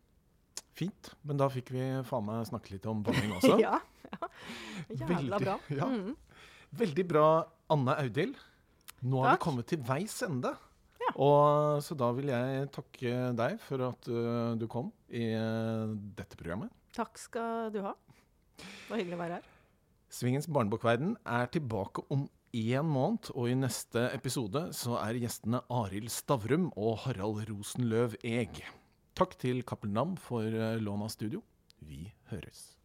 Fint. 0.79 1.11
Men 1.27 1.39
da 1.41 1.49
fikk 1.51 1.73
vi 1.75 1.83
faen 2.07 2.25
meg 2.27 2.47
snakke 2.49 2.71
litt 2.75 2.87
om 2.89 3.01
banning 3.05 3.33
også. 3.37 3.57
ja, 3.61 3.75
ja. 4.13 4.29
Jævla 4.89 5.09
Veldig- 5.11 5.41
bra. 5.43 5.57
ja. 5.75 5.89
Mm. 5.91 6.15
Veldig 6.79 7.05
bra, 7.09 7.25
Anne 7.73 7.95
Audhild. 8.03 8.35
Nå 9.01 9.21
har 9.23 9.37
vi 9.37 9.43
kommet 9.45 9.67
til 9.71 9.79
veis 9.87 10.17
ende. 10.25 10.51
Ja. 10.99 11.11
Og, 11.23 11.79
så 11.81 11.95
da 11.97 12.09
vil 12.13 12.27
jeg 12.29 12.67
takke 12.75 13.13
deg 13.39 13.55
for 13.63 13.81
at 13.87 14.09
uh, 14.11 14.51
du 14.59 14.67
kom 14.69 14.91
i 15.09 15.23
uh, 15.33 15.89
dette 16.19 16.37
programmet. 16.37 16.69
Takk 16.93 17.17
skal 17.21 17.71
du 17.73 17.79
ha. 17.85 17.93
Det 18.59 18.89
var 18.91 18.99
hyggelig 19.01 19.17
å 19.17 19.21
være 19.23 19.39
her. 19.39 19.47
Svingens 20.13 20.49
barnebokverden 20.51 21.15
er 21.29 21.49
tilbake 21.53 22.03
om 22.13 22.27
én 22.57 22.85
måned, 22.89 23.29
og 23.37 23.49
i 23.51 23.55
neste 23.57 24.07
episode 24.13 24.67
så 24.75 24.97
er 25.01 25.19
gjestene 25.21 25.61
Arild 25.73 26.09
Stavrum 26.13 26.69
og 26.75 26.99
Harald 27.05 27.43
Rosenløv 27.49 28.17
Eg. 28.25 28.61
Takk 29.19 29.33
til 29.35 29.63
Cappelen 29.67 29.97
Dam 29.97 30.11
for 30.15 30.47
eh, 30.47 30.77
lån 30.79 31.01
av 31.03 31.09
studio. 31.11 31.41
Vi 31.83 32.05
høres. 32.31 32.77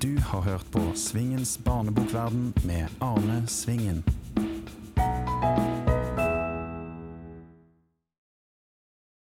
Du 0.00 0.16
har 0.30 0.40
hørt 0.40 0.64
på 0.72 0.80
Svingens 0.96 1.58
barnebokverden 1.64 2.54
med 2.64 2.88
Arne 3.04 3.42
Svingen. 3.44 4.00